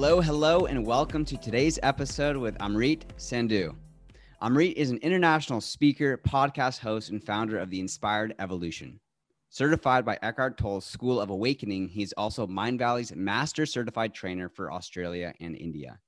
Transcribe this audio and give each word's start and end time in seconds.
Hello, 0.00 0.20
hello, 0.20 0.66
and 0.66 0.86
welcome 0.86 1.24
to 1.24 1.36
today's 1.36 1.76
episode 1.82 2.36
with 2.36 2.56
Amrit 2.58 3.02
Sandhu. 3.16 3.74
Amrit 4.40 4.74
is 4.74 4.90
an 4.90 4.98
international 4.98 5.60
speaker, 5.60 6.16
podcast 6.18 6.78
host, 6.78 7.10
and 7.10 7.20
founder 7.20 7.58
of 7.58 7.68
the 7.68 7.80
Inspired 7.80 8.32
Evolution. 8.38 9.00
Certified 9.48 10.04
by 10.04 10.16
Eckhart 10.22 10.56
Tolle's 10.56 10.84
School 10.84 11.20
of 11.20 11.30
Awakening, 11.30 11.88
he's 11.88 12.12
also 12.12 12.46
Mindvalley's 12.46 13.12
Master 13.16 13.66
Certified 13.66 14.14
Trainer 14.14 14.48
for 14.48 14.72
Australia 14.72 15.34
and 15.40 15.56
India. 15.56 15.98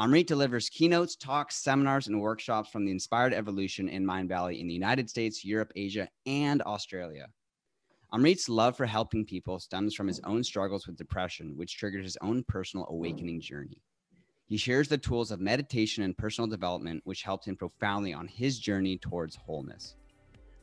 Amrit 0.00 0.24
delivers 0.24 0.70
keynotes, 0.70 1.14
talks, 1.14 1.56
seminars, 1.56 2.06
and 2.06 2.22
workshops 2.22 2.70
from 2.70 2.86
the 2.86 2.92
Inspired 2.92 3.34
Evolution 3.34 3.90
in 3.90 4.06
Mindvalley 4.06 4.58
in 4.58 4.66
the 4.66 4.72
United 4.72 5.10
States, 5.10 5.44
Europe, 5.44 5.70
Asia, 5.76 6.08
and 6.24 6.62
Australia. 6.62 7.26
Amrit's 8.10 8.48
love 8.48 8.74
for 8.74 8.86
helping 8.86 9.26
people 9.26 9.58
stems 9.58 9.94
from 9.94 10.06
his 10.06 10.20
oh. 10.24 10.30
own 10.30 10.42
struggles 10.42 10.86
with 10.86 10.96
depression, 10.96 11.54
which 11.56 11.76
triggered 11.76 12.04
his 12.04 12.16
own 12.22 12.42
personal 12.44 12.86
awakening 12.88 13.40
journey. 13.40 13.82
He 14.46 14.56
shares 14.56 14.88
the 14.88 14.96
tools 14.96 15.30
of 15.30 15.40
meditation 15.40 16.04
and 16.04 16.16
personal 16.16 16.48
development, 16.48 17.02
which 17.04 17.22
helped 17.22 17.44
him 17.44 17.54
profoundly 17.54 18.14
on 18.14 18.26
his 18.26 18.58
journey 18.58 18.96
towards 18.96 19.36
wholeness. 19.36 19.94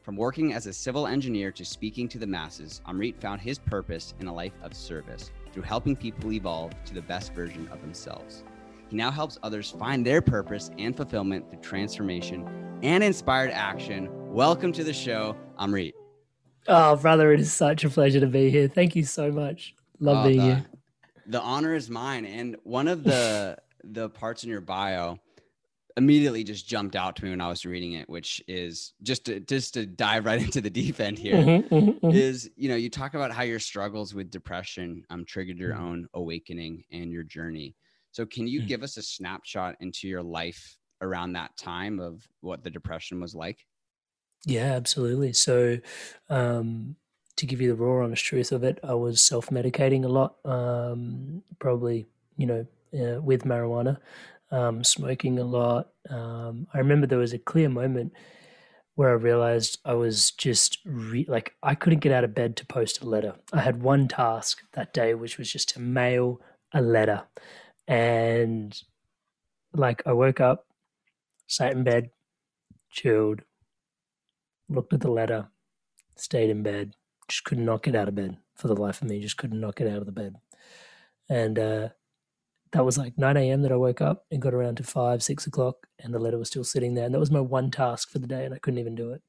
From 0.02 0.16
working 0.16 0.54
as 0.54 0.66
a 0.66 0.73
civil 0.73 1.05
engineer 1.05 1.52
to 1.52 1.63
speaking 1.63 2.08
to 2.09 2.18
the 2.18 2.26
masses, 2.26 2.81
Amrit 2.88 3.21
found 3.21 3.41
his 3.41 3.59
purpose 3.59 4.16
in 4.20 4.27
a 4.27 4.34
life 4.34 4.54
of 4.63 4.73
service 4.73 5.32
through 5.54 5.63
helping 5.63 5.96
people 5.96 6.32
evolve 6.32 6.71
to 6.85 6.96
the 6.96 7.02
best 7.02 7.32
version 7.34 7.68
of 7.68 7.82
themselves. 7.82 8.43
He 8.90 8.96
now 8.96 9.12
helps 9.12 9.38
others 9.43 9.70
find 9.70 10.04
their 10.04 10.21
purpose 10.21 10.71
and 10.80 10.98
fulfillment 10.98 11.49
through 11.52 11.62
transformation 11.62 12.48
and 12.82 13.04
inspired 13.04 13.52
action. 13.52 14.09
Welcome 14.34 14.71
to 14.74 14.84
the 14.84 14.93
show, 14.93 15.35
Amrit. 15.59 15.93
Oh, 16.68 16.96
brother, 16.96 17.32
it 17.32 17.40
is 17.40 17.54
such 17.54 17.84
a 17.84 17.90
pleasure 17.90 18.20
to 18.20 18.27
be 18.27 18.49
here. 18.49 18.68
Thank 18.68 18.96
you 18.96 19.04
so 19.04 19.32
much. 19.32 19.76
Love 19.99 20.26
oh, 20.26 20.30
being 20.30 20.40
the, 20.40 20.46
here. 20.46 20.66
The 21.27 21.41
honor 21.41 21.74
is 21.74 21.90
mine. 21.90 22.26
And 22.26 22.58
one 22.63 22.88
of 22.88 23.04
the 23.04 23.58
the 23.84 24.10
parts 24.10 24.44
in 24.44 24.49
your 24.49 24.62
bio 24.62 25.20
immediately 25.98 26.43
just 26.43 26.68
jumped 26.68 26.96
out 26.96 27.16
to 27.16 27.24
me 27.24 27.30
when 27.30 27.40
I 27.40 27.48
was 27.48 27.66
reading 27.66 27.93
it, 27.93 28.10
which 28.10 28.41
is 28.48 28.93
just 29.04 29.26
to 29.26 29.40
just 29.40 29.74
to 29.76 29.86
dive 29.86 30.26
right 30.26 30.41
into 30.43 30.62
the 30.62 30.70
deep 30.70 30.99
end 30.99 31.18
here. 31.18 31.36
Mm-hmm, 31.36 31.74
mm-hmm, 31.74 32.05
mm-hmm. 32.05 32.18
Is 32.18 32.49
you 32.55 32.70
know 32.70 32.76
you 32.76 32.90
talk 32.90 33.13
about 33.13 33.32
how 33.32 33.43
your 33.43 33.60
struggles 33.60 34.13
with 34.13 34.32
depression 34.32 35.04
um 35.10 35.26
triggered 35.26 35.58
your 35.58 35.74
mm-hmm. 35.74 35.86
own 35.86 36.08
awakening 36.13 36.84
and 36.91 37.12
your 37.12 37.24
journey. 37.24 37.76
So 38.12 38.26
can 38.26 38.48
you 38.48 38.62
mm. 38.62 38.68
give 38.68 38.82
us 38.82 38.96
a 38.96 39.02
snapshot 39.02 39.76
into 39.82 40.08
your 40.08 40.24
life 40.24 40.77
around 41.02 41.34
that 41.34 41.58
time 41.58 41.99
of 41.99 42.26
what 42.40 42.63
the 42.63 42.70
depression 42.70 43.20
was 43.20 43.36
like? 43.36 43.60
Yeah, 44.46 44.74
absolutely. 44.74 45.34
So, 45.34 45.79
um, 46.29 46.96
to 47.38 47.46
give 47.46 47.60
you 47.62 47.68
the 47.70 47.76
raw, 47.76 48.04
honest 48.05 48.24
truth 48.24 48.52
of 48.52 48.63
it, 48.63 48.79
I 48.84 48.93
was 48.93 49.21
self 49.21 49.49
medicating 49.49 50.05
a 50.05 50.07
lot, 50.07 50.35
um, 50.46 51.43
probably, 51.60 52.05
you 52.37 52.46
know, 52.48 52.65
uh, 52.93 53.21
with 53.21 53.43
marijuana, 53.43 53.98
um, 54.52 54.84
smoking 54.84 55.40
a 55.40 55.43
lot. 55.43 55.90
Um, 56.10 56.68
I 56.74 56.77
remember 56.77 57.07
there 57.07 57.18
was 57.20 57.34
a 57.34 57.40
clear 57.40 57.68
moment 57.70 58.13
where 58.96 59.10
I 59.12 59.13
realized 59.13 59.79
I 59.85 59.93
was 59.96 60.32
just 60.32 60.80
re- 60.85 61.26
like, 61.30 61.55
I 61.63 61.76
couldn't 61.76 61.99
get 61.99 62.13
out 62.13 62.24
of 62.26 62.35
bed 62.35 62.57
to 62.57 62.65
post 62.68 63.02
a 63.02 63.07
letter. 63.09 63.35
I 63.54 63.62
had 63.62 63.84
one 63.84 64.07
task 64.07 64.62
that 64.74 64.94
day, 64.94 65.16
which 65.16 65.38
was 65.38 65.52
just 65.52 65.69
to 65.69 65.81
mail 65.81 66.41
a 66.74 66.81
letter. 66.81 67.24
And 67.88 68.80
like, 69.74 70.03
I 70.06 70.13
woke 70.13 70.40
up, 70.41 70.68
sat 71.47 71.74
in 71.74 71.84
bed, 71.84 72.12
chilled, 72.91 73.41
looked 74.69 74.94
at 74.94 75.02
the 75.02 75.12
letter, 75.12 75.47
stayed 76.16 76.50
in 76.50 76.64
bed, 76.64 76.96
just 77.28 77.44
could 77.44 77.59
not 77.59 77.84
get 77.84 77.96
out 77.96 78.08
of 78.08 78.16
bed 78.16 78.38
for 78.56 78.68
the 78.68 78.76
life 78.76 79.02
of 79.02 79.08
me, 79.08 79.20
just 79.20 79.38
could 79.38 79.53
not 79.53 79.76
get 79.76 79.88
out 79.88 79.98
of 80.00 80.06
the 80.06 80.12
bed. 80.12 80.36
And 81.30 81.58
uh, 81.58 81.90
that 82.72 82.86
was 82.86 82.98
like 82.98 83.18
9 83.18 83.38
a.m. 83.38 83.62
that 83.62 83.72
I 83.72 83.75
woke 83.75 84.02
up 84.02 84.25
and 84.31 84.42
got 84.42 84.54
around 84.54 84.78
to 84.78 84.84
5, 84.84 85.24
6 85.24 85.48
o'clock, 85.48 85.88
and 86.00 86.14
the 86.14 86.20
letter 86.20 86.38
was 86.38 86.50
still 86.50 86.64
sitting 86.64 86.94
there. 86.94 87.06
And 87.06 87.14
that 87.14 87.20
was 87.20 87.31
my 87.31 87.40
one 87.40 87.72
task 87.72 88.12
for 88.12 88.20
the 88.20 88.28
day, 88.28 88.46
and 88.46 88.54
I 88.54 88.59
couldn't 88.59 88.80
even 88.80 88.96
do 88.96 89.12
it. 89.12 89.22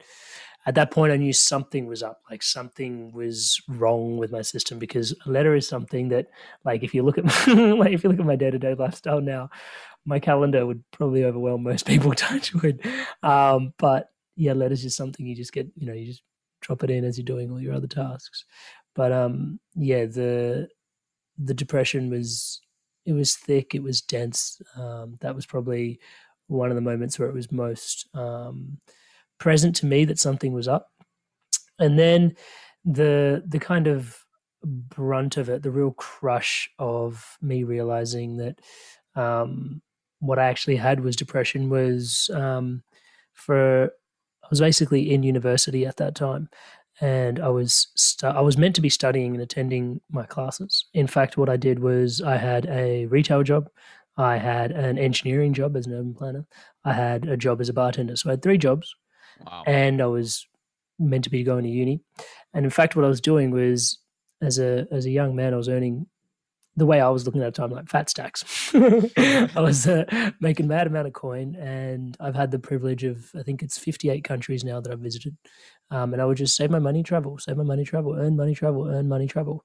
At 0.66 0.74
that 0.74 0.90
point, 0.90 1.12
I 1.12 1.16
knew 1.16 1.32
something 1.32 1.86
was 1.86 2.02
up, 2.02 2.22
like 2.28 2.42
something 2.42 3.12
was 3.12 3.60
wrong 3.68 4.16
with 4.16 4.32
my 4.32 4.42
system 4.42 4.80
because 4.80 5.14
a 5.24 5.30
letter 5.30 5.54
is 5.54 5.68
something 5.68 6.08
that, 6.08 6.26
like, 6.64 6.82
if 6.82 6.92
you 6.92 7.04
look 7.04 7.18
at 7.18 7.24
my, 7.24 7.52
like 7.74 7.92
if 7.92 8.02
you 8.02 8.10
look 8.10 8.18
at 8.18 8.26
my 8.26 8.36
day 8.36 8.50
to 8.50 8.58
day 8.58 8.74
lifestyle 8.74 9.20
now, 9.20 9.48
my 10.04 10.18
calendar 10.18 10.66
would 10.66 10.82
probably 10.90 11.24
overwhelm 11.24 11.62
most 11.62 11.86
people. 11.86 12.12
Touch 12.12 12.52
wood, 12.52 12.84
um, 13.22 13.74
but 13.78 14.08
yeah, 14.36 14.52
letters 14.52 14.84
is 14.84 14.94
something 14.94 15.26
you 15.26 15.34
just 15.34 15.52
get, 15.52 15.66
you 15.74 15.86
know, 15.86 15.92
you 15.94 16.06
just 16.06 16.22
drop 16.60 16.84
it 16.84 16.90
in 16.90 17.04
as 17.04 17.18
you're 17.18 17.24
doing 17.24 17.50
all 17.50 17.60
your 17.60 17.74
other 17.74 17.86
tasks. 17.86 18.44
But 18.94 19.12
um, 19.12 19.60
yeah, 19.74 20.06
the 20.06 20.68
the 21.38 21.54
depression 21.54 22.10
was 22.10 22.60
it 23.04 23.12
was 23.12 23.36
thick, 23.36 23.74
it 23.74 23.82
was 23.82 24.00
dense. 24.00 24.60
Um, 24.76 25.16
that 25.20 25.34
was 25.34 25.46
probably 25.46 26.00
one 26.48 26.70
of 26.70 26.76
the 26.76 26.80
moments 26.80 27.18
where 27.18 27.28
it 27.28 27.34
was 27.34 27.50
most 27.52 28.08
um, 28.14 28.78
present 29.38 29.76
to 29.76 29.86
me 29.86 30.04
that 30.04 30.18
something 30.18 30.52
was 30.52 30.68
up. 30.68 30.88
And 31.78 31.98
then 31.98 32.36
the 32.84 33.42
the 33.46 33.58
kind 33.58 33.86
of 33.86 34.16
brunt 34.62 35.36
of 35.36 35.48
it, 35.48 35.62
the 35.62 35.70
real 35.70 35.92
crush 35.92 36.70
of 36.78 37.36
me 37.40 37.64
realizing 37.64 38.36
that 38.38 38.60
um, 39.14 39.82
what 40.20 40.38
I 40.38 40.46
actually 40.46 40.76
had 40.76 41.00
was 41.00 41.16
depression 41.16 41.68
was 41.68 42.30
um, 42.34 42.82
for 43.32 43.90
I 44.46 44.48
was 44.50 44.60
basically 44.60 45.12
in 45.12 45.24
university 45.24 45.84
at 45.84 45.96
that 45.96 46.14
time, 46.14 46.48
and 47.00 47.40
I 47.40 47.48
was 47.48 47.88
stu- 47.96 48.28
I 48.28 48.40
was 48.40 48.56
meant 48.56 48.76
to 48.76 48.80
be 48.80 48.88
studying 48.88 49.34
and 49.34 49.42
attending 49.42 50.00
my 50.10 50.24
classes. 50.24 50.86
In 50.94 51.08
fact, 51.08 51.36
what 51.36 51.48
I 51.48 51.56
did 51.56 51.80
was 51.80 52.22
I 52.22 52.36
had 52.36 52.66
a 52.66 53.06
retail 53.06 53.42
job, 53.42 53.68
I 54.16 54.36
had 54.36 54.70
an 54.70 54.98
engineering 54.98 55.52
job 55.52 55.76
as 55.76 55.86
an 55.86 55.94
urban 55.94 56.14
planner, 56.14 56.46
I 56.84 56.92
had 56.92 57.26
a 57.28 57.36
job 57.36 57.60
as 57.60 57.68
a 57.68 57.74
bartender. 57.74 58.14
So 58.14 58.30
I 58.30 58.34
had 58.34 58.42
three 58.42 58.58
jobs, 58.58 58.94
wow. 59.44 59.64
and 59.66 60.00
I 60.00 60.06
was 60.06 60.46
meant 60.98 61.24
to 61.24 61.30
be 61.30 61.42
going 61.42 61.64
to 61.64 61.70
uni. 61.70 62.00
And 62.54 62.64
in 62.64 62.70
fact, 62.70 62.94
what 62.94 63.04
I 63.04 63.08
was 63.08 63.20
doing 63.20 63.50
was 63.50 63.98
as 64.40 64.60
a 64.60 64.86
as 64.92 65.06
a 65.06 65.10
young 65.10 65.34
man, 65.34 65.54
I 65.54 65.56
was 65.56 65.68
earning 65.68 66.06
the 66.76 66.86
way 66.86 67.00
I 67.00 67.08
was 67.08 67.24
looking 67.24 67.42
at 67.42 67.54
the 67.54 67.60
time, 67.60 67.70
like 67.70 67.88
fat 67.88 68.10
stacks. 68.10 68.44
I 68.74 69.50
was 69.56 69.86
uh, 69.86 70.04
making 70.40 70.68
mad 70.68 70.86
amount 70.86 71.06
of 71.06 71.14
coin, 71.14 71.56
and 71.56 72.16
I've 72.20 72.34
had 72.34 72.50
the 72.50 72.58
privilege 72.58 73.04
of 73.04 73.30
I 73.34 73.42
think 73.42 73.62
it's 73.62 73.78
58 73.78 74.24
countries 74.24 74.64
now 74.64 74.80
that 74.80 74.92
I've 74.92 75.00
visited, 75.00 75.36
um, 75.90 76.12
and 76.12 76.20
I 76.20 76.26
would 76.26 76.36
just 76.36 76.56
save 76.56 76.70
my 76.70 76.78
money, 76.78 77.02
travel, 77.02 77.38
save 77.38 77.56
my 77.56 77.64
money, 77.64 77.84
travel, 77.84 78.14
earn 78.14 78.36
money, 78.36 78.54
travel, 78.54 78.88
earn 78.88 79.08
money, 79.08 79.26
travel. 79.26 79.64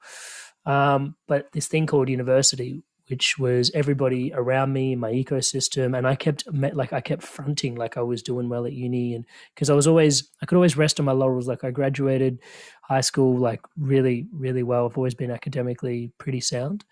Um, 0.66 1.16
but 1.28 1.52
this 1.52 1.68
thing 1.68 1.88
called 1.88 2.10
university 2.10 2.84
which 3.12 3.38
was 3.38 3.70
everybody 3.74 4.32
around 4.34 4.72
me, 4.72 4.96
my 4.96 5.12
ecosystem, 5.12 5.98
and 5.98 6.08
I 6.08 6.16
kept 6.16 6.46
like 6.54 6.94
I 6.94 7.02
kept 7.02 7.24
fronting 7.24 7.76
like 7.76 7.98
I 7.98 8.02
was 8.02 8.24
doing 8.24 8.48
well 8.48 8.66
at 8.66 8.72
uni, 8.72 9.14
and 9.14 9.26
because 9.54 9.70
I 9.70 9.74
was 9.74 9.86
always 9.86 10.30
I 10.42 10.46
could 10.46 10.56
always 10.56 10.78
rest 10.78 10.98
on 10.98 11.06
my 11.06 11.12
laurels. 11.12 11.46
Like 11.46 11.66
I 11.66 11.72
graduated 11.72 12.40
high 12.84 13.02
school 13.02 13.38
like 13.38 13.60
really 13.78 14.28
really 14.32 14.64
well. 14.64 14.86
I've 14.86 14.98
always 14.98 15.14
been 15.14 15.30
academically 15.30 16.14
pretty 16.20 16.40
sound, 16.40 16.86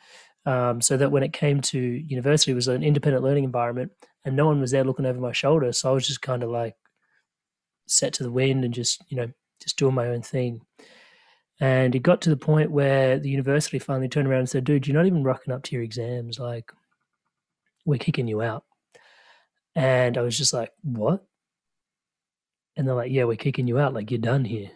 um, 0.46 0.82
so 0.82 0.98
that 0.98 1.10
when 1.10 1.24
it 1.24 1.32
came 1.32 1.62
to 1.62 1.80
university, 1.80 2.52
it 2.52 2.56
was 2.56 2.68
an 2.68 2.84
independent 2.84 3.24
learning 3.24 3.46
environment, 3.46 3.94
and 4.26 4.36
no 4.36 4.46
one 4.46 4.60
was 4.60 4.72
there 4.72 4.84
looking 4.84 5.06
over 5.06 5.22
my 5.22 5.32
shoulder. 5.32 5.72
So 5.72 5.90
I 5.90 5.94
was 5.94 6.06
just 6.06 6.22
kind 6.22 6.44
of 6.44 6.50
like 6.50 6.76
set 7.88 8.12
to 8.16 8.24
the 8.24 8.32
wind 8.32 8.66
and 8.66 8.74
just 8.74 9.02
you 9.08 9.16
know 9.16 9.32
just 9.64 9.78
doing 9.78 9.96
my 9.96 10.08
own 10.08 10.22
thing. 10.22 10.60
And 11.60 11.94
it 11.94 12.00
got 12.00 12.22
to 12.22 12.30
the 12.30 12.38
point 12.38 12.72
where 12.72 13.20
the 13.20 13.30
university 13.30 13.80
finally 13.80 14.08
turned 14.08 14.28
around 14.28 14.40
and 14.40 14.50
said, 14.50 14.64
dude, 14.64 14.88
you're 14.88 14.96
not 14.96 15.06
even 15.06 15.24
rocking 15.24 15.54
up 15.54 15.64
to 15.64 15.76
your 15.76 15.84
exams. 15.84 16.40
Like, 16.40 16.72
we're 17.86 18.00
kicking 18.00 18.28
you 18.28 18.42
out. 18.42 18.64
And 19.76 20.18
I 20.18 20.22
was 20.22 20.38
just 20.38 20.54
like, 20.54 20.72
what? 20.84 21.26
And 22.78 22.88
they're 22.88 22.96
like, 22.96 23.12
yeah, 23.12 23.26
we're 23.26 23.36
kicking 23.36 23.68
you 23.68 23.78
out. 23.78 23.94
Like, 23.94 24.10
you're 24.10 24.20
done 24.20 24.46
here. 24.46 24.72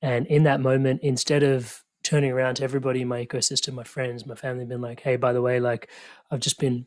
And 0.00 0.26
in 0.26 0.44
that 0.44 0.60
moment, 0.60 1.02
instead 1.02 1.42
of 1.42 1.84
turning 2.02 2.32
around 2.32 2.54
to 2.56 2.64
everybody 2.64 3.02
in 3.02 3.08
my 3.08 3.26
ecosystem, 3.26 3.74
my 3.74 3.84
friends, 3.84 4.24
my 4.24 4.34
family, 4.34 4.64
been 4.64 4.80
like, 4.80 5.00
hey, 5.00 5.16
by 5.16 5.32
the 5.32 5.42
way, 5.42 5.60
like, 5.60 5.90
I've 6.30 6.40
just 6.40 6.58
been 6.58 6.86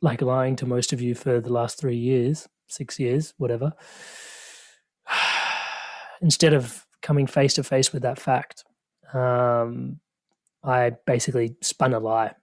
like 0.00 0.22
lying 0.22 0.56
to 0.56 0.66
most 0.66 0.92
of 0.92 1.00
you 1.00 1.14
for 1.14 1.40
the 1.40 1.52
last 1.52 1.78
three 1.78 1.96
years, 1.96 2.48
six 2.68 2.98
years, 2.98 3.34
whatever. 3.36 3.72
Instead 6.20 6.54
of 6.54 6.86
coming 7.04 7.26
face 7.26 7.54
to 7.54 7.62
face 7.62 7.92
with 7.92 8.02
that 8.02 8.18
fact, 8.18 8.64
um, 9.12 10.00
I 10.64 10.90
basically 11.06 11.54
spun 11.60 11.92
a 11.92 12.00
lie 12.00 12.34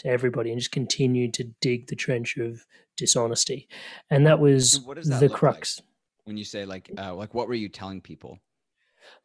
to 0.00 0.08
everybody 0.08 0.50
and 0.50 0.58
just 0.58 0.72
continued 0.72 1.32
to 1.34 1.44
dig 1.60 1.86
the 1.86 1.96
trench 1.96 2.36
of 2.36 2.66
dishonesty, 2.96 3.68
and 4.10 4.26
that 4.26 4.40
was 4.40 4.84
that 4.84 5.20
the 5.20 5.28
crux. 5.30 5.78
Like 5.78 5.86
when 6.24 6.36
you 6.36 6.44
say 6.44 6.66
like, 6.66 6.90
uh, 6.98 7.14
like, 7.14 7.32
what 7.32 7.48
were 7.48 7.54
you 7.54 7.68
telling 7.68 8.00
people? 8.00 8.38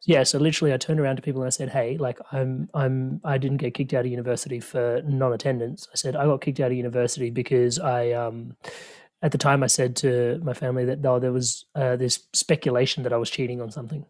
Yeah, 0.04 0.22
so 0.22 0.38
literally, 0.38 0.72
I 0.72 0.76
turned 0.76 1.00
around 1.00 1.16
to 1.16 1.22
people 1.22 1.42
and 1.42 1.46
I 1.48 1.50
said, 1.50 1.70
"Hey, 1.70 1.96
like, 1.98 2.18
I'm, 2.32 2.68
I'm, 2.74 3.20
I 3.24 3.38
didn't 3.38 3.58
get 3.58 3.74
kicked 3.74 3.94
out 3.94 4.04
of 4.04 4.10
university 4.10 4.60
for 4.60 5.02
non-attendance. 5.04 5.88
I 5.92 5.96
said 5.96 6.16
I 6.16 6.24
got 6.24 6.40
kicked 6.40 6.60
out 6.60 6.70
of 6.70 6.76
university 6.76 7.30
because 7.30 7.78
I, 7.78 8.12
um, 8.12 8.56
at 9.22 9.32
the 9.32 9.38
time, 9.38 9.62
I 9.62 9.68
said 9.68 9.96
to 9.96 10.40
my 10.42 10.54
family 10.54 10.84
that 10.84 11.04
oh, 11.04 11.18
there 11.18 11.32
was 11.32 11.66
uh, 11.74 11.96
this 11.96 12.20
speculation 12.32 13.02
that 13.02 13.12
I 13.12 13.16
was 13.16 13.30
cheating 13.30 13.60
on 13.60 13.70
something." 13.70 14.06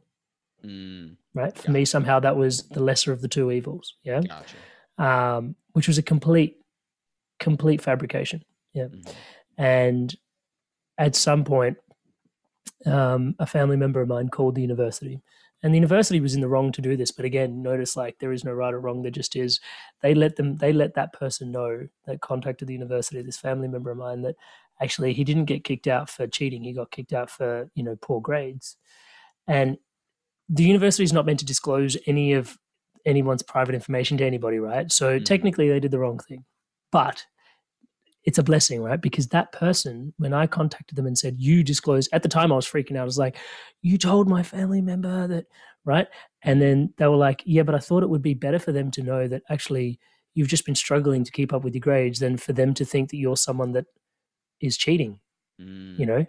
Mm. 0.64 1.16
Right. 1.34 1.56
For 1.56 1.70
me, 1.70 1.84
somehow 1.84 2.20
that 2.20 2.36
was 2.36 2.68
the 2.68 2.82
lesser 2.82 3.12
of 3.12 3.22
the 3.22 3.28
two 3.28 3.50
evils. 3.50 3.94
Yeah. 4.02 4.20
Gotcha. 4.20 4.56
Um, 4.98 5.54
which 5.72 5.86
was 5.86 5.98
a 5.98 6.02
complete, 6.02 6.56
complete 7.38 7.80
fabrication. 7.80 8.44
Yeah. 8.74 8.86
Mm-hmm. 8.86 9.62
And 9.62 10.16
at 10.96 11.14
some 11.14 11.44
point, 11.44 11.78
um, 12.86 13.34
a 13.38 13.46
family 13.46 13.76
member 13.76 14.00
of 14.00 14.08
mine 14.08 14.28
called 14.28 14.54
the 14.54 14.62
university 14.62 15.20
and 15.62 15.74
the 15.74 15.78
university 15.78 16.20
was 16.20 16.34
in 16.34 16.40
the 16.40 16.48
wrong 16.48 16.70
to 16.72 16.82
do 16.82 16.96
this 16.96 17.10
but 17.10 17.24
again 17.24 17.62
notice 17.62 17.96
like 17.96 18.18
there 18.18 18.32
is 18.32 18.44
no 18.44 18.52
right 18.52 18.74
or 18.74 18.80
wrong 18.80 19.02
there 19.02 19.10
just 19.10 19.36
is 19.36 19.60
they 20.02 20.14
let 20.14 20.36
them 20.36 20.56
they 20.56 20.72
let 20.72 20.94
that 20.94 21.12
person 21.12 21.50
know 21.50 21.86
that 22.06 22.20
contacted 22.20 22.68
the 22.68 22.74
university 22.74 23.20
this 23.22 23.38
family 23.38 23.68
member 23.68 23.90
of 23.90 23.98
mine 23.98 24.22
that 24.22 24.36
actually 24.80 25.12
he 25.12 25.24
didn't 25.24 25.46
get 25.46 25.64
kicked 25.64 25.86
out 25.86 26.08
for 26.08 26.26
cheating 26.26 26.62
he 26.62 26.72
got 26.72 26.90
kicked 26.90 27.12
out 27.12 27.30
for 27.30 27.70
you 27.74 27.82
know 27.82 27.96
poor 28.00 28.20
grades 28.20 28.76
and 29.46 29.76
the 30.48 30.64
university 30.64 31.04
is 31.04 31.12
not 31.12 31.26
meant 31.26 31.38
to 31.38 31.44
disclose 31.44 31.96
any 32.06 32.32
of 32.32 32.58
anyone's 33.06 33.42
private 33.42 33.74
information 33.74 34.16
to 34.18 34.24
anybody 34.24 34.58
right 34.58 34.92
so 34.92 35.14
mm-hmm. 35.14 35.24
technically 35.24 35.68
they 35.68 35.80
did 35.80 35.90
the 35.90 35.98
wrong 35.98 36.18
thing 36.18 36.44
but 36.90 37.24
it's 38.28 38.36
a 38.36 38.42
blessing, 38.42 38.82
right? 38.82 39.00
Because 39.00 39.28
that 39.28 39.52
person, 39.52 40.12
when 40.18 40.34
I 40.34 40.46
contacted 40.46 40.96
them 40.96 41.06
and 41.06 41.16
said, 41.16 41.36
You 41.38 41.62
disclosed, 41.64 42.10
at 42.12 42.22
the 42.22 42.28
time 42.28 42.52
I 42.52 42.56
was 42.56 42.68
freaking 42.68 42.94
out. 42.94 43.00
I 43.00 43.04
was 43.04 43.16
like, 43.16 43.36
You 43.80 43.96
told 43.96 44.28
my 44.28 44.42
family 44.42 44.82
member 44.82 45.26
that, 45.28 45.46
right? 45.86 46.06
And 46.42 46.60
then 46.60 46.92
they 46.98 47.06
were 47.06 47.16
like, 47.16 47.42
Yeah, 47.46 47.62
but 47.62 47.74
I 47.74 47.78
thought 47.78 48.02
it 48.02 48.10
would 48.10 48.20
be 48.20 48.34
better 48.34 48.58
for 48.58 48.70
them 48.70 48.90
to 48.90 49.02
know 49.02 49.28
that 49.28 49.44
actually 49.48 49.98
you've 50.34 50.48
just 50.48 50.66
been 50.66 50.74
struggling 50.74 51.24
to 51.24 51.32
keep 51.32 51.54
up 51.54 51.64
with 51.64 51.74
your 51.74 51.80
grades 51.80 52.18
than 52.18 52.36
for 52.36 52.52
them 52.52 52.74
to 52.74 52.84
think 52.84 53.08
that 53.10 53.16
you're 53.16 53.34
someone 53.34 53.72
that 53.72 53.86
is 54.60 54.76
cheating, 54.76 55.20
mm. 55.58 55.98
you 55.98 56.04
know? 56.04 56.26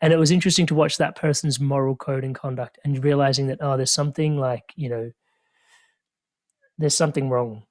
And 0.00 0.12
it 0.12 0.18
was 0.18 0.30
interesting 0.30 0.66
to 0.66 0.74
watch 0.74 0.98
that 0.98 1.16
person's 1.16 1.58
moral 1.58 1.96
code 1.96 2.24
and 2.24 2.34
conduct 2.34 2.78
and 2.84 3.02
realizing 3.02 3.46
that, 3.46 3.58
oh, 3.60 3.76
there's 3.76 3.92
something 3.92 4.38
like, 4.38 4.72
you 4.76 4.88
know, 4.88 5.12
there's 6.78 6.96
something 6.96 7.30
wrong 7.30 7.62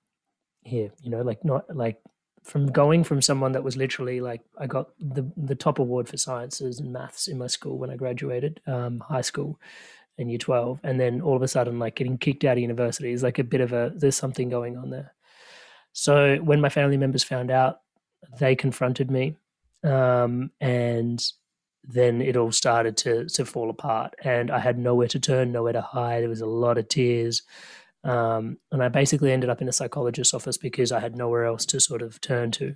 here, 0.61 0.91
you 1.01 1.11
know, 1.11 1.21
like 1.21 1.45
not 1.45 1.75
like 1.75 1.99
from 2.43 2.67
going 2.67 3.03
from 3.03 3.21
someone 3.21 3.51
that 3.53 3.63
was 3.63 3.75
literally 3.75 4.21
like 4.21 4.41
I 4.57 4.67
got 4.67 4.89
the 4.99 5.29
the 5.35 5.55
top 5.55 5.79
award 5.79 6.07
for 6.07 6.17
sciences 6.17 6.79
and 6.79 6.93
maths 6.93 7.27
in 7.27 7.37
my 7.37 7.47
school 7.47 7.77
when 7.77 7.89
I 7.89 7.95
graduated 7.95 8.61
um, 8.67 8.99
high 8.99 9.21
school 9.21 9.59
in 10.17 10.29
year 10.29 10.37
12 10.37 10.79
and 10.83 10.99
then 10.99 11.21
all 11.21 11.35
of 11.35 11.41
a 11.41 11.47
sudden 11.47 11.77
like 11.77 11.95
getting 11.95 12.17
kicked 12.17 12.45
out 12.45 12.57
of 12.57 12.61
university 12.61 13.11
is 13.11 13.23
like 13.23 13.39
a 13.39 13.43
bit 13.43 13.61
of 13.61 13.73
a 13.73 13.91
there's 13.95 14.15
something 14.15 14.49
going 14.49 14.77
on 14.77 14.89
there. 14.89 15.13
So 15.91 16.37
when 16.37 16.61
my 16.61 16.69
family 16.69 16.97
members 16.97 17.23
found 17.23 17.51
out 17.51 17.81
they 18.39 18.55
confronted 18.55 19.09
me 19.09 19.35
um, 19.83 20.51
and 20.61 21.23
then 21.87 22.21
it 22.21 22.35
all 22.35 22.51
started 22.51 22.97
to 22.97 23.25
to 23.25 23.45
fall 23.45 23.69
apart 23.69 24.13
and 24.23 24.49
i 24.49 24.59
had 24.59 24.77
nowhere 24.77 25.07
to 25.07 25.19
turn 25.19 25.51
nowhere 25.51 25.73
to 25.73 25.81
hide 25.81 26.21
there 26.21 26.29
was 26.29 26.41
a 26.41 26.45
lot 26.45 26.77
of 26.77 26.87
tears 26.89 27.43
um, 28.05 28.59
and 28.71 28.83
I 28.83 28.87
basically 28.89 29.31
ended 29.31 29.49
up 29.49 29.63
in 29.63 29.67
a 29.67 29.73
psychologist's 29.73 30.33
office 30.33 30.57
because 30.57 30.91
I 30.91 30.99
had 30.99 31.17
nowhere 31.17 31.43
else 31.43 31.65
to 31.65 31.79
sort 31.79 32.03
of 32.03 32.21
turn 32.21 32.51
to. 32.51 32.75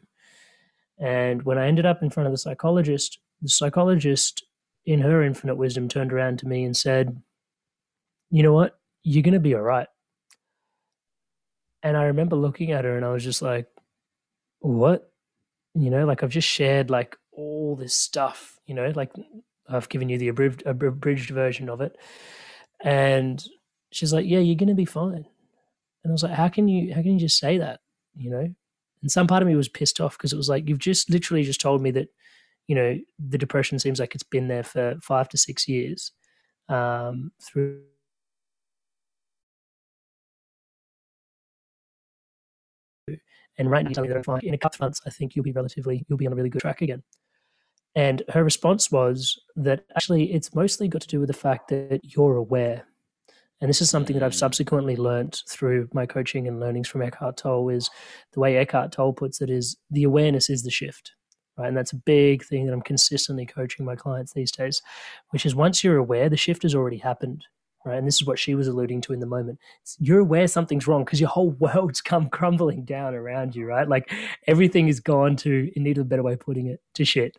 And 0.97 1.43
when 1.43 1.59
I 1.59 1.67
ended 1.67 1.85
up 1.85 2.01
in 2.01 2.09
front 2.09 2.25
of 2.25 2.33
the 2.33 2.37
psychologist, 2.39 3.19
the 3.41 3.47
psychologist, 3.47 4.43
in 4.85 5.01
her 5.01 5.21
infinite 5.23 5.55
wisdom, 5.55 5.87
turned 5.87 6.11
around 6.11 6.39
to 6.39 6.47
me 6.47 6.63
and 6.63 6.75
said, 6.75 7.21
You 8.31 8.41
know 8.41 8.53
what? 8.53 8.79
You're 9.03 9.23
going 9.23 9.35
to 9.35 9.39
be 9.39 9.53
all 9.53 9.61
right. 9.61 9.87
And 11.83 11.95
I 11.95 12.05
remember 12.05 12.35
looking 12.35 12.71
at 12.71 12.85
her 12.85 12.97
and 12.97 13.05
I 13.05 13.11
was 13.11 13.23
just 13.23 13.43
like, 13.43 13.67
What? 14.61 15.11
You 15.75 15.91
know, 15.91 16.05
like 16.07 16.23
I've 16.23 16.31
just 16.31 16.47
shared 16.47 16.89
like 16.89 17.15
all 17.39 17.75
this 17.75 17.95
stuff, 17.95 18.59
you 18.67 18.75
know, 18.75 18.91
like 18.95 19.11
I've 19.69 19.89
given 19.89 20.09
you 20.09 20.17
the 20.17 20.27
abridged, 20.29 20.63
abridged 20.65 21.29
version 21.31 21.69
of 21.69 21.81
it. 21.81 21.95
And 22.83 23.43
she's 23.91 24.13
like, 24.13 24.25
"Yeah, 24.27 24.39
you're 24.39 24.55
going 24.55 24.69
to 24.69 24.75
be 24.75 24.85
fine." 24.85 25.25
And 26.03 26.11
I 26.11 26.13
was 26.13 26.23
like, 26.23 26.33
"How 26.33 26.49
can 26.49 26.67
you? 26.67 26.93
How 26.93 27.01
can 27.01 27.13
you 27.13 27.19
just 27.19 27.39
say 27.39 27.57
that?" 27.59 27.79
You 28.17 28.31
know. 28.31 28.47
And 29.01 29.11
some 29.11 29.27
part 29.27 29.41
of 29.43 29.47
me 29.47 29.55
was 29.55 29.69
pissed 29.69 30.01
off 30.01 30.17
because 30.17 30.33
it 30.33 30.37
was 30.37 30.49
like, 30.49 30.67
"You've 30.69 30.79
just 30.79 31.09
literally 31.09 31.43
just 31.43 31.61
told 31.61 31.81
me 31.81 31.91
that, 31.91 32.09
you 32.67 32.75
know, 32.75 32.99
the 33.19 33.37
depression 33.37 33.79
seems 33.79 33.99
like 33.99 34.15
it's 34.15 34.23
been 34.23 34.47
there 34.49 34.63
for 34.63 34.95
five 35.03 35.29
to 35.29 35.37
six 35.37 35.67
years, 35.67 36.11
um, 36.69 37.31
through." 37.41 37.81
And 43.57 43.69
right 43.69 43.83
now. 43.85 43.91
In 44.43 44.53
a 44.53 44.57
couple 44.57 44.77
of 44.77 44.79
months, 44.81 45.01
I 45.05 45.09
think 45.09 45.35
you'll 45.35 45.43
be 45.43 45.51
relatively, 45.51 46.05
you'll 46.07 46.17
be 46.17 46.27
on 46.27 46.33
a 46.33 46.35
really 46.35 46.49
good 46.49 46.61
track 46.61 46.81
again. 46.81 47.03
And 47.95 48.23
her 48.29 48.43
response 48.43 48.91
was 48.91 49.39
that 49.55 49.83
actually, 49.95 50.31
it's 50.31 50.53
mostly 50.53 50.87
got 50.87 51.01
to 51.01 51.07
do 51.07 51.19
with 51.19 51.27
the 51.27 51.33
fact 51.33 51.69
that 51.69 52.01
you're 52.03 52.35
aware 52.35 52.85
and 53.61 53.69
this 53.69 53.81
is 53.81 53.89
something 53.89 54.13
that 54.13 54.23
I've 54.23 54.31
mm. 54.31 54.39
subsequently 54.39 54.95
learned 54.95 55.41
through 55.47 55.89
my 55.93 56.05
coaching 56.05 56.47
and 56.47 56.59
learnings 56.59 56.87
from 56.87 57.01
Eckhart 57.01 57.37
Tolle 57.37 57.69
is 57.69 57.89
the 58.33 58.39
way 58.39 58.57
Eckhart 58.57 58.91
Tolle 58.91 59.13
puts 59.13 59.41
it 59.41 59.49
is 59.49 59.77
the 59.91 60.03
awareness 60.03 60.49
is 60.49 60.63
the 60.63 60.71
shift. 60.71 61.13
Right. 61.57 61.67
And 61.67 61.75
that's 61.75 61.91
a 61.91 61.97
big 61.97 62.45
thing 62.45 62.65
that 62.65 62.73
I'm 62.73 62.81
consistently 62.81 63.45
coaching 63.45 63.85
my 63.85 63.95
clients 63.95 64.31
these 64.31 64.51
days, 64.51 64.81
which 65.31 65.45
is 65.45 65.55
once 65.55 65.83
you're 65.83 65.97
aware, 65.97 66.29
the 66.29 66.37
shift 66.37 66.63
has 66.63 66.73
already 66.73 66.99
happened 66.99 67.45
right? 67.85 67.97
And 67.97 68.05
this 68.05 68.15
is 68.15 68.25
what 68.25 68.39
she 68.39 68.55
was 68.55 68.67
alluding 68.67 69.01
to 69.01 69.13
in 69.13 69.19
the 69.19 69.25
moment. 69.25 69.59
You're 69.99 70.19
aware 70.19 70.47
something's 70.47 70.87
wrong 70.87 71.05
because 71.05 71.19
your 71.19 71.29
whole 71.29 71.51
world's 71.59 72.01
come 72.01 72.29
crumbling 72.29 72.83
down 72.83 73.15
around 73.15 73.55
you, 73.55 73.65
right? 73.65 73.87
Like 73.87 74.11
everything 74.47 74.87
is 74.87 74.99
gone 74.99 75.35
to, 75.37 75.71
in 75.75 75.83
need 75.83 75.97
of 75.97 76.03
a 76.03 76.09
better 76.09 76.23
way 76.23 76.33
of 76.33 76.39
putting 76.39 76.67
it, 76.67 76.81
to 76.95 77.05
shit. 77.05 77.37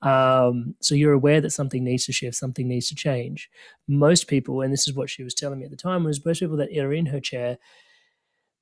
Um, 0.00 0.74
so 0.80 0.94
you're 0.94 1.12
aware 1.12 1.40
that 1.40 1.50
something 1.50 1.84
needs 1.84 2.06
to 2.06 2.12
shift, 2.12 2.36
something 2.36 2.68
needs 2.68 2.88
to 2.88 2.94
change. 2.94 3.50
Most 3.86 4.28
people, 4.28 4.62
and 4.62 4.72
this 4.72 4.88
is 4.88 4.94
what 4.94 5.10
she 5.10 5.22
was 5.22 5.34
telling 5.34 5.58
me 5.58 5.64
at 5.66 5.70
the 5.70 5.76
time, 5.76 6.04
was 6.04 6.24
most 6.24 6.40
people 6.40 6.56
that 6.56 6.76
are 6.76 6.92
in 6.92 7.06
her 7.06 7.20
chair, 7.20 7.58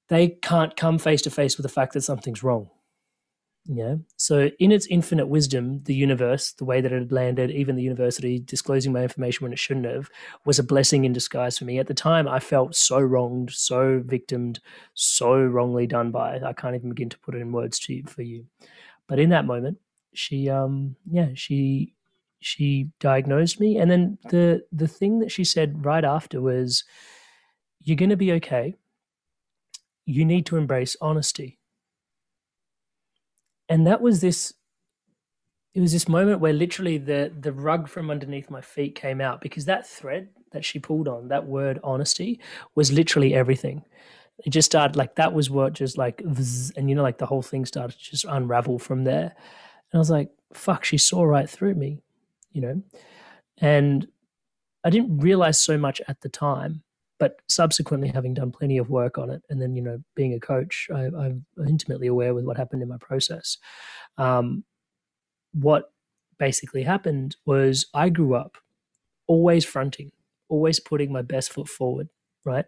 they 0.09 0.29
can't 0.29 0.76
come 0.76 0.99
face 0.99 1.23
to 1.23 1.31
face 1.31 1.56
with 1.56 1.62
the 1.62 1.73
fact 1.73 1.93
that 1.93 2.03
something's 2.03 2.43
wrong 2.43 2.69
yeah. 3.73 3.97
So, 4.17 4.51
in 4.59 4.73
its 4.73 4.89
infinite 4.89 5.29
wisdom, 5.29 5.81
the 5.85 5.95
universe, 5.95 6.51
the 6.53 6.65
way 6.65 6.81
that 6.81 6.91
it 6.91 6.99
had 6.99 7.13
landed, 7.13 7.53
even 7.53 7.77
the 7.77 7.85
university 7.85 8.41
disclosing 8.41 8.93
my 8.93 9.03
information 9.05 9.45
when 9.45 9.53
it 9.53 9.61
shouldn't 9.61 9.87
have, 9.87 10.11
was 10.45 10.59
a 10.59 10.65
blessing 10.65 11.05
in 11.05 11.13
disguise 11.13 11.57
for 11.57 11.67
me. 11.67 11.79
At 11.79 11.87
the 11.87 11.95
time, 11.95 12.27
I 12.27 12.41
felt 12.41 12.75
so 12.75 12.99
wronged, 12.99 13.53
so 13.53 14.03
victimed, 14.05 14.59
so 14.95 15.41
wrongly 15.41 15.87
done 15.87 16.11
by. 16.11 16.41
I 16.45 16.53
can't 16.53 16.75
even 16.75 16.89
begin 16.89 17.11
to 17.11 17.19
put 17.21 17.37
it 17.37 17.43
in 17.43 17.53
words 17.53 17.79
to 17.81 17.95
you, 17.95 18.03
for 18.09 18.23
you. 18.23 18.45
But 19.07 19.21
in 19.21 19.31
that 19.31 19.47
moment, 19.47 19.79
she, 20.15 20.49
um, 20.50 20.97
yeah, 21.09 21.29
she, 21.35 21.95
she 22.41 22.91
diagnosed 22.99 23.61
me, 23.61 23.79
and 23.79 23.89
then 23.89 24.19
the 24.31 24.65
the 24.73 24.89
thing 24.89 25.21
that 25.21 25.31
she 25.31 25.45
said 25.45 25.85
right 25.85 26.05
after 26.05 26.41
was, 26.41 26.83
"You're 27.83 27.97
going 27.97 28.11
to 28.11 28.17
be 28.17 28.33
okay. 28.33 28.75
You 30.07 30.25
need 30.25 30.47
to 30.47 30.57
embrace 30.57 30.97
honesty." 31.00 31.60
And 33.71 33.87
that 33.87 34.03
was 34.03 34.21
this 34.21 34.53
it 35.73 35.81
was 35.81 35.93
this 35.93 36.09
moment 36.09 36.41
where 36.41 36.53
literally 36.53 36.99
the 36.99 37.33
the 37.41 37.53
rug 37.53 37.89
from 37.89 38.11
underneath 38.11 38.50
my 38.50 38.61
feet 38.61 38.95
came 38.97 39.21
out 39.21 39.41
because 39.41 39.65
that 39.65 39.89
thread 39.89 40.29
that 40.53 40.65
she 40.65 40.81
pulled 40.81 41.07
on 41.09 41.29
that 41.29 41.47
word 41.47 41.79
honesty 41.85 42.41
was 42.75 42.93
literally 42.93 43.33
everything. 43.35 43.85
It 44.45 44.50
just 44.50 44.67
started 44.67 44.97
like 44.97 45.15
that 45.15 45.33
was 45.33 45.49
what 45.49 45.75
just 45.75 45.97
like 45.97 46.21
and 46.21 46.91
you 46.91 46.97
know 46.97 47.03
like 47.03 47.19
the 47.19 47.27
whole 47.27 47.43
thing 47.43 47.65
started 47.65 47.97
to 47.97 48.11
just 48.11 48.25
unravel 48.25 48.79
from 48.79 49.05
there. 49.05 49.33
And 49.93 49.99
i 49.99 49.99
was 49.99 50.11
like 50.11 50.31
fuck 50.53 50.85
she 50.85 50.99
saw 50.99 51.23
right 51.23 51.49
through 51.49 51.75
me 51.75 52.03
you 52.53 52.61
know? 52.61 52.83
And 53.59 54.09
i 54.85 54.91
didn't 54.91 55.19
realize 55.19 55.61
so 55.61 55.79
much 55.79 56.00
at 56.09 56.21
the 56.21 56.29
time 56.29 56.83
but 57.21 57.37
subsequently 57.49 58.09
having 58.09 58.35
done 58.35 58.50
plenty 58.50 58.79
of 58.79 58.89
work 58.89 59.19
on 59.19 59.31
it 59.31 59.43
and 59.50 59.62
then 59.62 59.77
you 59.77 59.83
know 59.83 60.03
being 60.17 60.35
a 60.35 60.41
coach 60.41 60.89
I, 60.93 61.05
am 61.05 61.45
intimately 61.69 62.09
aware 62.09 62.35
with 62.35 62.45
what 62.45 62.57
happened 62.57 62.83
in 62.83 62.89
my 62.89 62.97
process. 62.97 63.59
Um, 64.19 64.65
what 65.53 65.93
basically 66.39 66.83
happened 66.83 67.37
was 67.45 67.87
i 67.93 68.09
grew 68.09 68.35
up 68.35 68.57
always 69.27 69.65
fronting 69.65 70.11
always 70.49 70.81
putting 70.81 71.12
my 71.12 71.23
best 71.23 71.53
foot 71.53 71.69
forward 71.69 72.09
right? 72.45 72.65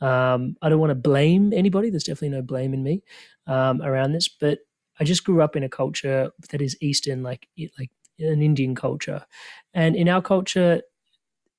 Um, 0.00 0.56
i 0.60 0.68
don't 0.68 0.80
want 0.80 0.90
to 0.90 0.94
blame 1.10 1.52
anybody. 1.52 1.88
There's 1.88 2.04
definitely 2.04 2.36
no 2.36 2.42
blame 2.42 2.74
in 2.74 2.82
me 2.82 3.02
um, 3.46 3.80
around 3.82 4.12
this 4.12 4.28
but 4.28 4.58
i 5.00 5.04
just 5.04 5.24
grew 5.24 5.40
up 5.42 5.56
in 5.56 5.64
a 5.64 5.68
culture 5.68 6.30
that 6.50 6.60
is 6.60 6.76
eastern 6.80 7.22
like 7.22 7.48
like 7.78 7.90
an 8.18 8.42
indian 8.42 8.74
culture. 8.74 9.24
And 9.72 9.96
in 9.96 10.08
our 10.08 10.22
culture 10.22 10.82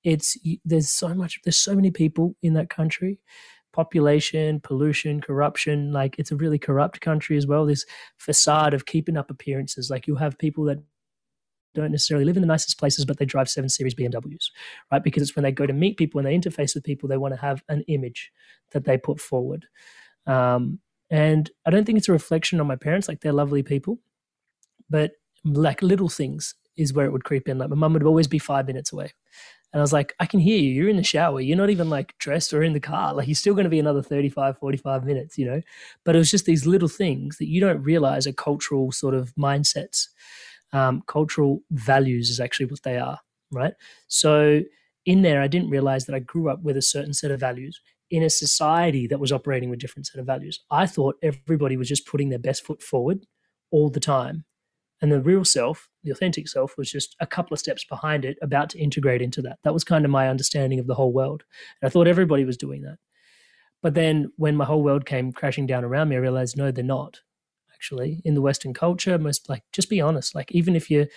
it's 0.05 0.37
there's 0.63 0.89
so 0.89 1.13
much 1.13 1.39
there's 1.43 1.59
so 1.59 1.75
many 1.75 1.91
people 1.91 2.35
in 2.41 2.53
that 2.53 2.69
country 2.69 3.19
population 3.73 4.61
pollution 4.61 5.19
corruption 5.19 5.91
like 5.91 6.15
it's 6.17 6.31
a 6.31 6.35
really 6.37 6.57
corrupt 6.57 7.01
country 7.01 7.35
as 7.35 7.45
well 7.45 7.65
this 7.65 7.85
facade 8.17 8.73
of 8.73 8.85
keeping 8.85 9.17
up 9.17 9.29
appearances 9.29 9.89
like 9.89 10.07
you 10.07 10.15
have 10.15 10.37
people 10.37 10.63
that 10.63 10.79
don't 11.75 11.91
necessarily 11.91 12.25
live 12.25 12.37
in 12.37 12.41
the 12.41 12.47
nicest 12.47 12.79
places, 12.79 13.05
but 13.05 13.17
they 13.17 13.25
drive 13.25 13.49
seven 13.49 13.69
series 13.69 13.93
BMWs, 13.93 14.45
right? 14.91 15.03
Because 15.03 15.21
it's 15.21 15.35
when 15.35 15.43
they 15.43 15.51
go 15.51 15.65
to 15.65 15.73
meet 15.73 15.97
people, 15.97 16.17
when 16.19 16.25
they 16.25 16.37
interface 16.37 16.73
with 16.73 16.85
people, 16.85 17.09
they 17.09 17.17
want 17.17 17.33
to 17.33 17.41
have 17.41 17.61
an 17.67 17.81
image 17.89 18.31
that 18.71 18.85
they 18.85 18.97
put 18.97 19.19
forward. 19.19 19.65
Um, 20.25 20.79
and 21.09 21.51
I 21.65 21.69
don't 21.69 21.85
think 21.85 21.97
it's 21.97 22.09
a 22.09 22.13
reflection 22.13 22.59
on 22.61 22.67
my 22.67 22.77
parents, 22.77 23.07
like 23.07 23.19
they're 23.19 23.33
lovely 23.33 23.61
people, 23.61 23.99
but 24.89 25.11
like 25.43 25.81
little 25.81 26.09
things 26.09 26.55
is 26.77 26.93
where 26.93 27.05
it 27.05 27.11
would 27.11 27.23
creep 27.23 27.47
in. 27.47 27.57
Like 27.57 27.69
my 27.69 27.75
mum 27.75 27.93
would 27.93 28.03
always 28.03 28.27
be 28.27 28.39
five 28.39 28.67
minutes 28.67 28.91
away 28.91 29.11
And 29.75 29.81
I 29.81 29.83
was 29.83 29.91
like, 29.91 30.15
I 30.21 30.25
can 30.25 30.39
hear 30.39 30.57
you. 30.57 30.71
You're 30.71 30.87
in 30.87 30.95
the 30.95 31.03
shower. 31.03 31.41
You're 31.41 31.57
not 31.57 31.69
even 31.69 31.89
like 31.89 32.17
dressed 32.17 32.53
or 32.53 32.63
in 32.63 32.71
the 32.71 32.79
car. 32.79 33.13
Like 33.13 33.27
you're 33.27 33.35
still 33.35 33.53
going 33.53 33.65
to 33.65 33.69
be 33.69 33.77
another 33.77 34.01
35, 34.01 34.57
45 34.57 35.03
minutes, 35.03 35.37
you 35.37 35.45
know? 35.45 35.61
But 36.05 36.15
it 36.15 36.17
was 36.17 36.31
just 36.31 36.45
these 36.45 36.65
little 36.65 36.87
things 36.87 37.39
that 37.39 37.49
you 37.49 37.59
don't 37.59 37.83
realize 37.83 38.25
are 38.25 38.31
cultural 38.31 38.93
sort 38.93 39.13
of 39.13 39.35
mindsets. 39.35 40.07
Um, 40.71 41.03
cultural 41.07 41.61
values 41.71 42.29
is 42.29 42.39
actually 42.39 42.67
what 42.67 42.83
they 42.83 42.97
are, 42.97 43.19
right? 43.51 43.73
So 44.07 44.61
in 45.05 45.23
there, 45.23 45.41
I 45.41 45.47
didn't 45.47 45.69
realize 45.69 46.05
that 46.05 46.15
I 46.15 46.19
grew 46.19 46.49
up 46.49 46.63
with 46.63 46.77
a 46.77 46.81
certain 46.81 47.13
set 47.13 47.31
of 47.31 47.41
values 47.41 47.81
in 48.09 48.23
a 48.23 48.29
society 48.29 49.07
that 49.07 49.19
was 49.19 49.33
operating 49.33 49.69
with 49.69 49.79
different 49.79 50.07
set 50.07 50.21
of 50.21 50.25
values. 50.25 50.61
I 50.71 50.87
thought 50.87 51.17
everybody 51.21 51.75
was 51.75 51.89
just 51.89 52.07
putting 52.07 52.29
their 52.29 52.39
best 52.39 52.65
foot 52.65 52.81
forward 52.81 53.25
all 53.71 53.89
the 53.89 53.99
time. 53.99 54.45
And 55.01 55.11
the 55.11 55.21
real 55.21 55.43
self, 55.43 55.89
the 56.03 56.11
authentic 56.11 56.47
self, 56.47 56.77
was 56.77 56.89
just 56.89 57.15
a 57.19 57.27
couple 57.27 57.53
of 57.53 57.59
steps 57.59 57.83
behind 57.83 58.23
it, 58.23 58.37
about 58.41 58.69
to 58.71 58.79
integrate 58.79 59.21
into 59.21 59.41
that. 59.41 59.59
That 59.63 59.73
was 59.73 59.83
kind 59.83 60.05
of 60.05 60.11
my 60.11 60.29
understanding 60.29 60.79
of 60.79 60.87
the 60.87 60.95
whole 60.95 61.11
world. 61.11 61.43
And 61.81 61.87
I 61.87 61.91
thought 61.91 62.07
everybody 62.07 62.45
was 62.45 62.57
doing 62.57 62.83
that. 62.83 62.97
But 63.81 63.93
then 63.93 64.31
when 64.37 64.55
my 64.55 64.65
whole 64.65 64.81
world 64.81 65.05
came 65.05 65.31
crashing 65.31 65.67
down 65.67 65.83
around 65.83 66.09
me, 66.09 66.15
I 66.15 66.19
realized, 66.19 66.57
no, 66.57 66.71
they're 66.71 66.83
not 66.83 67.19
actually 67.73 68.21
in 68.25 68.33
the 68.33 68.41
Western 68.41 68.73
culture. 68.73 69.17
Most 69.17 69.49
like, 69.49 69.63
just 69.73 69.89
be 69.89 70.01
honest. 70.01 70.33
Like, 70.33 70.51
even 70.51 70.75
if 70.75 70.89
you're 70.89 71.07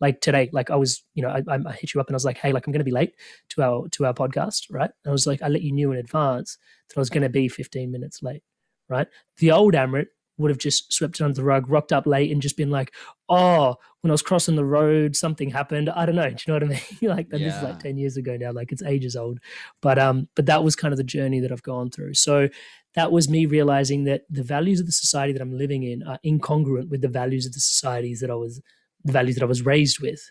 like 0.00 0.20
today, 0.20 0.48
like 0.52 0.70
I 0.70 0.76
was, 0.76 1.04
you 1.14 1.22
know, 1.22 1.28
I, 1.28 1.42
I 1.48 1.72
hit 1.72 1.94
you 1.94 2.00
up 2.00 2.08
and 2.08 2.14
I 2.14 2.16
was 2.16 2.24
like, 2.24 2.38
hey, 2.38 2.52
like 2.52 2.66
I'm 2.66 2.72
going 2.72 2.80
to 2.80 2.84
be 2.84 2.90
late 2.90 3.14
to 3.50 3.62
our 3.62 3.88
to 3.90 4.06
our 4.06 4.14
podcast, 4.14 4.66
right? 4.70 4.90
And 5.04 5.10
I 5.10 5.12
was 5.12 5.26
like, 5.26 5.42
I 5.42 5.48
let 5.48 5.62
you 5.62 5.72
know 5.72 5.92
in 5.92 5.98
advance 5.98 6.58
that 6.88 6.96
I 6.96 7.00
was 7.00 7.10
going 7.10 7.22
to 7.22 7.28
be 7.28 7.48
15 7.48 7.90
minutes 7.92 8.22
late, 8.22 8.42
right? 8.88 9.06
The 9.38 9.52
old 9.52 9.74
Amrit 9.74 10.06
would 10.38 10.50
have 10.50 10.58
just 10.58 10.92
swept 10.92 11.20
it 11.20 11.24
under 11.24 11.34
the 11.34 11.44
rug, 11.44 11.68
rocked 11.68 11.92
up 11.92 12.06
late, 12.06 12.30
and 12.30 12.42
just 12.42 12.56
been 12.56 12.70
like, 12.70 12.92
"Oh, 13.28 13.76
when 14.00 14.10
I 14.10 14.12
was 14.12 14.22
crossing 14.22 14.56
the 14.56 14.64
road, 14.64 15.16
something 15.16 15.50
happened." 15.50 15.88
I 15.88 16.06
don't 16.06 16.16
know. 16.16 16.30
Do 16.30 16.36
you 16.46 16.52
know 16.52 16.54
what 16.54 16.64
I 16.64 16.66
mean? 16.66 16.80
like, 17.16 17.28
yeah. 17.32 17.38
this 17.38 17.56
is 17.56 17.62
like 17.62 17.80
ten 17.80 17.96
years 17.96 18.16
ago 18.16 18.36
now. 18.36 18.52
Like, 18.52 18.72
it's 18.72 18.82
ages 18.82 19.16
old. 19.16 19.38
But 19.80 19.98
um, 19.98 20.28
but 20.34 20.46
that 20.46 20.64
was 20.64 20.76
kind 20.76 20.92
of 20.92 20.98
the 20.98 21.04
journey 21.04 21.40
that 21.40 21.52
I've 21.52 21.62
gone 21.62 21.90
through. 21.90 22.14
So 22.14 22.48
that 22.94 23.12
was 23.12 23.28
me 23.28 23.46
realizing 23.46 24.04
that 24.04 24.22
the 24.30 24.42
values 24.42 24.80
of 24.80 24.86
the 24.86 24.92
society 24.92 25.32
that 25.32 25.42
I'm 25.42 25.56
living 25.56 25.82
in 25.82 26.02
are 26.02 26.18
incongruent 26.24 26.88
with 26.88 27.02
the 27.02 27.08
values 27.08 27.46
of 27.46 27.52
the 27.52 27.60
societies 27.60 28.20
that 28.20 28.30
I 28.30 28.34
was, 28.34 28.60
the 29.04 29.12
values 29.12 29.36
that 29.36 29.44
I 29.44 29.48
was 29.48 29.64
raised 29.64 30.00
with. 30.00 30.30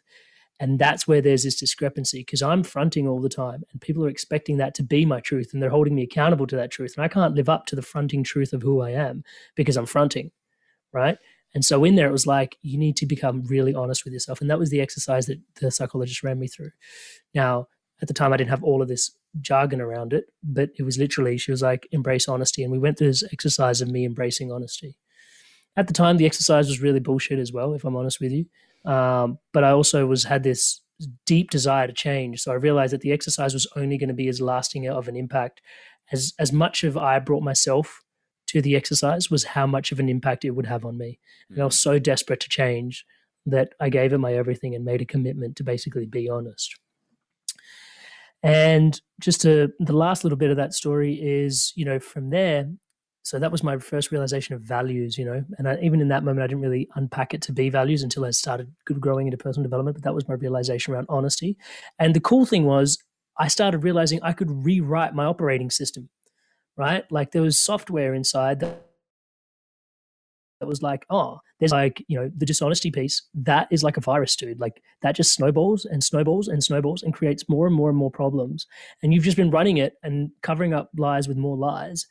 And 0.59 0.79
that's 0.79 1.07
where 1.07 1.21
there's 1.21 1.43
this 1.43 1.59
discrepancy 1.59 2.19
because 2.19 2.41
I'm 2.41 2.63
fronting 2.63 3.07
all 3.07 3.19
the 3.19 3.27
time 3.27 3.63
and 3.71 3.81
people 3.81 4.05
are 4.05 4.09
expecting 4.09 4.57
that 4.57 4.73
to 4.75 4.83
be 4.83 5.05
my 5.05 5.19
truth 5.19 5.49
and 5.53 5.61
they're 5.61 5.69
holding 5.69 5.95
me 5.95 6.03
accountable 6.03 6.47
to 6.47 6.55
that 6.55 6.71
truth. 6.71 6.93
And 6.95 7.03
I 7.03 7.09
can't 7.09 7.35
live 7.35 7.49
up 7.49 7.65
to 7.67 7.75
the 7.75 7.81
fronting 7.81 8.23
truth 8.23 8.53
of 8.53 8.61
who 8.61 8.81
I 8.81 8.91
am 8.91 9.23
because 9.55 9.75
I'm 9.75 9.85
fronting. 9.85 10.31
Right. 10.93 11.17
And 11.53 11.63
so 11.63 11.83
in 11.83 11.95
there, 11.95 12.07
it 12.07 12.13
was 12.13 12.27
like, 12.27 12.57
you 12.61 12.77
need 12.77 12.95
to 12.97 13.05
become 13.05 13.43
really 13.43 13.73
honest 13.73 14.05
with 14.05 14.13
yourself. 14.13 14.41
And 14.41 14.49
that 14.49 14.59
was 14.59 14.69
the 14.69 14.81
exercise 14.81 15.25
that 15.25 15.39
the 15.61 15.71
psychologist 15.71 16.23
ran 16.23 16.39
me 16.39 16.47
through. 16.47 16.71
Now, 17.33 17.67
at 18.01 18.07
the 18.07 18.13
time, 18.13 18.33
I 18.33 18.37
didn't 18.37 18.49
have 18.49 18.63
all 18.63 18.81
of 18.81 18.89
this 18.89 19.11
jargon 19.39 19.79
around 19.81 20.11
it, 20.11 20.25
but 20.43 20.69
it 20.77 20.83
was 20.83 20.97
literally, 20.97 21.37
she 21.37 21.51
was 21.51 21.61
like, 21.61 21.87
embrace 21.91 22.27
honesty. 22.27 22.61
And 22.63 22.71
we 22.71 22.79
went 22.79 22.97
through 22.97 23.07
this 23.07 23.23
exercise 23.31 23.81
of 23.81 23.89
me 23.89 24.05
embracing 24.05 24.51
honesty. 24.51 24.97
At 25.77 25.87
the 25.87 25.93
time, 25.93 26.17
the 26.17 26.25
exercise 26.25 26.67
was 26.67 26.81
really 26.81 26.99
bullshit 26.99 27.39
as 27.39 27.51
well, 27.53 27.73
if 27.73 27.83
I'm 27.85 27.95
honest 27.95 28.19
with 28.19 28.31
you. 28.31 28.45
Um, 28.85 29.39
but 29.53 29.63
I 29.63 29.71
also 29.71 30.05
was 30.05 30.23
had 30.23 30.43
this 30.43 30.81
deep 31.25 31.49
desire 31.49 31.87
to 31.87 31.93
change. 31.93 32.41
So 32.41 32.51
I 32.51 32.55
realized 32.55 32.93
that 32.93 33.01
the 33.01 33.11
exercise 33.11 33.53
was 33.53 33.67
only 33.75 33.97
going 33.97 34.09
to 34.09 34.13
be 34.13 34.27
as 34.27 34.39
lasting 34.39 34.87
of 34.87 35.07
an 35.07 35.15
impact 35.15 35.61
as 36.11 36.33
as 36.39 36.51
much 36.51 36.83
of 36.83 36.97
I 36.97 37.19
brought 37.19 37.43
myself 37.43 38.01
to 38.47 38.61
the 38.61 38.75
exercise 38.75 39.31
was 39.31 39.43
how 39.43 39.65
much 39.65 39.91
of 39.91 39.99
an 39.99 40.07
impact 40.07 40.45
it 40.45 40.51
would 40.51 40.67
have 40.67 40.85
on 40.85 40.97
me. 40.97 41.19
And 41.49 41.61
I 41.61 41.65
was 41.65 41.75
mm-hmm. 41.75 41.91
so 41.91 41.99
desperate 41.99 42.39
to 42.41 42.49
change 42.49 43.05
that 43.47 43.73
I 43.79 43.89
gave 43.89 44.13
it 44.13 44.17
my 44.19 44.33
everything 44.33 44.75
and 44.75 44.85
made 44.85 45.01
a 45.01 45.05
commitment 45.05 45.55
to 45.57 45.63
basically 45.63 46.05
be 46.05 46.29
honest. 46.29 46.75
And 48.43 48.99
just 49.19 49.41
to, 49.41 49.69
the 49.79 49.95
last 49.95 50.23
little 50.23 50.37
bit 50.37 50.51
of 50.51 50.57
that 50.57 50.73
story 50.73 51.15
is, 51.15 51.73
you 51.75 51.85
know, 51.85 51.99
from 51.99 52.29
there, 52.29 52.69
so 53.25 53.39
that 53.39 53.51
was 53.51 53.63
my 53.63 53.75
first 53.79 54.11
realization 54.11 54.53
of 54.53 54.61
values 54.61 55.17
you 55.17 55.25
know 55.25 55.43
and 55.57 55.67
I, 55.67 55.77
even 55.81 55.99
in 55.99 56.07
that 56.09 56.23
moment 56.23 56.43
i 56.43 56.47
didn't 56.47 56.61
really 56.61 56.87
unpack 56.95 57.33
it 57.33 57.41
to 57.43 57.51
be 57.51 57.69
values 57.69 58.03
until 58.03 58.23
i 58.23 58.29
started 58.29 58.71
growing 58.99 59.27
into 59.27 59.37
personal 59.37 59.63
development 59.63 59.97
but 59.97 60.03
that 60.03 60.13
was 60.13 60.27
my 60.27 60.35
realization 60.35 60.93
around 60.93 61.07
honesty 61.09 61.57
and 61.99 62.13
the 62.13 62.19
cool 62.19 62.45
thing 62.45 62.65
was 62.65 62.97
i 63.37 63.47
started 63.47 63.79
realizing 63.79 64.19
i 64.21 64.31
could 64.31 64.65
rewrite 64.65 65.15
my 65.15 65.25
operating 65.25 65.69
system 65.69 66.07
right 66.77 67.11
like 67.11 67.31
there 67.31 67.41
was 67.41 67.59
software 67.59 68.13
inside 68.13 68.59
that 68.59 68.85
that 70.61 70.67
was 70.67 70.81
like, 70.81 71.05
oh, 71.09 71.39
there's 71.59 71.73
like, 71.73 72.03
you 72.07 72.17
know, 72.17 72.31
the 72.35 72.45
dishonesty 72.45 72.89
piece, 72.89 73.23
that 73.33 73.67
is 73.71 73.83
like 73.83 73.97
a 73.97 74.01
virus, 74.01 74.35
dude. 74.37 74.59
Like 74.59 74.81
that 75.01 75.13
just 75.13 75.33
snowballs 75.33 75.85
and 75.85 76.01
snowballs 76.01 76.47
and 76.47 76.63
snowballs 76.63 77.03
and 77.03 77.13
creates 77.13 77.49
more 77.49 77.67
and 77.67 77.75
more 77.75 77.89
and 77.89 77.97
more 77.97 78.09
problems. 78.09 78.65
And 79.03 79.13
you've 79.13 79.25
just 79.25 79.37
been 79.37 79.51
running 79.51 79.77
it 79.77 79.95
and 80.01 80.31
covering 80.41 80.73
up 80.73 80.91
lies 80.97 81.27
with 81.27 81.37
more 81.37 81.57
lies 81.57 82.07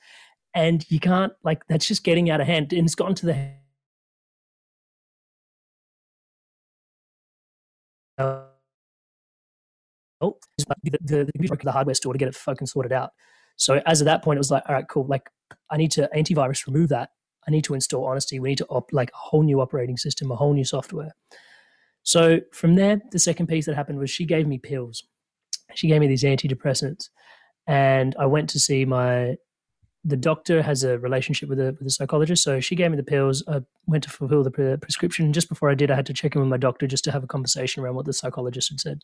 and 0.55 0.89
you 0.91 1.01
can't 1.01 1.33
like 1.43 1.67
that's 1.69 1.87
just 1.87 2.05
getting 2.05 2.31
out 2.31 2.41
of 2.41 2.47
hand 2.47 2.73
and 2.73 2.85
it's 2.85 2.95
gotten 2.95 3.15
to 3.17 3.27
the 3.27 3.51
oh, 8.19 8.45
the, 10.59 10.99
the, 11.03 11.31
the, 11.35 11.73
hardware 11.73 11.95
store 11.95 12.13
to 12.13 12.19
get 12.19 12.29
it 12.29 12.35
fucking 12.35 12.67
sorted 12.67 12.93
out. 12.93 13.11
So 13.57 13.81
as 13.87 14.01
of 14.01 14.07
that 14.07 14.23
point, 14.23 14.37
it 14.37 14.39
was 14.39 14.51
like, 14.51 14.63
all 14.69 14.75
right, 14.75 14.89
cool. 14.89 15.07
Like 15.07 15.29
I 15.71 15.77
need 15.77 15.91
to 15.93 16.09
antivirus 16.17 16.67
remove 16.67 16.89
that. 16.91 17.11
I 17.47 17.51
need 17.51 17.65
to 17.65 17.75
install 17.75 18.07
Honesty. 18.07 18.41
We 18.41 18.51
need 18.51 18.59
to 18.59 18.67
op, 18.67 18.93
like 18.93 19.11
a 19.11 19.17
whole 19.17 19.43
new 19.43 19.61
operating 19.61 19.97
system, 19.97 20.31
a 20.31 20.37
whole 20.37 20.55
new 20.55 20.65
software. 20.65 21.15
So 22.03 22.41
from 22.53 22.75
there, 22.75 23.01
the 23.13 23.19
second 23.19 23.49
piece 23.49 23.67
that 23.67 23.75
happened 23.75 23.99
was 23.99 24.11
she 24.11 24.25
gave 24.25 24.47
me 24.47 24.59
pills. 24.59 25.05
She 25.75 25.89
gave 25.89 26.01
me 26.01 26.07
these 26.07 26.23
antidepressants, 26.23 27.09
and 27.67 28.15
I 28.19 28.27
went 28.27 28.51
to 28.51 28.61
see 28.61 28.85
my 28.85 29.37
the 30.05 30.17
doctor 30.17 30.63
has 30.63 30.85
a 30.85 30.99
relationship 30.99 31.49
with 31.49 31.59
a, 31.59 31.75
with 31.79 31.87
a 31.87 31.91
psychologist. 31.91 32.45
So 32.45 32.61
she 32.61 32.77
gave 32.77 32.91
me 32.91 32.97
the 32.97 33.03
pills. 33.03 33.43
I 33.49 33.63
went 33.87 34.05
to 34.05 34.11
fulfill 34.11 34.43
the 34.43 34.51
pre- 34.51 34.77
prescription. 34.77 35.33
Just 35.33 35.49
before 35.49 35.71
I 35.71 35.75
did, 35.75 35.91
I 35.91 35.95
had 35.97 36.07
to 36.07 36.13
check 36.13 36.35
in 36.35 36.43
with 36.43 36.51
my 36.51 36.59
doctor 36.59 36.87
just 36.87 37.05
to 37.05 37.13
have 37.13 37.25
a 37.25 37.27
conversation 37.27 37.83
around 37.83 37.95
what 37.95 38.05
the 38.05 38.13
psychologist 38.13 38.71
had 38.71 38.81
said. 38.81 39.01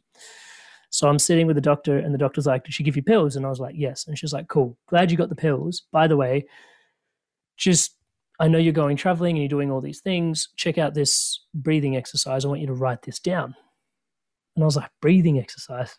So 0.90 1.09
I'm 1.09 1.19
sitting 1.19 1.47
with 1.47 1.57
the 1.57 1.62
doctor, 1.62 1.99
and 1.99 2.12
the 2.12 2.19
doctor's 2.19 2.47
like, 2.47 2.64
Did 2.64 2.75
she 2.75 2.83
give 2.83 2.97
you 2.97 3.02
pills? 3.02 3.37
And 3.37 3.47
I 3.47 3.49
was 3.49 3.61
like, 3.61 3.75
Yes. 3.78 4.07
And 4.07 4.19
she's 4.19 4.33
like, 4.33 4.49
Cool. 4.49 4.76
Glad 4.88 5.11
you 5.11 5.16
got 5.16 5.28
the 5.30 5.37
pills. 5.37 5.85
By 5.92 6.07
the 6.07 6.16
way, 6.16 6.47
just 7.57 7.97
I 8.38 8.49
know 8.49 8.59
you're 8.59 8.73
going 8.73 8.97
traveling 8.97 9.37
and 9.37 9.42
you're 9.42 9.49
doing 9.49 9.71
all 9.71 9.80
these 9.80 10.00
things. 10.00 10.49
Check 10.57 10.78
out 10.78 10.95
this 10.95 11.45
breathing 11.54 11.97
exercise. 11.97 12.45
I 12.45 12.49
want 12.49 12.61
you 12.61 12.66
to 12.66 12.75
write 12.75 13.02
this 13.02 13.21
down. 13.21 13.54
And 14.57 14.64
I 14.64 14.66
was 14.66 14.76
like, 14.76 14.90
Breathing 15.00 15.38
exercise. 15.38 15.97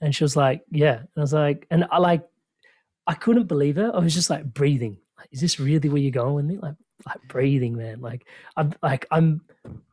And 0.00 0.14
she 0.14 0.24
was 0.24 0.36
like, 0.36 0.62
Yeah. 0.70 0.98
And 0.98 1.08
I 1.18 1.20
was 1.20 1.34
like, 1.34 1.66
And 1.70 1.84
I 1.90 1.98
like, 1.98 2.22
I 3.06 3.14
couldn't 3.14 3.46
believe 3.48 3.78
it. 3.78 3.90
I 3.92 3.98
was 3.98 4.14
just 4.14 4.30
like 4.30 4.44
breathing. 4.44 4.98
Like, 5.18 5.28
is 5.32 5.40
this 5.40 5.58
really 5.58 5.88
where 5.88 6.00
you're 6.00 6.10
going 6.10 6.34
with 6.34 6.44
me? 6.44 6.58
Like, 6.58 6.74
like 7.06 7.18
breathing, 7.28 7.76
man. 7.76 8.00
Like, 8.00 8.26
I'm 8.56 8.72
like 8.82 9.06
I'm 9.10 9.42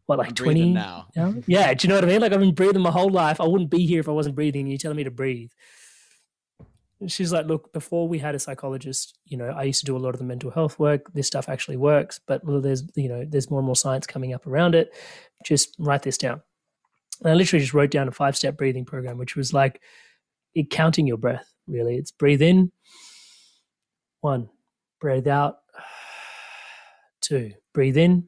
what 0.05 0.19
like 0.19 0.35
twenty 0.35 0.73
now. 0.73 1.07
Yeah, 1.47 1.73
do 1.73 1.87
you 1.87 1.89
know 1.89 1.95
what 1.95 2.03
I 2.03 2.07
mean? 2.07 2.21
Like, 2.21 2.33
I've 2.33 2.39
been 2.39 2.53
breathing 2.53 2.81
my 2.81 2.91
whole 2.91 3.09
life. 3.09 3.41
I 3.41 3.45
wouldn't 3.45 3.69
be 3.69 3.85
here 3.85 3.99
if 3.99 4.09
I 4.09 4.11
wasn't 4.11 4.35
breathing. 4.35 4.61
And 4.61 4.69
you're 4.69 4.77
telling 4.77 4.97
me 4.97 5.03
to 5.03 5.11
breathe. 5.11 5.51
And 6.99 7.11
she's 7.11 7.31
like, 7.31 7.45
look, 7.45 7.71
before 7.71 8.07
we 8.09 8.19
had 8.19 8.35
a 8.35 8.39
psychologist, 8.39 9.17
you 9.25 9.37
know, 9.37 9.47
I 9.47 9.63
used 9.63 9.79
to 9.79 9.85
do 9.85 9.95
a 9.95 9.99
lot 9.99 10.13
of 10.13 10.19
the 10.19 10.25
mental 10.25 10.51
health 10.51 10.77
work. 10.77 11.11
This 11.13 11.27
stuff 11.27 11.47
actually 11.47 11.77
works, 11.77 12.19
but 12.27 12.43
well, 12.43 12.59
there's 12.59 12.83
you 12.95 13.07
know, 13.07 13.25
there's 13.25 13.49
more 13.49 13.59
and 13.59 13.65
more 13.65 13.75
science 13.75 14.05
coming 14.05 14.33
up 14.33 14.45
around 14.45 14.75
it. 14.75 14.93
Just 15.45 15.75
write 15.79 16.03
this 16.03 16.17
down. 16.17 16.41
And 17.21 17.31
I 17.31 17.33
literally 17.33 17.61
just 17.61 17.73
wrote 17.73 17.91
down 17.91 18.07
a 18.07 18.11
five 18.11 18.35
step 18.35 18.57
breathing 18.57 18.85
program, 18.85 19.17
which 19.17 19.35
was 19.35 19.53
like 19.53 19.81
counting 20.69 21.07
your 21.07 21.17
breath. 21.17 21.53
Really, 21.69 21.97
it's 21.97 22.11
breathe 22.11 22.41
in, 22.41 22.71
one, 24.21 24.49
breathe 24.99 25.27
out. 25.27 25.57
Two, 27.21 27.51
breathe 27.73 27.97
in. 27.97 28.25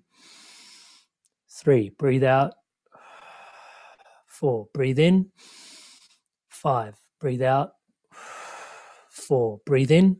Three, 1.50 1.90
breathe 1.90 2.24
out. 2.24 2.54
Four, 4.28 4.68
breathe 4.76 5.00
in. 5.00 5.32
Five, 6.50 6.96
breathe 7.20 7.42
out. 7.42 7.72
Four, 9.10 9.60
breathe 9.66 9.92
in. 9.92 10.18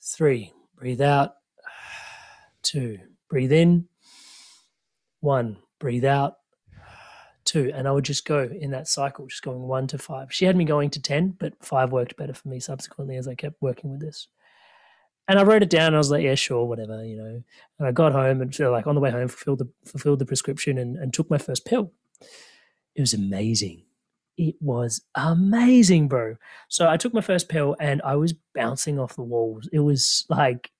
Three, 0.00 0.52
breathe 0.76 1.00
out. 1.00 1.32
Two, 2.62 2.98
breathe 3.28 3.52
in. 3.52 3.88
One, 5.20 5.56
breathe 5.80 6.04
out 6.04 6.34
two, 7.54 7.70
and 7.72 7.86
I 7.86 7.92
would 7.92 8.04
just 8.04 8.24
go 8.24 8.42
in 8.42 8.72
that 8.72 8.88
cycle, 8.88 9.26
just 9.26 9.42
going 9.42 9.60
one 9.60 9.86
to 9.88 9.98
five. 9.98 10.32
She 10.32 10.44
had 10.44 10.56
me 10.56 10.64
going 10.64 10.90
to 10.90 11.00
10, 11.00 11.36
but 11.38 11.54
five 11.60 11.92
worked 11.92 12.16
better 12.16 12.34
for 12.34 12.48
me 12.48 12.58
subsequently 12.58 13.16
as 13.16 13.28
I 13.28 13.36
kept 13.36 13.62
working 13.62 13.90
with 13.90 14.00
this. 14.00 14.26
And 15.28 15.38
I 15.38 15.44
wrote 15.44 15.62
it 15.62 15.70
down. 15.70 15.94
I 15.94 15.98
was 15.98 16.10
like, 16.10 16.24
yeah, 16.24 16.34
sure, 16.34 16.64
whatever, 16.64 17.04
you 17.04 17.16
know. 17.16 17.42
And 17.78 17.88
I 17.88 17.92
got 17.92 18.12
home 18.12 18.42
and 18.42 18.52
so 18.52 18.72
like 18.72 18.88
on 18.88 18.96
the 18.96 19.00
way 19.00 19.10
home, 19.10 19.28
fulfilled 19.28 19.60
the 19.60 19.68
fulfilled 19.88 20.18
the 20.18 20.26
prescription 20.26 20.78
and, 20.78 20.96
and 20.96 21.14
took 21.14 21.30
my 21.30 21.38
first 21.38 21.64
pill. 21.64 21.92
It 22.96 23.00
was 23.00 23.14
amazing. 23.14 23.84
It 24.36 24.56
was 24.60 25.02
amazing, 25.14 26.08
bro. 26.08 26.36
So 26.68 26.88
I 26.88 26.96
took 26.96 27.14
my 27.14 27.20
first 27.20 27.48
pill 27.48 27.76
and 27.78 28.02
I 28.02 28.16
was 28.16 28.34
bouncing 28.54 28.98
off 28.98 29.14
the 29.14 29.22
walls. 29.22 29.68
It 29.72 29.78
was 29.78 30.26
like 30.28 30.70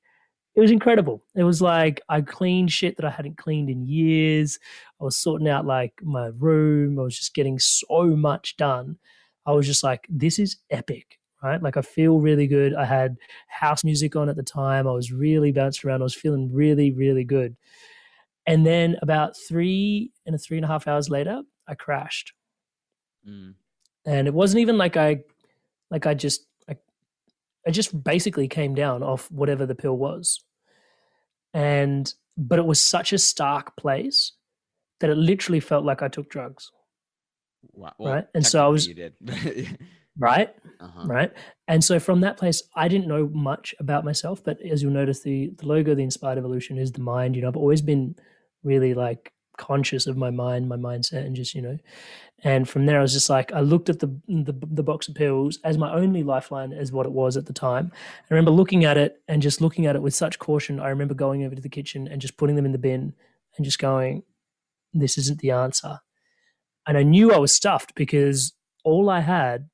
it 0.54 0.61
was 0.61 0.70
incredible. 0.70 1.23
It 1.34 1.44
was 1.44 1.61
like 1.61 2.00
I 2.08 2.20
cleaned 2.20 2.70
shit 2.70 2.96
that 2.96 3.04
I 3.04 3.11
hadn't 3.11 3.38
cleaned 3.38 3.68
in 3.68 3.84
years. 3.84 4.58
I 5.00 5.04
was 5.04 5.16
sorting 5.16 5.49
out 5.49 5.66
like 5.66 5.94
my 6.02 6.30
room. 6.38 6.99
I 6.99 7.02
was 7.02 7.18
just 7.18 7.34
getting 7.34 7.58
so 7.58 8.04
much 8.16 8.56
done. 8.56 8.99
I 9.46 9.52
was 9.52 9.66
just 9.66 9.82
like, 9.82 10.06
this 10.08 10.38
is 10.38 10.56
epic, 10.70 11.18
right? 11.42 11.61
Like 11.61 11.76
I 11.76 11.82
feel 11.82 12.20
really 12.20 12.46
good. 12.46 12.75
I 12.75 12.84
had 12.84 13.16
house 13.49 13.82
music 13.82 14.14
on 14.14 14.28
at 14.28 14.37
the 14.37 14.42
time. 14.44 14.87
I 14.87 14.92
was 14.92 15.12
really 15.12 15.50
bouncing 15.50 15.88
around. 15.88 16.02
I 16.02 16.04
was 16.04 16.14
feeling 16.14 16.52
really, 16.52 16.92
really 16.92 17.25
good. 17.25 17.56
And 18.46 18.64
then 18.64 18.96
about 19.02 19.37
three 19.37 20.12
and 20.25 20.34
a 20.34 20.38
three 20.38 20.58
and 20.58 20.64
a 20.64 20.68
half 20.68 20.87
hours 20.87 21.11
later, 21.11 21.42
I 21.66 21.75
crashed. 21.75 22.32
Mm. 23.28 23.54
And 24.06 24.28
it 24.28 24.34
wasn't 24.34 24.61
even 24.61 24.78
like 24.78 24.96
I, 24.96 25.20
like 25.90 26.06
I 26.06 26.14
just 26.14 26.46
I 27.66 27.71
just 27.71 28.04
basically 28.04 28.49
came 28.49 28.75
down 28.75 29.02
off 29.02 29.30
whatever 29.30 29.66
the 29.66 29.75
pill 29.75 29.97
was. 29.97 30.42
And 31.52 32.12
but 32.37 32.59
it 32.59 32.66
was 32.66 32.80
such 32.80 33.12
a 33.12 33.18
stark 33.18 33.76
place 33.76 34.33
that 35.00 35.11
it 35.11 35.16
literally 35.16 35.61
felt 35.61 35.85
like 35.85 36.02
I 36.02 36.09
took 36.09 36.28
drugs. 36.28 36.71
Wow. 37.73 37.92
Well, 37.99 38.14
right. 38.14 38.26
And 38.35 38.47
so 38.47 38.64
I 38.64 38.68
was 38.68 38.88
right. 40.18 40.54
Uh-huh. 40.80 41.06
Right. 41.06 41.33
And 41.68 41.83
so 41.83 41.99
from 41.99 42.21
that 42.23 42.37
place, 42.37 42.62
I 42.75 42.88
didn't 42.88 43.06
know 43.06 43.30
much 43.33 43.75
about 43.78 44.04
myself, 44.04 44.42
but 44.42 44.61
as 44.62 44.83
you'll 44.83 44.92
notice, 44.92 45.21
the 45.21 45.52
the 45.59 45.66
logo, 45.66 45.94
the 45.94 46.02
inspired 46.02 46.38
evolution 46.38 46.78
is 46.78 46.92
the 46.92 47.00
mind. 47.00 47.37
You 47.37 47.42
know, 47.42 47.49
I've 47.49 47.56
always 47.56 47.83
been 47.83 48.16
really 48.62 48.94
like 48.94 49.33
conscious 49.56 50.06
of 50.06 50.16
my 50.16 50.30
mind, 50.30 50.68
my 50.68 50.76
mindset, 50.76 51.25
and 51.25 51.37
just 51.37 51.54
you 51.54 51.62
know. 51.62 51.78
And 52.42 52.68
from 52.68 52.87
there, 52.87 52.99
I 52.99 53.02
was 53.02 53.14
just 53.14 53.30
like, 53.30 53.52
I 53.52 53.61
looked 53.61 53.88
at 53.88 54.00
the, 54.00 54.06
the 54.28 54.52
the, 54.52 54.82
box 54.82 55.08
of 55.08 55.14
pills 55.14 55.58
as 55.64 55.78
my 55.78 55.92
only 55.94 56.23
lifeline, 56.23 56.73
as 56.73 56.92
what 56.92 57.06
it 57.06 57.12
was 57.12 57.37
at 57.37 57.46
the 57.46 57.52
time. 57.52 57.90
I 57.94 58.34
remember 58.34 58.50
looking 58.50 58.84
at 58.84 58.96
it 58.96 59.23
and 59.28 59.40
just 59.40 59.61
looking 59.61 59.87
at 59.87 59.96
it 59.96 60.02
with 60.02 60.14
such 60.14 60.38
caution. 60.38 60.78
I 60.78 60.88
remember 60.88 61.14
going 61.14 61.44
over 61.44 61.54
to 61.54 61.62
the 61.62 61.68
kitchen 61.68 62.06
and 62.06 62.20
just 62.20 62.37
putting 62.37 62.56
them 62.56 62.66
in 62.66 62.73
the 62.73 62.78
bin 62.78 63.14
and 63.56 63.64
just 63.64 63.78
going, 63.78 64.25
"This 64.92 65.16
isn't 65.16 65.40
the 65.40 65.52
answer." 65.52 66.00
And 66.87 66.99
I 66.99 67.02
knew 67.02 67.32
I 67.32 67.38
was 67.38 67.54
stuffed 67.54 67.94
because 67.94 68.52
all 68.84 69.08
I 69.08 69.20
had 69.20 69.70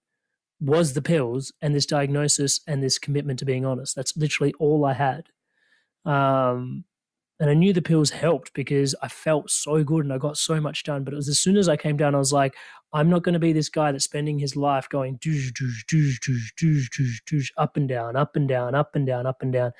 was 0.60 0.92
the 0.92 1.02
pills 1.02 1.52
and 1.62 1.74
this 1.74 1.86
diagnosis 1.86 2.60
and 2.66 2.82
this 2.82 2.98
commitment 2.98 3.38
to 3.38 3.44
being 3.44 3.64
honest. 3.64 3.96
That's 3.96 4.16
literally 4.16 4.52
all 4.58 4.84
I 4.84 4.92
had. 4.92 5.24
Um, 6.04 6.84
and 7.40 7.48
I 7.48 7.54
knew 7.54 7.72
the 7.72 7.80
pills 7.80 8.10
helped 8.10 8.52
because 8.52 8.94
I 9.00 9.08
felt 9.08 9.50
so 9.50 9.82
good 9.82 10.04
and 10.04 10.12
I 10.12 10.18
got 10.18 10.36
so 10.36 10.60
much 10.60 10.82
done. 10.84 11.04
But 11.04 11.14
it 11.14 11.16
was 11.16 11.28
as 11.28 11.40
soon 11.40 11.56
as 11.56 11.70
I 11.70 11.76
came 11.76 11.96
down, 11.96 12.14
I 12.14 12.18
was 12.18 12.34
like, 12.34 12.54
I'm 12.92 13.08
not 13.08 13.22
going 13.22 13.32
to 13.32 13.38
be 13.38 13.54
this 13.54 13.70
guy 13.70 13.90
that's 13.90 14.04
spending 14.04 14.38
his 14.38 14.56
life 14.56 14.88
going 14.90 15.18
doosh, 15.18 15.50
doosh, 15.52 15.86
doosh, 15.90 16.18
doosh, 16.20 16.52
doosh, 16.60 16.88
doosh, 16.98 17.16
doosh, 17.32 17.48
up 17.56 17.78
and 17.78 17.88
down, 17.88 18.14
up 18.14 18.36
and 18.36 18.46
down, 18.46 18.74
up 18.74 18.94
and 18.94 19.06
down, 19.06 19.26
up 19.26 19.40
and 19.40 19.54
down. 19.54 19.72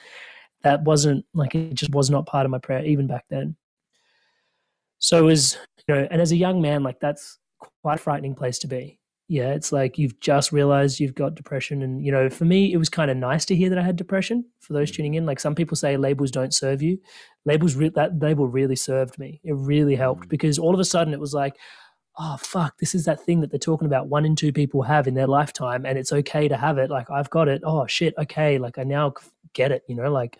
That 0.63 0.83
wasn't 0.85 1.27
like 1.35 1.55
it 1.55 1.75
just 1.75 1.93
was 1.93 2.09
not 2.09 2.27
part 2.27 2.47
of 2.47 2.51
my 2.51 2.59
prayer 2.59 2.85
even 2.85 3.07
back 3.07 3.27
then. 3.29 3.57
So 4.99 5.19
it 5.19 5.23
was, 5.23 5.59
you 5.87 5.95
know, 5.95 6.09
and 6.11 6.21
as 6.21 6.33
a 6.33 6.37
young 6.37 6.63
man, 6.63 6.83
like 6.83 6.99
that's 6.99 7.39
quite 7.83 7.97
a 7.97 8.03
frightening 8.03 8.35
place 8.35 8.59
to 8.61 8.69
be 8.69 9.00
yeah, 9.31 9.53
it's 9.53 9.71
like 9.71 9.97
you've 9.97 10.19
just 10.19 10.51
realized 10.51 10.99
you've 10.99 11.15
got 11.15 11.37
depression. 11.37 11.83
And, 11.83 12.05
you 12.05 12.11
know, 12.11 12.29
for 12.29 12.45
me, 12.45 12.73
it 12.73 12.79
was 12.79 12.89
kind 12.89 13.13
of 13.13 13.17
nice 13.17 13.45
to 13.45 13.55
hear 13.55 13.71
that 13.71 13.79
I 13.79 13.83
had 13.83 13.95
depression 13.95 14.45
for 14.59 14.73
those 14.73 14.91
tuning 14.91 15.15
in. 15.15 15.25
Like 15.25 15.39
some 15.39 15.55
people 15.55 15.77
say 15.77 15.97
labels 15.97 16.33
don't 16.33 16.53
serve 16.53 16.83
you. 16.83 16.99
Labels, 17.45 17.77
re- 17.77 17.93
that 17.95 18.21
label 18.21 18.49
really 18.49 18.75
served 18.75 19.21
me. 19.21 19.41
It 19.45 19.53
really 19.55 19.95
helped 19.95 20.27
mm. 20.27 20.29
because 20.29 20.59
all 20.59 20.75
of 20.75 20.81
a 20.81 20.85
sudden 20.85 21.15
it 21.15 21.21
was 21.21 21.33
like, 21.33 21.55
oh, 22.19 22.39
fuck, 22.41 22.79
this 22.79 22.93
is 22.93 23.05
that 23.05 23.21
thing 23.21 23.41
that 23.41 23.53
they're 23.53 23.61
talking 23.61 23.87
about 23.87 24.09
one 24.09 24.25
in 24.25 24.35
two 24.35 24.53
people 24.53 24.83
have 24.83 25.07
in 25.07 25.15
their 25.15 25.29
lifetime 25.29 25.87
and 25.87 25.97
it's 25.97 26.13
okay 26.13 26.49
to 26.49 26.57
have 26.57 26.77
it. 26.79 26.91
Like 26.91 27.09
I've 27.09 27.31
got 27.31 27.47
it. 27.47 27.63
Oh, 27.65 27.87
shit. 27.87 28.15
Okay. 28.19 28.59
Like 28.59 28.79
I 28.79 28.83
now 28.83 29.15
get 29.53 29.71
it, 29.71 29.85
you 29.87 29.95
know, 29.95 30.11
like, 30.11 30.39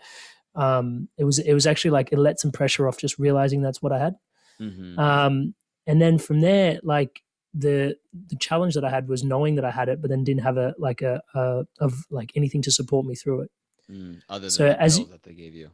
um, 0.55 1.07
it 1.17 1.23
was, 1.23 1.39
it 1.39 1.53
was 1.53 1.65
actually 1.65 1.91
like, 1.91 2.11
it 2.11 2.19
let 2.19 2.41
some 2.41 2.51
pressure 2.51 2.89
off 2.89 2.97
just 2.97 3.17
realizing 3.17 3.61
that's 3.61 3.81
what 3.81 3.93
I 3.93 3.99
had. 3.99 4.15
Mm-hmm. 4.59 4.99
Um, 4.99 5.55
and 5.87 6.01
then 6.01 6.17
from 6.17 6.41
there, 6.41 6.81
like, 6.83 7.21
the 7.53 7.97
the 8.13 8.35
challenge 8.37 8.75
that 8.75 8.85
I 8.85 8.89
had 8.89 9.07
was 9.07 9.23
knowing 9.23 9.55
that 9.55 9.65
I 9.65 9.71
had 9.71 9.89
it, 9.89 10.01
but 10.01 10.09
then 10.09 10.23
didn't 10.23 10.43
have 10.43 10.57
a 10.57 10.73
like 10.77 11.01
a, 11.01 11.21
a 11.35 11.63
of 11.79 12.05
like 12.09 12.31
anything 12.35 12.61
to 12.63 12.71
support 12.71 13.05
me 13.05 13.15
through 13.15 13.41
it. 13.41 13.51
Mm, 13.89 14.21
other 14.29 14.41
than 14.41 14.51
so 14.51 14.65
the 14.65 14.81
as 14.81 14.99
that 15.05 15.23
they 15.23 15.33
gave 15.33 15.53
you, 15.53 15.71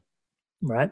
right? 0.61 0.89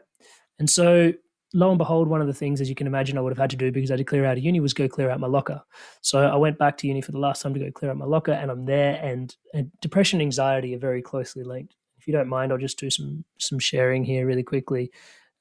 And 0.58 0.70
so 0.70 1.12
lo 1.54 1.70
and 1.70 1.78
behold, 1.78 2.08
one 2.08 2.20
of 2.20 2.26
the 2.26 2.34
things, 2.34 2.60
as 2.60 2.68
you 2.68 2.74
can 2.74 2.86
imagine, 2.86 3.16
I 3.16 3.20
would 3.20 3.32
have 3.32 3.38
had 3.38 3.50
to 3.50 3.56
do 3.56 3.72
because 3.72 3.90
I 3.90 3.94
had 3.94 3.98
to 3.98 4.04
clear 4.04 4.24
out 4.24 4.36
of 4.36 4.44
uni 4.44 4.60
was 4.60 4.74
go 4.74 4.88
clear 4.88 5.10
out 5.10 5.20
my 5.20 5.26
locker. 5.26 5.62
So 6.02 6.20
I 6.20 6.36
went 6.36 6.58
back 6.58 6.76
to 6.78 6.86
uni 6.86 7.00
for 7.00 7.12
the 7.12 7.18
last 7.18 7.42
time 7.42 7.54
to 7.54 7.60
go 7.60 7.70
clear 7.70 7.90
out 7.90 7.96
my 7.96 8.04
locker, 8.04 8.32
and 8.32 8.50
I'm 8.50 8.66
there. 8.66 9.00
And, 9.02 9.34
and 9.54 9.70
depression, 9.80 10.20
and 10.20 10.26
anxiety 10.26 10.74
are 10.74 10.78
very 10.78 11.02
closely 11.02 11.44
linked. 11.44 11.74
If 11.98 12.06
you 12.06 12.12
don't 12.12 12.28
mind, 12.28 12.52
I'll 12.52 12.58
just 12.58 12.78
do 12.78 12.90
some 12.90 13.24
some 13.38 13.58
sharing 13.58 14.04
here 14.04 14.26
really 14.26 14.42
quickly. 14.42 14.92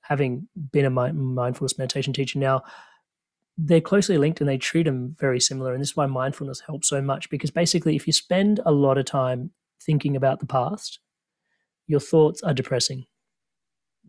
Having 0.01 0.47
been 0.71 0.85
a 0.85 0.89
mindfulness 0.89 1.77
meditation 1.77 2.13
teacher 2.13 2.39
now, 2.39 2.63
they're 3.57 3.81
closely 3.81 4.17
linked 4.17 4.41
and 4.41 4.49
they 4.49 4.57
treat 4.57 4.83
them 4.83 5.15
very 5.19 5.39
similar. 5.39 5.73
And 5.73 5.81
this 5.81 5.89
is 5.89 5.95
why 5.95 6.05
mindfulness 6.05 6.61
helps 6.61 6.89
so 6.89 7.01
much 7.01 7.29
because 7.29 7.51
basically, 7.51 7.95
if 7.95 8.07
you 8.07 8.13
spend 8.13 8.59
a 8.65 8.71
lot 8.71 8.97
of 8.97 9.05
time 9.05 9.51
thinking 9.81 10.15
about 10.15 10.39
the 10.39 10.45
past, 10.45 10.99
your 11.87 11.99
thoughts 11.99 12.41
are 12.43 12.53
depressing. 12.53 13.05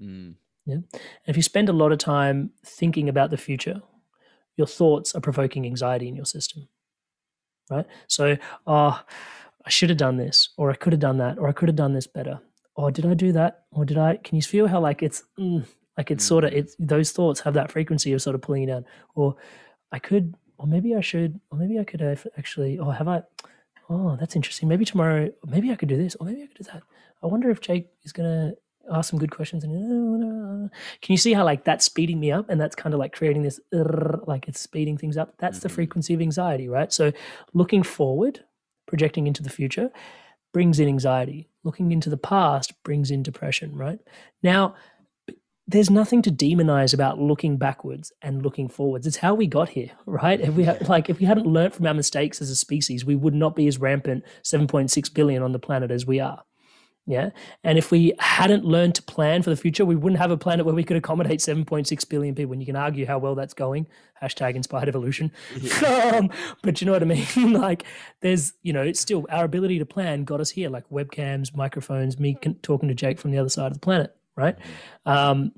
Mm. 0.02 0.34
Yeah. 0.64 0.74
And 0.74 0.94
if 1.26 1.36
you 1.36 1.42
spend 1.42 1.68
a 1.68 1.72
lot 1.72 1.92
of 1.92 1.98
time 1.98 2.50
thinking 2.64 3.08
about 3.08 3.30
the 3.30 3.36
future, 3.36 3.82
your 4.56 4.66
thoughts 4.66 5.14
are 5.14 5.20
provoking 5.20 5.64
anxiety 5.64 6.08
in 6.08 6.16
your 6.16 6.24
system. 6.24 6.68
Right. 7.70 7.86
So, 8.08 8.36
oh, 8.66 9.00
I 9.64 9.70
should 9.70 9.90
have 9.90 9.98
done 9.98 10.16
this, 10.16 10.50
or 10.56 10.70
I 10.70 10.74
could 10.74 10.92
have 10.92 11.00
done 11.00 11.18
that, 11.18 11.38
or 11.38 11.48
I 11.48 11.52
could 11.52 11.68
have 11.68 11.76
done 11.76 11.94
this 11.94 12.06
better. 12.06 12.40
Or 12.74 12.90
did 12.90 13.06
I 13.06 13.14
do 13.14 13.32
that? 13.32 13.64
Or 13.72 13.84
did 13.84 13.98
I? 13.98 14.16
Can 14.16 14.36
you 14.36 14.42
feel 14.42 14.66
how 14.66 14.80
like 14.80 15.02
it's 15.02 15.22
mm, 15.38 15.66
like 15.96 16.10
it's 16.10 16.24
mm. 16.24 16.28
sort 16.28 16.44
of 16.44 16.52
it's 16.52 16.76
those 16.78 17.12
thoughts 17.12 17.40
have 17.40 17.54
that 17.54 17.72
frequency 17.72 18.12
of 18.12 18.22
sort 18.22 18.34
of 18.34 18.42
pulling 18.42 18.62
you 18.62 18.68
down. 18.68 18.84
Or 19.14 19.36
I 19.92 19.98
could, 19.98 20.34
or 20.58 20.66
maybe 20.66 20.94
I 20.94 21.00
should, 21.00 21.40
or 21.50 21.58
maybe 21.58 21.78
I 21.78 21.84
could 21.84 22.00
have 22.00 22.26
actually. 22.36 22.78
or 22.78 22.94
have 22.94 23.08
I? 23.08 23.22
Oh, 23.88 24.16
that's 24.18 24.36
interesting. 24.36 24.68
Maybe 24.68 24.84
tomorrow, 24.84 25.30
maybe 25.46 25.70
I 25.70 25.76
could 25.76 25.88
do 25.88 25.96
this, 25.96 26.16
or 26.16 26.26
maybe 26.26 26.42
I 26.42 26.46
could 26.46 26.58
do 26.58 26.72
that. 26.72 26.82
I 27.22 27.26
wonder 27.26 27.50
if 27.50 27.60
Jake 27.60 27.88
is 28.02 28.12
gonna 28.12 28.54
ask 28.92 29.10
some 29.10 29.18
good 29.18 29.30
questions. 29.30 29.64
And 29.64 29.72
uh, 30.64 30.68
can 31.00 31.12
you 31.12 31.16
see 31.16 31.32
how 31.32 31.44
like 31.44 31.64
that's 31.64 31.84
speeding 31.84 32.20
me 32.20 32.32
up, 32.32 32.48
and 32.50 32.60
that's 32.60 32.76
kind 32.76 32.94
of 32.94 33.00
like 33.00 33.14
creating 33.14 33.42
this 33.42 33.60
like 33.72 34.48
it's 34.48 34.60
speeding 34.60 34.98
things 34.98 35.16
up. 35.16 35.34
That's 35.38 35.58
mm-hmm. 35.58 35.68
the 35.68 35.74
frequency 35.74 36.14
of 36.14 36.20
anxiety, 36.20 36.68
right? 36.68 36.92
So 36.92 37.12
looking 37.54 37.82
forward, 37.82 38.44
projecting 38.86 39.26
into 39.26 39.42
the 39.42 39.50
future, 39.50 39.90
brings 40.52 40.80
in 40.80 40.88
anxiety. 40.88 41.48
Looking 41.64 41.90
into 41.92 42.10
the 42.10 42.16
past 42.16 42.72
brings 42.82 43.10
in 43.10 43.22
depression, 43.22 43.76
right? 43.76 43.98
Now 44.42 44.74
there's 45.68 45.90
nothing 45.90 46.22
to 46.22 46.30
demonize 46.30 46.94
about 46.94 47.18
looking 47.18 47.56
backwards 47.56 48.12
and 48.22 48.42
looking 48.42 48.68
forwards. 48.68 49.06
It's 49.06 49.16
how 49.16 49.34
we 49.34 49.46
got 49.48 49.68
here, 49.70 49.90
right? 50.06 50.40
If 50.40 50.54
we 50.54 50.64
had, 50.64 50.88
like 50.88 51.10
if 51.10 51.18
we 51.18 51.26
hadn't 51.26 51.46
learned 51.46 51.74
from 51.74 51.86
our 51.86 51.94
mistakes 51.94 52.40
as 52.40 52.50
a 52.50 52.56
species, 52.56 53.04
we 53.04 53.16
would 53.16 53.34
not 53.34 53.56
be 53.56 53.66
as 53.66 53.78
rampant 53.78 54.24
7.6 54.44 55.12
billion 55.12 55.42
on 55.42 55.52
the 55.52 55.58
planet 55.58 55.90
as 55.90 56.06
we 56.06 56.20
are. 56.20 56.44
Yeah. 57.08 57.30
And 57.62 57.78
if 57.78 57.92
we 57.92 58.14
hadn't 58.18 58.64
learned 58.64 58.96
to 58.96 59.02
plan 59.02 59.42
for 59.42 59.50
the 59.50 59.56
future, 59.56 59.84
we 59.84 59.94
wouldn't 59.94 60.20
have 60.20 60.32
a 60.32 60.36
planet 60.36 60.66
where 60.66 60.74
we 60.74 60.82
could 60.82 60.96
accommodate 60.96 61.38
7.6 61.38 62.08
billion 62.08 62.34
people. 62.34 62.52
And 62.52 62.60
you 62.60 62.66
can 62.66 62.74
argue 62.74 63.06
how 63.06 63.18
well 63.18 63.36
that's 63.36 63.54
going. 63.54 63.86
Hashtag 64.20 64.56
inspired 64.56 64.88
evolution. 64.88 65.30
Yeah. 65.60 66.12
um, 66.16 66.30
but 66.62 66.80
you 66.80 66.86
know 66.86 66.92
what 66.92 67.02
I 67.02 67.06
mean? 67.06 67.52
like 67.52 67.84
there's, 68.22 68.54
you 68.62 68.72
know, 68.72 68.82
it's 68.82 69.00
still 69.00 69.24
our 69.30 69.44
ability 69.44 69.78
to 69.78 69.86
plan 69.86 70.24
got 70.24 70.40
us 70.40 70.50
here, 70.50 70.68
like 70.68 70.88
webcams, 70.90 71.54
microphones, 71.54 72.18
me 72.18 72.36
talking 72.62 72.88
to 72.88 72.94
Jake 72.94 73.20
from 73.20 73.30
the 73.30 73.38
other 73.38 73.50
side 73.50 73.68
of 73.68 73.74
the 73.74 73.80
planet 73.80 74.16
right? 74.36 74.56
Um, 75.04 75.52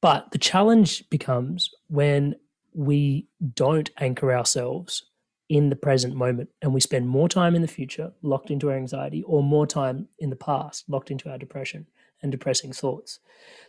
but 0.00 0.30
the 0.30 0.38
challenge 0.38 1.08
becomes 1.10 1.70
when 1.88 2.36
we 2.74 3.28
don't 3.54 3.90
anchor 3.98 4.32
ourselves 4.32 5.04
in 5.48 5.68
the 5.68 5.76
present 5.76 6.14
moment 6.14 6.48
and 6.62 6.72
we 6.72 6.80
spend 6.80 7.06
more 7.06 7.28
time 7.28 7.54
in 7.54 7.62
the 7.62 7.68
future 7.68 8.10
locked 8.22 8.50
into 8.50 8.70
our 8.70 8.76
anxiety 8.76 9.22
or 9.24 9.42
more 9.42 9.66
time 9.66 10.08
in 10.18 10.30
the 10.30 10.36
past 10.36 10.88
locked 10.88 11.10
into 11.10 11.30
our 11.30 11.36
depression 11.36 11.86
and 12.22 12.32
depressing 12.32 12.72
thoughts. 12.72 13.18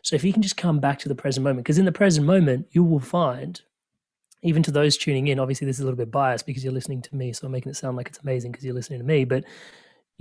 So 0.02 0.16
if 0.16 0.24
you 0.24 0.32
can 0.32 0.42
just 0.42 0.58
come 0.58 0.80
back 0.80 1.00
to 1.00 1.10
the 1.10 1.16
present 1.16 1.44
moment, 1.44 1.66
because 1.66 1.80
in 1.80 1.86
the 1.86 1.92
present 1.92 2.26
moment, 2.26 2.68
you 2.72 2.84
will 2.84 3.00
find, 3.00 3.60
even 4.44 4.64
to 4.64 4.72
those 4.72 4.96
tuning 4.96 5.28
in, 5.28 5.40
obviously 5.40 5.66
this 5.66 5.78
is 5.78 5.82
a 5.82 5.84
little 5.84 5.98
bit 5.98 6.12
biased 6.12 6.46
because 6.46 6.64
you're 6.64 6.74
listening 6.74 7.02
to 7.02 7.16
me, 7.16 7.34
so 7.34 7.48
I'm 7.48 7.52
making 7.52 7.72
it 7.72 7.76
sound 7.76 7.98
like 7.98 8.08
it's 8.08 8.20
amazing 8.20 8.52
because 8.52 8.64
you're 8.64 8.76
listening 8.76 9.00
to 9.00 9.06
me, 9.06 9.26
but 9.26 9.44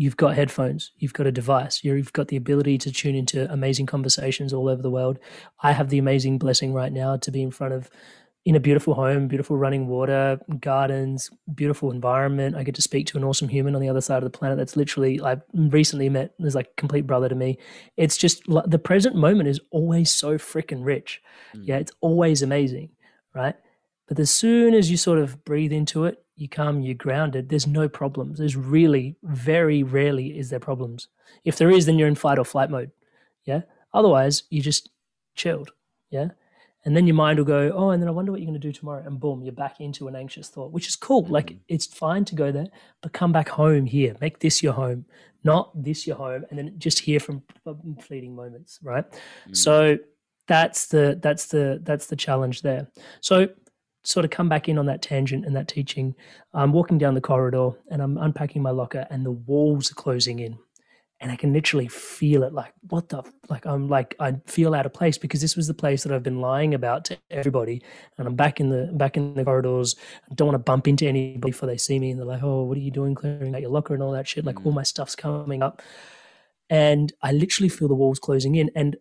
you've 0.02 0.16
got 0.16 0.34
headphones, 0.34 0.90
you've 0.98 1.12
got 1.12 1.28
a 1.28 1.32
device, 1.32 1.84
you've 1.84 2.12
got 2.12 2.26
the 2.26 2.36
ability 2.36 2.76
to 2.76 2.90
tune 2.90 3.14
into 3.14 3.50
amazing 3.52 3.86
conversations 3.86 4.52
all 4.52 4.68
over 4.68 4.82
the 4.82 4.90
world. 4.90 5.16
I 5.62 5.70
have 5.70 5.90
the 5.90 5.98
amazing 5.98 6.38
blessing 6.38 6.74
right 6.74 6.92
now 6.92 7.16
to 7.18 7.30
be 7.30 7.40
in 7.40 7.52
front 7.52 7.72
of 7.72 7.88
in 8.44 8.56
a 8.56 8.60
beautiful 8.60 8.94
home, 8.94 9.28
beautiful 9.28 9.56
running 9.56 9.86
water, 9.86 10.40
gardens, 10.58 11.30
beautiful 11.54 11.92
environment. 11.92 12.56
I 12.56 12.64
get 12.64 12.74
to 12.74 12.82
speak 12.82 13.06
to 13.06 13.16
an 13.16 13.22
awesome 13.22 13.46
human 13.46 13.76
on 13.76 13.80
the 13.80 13.88
other 13.88 14.00
side 14.00 14.16
of 14.16 14.24
the 14.24 14.36
planet 14.36 14.58
that's 14.58 14.74
literally 14.74 15.20
I 15.22 15.40
recently 15.54 16.08
met 16.08 16.34
is 16.40 16.56
like 16.56 16.74
complete 16.74 17.06
brother 17.06 17.28
to 17.28 17.36
me. 17.36 17.58
It's 17.96 18.16
just 18.16 18.42
the 18.66 18.80
present 18.80 19.14
moment 19.14 19.48
is 19.48 19.60
always 19.70 20.10
so 20.10 20.36
freaking 20.36 20.84
rich. 20.84 21.22
Mm. 21.54 21.68
Yeah, 21.68 21.76
it's 21.76 21.92
always 22.00 22.42
amazing, 22.42 22.90
right? 23.32 23.54
But 24.08 24.18
as 24.18 24.32
soon 24.32 24.74
as 24.74 24.90
you 24.90 24.96
sort 24.96 25.20
of 25.20 25.44
breathe 25.44 25.72
into 25.72 26.06
it, 26.06 26.18
you 26.42 26.48
come, 26.48 26.82
you're 26.82 26.94
grounded, 26.94 27.48
there's 27.48 27.66
no 27.66 27.88
problems. 27.88 28.38
There's 28.38 28.56
really 28.56 29.16
very 29.22 29.82
rarely 29.82 30.38
is 30.38 30.50
there 30.50 30.60
problems. 30.60 31.08
If 31.44 31.56
there 31.56 31.70
is, 31.70 31.86
then 31.86 31.98
you're 31.98 32.08
in 32.08 32.14
fight 32.14 32.38
or 32.38 32.44
flight 32.44 32.70
mode. 32.70 32.90
Yeah. 33.44 33.62
Otherwise, 33.94 34.42
you 34.50 34.60
just 34.60 34.90
chilled. 35.34 35.70
Yeah. 36.10 36.28
And 36.84 36.96
then 36.96 37.06
your 37.06 37.14
mind 37.14 37.38
will 37.38 37.46
go, 37.46 37.72
oh, 37.74 37.90
and 37.90 38.02
then 38.02 38.08
I 38.08 38.12
wonder 38.12 38.32
what 38.32 38.40
you're 38.40 38.50
going 38.50 38.60
to 38.60 38.68
do 38.68 38.72
tomorrow. 38.72 39.04
And 39.06 39.20
boom, 39.20 39.42
you're 39.42 39.52
back 39.52 39.80
into 39.80 40.08
an 40.08 40.16
anxious 40.16 40.48
thought, 40.48 40.72
which 40.72 40.88
is 40.88 40.96
cool. 40.96 41.22
Mm-hmm. 41.22 41.32
Like 41.32 41.56
it's 41.68 41.86
fine 41.86 42.24
to 42.26 42.34
go 42.34 42.50
there, 42.50 42.66
but 43.00 43.12
come 43.12 43.32
back 43.32 43.48
home 43.48 43.86
here. 43.86 44.16
Make 44.20 44.40
this 44.40 44.62
your 44.62 44.72
home, 44.72 45.04
not 45.44 45.70
this 45.80 46.06
your 46.06 46.16
home. 46.16 46.44
And 46.50 46.58
then 46.58 46.74
just 46.78 46.98
hear 46.98 47.20
from 47.20 47.42
fleeting 48.00 48.34
moments, 48.34 48.80
right? 48.82 49.08
Mm-hmm. 49.08 49.54
So 49.54 49.98
that's 50.48 50.86
the 50.86 51.20
that's 51.22 51.46
the 51.46 51.80
that's 51.84 52.06
the 52.06 52.16
challenge 52.16 52.62
there. 52.62 52.88
So 53.20 53.48
sort 54.04 54.24
of 54.24 54.30
come 54.30 54.48
back 54.48 54.68
in 54.68 54.78
on 54.78 54.86
that 54.86 55.02
tangent 55.02 55.44
and 55.44 55.54
that 55.56 55.68
teaching. 55.68 56.14
I'm 56.52 56.72
walking 56.72 56.98
down 56.98 57.14
the 57.14 57.20
corridor 57.20 57.70
and 57.90 58.02
I'm 58.02 58.18
unpacking 58.18 58.62
my 58.62 58.70
locker 58.70 59.06
and 59.10 59.24
the 59.24 59.30
walls 59.32 59.90
are 59.90 59.96
closing 59.96 60.40
in. 60.40 60.58
And 61.20 61.30
I 61.30 61.36
can 61.36 61.52
literally 61.52 61.86
feel 61.86 62.42
it 62.42 62.52
like 62.52 62.72
what 62.88 63.08
the 63.08 63.22
like 63.48 63.64
I'm 63.64 63.88
like 63.88 64.16
I 64.18 64.40
feel 64.46 64.74
out 64.74 64.86
of 64.86 64.92
place 64.92 65.18
because 65.18 65.40
this 65.40 65.54
was 65.54 65.68
the 65.68 65.74
place 65.74 66.02
that 66.02 66.12
I've 66.12 66.24
been 66.24 66.40
lying 66.40 66.74
about 66.74 67.04
to 67.06 67.18
everybody. 67.30 67.80
And 68.18 68.26
I'm 68.26 68.34
back 68.34 68.58
in 68.58 68.70
the 68.70 68.90
back 68.92 69.16
in 69.16 69.34
the 69.34 69.44
corridors. 69.44 69.94
I 70.28 70.34
don't 70.34 70.48
want 70.48 70.56
to 70.56 70.64
bump 70.64 70.88
into 70.88 71.06
anybody 71.06 71.52
before 71.52 71.68
they 71.68 71.76
see 71.76 72.00
me 72.00 72.10
and 72.10 72.18
they're 72.18 72.26
like 72.26 72.42
oh 72.42 72.64
what 72.64 72.76
are 72.76 72.80
you 72.80 72.90
doing 72.90 73.14
clearing 73.14 73.54
out 73.54 73.60
your 73.60 73.70
locker 73.70 73.94
and 73.94 74.02
all 74.02 74.10
that 74.10 74.26
shit? 74.26 74.44
Like 74.44 74.56
mm. 74.56 74.66
all 74.66 74.72
my 74.72 74.82
stuff's 74.82 75.14
coming 75.14 75.62
up. 75.62 75.80
And 76.68 77.12
I 77.22 77.30
literally 77.30 77.68
feel 77.68 77.86
the 77.86 77.94
walls 77.94 78.18
closing 78.18 78.56
in. 78.56 78.72
And 78.74 78.96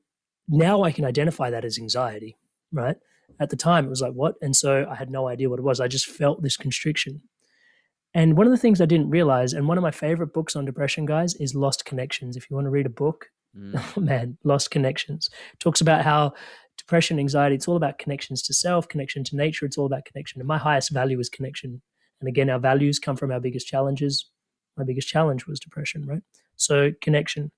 now 0.48 0.84
I 0.84 0.92
can 0.92 1.06
identify 1.06 1.50
that 1.50 1.66
as 1.66 1.80
anxiety 1.80 2.38
right 2.72 2.98
at 3.42 3.50
the 3.50 3.58
time 3.58 3.86
it 3.86 3.90
was 3.90 4.02
like 4.02 4.14
what 4.14 4.36
and 4.42 4.56
so 4.56 4.88
I 4.90 4.96
had 4.96 5.12
no 5.12 5.28
idea 5.28 5.50
what 5.50 5.60
it 5.60 5.66
was 5.66 5.82
I 5.82 5.90
just 5.90 6.06
felt 6.06 6.42
this 6.42 6.56
constriction 6.56 7.22
and 8.14 8.36
one 8.36 8.46
of 8.46 8.52
the 8.52 8.58
things 8.58 8.82
I 8.82 8.86
didn't 8.86 9.10
realize, 9.10 9.54
and 9.54 9.68
one 9.68 9.78
of 9.78 9.82
my 9.82 9.92
favorite 9.92 10.34
books 10.34 10.56
on 10.56 10.66
depression, 10.66 11.06
guys, 11.06 11.34
is 11.36 11.56
Lost 11.56 11.86
Connections. 11.86 12.36
If 12.36 12.50
you 12.50 12.56
want 12.56 12.66
to 12.66 12.72
read 12.72 12.86
a 12.86 12.90
book, 12.90 13.28
mm. 13.58 13.82
oh 13.98 14.02
man, 14.02 14.38
Lost 14.44 14.70
Connections 14.70 15.30
talks 15.60 15.82
about 15.82 16.04
how 16.04 16.34
depression, 16.78 17.20
anxiety, 17.20 17.56
it's 17.56 17.68
all 17.68 17.78
about 17.78 18.00
connections 18.00 18.42
to 18.44 18.54
self, 18.54 18.88
connection 18.88 19.24
to 19.26 19.36
nature. 19.36 19.66
It's 19.66 19.78
all 19.78 19.86
about 19.86 20.06
connection. 20.06 20.42
And 20.42 20.48
my 20.48 20.58
highest 20.58 20.92
value 20.92 21.20
is 21.20 21.30
connection. 21.30 21.82
And 22.20 22.28
again, 22.28 22.50
our 22.50 22.60
values 22.60 23.00
come 23.00 23.16
from 23.16 23.32
our 23.32 23.40
biggest 23.40 23.68
challenges. 23.68 24.30
My 24.78 24.84
biggest 24.84 25.08
challenge 25.08 25.48
was 25.48 25.60
depression, 25.60 26.06
right? 26.06 26.22
So 26.58 26.92
connection. 27.02 27.52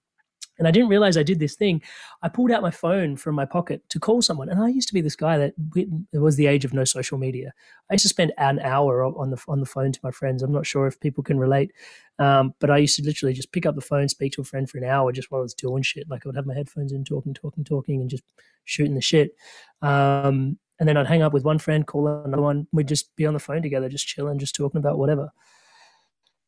And 0.59 0.67
I 0.67 0.71
didn't 0.71 0.89
realize 0.89 1.17
I 1.17 1.23
did 1.23 1.39
this 1.39 1.55
thing. 1.55 1.81
I 2.21 2.29
pulled 2.29 2.51
out 2.51 2.61
my 2.61 2.71
phone 2.71 3.17
from 3.17 3.35
my 3.35 3.45
pocket 3.45 3.81
to 3.89 3.99
call 3.99 4.21
someone. 4.21 4.49
And 4.49 4.61
I 4.61 4.67
used 4.67 4.87
to 4.89 4.93
be 4.93 5.01
this 5.01 5.15
guy 5.15 5.37
that 5.37 5.53
it 5.75 6.19
was 6.19 6.35
the 6.35 6.47
age 6.47 6.63
of 6.63 6.73
no 6.73 6.83
social 6.83 7.17
media. 7.17 7.53
I 7.89 7.95
used 7.95 8.03
to 8.03 8.09
spend 8.09 8.33
an 8.37 8.59
hour 8.59 9.03
on 9.03 9.31
the 9.31 9.43
on 9.47 9.59
the 9.59 9.65
phone 9.65 9.91
to 9.91 9.99
my 10.03 10.11
friends. 10.11 10.43
I'm 10.43 10.51
not 10.51 10.65
sure 10.65 10.87
if 10.87 10.99
people 10.99 11.23
can 11.23 11.39
relate, 11.39 11.71
um, 12.19 12.53
but 12.59 12.69
I 12.69 12.77
used 12.77 12.97
to 12.97 13.03
literally 13.03 13.33
just 13.33 13.51
pick 13.51 13.65
up 13.65 13.75
the 13.75 13.81
phone, 13.81 14.07
speak 14.07 14.33
to 14.33 14.41
a 14.41 14.45
friend 14.45 14.69
for 14.69 14.77
an 14.77 14.83
hour 14.83 15.11
just 15.11 15.31
while 15.31 15.39
I 15.39 15.43
was 15.43 15.53
doing 15.53 15.83
shit. 15.83 16.09
Like 16.09 16.25
I 16.25 16.29
would 16.29 16.35
have 16.35 16.45
my 16.45 16.53
headphones 16.53 16.91
in, 16.91 17.03
talking, 17.03 17.33
talking, 17.33 17.63
talking, 17.63 18.01
and 18.01 18.09
just 18.09 18.23
shooting 18.65 18.95
the 18.95 19.01
shit. 19.01 19.35
Um, 19.81 20.57
and 20.79 20.89
then 20.89 20.97
I'd 20.97 21.07
hang 21.07 21.21
up 21.21 21.33
with 21.33 21.45
one 21.45 21.59
friend, 21.59 21.85
call 21.85 22.07
another 22.07 22.41
one. 22.41 22.67
We'd 22.71 22.87
just 22.87 23.15
be 23.15 23.25
on 23.25 23.33
the 23.33 23.39
phone 23.39 23.61
together, 23.61 23.89
just 23.89 24.07
chilling, 24.07 24.39
just 24.39 24.55
talking 24.55 24.79
about 24.79 24.97
whatever. 24.97 25.31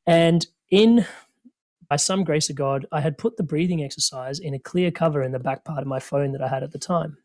And 0.08 0.46
in 0.70 1.06
by 1.90 1.96
some 1.96 2.24
grace 2.24 2.50
of 2.50 2.56
God, 2.56 2.86
I 2.92 3.02
had 3.02 3.18
put 3.18 3.38
the 3.38 3.44
breathing 3.44 3.84
exercise 3.84 4.40
in 4.40 4.54
a 4.54 4.60
clear 4.60 4.92
cover 4.92 5.22
in 5.24 5.32
the 5.32 5.40
back 5.40 5.64
part 5.66 5.82
of 5.82 5.88
my 5.88 6.00
phone 6.00 6.32
that 6.32 6.42
I 6.42 6.48
had 6.48 6.64
at 6.64 6.72
the 6.72 6.80
time. 6.80 7.18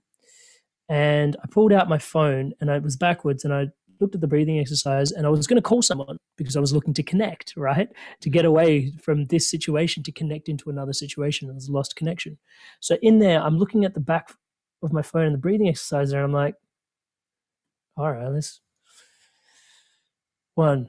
And 0.88 1.36
I 1.42 1.46
pulled 1.48 1.72
out 1.72 1.88
my 1.88 1.98
phone 1.98 2.52
and 2.60 2.70
I 2.70 2.78
was 2.78 2.96
backwards 2.96 3.44
and 3.44 3.54
I 3.54 3.68
looked 4.00 4.14
at 4.14 4.20
the 4.20 4.26
breathing 4.26 4.58
exercise 4.58 5.12
and 5.12 5.26
I 5.26 5.30
was 5.30 5.46
going 5.46 5.56
to 5.56 5.62
call 5.62 5.82
someone 5.82 6.16
because 6.36 6.56
I 6.56 6.60
was 6.60 6.72
looking 6.72 6.94
to 6.94 7.02
connect, 7.02 7.54
right? 7.56 7.88
To 8.22 8.30
get 8.30 8.44
away 8.44 8.92
from 9.02 9.26
this 9.26 9.48
situation, 9.48 10.02
to 10.04 10.12
connect 10.12 10.48
into 10.48 10.70
another 10.70 10.92
situation. 10.92 11.50
I 11.50 11.54
was 11.54 11.70
lost 11.70 11.96
connection. 11.96 12.38
So 12.80 12.96
in 13.02 13.18
there, 13.18 13.40
I'm 13.40 13.58
looking 13.58 13.84
at 13.84 13.94
the 13.94 14.00
back 14.00 14.30
of 14.82 14.92
my 14.92 15.02
phone 15.02 15.26
and 15.26 15.34
the 15.34 15.38
breathing 15.38 15.68
exercise 15.68 16.10
there. 16.10 16.24
and 16.24 16.26
I'm 16.26 16.32
like, 16.32 16.54
all 17.96 18.10
right, 18.10 18.28
let's 18.28 18.60
one, 20.54 20.88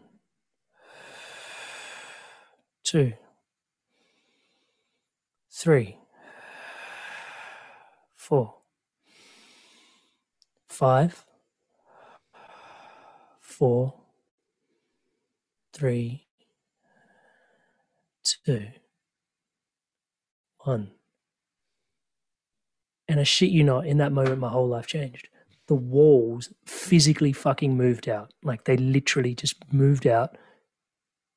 two, 2.84 3.14
three, 5.52 5.98
four, 8.16 8.56
five, 10.70 11.26
four, 13.40 13.94
three, 15.74 16.28
two, 18.24 18.68
one. 20.60 20.92
And 23.08 23.20
I 23.20 23.24
shit 23.24 23.50
you 23.50 23.64
not, 23.64 23.86
in 23.86 23.98
that 23.98 24.14
moment, 24.14 24.40
my 24.40 24.50
whole 24.50 24.70
life 24.70 24.88
changed. 24.88 25.28
The 25.68 25.76
walls 25.76 26.50
physically 26.66 27.34
fucking 27.34 27.76
moved 27.76 28.08
out. 28.08 28.34
Like 28.42 28.64
they 28.64 28.78
literally 28.78 29.36
just 29.36 29.56
moved 29.72 30.08
out. 30.08 30.38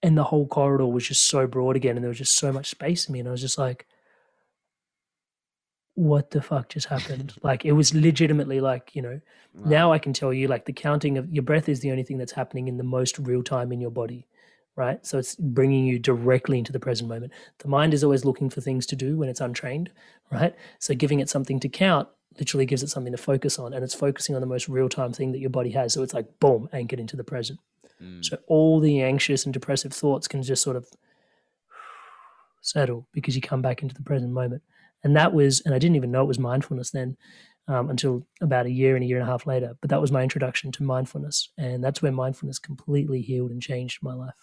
And 0.02 0.16
the 0.16 0.24
whole 0.24 0.46
corridor 0.46 0.86
was 0.86 1.08
just 1.08 1.26
so 1.26 1.46
broad 1.46 1.76
again. 1.76 1.96
And 1.96 2.04
there 2.04 2.10
was 2.10 2.18
just 2.18 2.36
so 2.36 2.52
much 2.52 2.70
space 2.70 3.08
in 3.08 3.12
me. 3.12 3.20
And 3.20 3.28
I 3.28 3.32
was 3.32 3.40
just 3.40 3.58
like, 3.58 3.86
what 5.94 6.30
the 6.30 6.42
fuck 6.42 6.68
just 6.68 6.88
happened? 6.88 7.34
like 7.42 7.64
it 7.64 7.72
was 7.72 7.94
legitimately 7.94 8.60
like, 8.60 8.94
you 8.94 9.02
know, 9.02 9.20
wow. 9.54 9.70
now 9.70 9.92
I 9.92 9.98
can 9.98 10.12
tell 10.12 10.32
you 10.32 10.48
like 10.48 10.64
the 10.64 10.72
counting 10.72 11.18
of 11.18 11.30
your 11.32 11.42
breath 11.42 11.68
is 11.68 11.80
the 11.80 11.90
only 11.90 12.02
thing 12.02 12.18
that's 12.18 12.32
happening 12.32 12.68
in 12.68 12.76
the 12.76 12.84
most 12.84 13.18
real 13.18 13.42
time 13.42 13.72
in 13.72 13.80
your 13.80 13.90
body, 13.90 14.26
right? 14.76 15.04
So 15.06 15.18
it's 15.18 15.36
bringing 15.36 15.84
you 15.84 15.98
directly 15.98 16.58
into 16.58 16.72
the 16.72 16.80
present 16.80 17.08
moment. 17.08 17.32
The 17.58 17.68
mind 17.68 17.94
is 17.94 18.02
always 18.02 18.24
looking 18.24 18.50
for 18.50 18.60
things 18.60 18.86
to 18.86 18.96
do 18.96 19.16
when 19.16 19.28
it's 19.28 19.40
untrained, 19.40 19.90
right? 20.30 20.54
So 20.78 20.94
giving 20.94 21.20
it 21.20 21.30
something 21.30 21.60
to 21.60 21.68
count 21.68 22.08
literally 22.38 22.66
gives 22.66 22.82
it 22.82 22.90
something 22.90 23.12
to 23.12 23.18
focus 23.18 23.58
on 23.60 23.72
and 23.72 23.84
it's 23.84 23.94
focusing 23.94 24.34
on 24.34 24.40
the 24.40 24.46
most 24.46 24.68
real 24.68 24.88
time 24.88 25.12
thing 25.12 25.32
that 25.32 25.38
your 25.38 25.50
body 25.50 25.70
has. 25.70 25.92
So 25.92 26.02
it's 26.02 26.14
like 26.14 26.40
boom, 26.40 26.68
anchored 26.72 26.98
into 26.98 27.16
the 27.16 27.24
present. 27.24 27.60
Mm. 28.02 28.24
So 28.24 28.38
all 28.48 28.80
the 28.80 29.02
anxious 29.02 29.44
and 29.44 29.54
depressive 29.54 29.92
thoughts 29.92 30.26
can 30.26 30.42
just 30.42 30.62
sort 30.62 30.76
of 30.76 30.88
settle 32.60 33.06
because 33.12 33.36
you 33.36 33.42
come 33.42 33.62
back 33.62 33.82
into 33.82 33.94
the 33.94 34.02
present 34.02 34.32
moment 34.32 34.62
and 35.04 35.16
that 35.16 35.32
was 35.32 35.60
and 35.64 35.74
i 35.74 35.78
didn't 35.78 35.96
even 35.96 36.10
know 36.10 36.22
it 36.22 36.28
was 36.28 36.38
mindfulness 36.38 36.90
then 36.90 37.16
um, 37.66 37.88
until 37.88 38.26
about 38.42 38.66
a 38.66 38.70
year 38.70 38.94
and 38.94 39.04
a 39.04 39.06
year 39.06 39.18
and 39.18 39.26
a 39.26 39.30
half 39.30 39.46
later 39.46 39.76
but 39.80 39.90
that 39.90 40.00
was 40.00 40.12
my 40.12 40.22
introduction 40.22 40.70
to 40.72 40.82
mindfulness. 40.82 41.50
And 41.56 41.82
that's 41.82 42.02
where 42.02 42.12
mindfulness 42.12 42.58
completely 42.58 43.22
healed 43.22 43.50
and 43.50 43.62
changed 43.62 44.02
my 44.02 44.14
life. 44.14 44.34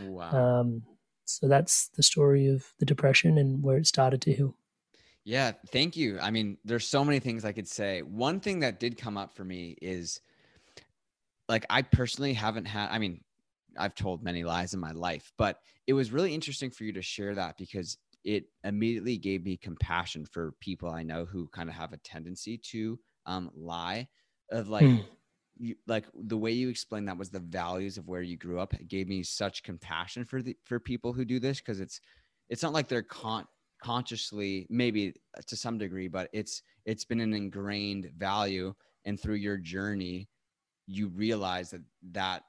Wow. 0.00 0.60
Um, 0.60 0.82
so 1.24 1.48
that's 1.48 1.88
the 1.88 2.02
story 2.02 2.46
of 2.46 2.64
the 2.78 2.86
depression 2.86 3.38
and 3.38 3.62
where 3.62 3.76
it 3.76 3.86
started 3.86 4.20
to 4.22 4.32
heal. 4.32 4.56
Yeah 5.24 5.52
thank 5.68 5.96
you. 5.96 6.18
I 6.20 6.30
mean 6.30 6.58
there's 6.64 6.86
so 6.86 7.04
many 7.04 7.18
things 7.18 7.44
i 7.44 7.52
could 7.52 7.68
say. 7.68 8.02
One 8.02 8.40
thing 8.40 8.60
that 8.60 8.80
did 8.80 8.96
come 8.98 9.16
up 9.16 9.34
for 9.34 9.44
me 9.44 9.76
is 9.80 10.20
like 11.48 11.66
i 11.70 11.82
personally 11.82 12.32
haven't 12.32 12.64
had 12.64 12.88
i 12.90 12.98
mean 12.98 13.20
I've 13.78 13.94
told 13.94 14.22
many 14.22 14.42
lies 14.42 14.72
in 14.72 14.80
my 14.80 14.92
life, 14.92 15.32
but 15.36 15.60
it 15.86 15.92
was 15.92 16.10
really 16.10 16.34
interesting 16.34 16.70
for 16.70 16.84
you 16.84 16.94
to 16.94 17.02
share 17.02 17.34
that 17.34 17.58
because 17.58 17.98
it 18.26 18.46
immediately 18.64 19.16
gave 19.16 19.44
me 19.44 19.56
compassion 19.56 20.26
for 20.26 20.52
people 20.60 20.90
I 20.90 21.04
know 21.04 21.24
who 21.24 21.46
kind 21.54 21.68
of 21.68 21.76
have 21.76 21.92
a 21.92 21.98
tendency 21.98 22.58
to 22.72 22.98
um, 23.24 23.50
lie. 23.54 24.08
Of 24.50 24.68
like, 24.68 24.84
hmm. 24.84 24.96
you, 25.56 25.76
like 25.86 26.06
the 26.12 26.36
way 26.36 26.50
you 26.50 26.68
explained 26.68 27.06
that 27.06 27.16
was 27.16 27.30
the 27.30 27.38
values 27.38 27.98
of 27.98 28.08
where 28.08 28.22
you 28.22 28.36
grew 28.36 28.58
up. 28.58 28.74
It 28.74 28.88
gave 28.88 29.06
me 29.06 29.22
such 29.22 29.62
compassion 29.62 30.24
for 30.24 30.42
the 30.42 30.56
for 30.64 30.80
people 30.80 31.12
who 31.12 31.24
do 31.24 31.38
this 31.38 31.60
because 31.60 31.78
it's 31.78 32.00
it's 32.48 32.64
not 32.64 32.72
like 32.72 32.88
they're 32.88 33.02
con- 33.02 33.46
consciously 33.82 34.66
maybe 34.68 35.14
to 35.46 35.56
some 35.56 35.78
degree, 35.78 36.08
but 36.08 36.28
it's 36.32 36.62
it's 36.84 37.04
been 37.04 37.20
an 37.20 37.32
ingrained 37.32 38.10
value, 38.16 38.74
and 39.04 39.20
through 39.20 39.36
your 39.36 39.56
journey, 39.56 40.28
you 40.88 41.08
realize 41.08 41.70
that 41.70 41.82
that 42.10 42.42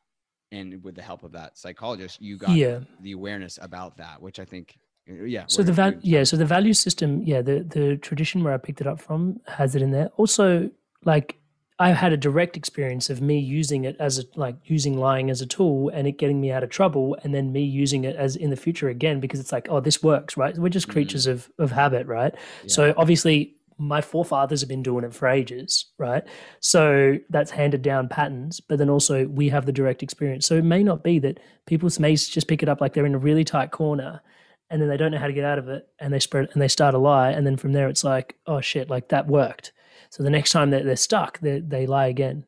and 0.52 0.84
with 0.84 0.96
the 0.96 1.02
help 1.02 1.24
of 1.24 1.34
that 1.34 1.58
psychologist 1.58 2.22
you 2.22 2.38
got 2.38 2.52
yeah. 2.52 2.80
the 3.02 3.12
awareness 3.12 3.60
about 3.62 3.98
that 3.98 4.22
which 4.22 4.40
i 4.40 4.46
think 4.46 4.78
uh, 4.78 4.87
yeah 5.08 5.44
so 5.48 5.64
the 5.64 5.72
val- 5.72 5.94
yeah 6.02 6.24
so 6.24 6.36
the 6.36 6.46
value 6.46 6.74
system 6.74 7.22
yeah 7.24 7.42
the 7.42 7.64
the 7.64 7.98
tradition 7.98 8.44
where 8.44 8.54
i 8.54 8.58
picked 8.58 8.82
it 8.82 8.88
up 8.88 9.00
from 9.00 9.40
has 9.48 9.76
it 9.76 9.82
in 9.82 9.92
there 9.92 10.10
also 10.18 10.70
like 11.06 11.38
I've 11.80 11.96
had 11.96 12.12
a 12.12 12.18
direct 12.18 12.58
experience 12.58 13.12
of 13.12 13.22
me 13.22 13.38
using 13.38 13.84
it 13.84 13.96
as 14.00 14.18
a 14.18 14.24
like 14.36 14.56
using 14.66 14.98
lying 14.98 15.30
as 15.30 15.42
a 15.42 15.46
tool 15.46 15.90
and 15.90 16.08
it 16.08 16.14
getting 16.14 16.42
me 16.42 16.52
out 16.52 16.64
of 16.64 16.72
trouble 16.72 17.16
and 17.24 17.36
then 17.36 17.52
me 17.52 17.62
using 17.62 18.04
it 18.04 18.16
as 18.16 18.36
in 18.36 18.50
the 18.50 18.56
future 18.56 18.90
again 18.90 19.20
because 19.20 19.40
it's 19.40 19.52
like 19.52 19.68
oh 19.70 19.80
this 19.80 20.02
works 20.02 20.36
right 20.36 20.58
we're 20.58 20.70
just 20.70 20.90
creatures 20.90 21.28
mm. 21.28 21.34
of 21.34 21.52
of 21.60 21.72
habit 21.72 22.08
right 22.08 22.34
yeah. 22.64 22.68
so 22.68 22.94
obviously 22.98 23.58
my 23.78 24.02
forefathers 24.02 24.62
have 24.62 24.70
been 24.70 24.82
doing 24.82 25.04
it 25.04 25.14
for 25.14 25.28
ages, 25.28 25.86
right? 26.00 26.24
So 26.60 27.18
that's 27.30 27.52
handed 27.52 27.84
down 27.84 28.10
patterns, 28.10 28.60
but 28.60 28.80
then 28.80 28.90
also 28.90 29.28
we 29.28 29.50
have 29.50 29.68
the 29.68 29.72
direct 29.72 30.02
experience. 30.02 30.48
So 30.48 30.56
it 30.56 30.64
may 30.64 30.82
not 30.82 31.04
be 31.04 31.20
that 31.20 31.40
people 31.68 31.88
may 32.00 32.16
just 32.16 32.48
pick 32.48 32.64
it 32.64 32.70
up 32.70 32.82
like 32.82 32.94
they're 32.94 33.06
in 33.06 33.14
a 33.14 33.20
really 33.20 33.44
tight 33.44 33.70
corner 33.70 34.22
and 34.70 34.82
then 34.82 34.90
they 34.90 34.98
don't 34.98 35.12
know 35.12 35.18
how 35.18 35.28
to 35.28 35.34
get 35.34 35.46
out 35.46 35.58
of 35.58 35.70
it 35.70 35.88
and 36.00 36.14
they 36.14 36.20
spread 36.20 36.50
and 36.54 36.62
they 36.62 36.68
start 36.68 36.94
a 36.94 36.98
lie 36.98 37.32
and 37.32 37.46
then 37.46 37.58
from 37.58 37.74
there 37.74 37.88
it's 37.88 38.04
like 38.04 38.36
oh 38.46 38.62
shit 38.62 38.90
like 38.90 39.10
that 39.10 39.28
worked 39.28 39.72
so 40.10 40.24
the 40.24 40.30
next 40.30 40.52
time 40.52 40.70
that 40.70 40.86
they're 40.86 40.96
stuck 40.96 41.40
they, 41.40 41.60
they 41.60 41.86
lie 41.86 42.08
again 42.08 42.46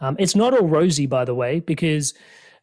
um, 0.00 0.16
it's 0.18 0.34
not 0.34 0.54
all 0.54 0.66
rosy 0.66 1.06
by 1.06 1.24
the 1.24 1.34
way 1.34 1.60
because 1.60 2.14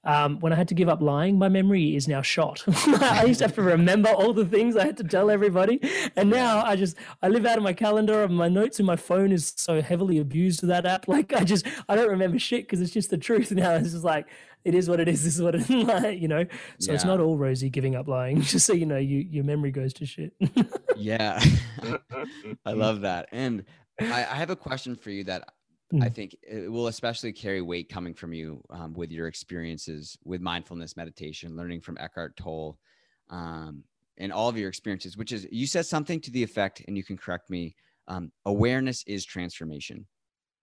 um, 0.07 0.39
when 0.39 0.53
I 0.53 0.55
had 0.55 0.69
to 0.69 0.73
give 0.73 0.87
up 0.87 1.01
lying, 1.01 1.37
my 1.37 1.49
memory 1.49 1.95
is 1.95 2.07
now 2.07 2.21
shot. 2.21 2.63
I 3.01 3.25
used 3.25 3.39
to 3.39 3.45
have 3.45 3.55
to 3.55 3.61
remember 3.61 4.09
all 4.09 4.31
the 4.31 4.45
things 4.45 4.77
I 4.77 4.85
had 4.85 4.95
to 4.97 5.03
tell 5.03 5.29
everybody, 5.29 5.81
and 6.15 6.29
now 6.29 6.63
I 6.63 6.77
just 6.77 6.95
I 7.21 7.27
live 7.27 7.45
out 7.45 7.57
of 7.57 7.63
my 7.63 7.73
calendar 7.73 8.23
and 8.23 8.33
my 8.33 8.47
notes 8.47 8.79
and 8.79 8.87
my 8.87 8.95
phone 8.95 9.33
is 9.33 9.53
so 9.57 9.81
heavily 9.81 10.17
abused 10.17 10.61
to 10.61 10.65
that 10.67 10.85
app. 10.85 11.05
Like 11.17 11.33
I 11.33 11.43
just 11.43 11.65
I 11.89 11.95
don't 11.95 12.09
remember 12.09 12.37
shit 12.37 12.63
because 12.63 12.79
it's 12.79 12.91
just 12.91 13.09
the 13.09 13.17
truth 13.17 13.51
now. 13.51 13.71
It's 13.73 13.91
just 13.91 14.03
like 14.03 14.27
it 14.65 14.75
is 14.75 14.89
what 14.89 14.99
it 14.99 15.07
is. 15.07 15.23
This 15.23 15.35
is 15.35 15.41
what 15.41 15.55
it 15.55 15.61
is, 15.61 15.69
like, 15.69 16.19
you 16.19 16.27
know. 16.27 16.45
So 16.79 16.91
yeah. 16.91 16.95
it's 16.95 17.05
not 17.05 17.19
all 17.19 17.37
rosy 17.37 17.69
giving 17.69 17.95
up 17.95 18.07
lying. 18.07 18.41
Just 18.53 18.65
so 18.65 18.73
you 18.73 18.85
know, 18.85 18.97
you 18.97 19.19
your 19.19 19.43
memory 19.43 19.71
goes 19.71 19.93
to 19.93 20.05
shit. 20.05 20.33
yeah, 20.95 21.41
I 22.65 22.73
love 22.73 23.01
that. 23.01 23.29
And 23.31 23.65
I, 23.99 24.25
I 24.29 24.35
have 24.35 24.49
a 24.49 24.55
question 24.55 24.95
for 24.95 25.09
you 25.09 25.23
that 25.25 25.49
Mm. 25.93 26.03
I 26.03 26.09
think 26.09 26.35
it 26.41 26.69
will 26.69 26.87
especially 26.87 27.31
carry 27.31 27.61
weight 27.61 27.87
coming 27.87 28.13
from 28.13 28.33
you 28.33 28.61
um, 28.69 28.93
with 28.93 29.09
your 29.11 29.27
experiences 29.27 30.17
with 30.25 30.41
mindfulness 30.41 30.97
meditation, 30.97 31.55
learning 31.55 31.81
from 31.81 31.97
Eckhart 31.97 32.35
Tolle, 32.35 32.77
um, 33.29 33.83
and 34.17 34.33
all 34.33 34.49
of 34.49 34.57
your 34.57 34.67
experiences. 34.67 35.15
Which 35.15 35.31
is, 35.31 35.47
you 35.49 35.65
said 35.65 35.85
something 35.85 36.19
to 36.21 36.31
the 36.31 36.43
effect, 36.43 36.81
and 36.87 36.97
you 36.97 37.03
can 37.03 37.17
correct 37.17 37.49
me. 37.49 37.75
Um, 38.09 38.31
awareness 38.45 39.03
is 39.07 39.23
transformation. 39.23 40.07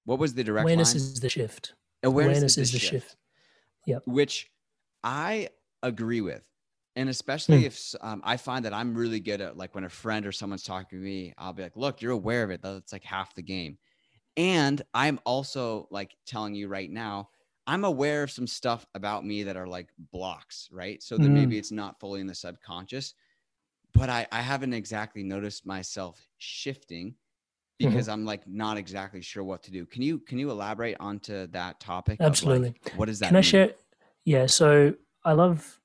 What 0.05 0.19
was 0.19 0.35
the 0.35 0.45
direct 0.45 0.65
awareness 0.65 0.93
line? 0.93 0.97
is 0.97 1.21
the 1.21 1.31
shift. 1.31 1.75
Awareness, 2.03 2.37
awareness 2.37 2.59
is, 2.59 2.73
the, 2.73 2.79
shift. 2.79 2.93
shift. 2.93 3.17
Yep. 3.87 4.03
Which 4.07 4.51
I 5.03 5.49
agree 5.83 6.21
with. 6.21 6.49
And 6.97 7.09
especially 7.09 7.63
mm. 7.63 7.67
if 7.67 7.95
um, 8.01 8.23
I 8.25 8.37
find 8.37 8.65
that 8.65 8.73
I'm 8.73 8.95
really 8.95 9.21
good 9.21 9.41
at 9.41 9.57
like 9.57 9.75
when 9.75 9.85
a 9.85 9.89
friend 9.89 10.27
or 10.27 10.33
someone's 10.33 10.63
talking 10.63 10.99
to 10.99 11.05
me, 11.05 11.35
I'll 11.37 11.53
be 11.53 11.63
like, 11.63 11.77
look, 11.77 12.01
you're 12.01 12.13
aware 12.13 12.45
of 12.45 12.51
it. 12.51 12.63
That's 12.63 12.93
like 12.93 13.05
half 13.05 13.35
the 13.35 13.43
game. 13.43 13.79
And 14.37 14.81
I'm 14.95 15.21
also 15.25 15.89
like 15.91 16.17
telling 16.27 16.55
you 16.55 16.69
right 16.69 16.91
now, 16.91 17.31
I'm 17.67 17.85
aware 17.85 18.23
of 18.23 18.31
some 18.31 18.47
stuff 18.47 18.87
about 18.95 19.25
me 19.25 19.43
that 19.45 19.57
are 19.57 19.67
like 19.67 19.89
blocks, 20.13 20.69
right? 20.71 21.03
So 21.03 21.17
that 21.17 21.25
mm. 21.25 21.33
maybe 21.33 21.59
it's 21.59 21.73
not 21.73 21.99
fully 21.99 22.21
in 22.21 22.27
the 22.27 22.35
subconscious, 22.35 23.15
but 23.93 24.11
I, 24.11 24.27
I 24.31 24.41
haven't 24.41 24.75
exactly 24.75 25.23
noticed 25.23 25.67
myself 25.67 26.29
shifting. 26.39 27.15
Because 27.79 28.05
mm-hmm. 28.07 28.11
I'm 28.13 28.25
like 28.25 28.47
not 28.47 28.77
exactly 28.77 29.23
sure 29.23 29.45
what 29.45 29.63
to 29.65 29.71
do. 29.71 29.87
Can 29.87 30.03
you 30.03 30.19
can 30.19 30.39
you 30.39 30.51
elaborate 30.51 30.97
onto 31.01 31.47
that 31.49 31.81
topic? 31.81 32.19
Absolutely. 32.21 32.75
Like, 32.85 32.95
what 32.97 33.07
does 33.07 33.19
that? 33.21 33.27
Can 33.27 33.35
mean? 33.35 33.39
I 33.39 33.43
share? 33.43 33.71
Yeah. 34.25 34.47
So 34.47 34.95
I 35.25 35.33
love 35.33 35.81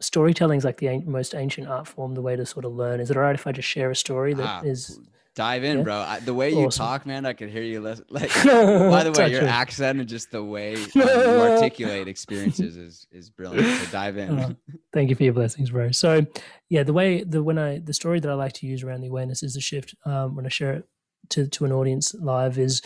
storytelling 0.00 0.58
is 0.58 0.64
like 0.64 0.78
the 0.78 0.98
most 1.00 1.34
ancient 1.34 1.68
art 1.68 1.86
form. 1.86 2.14
The 2.14 2.22
way 2.22 2.36
to 2.36 2.46
sort 2.46 2.64
of 2.64 2.72
learn. 2.74 3.00
Is 3.00 3.10
it 3.10 3.16
all 3.16 3.22
right 3.22 3.34
if 3.34 3.46
I 3.46 3.52
just 3.52 3.68
share 3.68 3.90
a 3.90 3.96
story 3.96 4.34
that 4.34 4.46
ah, 4.46 4.62
is 4.62 4.98
Dive 5.36 5.64
in, 5.64 5.78
yeah. 5.78 5.84
bro. 5.84 5.96
I, 5.96 6.20
the 6.20 6.32
way 6.32 6.48
you 6.48 6.64
awesome. 6.64 6.86
talk, 6.86 7.04
man, 7.04 7.26
I 7.26 7.34
can 7.34 7.50
hear 7.50 7.62
you. 7.62 7.80
Like, 8.08 8.32
by 8.34 9.04
the 9.04 9.12
way, 9.18 9.30
your 9.30 9.40
true. 9.40 9.48
accent 9.48 10.00
and 10.00 10.08
just 10.08 10.30
the 10.30 10.42
way 10.42 10.76
um, 10.76 10.90
you 10.94 11.02
articulate 11.02 12.08
experiences 12.08 12.78
is 12.78 13.06
is 13.12 13.28
brilliant. 13.28 13.68
So 13.80 13.92
dive 13.92 14.16
in. 14.16 14.40
Oh, 14.40 14.56
thank 14.94 15.10
you 15.10 15.14
for 15.14 15.24
your 15.24 15.34
blessings, 15.34 15.70
bro. 15.70 15.90
So, 15.90 16.24
yeah, 16.70 16.84
the 16.84 16.94
way 16.94 17.22
the 17.22 17.42
when 17.42 17.58
I 17.58 17.80
the 17.80 17.92
story 17.92 18.18
that 18.18 18.30
I 18.30 18.32
like 18.32 18.54
to 18.54 18.66
use 18.66 18.82
around 18.82 19.02
the 19.02 19.08
awareness 19.08 19.42
is 19.42 19.52
the 19.52 19.60
shift. 19.60 19.94
Um, 20.06 20.36
when 20.36 20.46
I 20.46 20.48
share 20.48 20.72
it 20.72 20.88
to 21.30 21.46
to 21.48 21.64
an 21.64 21.72
audience 21.72 22.14
live 22.14 22.58
is 22.58 22.82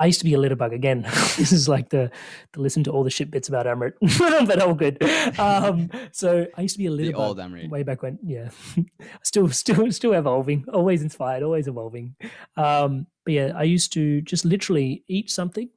I 0.00 0.06
used 0.06 0.20
to 0.20 0.24
be 0.24 0.32
a 0.32 0.38
litter 0.38 0.56
bug 0.56 0.72
again. 0.72 1.02
this 1.36 1.52
is 1.52 1.68
like 1.68 1.90
the 1.90 2.10
to 2.54 2.60
listen 2.60 2.82
to 2.84 2.90
all 2.90 3.04
the 3.04 3.10
shit 3.10 3.30
bits 3.30 3.48
about 3.48 3.66
Amrit, 3.66 3.92
but 4.46 4.60
all 4.60 4.74
good. 4.74 5.02
Um, 5.38 5.90
so 6.10 6.46
I 6.56 6.62
used 6.62 6.74
to 6.74 6.78
be 6.78 6.86
a 6.86 6.90
litter 6.90 7.08
the 7.08 7.18
bug 7.18 7.38
old 7.38 7.70
way 7.70 7.82
back 7.82 8.02
when. 8.02 8.18
Yeah, 8.24 8.48
still, 9.22 9.48
still, 9.50 9.92
still 9.92 10.14
evolving. 10.14 10.64
Always 10.72 11.02
inspired. 11.02 11.42
Always 11.42 11.68
evolving. 11.68 12.16
Um, 12.56 13.06
but 13.26 13.34
yeah, 13.34 13.52
I 13.54 13.64
used 13.64 13.92
to 13.92 14.22
just 14.22 14.46
literally 14.46 15.04
eat 15.06 15.30
something 15.30 15.68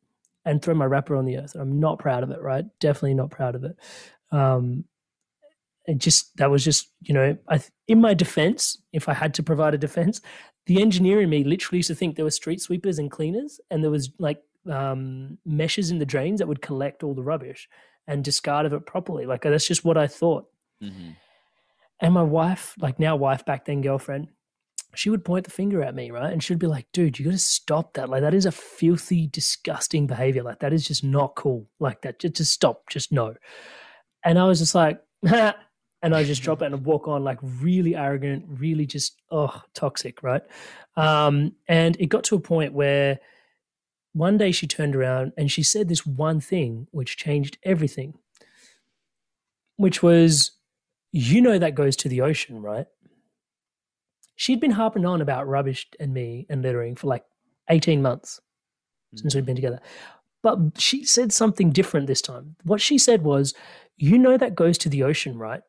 and 0.45 0.61
throw 0.61 0.73
my 0.73 0.85
wrapper 0.85 1.17
on 1.17 1.25
the 1.25 1.37
earth. 1.37 1.55
I'm 1.55 1.81
not 1.81 1.99
proud 1.99 2.23
of 2.23 2.31
it. 2.31 2.41
Right? 2.41 2.63
Definitely 2.79 3.15
not 3.15 3.29
proud 3.29 3.55
of 3.55 3.65
it. 3.65 3.75
Um, 4.31 4.85
and 5.85 5.99
just 5.99 6.35
that 6.37 6.49
was 6.49 6.63
just 6.63 6.89
you 7.01 7.13
know 7.13 7.37
I, 7.49 7.59
in 7.89 7.99
my 7.99 8.13
defense 8.13 8.77
if 8.93 9.09
i 9.09 9.13
had 9.13 9.33
to 9.33 9.43
provide 9.43 9.73
a 9.73 9.77
defense 9.77 10.21
the 10.65 10.81
engineer 10.81 11.21
in 11.21 11.29
me 11.29 11.43
literally 11.43 11.79
used 11.79 11.89
to 11.89 11.95
think 11.95 12.15
there 12.15 12.25
were 12.25 12.31
street 12.31 12.61
sweepers 12.61 12.99
and 12.99 13.11
cleaners 13.11 13.59
and 13.69 13.83
there 13.83 13.91
was 13.91 14.09
like 14.19 14.41
um, 14.69 15.37
meshes 15.45 15.91
in 15.91 15.99
the 15.99 16.05
drains 16.05 16.39
that 16.39 16.47
would 16.47 16.61
collect 16.61 17.03
all 17.03 17.13
the 17.13 17.23
rubbish 17.23 17.67
and 18.07 18.23
discard 18.23 18.65
of 18.65 18.73
it 18.73 18.85
properly. 18.85 19.25
Like 19.25 19.41
that's 19.41 19.67
just 19.67 19.85
what 19.85 19.97
i 19.97 20.07
thought. 20.07 20.45
Mm-hmm. 20.81 21.11
and 22.01 22.13
my 22.13 22.23
wife 22.23 22.73
like 22.77 22.99
now 22.99 23.15
wife 23.15 23.45
back 23.45 23.63
then 23.63 23.79
girlfriend 23.79 24.27
she 24.95 25.09
would 25.09 25.23
point 25.23 25.45
the 25.45 25.51
finger 25.51 25.81
at 25.81 25.95
me 25.95 26.11
right? 26.11 26.33
And 26.33 26.43
she'd 26.43 26.59
be 26.59 26.67
like 26.67 26.87
dude 26.91 27.17
you 27.17 27.25
got 27.25 27.31
to 27.31 27.37
stop 27.37 27.93
that. 27.93 28.09
Like 28.09 28.21
that 28.21 28.33
is 28.33 28.45
a 28.45 28.51
filthy 28.51 29.27
disgusting 29.27 30.07
behavior. 30.07 30.43
Like 30.43 30.59
that 30.59 30.73
is 30.73 30.85
just 30.85 31.03
not 31.03 31.35
cool. 31.35 31.67
Like 31.79 32.01
that 32.01 32.19
just, 32.19 32.35
just 32.35 32.51
stop. 32.51 32.89
Just 32.89 33.11
no. 33.11 33.35
And 34.25 34.37
i 34.37 34.45
was 34.45 34.59
just 34.59 34.75
like 34.75 35.01
and 36.03 36.13
I 36.13 36.25
just 36.25 36.43
drop 36.43 36.61
it 36.61 36.71
and 36.71 36.85
walk 36.85 37.07
on 37.07 37.23
like 37.23 37.39
really 37.41 37.95
arrogant, 37.95 38.45
really 38.47 38.85
just 38.85 39.21
oh 39.31 39.61
toxic, 39.73 40.21
right? 40.21 40.43
Um, 40.97 41.53
and 41.67 41.95
it 41.99 42.07
got 42.07 42.25
to 42.25 42.35
a 42.35 42.39
point 42.39 42.73
where 42.73 43.19
one 44.11 44.37
day 44.37 44.51
she 44.51 44.67
turned 44.67 44.95
around 44.95 45.31
and 45.37 45.49
she 45.49 45.63
said 45.63 45.87
this 45.87 46.05
one 46.05 46.41
thing 46.41 46.87
which 46.91 47.15
changed 47.15 47.57
everything, 47.63 48.15
which 49.77 50.03
was, 50.03 50.51
you 51.13 51.41
know, 51.41 51.57
that 51.57 51.73
goes 51.73 51.95
to 51.95 52.09
the 52.09 52.21
ocean, 52.21 52.61
right? 52.61 52.85
She'd 54.35 54.59
been 54.59 54.71
harping 54.71 55.05
on 55.05 55.21
about 55.21 55.47
rubbish 55.47 55.87
and 56.01 56.13
me 56.13 56.45
and 56.49 56.61
littering 56.61 56.95
for 56.95 57.07
like 57.07 57.23
18 57.69 58.01
months 58.01 58.41
since 59.15 59.33
we'd 59.33 59.45
been 59.45 59.55
together. 59.55 59.79
But 60.41 60.59
she 60.77 61.05
said 61.05 61.31
something 61.31 61.71
different 61.71 62.07
this 62.07 62.21
time. 62.21 62.57
What 62.63 62.81
she 62.81 62.97
said 62.97 63.23
was, 63.23 63.53
You 63.95 64.17
know, 64.17 64.35
that 64.37 64.55
goes 64.55 64.77
to 64.79 64.89
the 64.89 65.03
ocean, 65.03 65.37
right? 65.37 65.61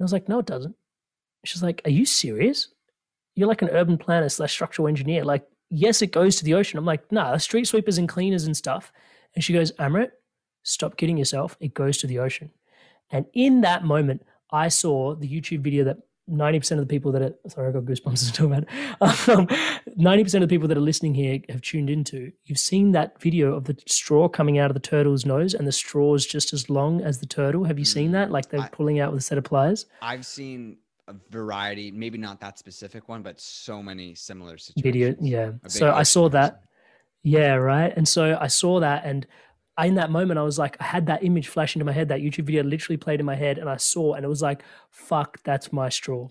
I 0.00 0.04
was 0.04 0.12
like, 0.12 0.28
no, 0.28 0.38
it 0.40 0.46
doesn't. 0.46 0.74
She's 1.44 1.62
like, 1.62 1.82
are 1.84 1.90
you 1.90 2.04
serious? 2.04 2.68
You're 3.34 3.48
like 3.48 3.62
an 3.62 3.70
urban 3.70 3.98
planner 3.98 4.28
slash 4.28 4.52
structural 4.52 4.88
engineer. 4.88 5.24
Like, 5.24 5.46
yes, 5.70 6.02
it 6.02 6.12
goes 6.12 6.36
to 6.36 6.44
the 6.44 6.54
ocean. 6.54 6.78
I'm 6.78 6.84
like, 6.84 7.10
nah, 7.10 7.36
street 7.36 7.66
sweepers 7.66 7.98
and 7.98 8.08
cleaners 8.08 8.44
and 8.44 8.56
stuff. 8.56 8.92
And 9.34 9.42
she 9.42 9.52
goes, 9.52 9.72
Amrit, 9.72 10.10
stop 10.62 10.96
kidding 10.96 11.16
yourself. 11.16 11.56
It 11.60 11.74
goes 11.74 11.98
to 11.98 12.06
the 12.06 12.18
ocean. 12.18 12.50
And 13.10 13.26
in 13.32 13.62
that 13.62 13.84
moment, 13.84 14.22
I 14.50 14.68
saw 14.68 15.14
the 15.14 15.28
YouTube 15.28 15.60
video 15.60 15.84
that 15.84 15.98
90% 16.30 16.72
of 16.72 16.78
the 16.78 16.86
people 16.86 17.12
that 17.12 17.22
are 17.22 17.34
sorry, 17.48 17.68
I 17.68 17.72
got 17.72 17.82
goosebumps 17.82 18.26
to 18.26 18.32
talk 18.32 18.46
about. 18.46 19.28
Um, 19.28 19.46
90% 19.98 20.34
of 20.34 20.40
the 20.42 20.48
people 20.48 20.68
that 20.68 20.76
are 20.76 20.80
listening 20.80 21.14
here 21.14 21.40
have 21.48 21.60
tuned 21.60 21.90
into. 21.90 22.32
You've 22.44 22.58
seen 22.58 22.92
that 22.92 23.20
video 23.20 23.54
of 23.54 23.64
the 23.64 23.76
straw 23.86 24.28
coming 24.28 24.58
out 24.58 24.70
of 24.70 24.74
the 24.74 24.80
turtle's 24.80 25.26
nose 25.26 25.54
and 25.54 25.66
the 25.66 25.72
straw 25.72 26.14
is 26.14 26.24
just 26.24 26.52
as 26.52 26.70
long 26.70 27.00
as 27.00 27.18
the 27.18 27.26
turtle. 27.26 27.64
Have 27.64 27.78
you 27.78 27.84
seen 27.84 28.12
that? 28.12 28.30
Like 28.30 28.48
they're 28.48 28.60
I, 28.60 28.68
pulling 28.68 29.00
out 29.00 29.12
with 29.12 29.20
a 29.20 29.24
set 29.24 29.38
of 29.38 29.44
pliers? 29.44 29.86
I've 30.00 30.24
seen 30.24 30.78
a 31.08 31.14
variety, 31.30 31.90
maybe 31.90 32.18
not 32.18 32.40
that 32.40 32.58
specific 32.58 33.08
one, 33.08 33.22
but 33.22 33.40
so 33.40 33.82
many 33.82 34.14
similar 34.14 34.58
situations. 34.58 34.82
Video, 34.82 35.16
yeah. 35.20 35.52
So 35.66 35.92
I 35.92 36.04
saw 36.04 36.28
that. 36.30 36.62
Yeah, 37.24 37.54
right. 37.54 37.92
And 37.96 38.06
so 38.06 38.38
I 38.40 38.48
saw 38.48 38.80
that 38.80 39.04
and 39.04 39.26
in 39.86 39.94
that 39.96 40.10
moment, 40.10 40.38
I 40.38 40.42
was 40.42 40.58
like, 40.58 40.76
I 40.80 40.84
had 40.84 41.06
that 41.06 41.24
image 41.24 41.48
flash 41.48 41.74
into 41.74 41.84
my 41.84 41.92
head. 41.92 42.08
That 42.08 42.20
YouTube 42.20 42.44
video 42.44 42.62
literally 42.62 42.96
played 42.96 43.20
in 43.20 43.26
my 43.26 43.36
head, 43.36 43.58
and 43.58 43.68
I 43.68 43.76
saw, 43.76 44.14
and 44.14 44.24
it 44.24 44.28
was 44.28 44.42
like, 44.42 44.62
fuck, 44.90 45.42
that's 45.42 45.72
my 45.72 45.88
straw. 45.88 46.28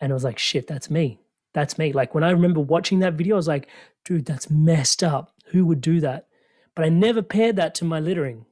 And 0.00 0.10
it 0.10 0.14
was 0.14 0.24
like, 0.24 0.38
shit, 0.38 0.66
that's 0.66 0.90
me. 0.90 1.20
That's 1.54 1.78
me. 1.78 1.92
Like 1.92 2.14
when 2.14 2.24
I 2.24 2.30
remember 2.30 2.60
watching 2.60 2.98
that 2.98 3.14
video, 3.14 3.36
I 3.36 3.38
was 3.38 3.48
like, 3.48 3.68
dude, 4.04 4.26
that's 4.26 4.50
messed 4.50 5.02
up. 5.02 5.32
Who 5.46 5.64
would 5.66 5.80
do 5.80 6.00
that? 6.00 6.26
But 6.74 6.84
I 6.84 6.88
never 6.88 7.22
paired 7.22 7.56
that 7.56 7.74
to 7.76 7.84
my 7.84 8.00
littering. 8.00 8.46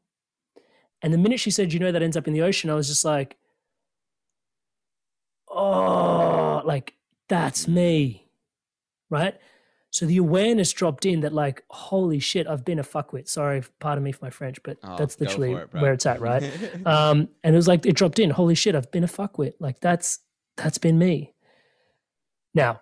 And 1.02 1.12
the 1.12 1.18
minute 1.18 1.40
she 1.40 1.50
said, 1.50 1.72
you 1.72 1.80
know, 1.80 1.90
that 1.90 2.02
ends 2.02 2.16
up 2.16 2.28
in 2.28 2.32
the 2.32 2.42
ocean, 2.42 2.70
I 2.70 2.74
was 2.74 2.87
just 2.88 3.04
like, 3.04 3.37
oh, 5.48 6.62
like 6.64 6.94
that's 7.28 7.66
me. 7.66 8.28
Right. 9.11 9.35
So 9.92 10.07
the 10.07 10.16
awareness 10.16 10.72
dropped 10.72 11.05
in 11.05 11.20
that 11.20 11.35
like, 11.35 11.62
holy 11.68 12.18
shit, 12.18 12.46
I've 12.46 12.64
been 12.64 12.78
a 12.78 12.83
fuckwit. 12.83 13.28
Sorry, 13.28 13.62
pardon 13.78 14.02
me 14.02 14.12
for 14.12 14.24
my 14.24 14.31
French, 14.31 14.62
but 14.62 14.78
oh, 14.83 14.96
that's 14.96 15.20
literally 15.20 15.52
it, 15.52 15.68
where 15.72 15.92
it's 15.92 16.07
at, 16.07 16.18
right? 16.18 16.42
um, 16.87 17.28
and 17.44 17.55
it 17.55 17.57
was 17.57 17.68
like 17.68 17.85
it 17.85 17.94
dropped 17.94 18.18
in, 18.18 18.31
holy 18.31 18.55
shit, 18.55 18.74
I've 18.74 18.90
been 18.90 19.05
a 19.05 19.09
fuckwit. 19.09 19.52
Like 19.61 19.81
that's 19.81 20.20
that's 20.57 20.78
been 20.78 20.98
me. 20.98 21.35
Now, 22.55 22.81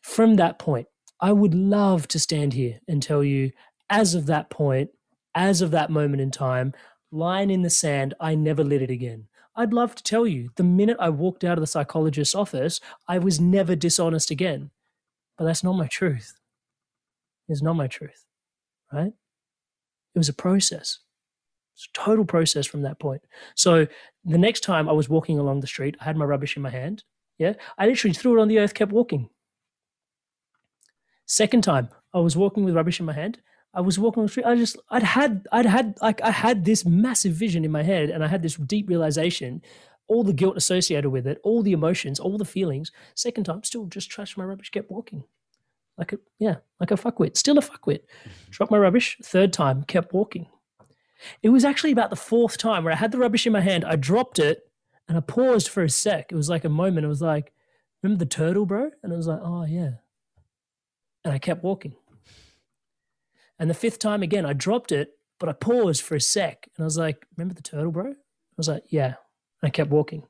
from 0.00 0.34
that 0.34 0.58
point, 0.58 0.88
I 1.20 1.30
would 1.30 1.54
love 1.54 2.08
to 2.08 2.18
stand 2.18 2.54
here 2.54 2.80
and 2.88 3.00
tell 3.00 3.22
you, 3.22 3.52
as 3.88 4.16
of 4.16 4.26
that 4.26 4.50
point, 4.50 4.90
as 5.36 5.62
of 5.62 5.70
that 5.70 5.90
moment 5.90 6.22
in 6.22 6.32
time, 6.32 6.72
line 7.12 7.50
in 7.50 7.62
the 7.62 7.70
sand, 7.70 8.14
I 8.18 8.34
never 8.34 8.64
lit 8.64 8.82
it 8.82 8.90
again. 8.90 9.28
I'd 9.54 9.72
love 9.72 9.94
to 9.94 10.02
tell 10.02 10.26
you, 10.26 10.50
the 10.56 10.64
minute 10.64 10.96
I 10.98 11.10
walked 11.10 11.44
out 11.44 11.56
of 11.56 11.62
the 11.62 11.68
psychologist's 11.68 12.34
office, 12.34 12.80
I 13.06 13.18
was 13.18 13.40
never 13.40 13.76
dishonest 13.76 14.32
again. 14.32 14.70
But 15.42 15.46
that's 15.46 15.64
not 15.64 15.72
my 15.72 15.88
truth. 15.88 16.38
It's 17.48 17.62
not 17.62 17.74
my 17.74 17.88
truth, 17.88 18.26
right? 18.92 19.12
It 20.14 20.18
was 20.18 20.28
a 20.28 20.32
process. 20.32 21.00
It's 21.74 21.88
a 21.92 21.98
total 21.98 22.24
process 22.24 22.64
from 22.64 22.82
that 22.82 23.00
point. 23.00 23.22
So 23.56 23.88
the 24.24 24.38
next 24.38 24.60
time 24.60 24.88
I 24.88 24.92
was 24.92 25.08
walking 25.08 25.40
along 25.40 25.58
the 25.58 25.66
street, 25.66 25.96
I 26.00 26.04
had 26.04 26.16
my 26.16 26.24
rubbish 26.24 26.54
in 26.54 26.62
my 26.62 26.70
hand. 26.70 27.02
Yeah. 27.38 27.54
I 27.76 27.86
literally 27.86 28.14
threw 28.14 28.38
it 28.38 28.40
on 28.40 28.46
the 28.46 28.60
earth, 28.60 28.72
kept 28.72 28.92
walking. 28.92 29.30
Second 31.26 31.64
time, 31.64 31.88
I 32.14 32.20
was 32.20 32.36
walking 32.36 32.62
with 32.62 32.76
rubbish 32.76 33.00
in 33.00 33.06
my 33.06 33.12
hand. 33.12 33.40
I 33.74 33.80
was 33.80 33.98
walking 33.98 34.20
on 34.20 34.26
the 34.26 34.30
street. 34.30 34.46
I 34.46 34.54
just, 34.54 34.76
I'd 34.90 35.02
had, 35.02 35.48
I'd 35.50 35.66
had, 35.66 35.98
like, 36.00 36.22
I 36.22 36.30
had 36.30 36.64
this 36.64 36.86
massive 36.86 37.32
vision 37.32 37.64
in 37.64 37.72
my 37.72 37.82
head, 37.82 38.10
and 38.10 38.22
I 38.22 38.28
had 38.28 38.42
this 38.42 38.54
deep 38.54 38.88
realization, 38.88 39.60
all 40.08 40.24
the 40.24 40.32
guilt 40.32 40.56
associated 40.56 41.10
with 41.10 41.26
it, 41.26 41.40
all 41.42 41.62
the 41.62 41.72
emotions, 41.72 42.20
all 42.20 42.38
the 42.38 42.44
feelings. 42.44 42.92
Second 43.14 43.44
time, 43.44 43.62
still 43.64 43.86
just 43.86 44.10
trashed 44.10 44.36
my 44.36 44.44
rubbish, 44.44 44.70
kept 44.70 44.90
walking, 44.90 45.24
like 45.96 46.12
a, 46.12 46.18
yeah, 46.38 46.56
like 46.80 46.90
a 46.90 46.94
fuckwit, 46.96 47.36
still 47.36 47.58
a 47.58 47.62
fuckwit. 47.62 48.00
Mm-hmm. 48.00 48.50
Dropped 48.50 48.72
my 48.72 48.78
rubbish. 48.78 49.18
Third 49.22 49.52
time, 49.52 49.84
kept 49.84 50.12
walking. 50.12 50.46
It 51.42 51.50
was 51.50 51.64
actually 51.64 51.92
about 51.92 52.10
the 52.10 52.16
fourth 52.16 52.58
time 52.58 52.84
where 52.84 52.92
I 52.92 52.96
had 52.96 53.12
the 53.12 53.18
rubbish 53.18 53.46
in 53.46 53.52
my 53.52 53.60
hand. 53.60 53.84
I 53.84 53.96
dropped 53.96 54.38
it, 54.38 54.68
and 55.08 55.16
I 55.16 55.20
paused 55.20 55.68
for 55.68 55.82
a 55.82 55.90
sec. 55.90 56.32
It 56.32 56.36
was 56.36 56.48
like 56.48 56.64
a 56.64 56.68
moment. 56.68 57.04
It 57.04 57.08
was 57.08 57.22
like, 57.22 57.52
remember 58.02 58.24
the 58.24 58.28
turtle, 58.28 58.66
bro? 58.66 58.90
And 59.02 59.12
I 59.12 59.16
was 59.16 59.26
like, 59.26 59.40
oh 59.42 59.64
yeah. 59.64 59.92
And 61.24 61.32
I 61.32 61.38
kept 61.38 61.62
walking. 61.62 61.94
And 63.58 63.70
the 63.70 63.74
fifth 63.74 64.00
time 64.00 64.22
again, 64.22 64.44
I 64.44 64.54
dropped 64.54 64.90
it, 64.90 65.16
but 65.38 65.48
I 65.48 65.52
paused 65.52 66.02
for 66.02 66.14
a 66.14 66.20
sec 66.20 66.68
and 66.76 66.82
I 66.82 66.86
was 66.86 66.98
like, 66.98 67.26
Remember 67.36 67.54
the 67.54 67.62
turtle, 67.62 67.92
bro? 67.92 68.10
I 68.10 68.14
was 68.56 68.68
like, 68.68 68.84
Yeah. 68.88 69.14
I 69.62 69.70
kept 69.70 69.90
walking. 69.90 70.24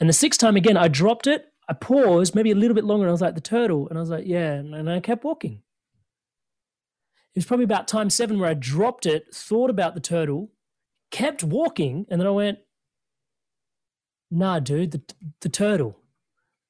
And 0.00 0.08
the 0.08 0.14
sixth 0.14 0.40
time 0.40 0.56
again, 0.56 0.76
I 0.76 0.88
dropped 0.88 1.26
it, 1.26 1.46
I 1.68 1.72
paused 1.72 2.34
maybe 2.34 2.50
a 2.50 2.54
little 2.54 2.74
bit 2.74 2.84
longer, 2.84 3.04
and 3.04 3.10
I 3.10 3.12
was 3.12 3.20
like, 3.20 3.34
The 3.34 3.40
turtle. 3.40 3.88
And 3.88 3.98
I 3.98 4.00
was 4.00 4.10
like, 4.10 4.26
Yeah. 4.26 4.52
And 4.52 4.90
I 4.90 5.00
kept 5.00 5.24
walking. 5.24 5.62
It 7.34 7.38
was 7.38 7.46
probably 7.46 7.64
about 7.64 7.88
time 7.88 8.10
seven 8.10 8.38
where 8.38 8.50
I 8.50 8.54
dropped 8.54 9.06
it, 9.06 9.34
thought 9.34 9.70
about 9.70 9.94
the 9.94 10.00
turtle, 10.00 10.52
kept 11.10 11.42
walking, 11.42 12.06
and 12.08 12.20
then 12.20 12.28
I 12.28 12.30
went, 12.32 12.58
Nah, 14.30 14.60
dude, 14.60 14.92
the, 14.92 15.02
the 15.40 15.48
turtle. 15.48 15.98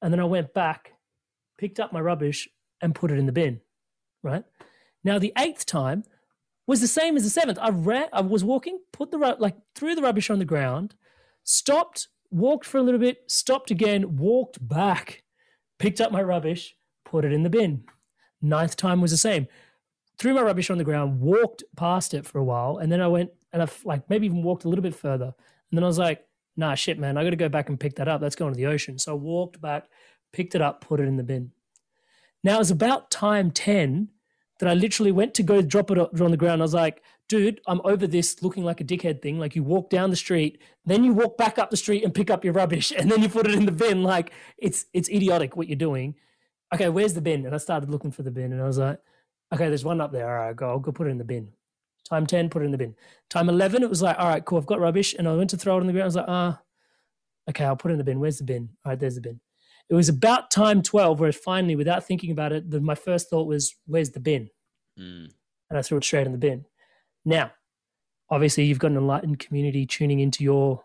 And 0.01 0.13
then 0.13 0.19
I 0.19 0.25
went 0.25 0.53
back, 0.53 0.93
picked 1.57 1.79
up 1.79 1.91
my 1.91 1.99
rubbish, 1.99 2.47
and 2.81 2.95
put 2.95 3.11
it 3.11 3.17
in 3.17 3.25
the 3.25 3.31
bin, 3.31 3.61
right? 4.23 4.43
Now 5.03 5.19
the 5.19 5.33
eighth 5.37 5.65
time 5.65 6.03
was 6.67 6.81
the 6.81 6.87
same 6.87 7.15
as 7.15 7.23
the 7.23 7.29
seventh. 7.29 7.59
I 7.61 7.69
ran, 7.69 8.07
I 8.11 8.21
was 8.21 8.43
walking, 8.43 8.79
put 8.91 9.11
the 9.11 9.17
like 9.17 9.55
threw 9.75 9.95
the 9.95 10.01
rubbish 10.01 10.29
on 10.29 10.39
the 10.39 10.45
ground, 10.45 10.95
stopped, 11.45 12.09
walked 12.29 12.65
for 12.65 12.77
a 12.77 12.83
little 12.83 12.99
bit, 12.99 13.19
stopped 13.27 13.71
again, 13.71 14.17
walked 14.17 14.65
back, 14.67 15.23
picked 15.79 16.01
up 16.01 16.11
my 16.11 16.21
rubbish, 16.21 16.75
put 17.05 17.23
it 17.23 17.31
in 17.31 17.43
the 17.43 17.49
bin. 17.49 17.85
Ninth 18.41 18.75
time 18.75 18.99
was 18.99 19.11
the 19.11 19.17
same. 19.17 19.47
Threw 20.17 20.33
my 20.33 20.41
rubbish 20.41 20.69
on 20.69 20.77
the 20.77 20.83
ground, 20.83 21.21
walked 21.21 21.63
past 21.77 22.13
it 22.13 22.25
for 22.25 22.39
a 22.39 22.43
while, 22.43 22.77
and 22.77 22.91
then 22.91 23.01
I 23.01 23.07
went 23.07 23.31
and 23.53 23.63
I 23.63 23.67
like 23.85 24.09
maybe 24.09 24.25
even 24.25 24.43
walked 24.43 24.65
a 24.65 24.69
little 24.69 24.83
bit 24.83 24.95
further. 24.95 25.33
And 25.71 25.77
then 25.77 25.83
I 25.83 25.87
was 25.87 25.97
like, 25.97 26.25
nah, 26.57 26.75
shit, 26.75 26.99
man, 26.99 27.17
I 27.17 27.23
got 27.23 27.29
to 27.29 27.35
go 27.35 27.49
back 27.49 27.69
and 27.69 27.79
pick 27.79 27.95
that 27.95 28.07
up. 28.07 28.21
That's 28.21 28.35
going 28.35 28.53
to 28.53 28.57
the 28.57 28.65
ocean. 28.65 28.97
So 28.97 29.13
I 29.13 29.15
walked 29.15 29.61
back, 29.61 29.87
picked 30.33 30.55
it 30.55 30.61
up, 30.61 30.81
put 30.81 30.99
it 30.99 31.07
in 31.07 31.17
the 31.17 31.23
bin. 31.23 31.51
Now 32.43 32.55
it 32.55 32.59
was 32.59 32.71
about 32.71 33.11
time 33.11 33.51
10 33.51 34.09
that 34.59 34.69
I 34.69 34.73
literally 34.73 35.11
went 35.11 35.33
to 35.35 35.43
go 35.43 35.61
drop 35.61 35.91
it 35.91 35.97
on 35.97 36.31
the 36.31 36.37
ground. 36.37 36.61
I 36.61 36.65
was 36.65 36.73
like, 36.73 37.01
dude, 37.27 37.61
I'm 37.67 37.81
over 37.83 38.07
this 38.07 38.41
looking 38.41 38.63
like 38.63 38.81
a 38.81 38.83
dickhead 38.83 39.21
thing. 39.21 39.39
Like 39.39 39.55
you 39.55 39.63
walk 39.63 39.89
down 39.89 40.09
the 40.09 40.15
street, 40.15 40.61
then 40.85 41.03
you 41.03 41.13
walk 41.13 41.37
back 41.37 41.57
up 41.57 41.69
the 41.69 41.77
street 41.77 42.03
and 42.03 42.13
pick 42.13 42.29
up 42.29 42.43
your 42.43 42.53
rubbish, 42.53 42.91
and 42.97 43.11
then 43.11 43.21
you 43.21 43.29
put 43.29 43.47
it 43.47 43.55
in 43.55 43.65
the 43.65 43.71
bin. 43.71 44.03
Like 44.03 44.31
it's 44.57 44.85
it's 44.93 45.09
idiotic 45.09 45.55
what 45.55 45.67
you're 45.67 45.75
doing. 45.75 46.15
Okay, 46.73 46.89
where's 46.89 47.13
the 47.13 47.21
bin? 47.21 47.45
And 47.45 47.53
I 47.53 47.57
started 47.57 47.89
looking 47.89 48.11
for 48.11 48.23
the 48.23 48.31
bin, 48.31 48.51
and 48.51 48.61
I 48.61 48.65
was 48.65 48.77
like, 48.77 48.99
okay, 49.53 49.67
there's 49.67 49.85
one 49.85 50.01
up 50.01 50.11
there. 50.11 50.27
All 50.27 50.45
right, 50.47 50.55
go. 50.55 50.69
I'll 50.69 50.79
go 50.79 50.91
put 50.91 51.07
it 51.07 51.11
in 51.11 51.17
the 51.17 51.23
bin. 51.23 51.49
Time 52.09 52.25
ten, 52.25 52.49
put 52.49 52.61
it 52.61 52.65
in 52.65 52.71
the 52.71 52.77
bin. 52.77 52.95
Time 53.29 53.49
eleven, 53.49 53.83
it 53.83 53.89
was 53.89 54.01
like, 54.01 54.17
all 54.19 54.27
right, 54.27 54.43
cool. 54.43 54.57
I've 54.57 54.65
got 54.65 54.79
rubbish, 54.79 55.15
and 55.17 55.27
I 55.27 55.35
went 55.35 55.49
to 55.51 55.57
throw 55.57 55.77
it 55.77 55.81
on 55.81 55.87
the 55.87 55.93
ground. 55.93 56.03
I 56.03 56.07
was 56.07 56.15
like, 56.15 56.25
ah, 56.27 56.61
okay, 57.49 57.65
I'll 57.65 57.75
put 57.75 57.91
it 57.91 57.93
in 57.93 57.97
the 57.97 58.03
bin. 58.03 58.19
Where's 58.19 58.37
the 58.37 58.43
bin? 58.43 58.69
All 58.83 58.91
right, 58.91 58.99
there's 58.99 59.15
the 59.15 59.21
bin. 59.21 59.39
It 59.89 59.95
was 59.95 60.09
about 60.09 60.51
time 60.51 60.81
twelve 60.81 61.19
where 61.19 61.31
finally, 61.31 61.75
without 61.75 62.05
thinking 62.05 62.31
about 62.31 62.51
it, 62.51 62.69
the, 62.69 62.81
my 62.81 62.95
first 62.95 63.29
thought 63.29 63.47
was, 63.47 63.75
where's 63.85 64.11
the 64.11 64.19
bin? 64.19 64.49
Mm. 64.99 65.31
And 65.69 65.79
I 65.79 65.81
threw 65.81 65.97
it 65.97 66.03
straight 66.03 66.25
in 66.25 66.31
the 66.31 66.37
bin. 66.37 66.65
Now, 67.25 67.51
obviously, 68.29 68.65
you've 68.65 68.79
got 68.79 68.91
an 68.91 68.97
enlightened 68.97 69.39
community 69.39 69.85
tuning 69.85 70.19
into 70.19 70.43
your 70.43 70.83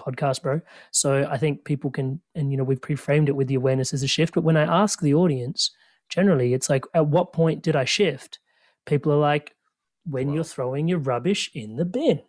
podcast, 0.00 0.42
bro. 0.42 0.60
So 0.90 1.28
I 1.30 1.36
think 1.36 1.64
people 1.64 1.90
can, 1.90 2.20
and 2.34 2.50
you 2.50 2.56
know, 2.56 2.64
we've 2.64 2.80
pre-framed 2.80 3.28
it 3.28 3.36
with 3.36 3.48
the 3.48 3.56
awareness 3.56 3.92
as 3.92 4.02
a 4.02 4.08
shift. 4.08 4.34
But 4.34 4.44
when 4.44 4.56
I 4.56 4.62
ask 4.62 5.00
the 5.00 5.14
audience, 5.14 5.70
generally, 6.08 6.54
it's 6.54 6.70
like, 6.70 6.84
at 6.94 7.06
what 7.06 7.32
point 7.32 7.62
did 7.62 7.76
I 7.76 7.84
shift? 7.84 8.38
People 8.86 9.12
are 9.12 9.18
like, 9.18 9.54
when 10.04 10.28
wow. 10.28 10.34
you're 10.34 10.44
throwing 10.44 10.88
your 10.88 10.98
rubbish 10.98 11.50
in 11.54 11.76
the 11.76 11.84
bin, 11.84 12.22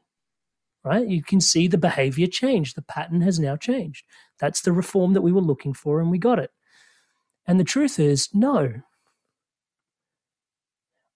right? 0.84 1.08
You 1.08 1.24
can 1.24 1.42
see 1.42 1.68
the 1.68 1.78
behavior 1.78 2.28
change. 2.28 2.76
The 2.76 2.84
pattern 2.84 3.22
has 3.22 3.40
now 3.40 3.56
changed. 3.56 4.06
That's 4.40 4.62
the 4.62 4.72
reform 4.72 5.14
that 5.14 5.22
we 5.22 5.32
were 5.32 5.42
looking 5.42 5.74
for, 5.74 6.00
and 6.00 6.12
we 6.12 6.20
got 6.20 6.38
it. 6.38 6.52
And 7.48 7.60
the 7.60 7.64
truth 7.64 8.00
is, 8.00 8.30
no, 8.34 8.82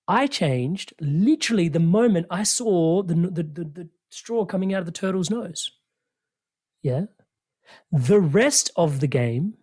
I 0.08 0.28
changed 0.28 0.93
literally 1.02 1.67
the 1.67 1.80
moment 1.80 2.28
I 2.30 2.43
saw 2.43 3.04
the, 3.04 3.13
the, 3.13 3.43
the, 3.43 3.63
the 3.63 3.89
straw 4.10 4.46
coming 4.46 4.74
out 4.74 4.80
of 4.80 4.86
the 4.86 4.91
turtle's 4.91 5.30
nose. 5.30 5.72
Yeah. 6.82 7.06
The 7.91 8.20
rest 8.20 8.72
of 8.76 9.02
the 9.02 9.08
game, 9.08 9.56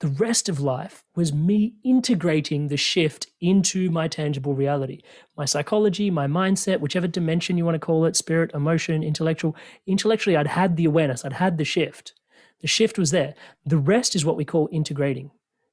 the 0.00 0.08
rest 0.08 0.48
of 0.48 0.58
life 0.58 1.04
was 1.14 1.32
me 1.32 1.74
integrating 1.84 2.66
the 2.66 2.76
shift 2.76 3.28
into 3.40 3.88
my 3.90 4.08
tangible 4.08 4.54
reality. 4.54 5.02
My 5.36 5.44
psychology, 5.44 6.10
my 6.10 6.26
mindset, 6.26 6.80
whichever 6.80 7.06
dimension 7.06 7.56
you 7.56 7.64
want 7.64 7.76
to 7.76 7.78
call 7.78 8.04
it, 8.04 8.16
spirit, 8.16 8.50
emotion, 8.52 9.04
intellectual. 9.04 9.54
Intellectually, 9.86 10.36
I'd 10.36 10.48
had 10.48 10.76
the 10.76 10.86
awareness, 10.86 11.24
I'd 11.24 11.34
had 11.34 11.56
the 11.56 11.64
shift. 11.64 12.14
The 12.60 12.66
shift 12.66 12.98
was 12.98 13.12
there. 13.12 13.34
The 13.64 13.78
rest 13.78 14.16
is 14.16 14.24
what 14.24 14.36
we 14.36 14.44
call 14.44 14.68
integrating, 14.72 15.30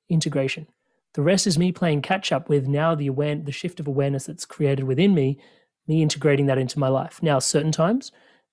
integration. 0.09 0.67
The 1.13 1.21
rest 1.21 1.47
is 1.47 1.57
me 1.57 1.71
playing 1.71 2.01
catch 2.01 2.31
up 2.31 2.49
with 2.49 2.67
now 2.67 2.95
the 2.95 3.07
aware, 3.07 3.35
the 3.35 3.51
shift 3.51 3.79
of 3.79 3.87
awareness 3.87 4.25
that's 4.25 4.45
created 4.45 4.85
within 4.85 5.13
me, 5.13 5.39
me 5.87 6.01
integrating 6.01 6.45
that 6.45 6.57
into 6.57 6.79
my 6.79 6.87
life. 6.87 7.21
Now, 7.23 7.39
certain 7.39 7.71
times 7.71 8.11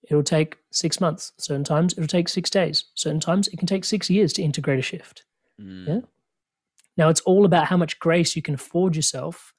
it'll 0.09 0.23
take 0.23 0.57
six 0.71 1.01
months, 1.01 1.33
certain 1.39 1.65
times 1.65 1.93
it'll 1.93 2.07
take 2.07 2.29
six 2.29 2.49
days, 2.49 2.87
certain 2.95 3.21
times 3.21 3.49
it 3.49 3.59
can 3.59 3.67
take 3.67 3.85
six 3.85 4.09
years 4.09 4.33
to 4.35 4.43
integrate 4.43 4.79
a 4.79 4.83
shift. 4.83 5.25
Mm. 5.61 5.87
Yeah. 5.87 6.01
Now, 6.97 7.09
it's 7.11 7.21
all 7.23 7.45
about 7.45 7.67
how 7.67 7.77
much 7.77 7.99
grace 7.99 8.37
you 8.37 8.43
can 8.43 8.55
afford 8.55 8.97
yourself 8.97 9.53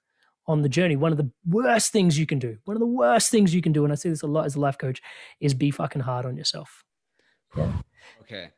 on 0.48 0.64
the 0.64 0.70
journey. 0.70 0.96
One 0.96 1.12
of 1.12 1.18
the 1.18 1.30
worst 1.48 1.92
things 1.92 2.18
you 2.18 2.26
can 2.26 2.40
do, 2.40 2.58
one 2.66 2.76
of 2.76 2.80
the 2.80 2.88
worst 2.88 3.30
things 3.30 3.54
you 3.54 3.62
can 3.62 3.74
do, 3.74 3.84
and 3.84 3.92
I 3.92 3.96
see 3.96 4.10
this 4.10 4.24
a 4.24 4.28
lot 4.28 4.46
as 4.46 4.56
a 4.56 4.60
life 4.60 4.78
coach, 4.78 5.02
is 5.40 5.54
be 5.54 5.70
fucking 5.70 6.02
hard 6.02 6.26
on 6.26 6.36
yourself. 6.36 6.84
Yeah. 7.56 7.74
Okay. 8.22 8.50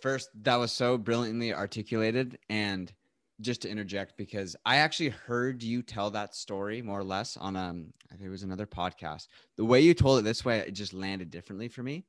First, 0.00 0.30
that 0.42 0.56
was 0.56 0.70
so 0.70 0.96
brilliantly 0.98 1.52
articulated. 1.52 2.38
And 2.48 2.92
just 3.40 3.62
to 3.62 3.68
interject 3.68 4.16
because 4.16 4.56
I 4.66 4.76
actually 4.76 5.10
heard 5.10 5.62
you 5.62 5.82
tell 5.82 6.10
that 6.10 6.34
story 6.34 6.82
more 6.82 6.98
or 6.98 7.04
less 7.04 7.36
on 7.36 7.56
um 7.56 7.92
I 8.10 8.14
think 8.14 8.26
it 8.26 8.30
was 8.30 8.42
another 8.42 8.66
podcast. 8.66 9.28
The 9.56 9.64
way 9.64 9.80
you 9.80 9.94
told 9.94 10.18
it 10.18 10.22
this 10.22 10.44
way, 10.44 10.58
it 10.58 10.72
just 10.72 10.94
landed 10.94 11.30
differently 11.30 11.68
for 11.68 11.82
me. 11.82 12.04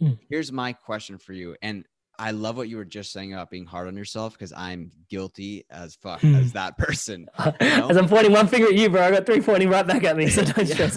Hmm. 0.00 0.12
Here's 0.28 0.52
my 0.52 0.72
question 0.72 1.18
for 1.18 1.32
you, 1.32 1.56
and 1.62 1.84
I 2.20 2.32
love 2.32 2.56
what 2.56 2.68
you 2.68 2.76
were 2.76 2.84
just 2.84 3.12
saying 3.12 3.32
about 3.32 3.48
being 3.50 3.64
hard 3.64 3.86
on 3.86 3.96
yourself 3.96 4.32
because 4.32 4.52
I'm 4.52 4.90
guilty 5.08 5.64
as 5.70 5.94
fuck 5.94 6.20
hmm. 6.20 6.34
as 6.34 6.52
that 6.52 6.76
person. 6.76 7.28
You 7.60 7.76
know? 7.76 7.88
As 7.88 7.96
I'm 7.96 8.08
pointing 8.08 8.32
one 8.32 8.48
finger 8.48 8.68
at 8.68 8.74
you, 8.74 8.88
bro, 8.88 9.02
I 9.02 9.10
got 9.10 9.26
three 9.26 9.40
pointing 9.40 9.68
right 9.68 9.86
back 9.86 10.04
at 10.04 10.16
me. 10.16 10.28
So 10.28 10.44
don't 10.44 10.66
stress. 10.66 10.96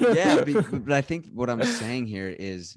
yeah, 0.00 0.44
but, 0.44 0.84
but 0.86 0.92
I 0.92 1.00
think 1.00 1.26
what 1.32 1.50
I'm 1.50 1.62
saying 1.62 2.06
here 2.06 2.28
is 2.28 2.76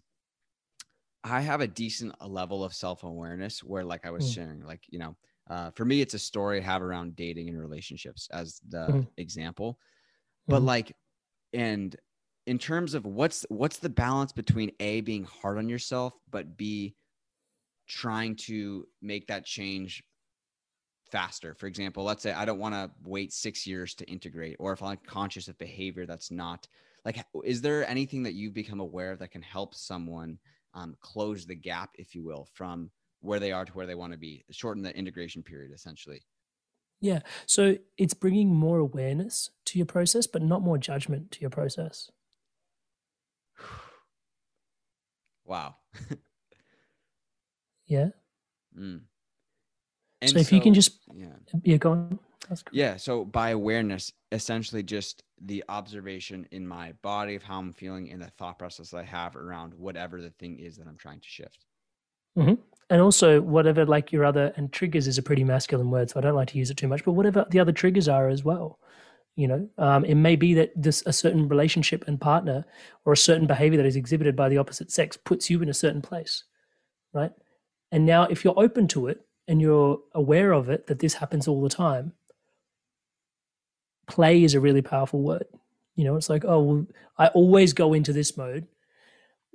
I 1.24 1.42
have 1.42 1.62
a 1.62 1.68
decent 1.68 2.14
level 2.28 2.64
of 2.64 2.74
self 2.74 3.04
awareness 3.04 3.64
where, 3.64 3.84
like 3.84 4.06
I 4.06 4.12
was 4.12 4.26
hmm. 4.26 4.32
sharing, 4.32 4.66
like 4.66 4.82
you 4.90 5.00
know 5.00 5.16
uh, 5.50 5.72
for 5.72 5.86
me, 5.86 6.02
it's 6.02 6.14
a 6.14 6.20
story 6.20 6.60
I 6.60 6.64
have 6.64 6.82
around 6.82 7.16
dating 7.16 7.50
and 7.50 7.60
relationships 7.60 8.28
as 8.32 8.60
the 8.68 8.88
mm-hmm. 8.88 9.02
example. 9.18 9.78
But 10.48 10.58
mm-hmm. 10.58 10.68
like, 10.68 10.96
and 11.54 11.96
in 12.46 12.58
terms 12.58 12.94
of 12.94 13.06
what's 13.06 13.46
what's 13.50 13.80
the 13.80 13.90
balance 13.90 14.32
between 14.32 14.72
a 14.80 15.02
being 15.02 15.26
hard 15.26 15.58
on 15.58 15.70
yourself, 15.70 16.14
but 16.30 16.58
b 16.58 16.96
trying 17.88 18.36
to 18.36 18.88
make 19.02 19.28
that 19.28 19.46
change 19.46 20.04
faster. 21.12 21.54
For 21.54 21.68
example, 21.68 22.04
let's 22.04 22.24
say 22.24 22.32
I 22.32 22.46
don't 22.46 22.60
want 22.60 22.76
to 22.76 22.92
wait 23.04 23.34
six 23.34 23.68
years 23.68 23.94
to 23.96 24.06
integrate, 24.06 24.56
or 24.60 24.74
if 24.74 24.82
I'm 24.82 24.98
conscious 25.06 25.48
of 25.48 25.58
behavior 25.58 26.06
that's 26.06 26.32
not 26.32 26.68
like, 27.06 27.24
is 27.44 27.62
there 27.62 27.88
anything 27.88 28.24
that 28.24 28.34
you've 28.34 28.54
become 28.54 28.80
aware 28.80 29.12
of 29.12 29.20
that 29.20 29.32
can 29.32 29.42
help 29.42 29.76
someone 29.76 30.39
um, 30.74 30.96
close 31.02 31.46
the 31.46 31.56
gap, 31.56 31.91
if 31.96 32.16
you 32.16 32.24
will, 32.24 32.48
from 32.54 32.89
where 33.24 33.39
they 33.39 33.51
are 33.51 33.65
to 33.65 33.71
where 33.71 33.88
they 33.88 33.95
want 33.95 34.11
to 34.11 34.19
be, 34.19 34.43
shorten 34.51 34.84
the 34.84 34.95
integration 34.95 35.41
period 35.41 35.71
essentially. 35.74 36.21
Yeah. 36.99 37.19
So 37.45 37.78
it's 37.97 38.13
bringing 38.13 38.53
more 38.53 38.78
awareness 38.78 39.49
to 39.65 39.80
your 39.80 39.86
process, 39.86 40.28
but 40.28 40.41
not 40.41 40.61
more 40.61 40.78
judgment 40.78 41.32
to 41.32 41.41
your 41.41 41.49
process. 41.49 42.11
wow. 45.45 45.76
yeah. 47.88 48.09
Mm. 48.78 49.01
so 50.26 50.39
if 50.39 50.47
so, 50.47 50.55
you 50.55 50.61
can 50.61 50.74
just, 50.74 50.99
yeah, 51.13 51.28
yeah 51.63 51.78
go 51.78 51.91
on. 51.91 52.19
Cool. 52.49 52.57
Yeah. 52.74 52.97
So 52.97 53.24
by 53.24 53.51
awareness, 53.51 54.11
essentially 54.34 54.84
just 54.84 55.24
the 55.41 55.63
observation 55.69 56.45
in 56.51 56.67
my 56.67 56.91
body 57.01 57.36
of 57.36 57.43
how 57.43 57.59
I'm 57.59 57.71
feeling 57.71 58.11
and 58.11 58.21
the 58.21 58.28
thought 58.38 58.59
process 58.59 58.93
I 58.93 59.03
have 59.03 59.38
around 59.38 59.74
whatever 59.76 60.21
the 60.21 60.32
thing 60.32 60.59
is 60.59 60.76
that 60.76 60.88
I'm 60.88 60.97
trying 60.97 61.21
to 61.21 61.28
shift. 61.28 61.65
Mm-hmm 62.38 62.55
and 62.94 63.02
also 63.02 63.41
whatever 63.41 63.86
like 63.86 64.14
your 64.14 64.24
other 64.24 64.54
and 64.56 64.72
triggers 64.72 65.08
is 65.08 65.18
a 65.18 65.24
pretty 65.24 65.44
masculine 65.44 65.91
word 65.91 66.10
so 66.10 66.20
i 66.20 66.22
don't 66.22 66.36
like 66.36 66.50
to 66.50 66.60
use 66.60 66.70
it 66.70 66.78
too 66.78 66.88
much 66.88 67.04
but 67.04 67.14
whatever 67.14 67.46
the 67.50 67.60
other 67.60 67.74
triggers 67.74 68.08
are 68.08 68.30
as 68.30 68.44
well 68.46 68.80
You 69.36 69.48
know, 69.48 69.70
um, 69.80 70.06
it 70.06 70.16
may 70.16 70.36
be 70.36 70.54
that 70.56 70.72
this 70.76 71.04
a 71.08 71.14
certain 71.14 71.48
relationship 71.50 72.06
and 72.08 72.22
partner 72.22 72.66
or 73.06 73.14
a 73.14 73.18
certain 73.18 73.48
behavior 73.48 73.78
that 73.78 73.88
is 73.88 73.96
exhibited 73.96 74.36
by 74.36 74.48
the 74.50 74.60
opposite 74.60 74.91
sex 74.91 75.18
puts 75.18 75.50
you 75.50 75.62
in 75.64 75.70
a 75.70 75.74
certain 75.74 76.04
place, 76.04 76.44
right? 77.14 77.32
And 77.91 78.06
now, 78.06 78.24
if 78.30 78.44
you're 78.44 78.60
open 78.60 78.88
to 78.89 79.08
it 79.08 79.26
and 79.48 79.60
you're 79.62 80.00
aware 80.14 80.52
of 80.54 80.70
it, 80.70 80.86
that 80.88 81.00
this 81.00 81.16
happens 81.16 81.48
all 81.48 81.62
the 81.64 81.70
time, 81.70 82.14
play 84.08 84.44
is 84.44 84.54
a 84.54 84.60
really 84.60 84.84
powerful 84.84 85.22
word. 85.22 85.48
You 85.96 86.06
know, 86.06 86.16
it's 86.16 86.30
like, 86.30 86.46
oh, 86.46 86.62
well, 86.62 86.88
I 87.18 87.28
always 87.30 87.74
go 87.74 87.94
into 87.94 88.14
this 88.14 88.38
mode. 88.38 88.68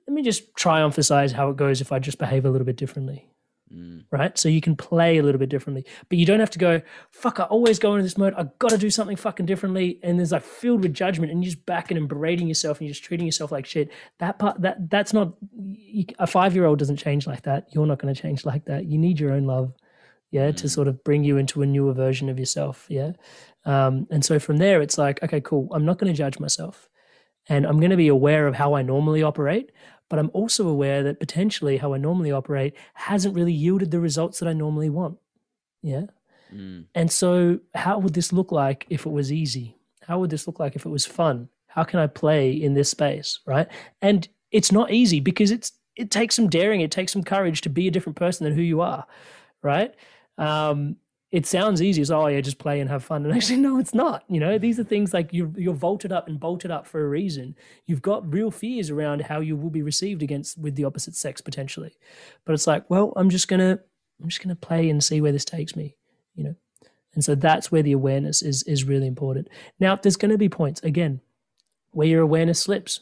Let 0.08 0.14
me 0.14 0.22
just 0.22 0.54
try 0.56 0.82
emphasize 0.82 1.32
how 1.32 1.50
it 1.50 1.56
goes 1.56 1.80
if 1.80 1.92
I 1.92 1.98
just 1.98 2.18
behave 2.18 2.46
a 2.46 2.50
little 2.50 2.64
bit 2.64 2.76
differently. 2.76 3.28
Mm. 3.72 4.04
Right. 4.10 4.38
So 4.38 4.48
you 4.48 4.62
can 4.62 4.76
play 4.76 5.18
a 5.18 5.22
little 5.22 5.38
bit 5.38 5.50
differently, 5.50 5.84
but 6.08 6.16
you 6.16 6.24
don't 6.24 6.40
have 6.40 6.50
to 6.52 6.58
go, 6.58 6.80
fuck, 7.10 7.38
I 7.38 7.42
always 7.44 7.78
go 7.78 7.92
into 7.92 8.02
this 8.02 8.16
mode. 8.16 8.32
I 8.34 8.46
got 8.58 8.70
to 8.70 8.78
do 8.78 8.88
something 8.88 9.16
fucking 9.16 9.44
differently. 9.44 10.00
And 10.02 10.18
there's 10.18 10.32
like 10.32 10.42
filled 10.42 10.82
with 10.82 10.94
judgment 10.94 11.30
and 11.30 11.44
you're 11.44 11.52
just 11.52 11.66
backing 11.66 11.98
and 11.98 12.08
berating 12.08 12.48
yourself 12.48 12.78
and 12.78 12.86
you're 12.86 12.94
just 12.94 13.04
treating 13.04 13.26
yourself 13.26 13.52
like 13.52 13.66
shit. 13.66 13.90
That 14.20 14.38
part, 14.38 14.62
that 14.62 14.88
that's 14.88 15.12
not, 15.12 15.34
a 16.18 16.26
five 16.26 16.54
year 16.54 16.64
old 16.64 16.78
doesn't 16.78 16.96
change 16.96 17.26
like 17.26 17.42
that. 17.42 17.68
You're 17.72 17.86
not 17.86 17.98
going 17.98 18.14
to 18.14 18.20
change 18.20 18.46
like 18.46 18.64
that. 18.64 18.86
You 18.86 18.96
need 18.96 19.20
your 19.20 19.32
own 19.32 19.44
love. 19.44 19.74
Yeah. 20.30 20.50
Mm. 20.50 20.56
To 20.56 20.68
sort 20.68 20.88
of 20.88 21.04
bring 21.04 21.24
you 21.24 21.36
into 21.36 21.60
a 21.62 21.66
newer 21.66 21.92
version 21.92 22.30
of 22.30 22.38
yourself. 22.38 22.86
Yeah. 22.88 23.12
Um, 23.66 24.06
and 24.10 24.24
so 24.24 24.38
from 24.38 24.56
there, 24.56 24.80
it's 24.80 24.96
like, 24.96 25.22
okay, 25.22 25.42
cool. 25.42 25.68
I'm 25.72 25.84
not 25.84 25.98
going 25.98 26.10
to 26.10 26.16
judge 26.16 26.38
myself 26.38 26.88
and 27.48 27.66
I'm 27.66 27.78
going 27.80 27.90
to 27.90 27.96
be 27.96 28.08
aware 28.08 28.46
of 28.46 28.54
how 28.54 28.74
I 28.74 28.82
normally 28.82 29.22
operate 29.22 29.72
but 30.08 30.18
I'm 30.18 30.30
also 30.32 30.68
aware 30.68 31.02
that 31.02 31.20
potentially 31.20 31.76
how 31.76 31.94
I 31.94 31.98
normally 31.98 32.32
operate 32.32 32.74
hasn't 32.94 33.34
really 33.34 33.52
yielded 33.52 33.90
the 33.90 34.00
results 34.00 34.38
that 34.38 34.48
I 34.48 34.52
normally 34.52 34.90
want. 34.90 35.18
Yeah. 35.82 36.06
Mm. 36.54 36.86
And 36.94 37.12
so, 37.12 37.60
how 37.74 37.98
would 37.98 38.14
this 38.14 38.32
look 38.32 38.52
like 38.52 38.86
if 38.88 39.06
it 39.06 39.10
was 39.10 39.32
easy? 39.32 39.76
How 40.02 40.18
would 40.18 40.30
this 40.30 40.46
look 40.46 40.58
like 40.58 40.76
if 40.76 40.86
it 40.86 40.90
was 40.90 41.04
fun? 41.04 41.48
How 41.66 41.84
can 41.84 42.00
I 42.00 42.06
play 42.06 42.50
in 42.50 42.74
this 42.74 42.90
space? 42.90 43.40
Right. 43.46 43.68
And 44.00 44.26
it's 44.50 44.72
not 44.72 44.90
easy 44.90 45.20
because 45.20 45.50
it's, 45.50 45.72
it 45.96 46.10
takes 46.10 46.34
some 46.34 46.48
daring, 46.48 46.80
it 46.80 46.90
takes 46.90 47.12
some 47.12 47.22
courage 47.22 47.60
to 47.62 47.68
be 47.68 47.86
a 47.86 47.90
different 47.90 48.16
person 48.16 48.44
than 48.44 48.54
who 48.54 48.62
you 48.62 48.80
are. 48.80 49.06
Right. 49.62 49.94
Um, 50.38 50.96
it 51.30 51.44
sounds 51.44 51.82
easy 51.82 52.00
as 52.00 52.10
oh 52.10 52.26
yeah 52.26 52.40
just 52.40 52.58
play 52.58 52.80
and 52.80 52.88
have 52.88 53.04
fun. 53.04 53.24
And 53.24 53.34
actually 53.36 53.58
no 53.58 53.78
it's 53.78 53.94
not 53.94 54.24
you 54.28 54.40
know? 54.40 54.58
These 54.58 54.78
are 54.80 54.84
things 54.84 55.12
like 55.12 55.32
you're 55.32 55.52
you're 55.56 55.74
vaulted 55.74 56.12
up 56.12 56.28
and 56.28 56.40
bolted 56.40 56.70
up 56.70 56.86
for 56.86 57.04
a 57.04 57.08
reason. 57.08 57.54
You've 57.86 58.02
got 58.02 58.32
real 58.32 58.50
fears 58.50 58.90
around 58.90 59.22
how 59.22 59.40
you 59.40 59.56
will 59.56 59.70
be 59.70 59.82
received 59.82 60.22
against 60.22 60.58
with 60.58 60.76
the 60.76 60.84
opposite 60.84 61.14
sex 61.14 61.40
potentially. 61.40 61.96
But 62.44 62.54
it's 62.54 62.66
like 62.66 62.88
well 62.88 63.12
i'm 63.16 63.30
just 63.30 63.48
gonna 63.48 63.78
i'm 64.22 64.28
just 64.28 64.42
gonna 64.42 64.56
play 64.56 64.88
and 64.90 65.02
see 65.02 65.20
where 65.20 65.32
this 65.32 65.44
takes 65.44 65.76
me 65.76 65.94
you 66.38 66.44
know? 66.44 66.54
And 67.14 67.24
so 67.24 67.34
that's 67.34 67.72
where 67.72 67.82
the 67.82 67.92
awareness 67.92 68.42
is 68.42 68.62
is 68.62 68.84
really 68.84 69.06
important. 69.06 69.48
Now 69.80 69.96
there's 69.96 70.16
going 70.16 70.30
to 70.30 70.38
be 70.38 70.48
points 70.48 70.80
again 70.82 71.20
where 71.90 72.06
your 72.06 72.22
awareness 72.22 72.60
slips. 72.60 73.00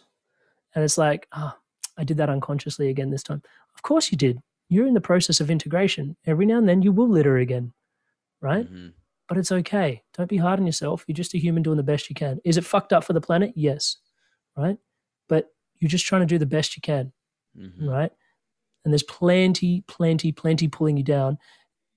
And 0.75 0.83
it's 0.83 0.99
like 0.99 1.29
ah 1.33 1.55
oh, 1.55 1.61
i 1.99 2.05
did 2.05 2.17
that 2.17 2.31
unconsciously 2.31 2.89
again 2.89 3.11
this 3.11 3.23
time. 3.23 3.43
Of 3.75 3.83
course 3.83 4.11
you 4.11 4.19
did. 4.19 4.41
You're 4.69 4.87
in 4.87 4.95
the 4.95 5.01
process 5.01 5.39
of 5.41 5.51
integration. 5.51 6.17
Every 6.27 6.47
now 6.47 6.59
and 6.59 6.69
then 6.69 6.83
you 6.83 6.93
will 6.93 7.09
litter 7.09 7.37
again 7.37 7.73
right? 8.41 8.67
Mm-hmm. 8.67 8.89
But 9.29 9.39
it's 9.39 9.53
okay. 9.53 10.03
Don't 10.15 10.29
be 10.29 10.37
hard 10.37 10.61
on 10.61 10.67
yourself. 10.67 11.05
You're 11.07 11.15
just 11.15 11.35
a 11.35 11.39
human 11.39 11.63
doing 11.63 11.77
the 11.77 11.83
best 11.83 12.09
you 12.09 12.15
can. 12.15 12.39
Is 12.45 12.57
it 12.57 12.65
fucked 12.65 12.93
up 12.93 13.05
for 13.05 13.13
the 13.13 13.21
planet? 13.21 13.53
Yes, 13.57 13.97
right? 14.57 14.79
But 15.29 15.53
you're 15.79 15.89
just 15.89 16.07
trying 16.07 16.23
to 16.23 16.27
do 16.27 16.39
the 16.39 16.47
best 16.47 16.77
you 16.77 16.81
can, 16.81 17.13
mm-hmm. 17.59 17.89
right? 17.89 18.13
And 18.85 18.93
there's 18.93 19.03
plenty, 19.03 19.83
plenty, 19.89 20.31
plenty 20.31 20.69
pulling 20.69 20.97
you 20.97 21.03
down. 21.03 21.39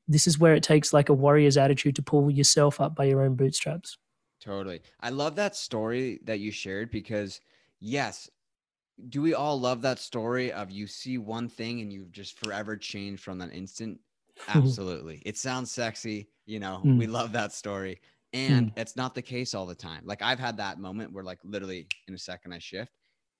This 0.07 0.25
is 0.25 0.39
where 0.39 0.55
it 0.55 0.63
takes 0.63 0.91
like 0.91 1.09
a 1.09 1.13
warrior's 1.13 1.55
attitude 1.55 1.95
to 1.97 2.01
pull 2.01 2.31
yourself 2.31 2.81
up 2.81 2.95
by 2.95 3.05
your 3.05 3.21
own 3.21 3.35
bootstraps. 3.35 3.99
Totally. 4.41 4.81
I 4.99 5.09
love 5.09 5.35
that 5.35 5.55
story 5.55 6.19
that 6.23 6.39
you 6.39 6.51
shared 6.51 6.89
because, 6.89 7.41
yes, 7.79 8.27
do 9.09 9.21
we 9.21 9.35
all 9.35 9.59
love 9.59 9.83
that 9.83 9.99
story 9.99 10.51
of 10.51 10.71
you 10.71 10.87
see 10.87 11.17
one 11.17 11.47
thing 11.47 11.81
and 11.81 11.93
you've 11.93 12.11
just 12.11 12.39
forever 12.39 12.75
changed 12.75 13.21
from 13.21 13.37
that 13.37 13.53
instant? 13.53 13.99
Absolutely. 14.47 15.21
it 15.25 15.37
sounds 15.37 15.71
sexy. 15.71 16.29
You 16.45 16.59
know, 16.59 16.81
mm. 16.83 16.97
we 16.97 17.07
love 17.07 17.31
that 17.33 17.53
story. 17.53 17.99
And 18.33 18.67
mm. 18.67 18.73
it's 18.77 18.95
not 18.95 19.15
the 19.15 19.21
case 19.21 19.53
all 19.53 19.65
the 19.65 19.75
time. 19.75 20.01
Like 20.05 20.21
I've 20.21 20.39
had 20.39 20.57
that 20.57 20.79
moment 20.79 21.13
where, 21.13 21.23
like, 21.23 21.39
literally 21.43 21.87
in 22.07 22.13
a 22.13 22.17
second 22.17 22.53
I 22.53 22.59
shift. 22.59 22.91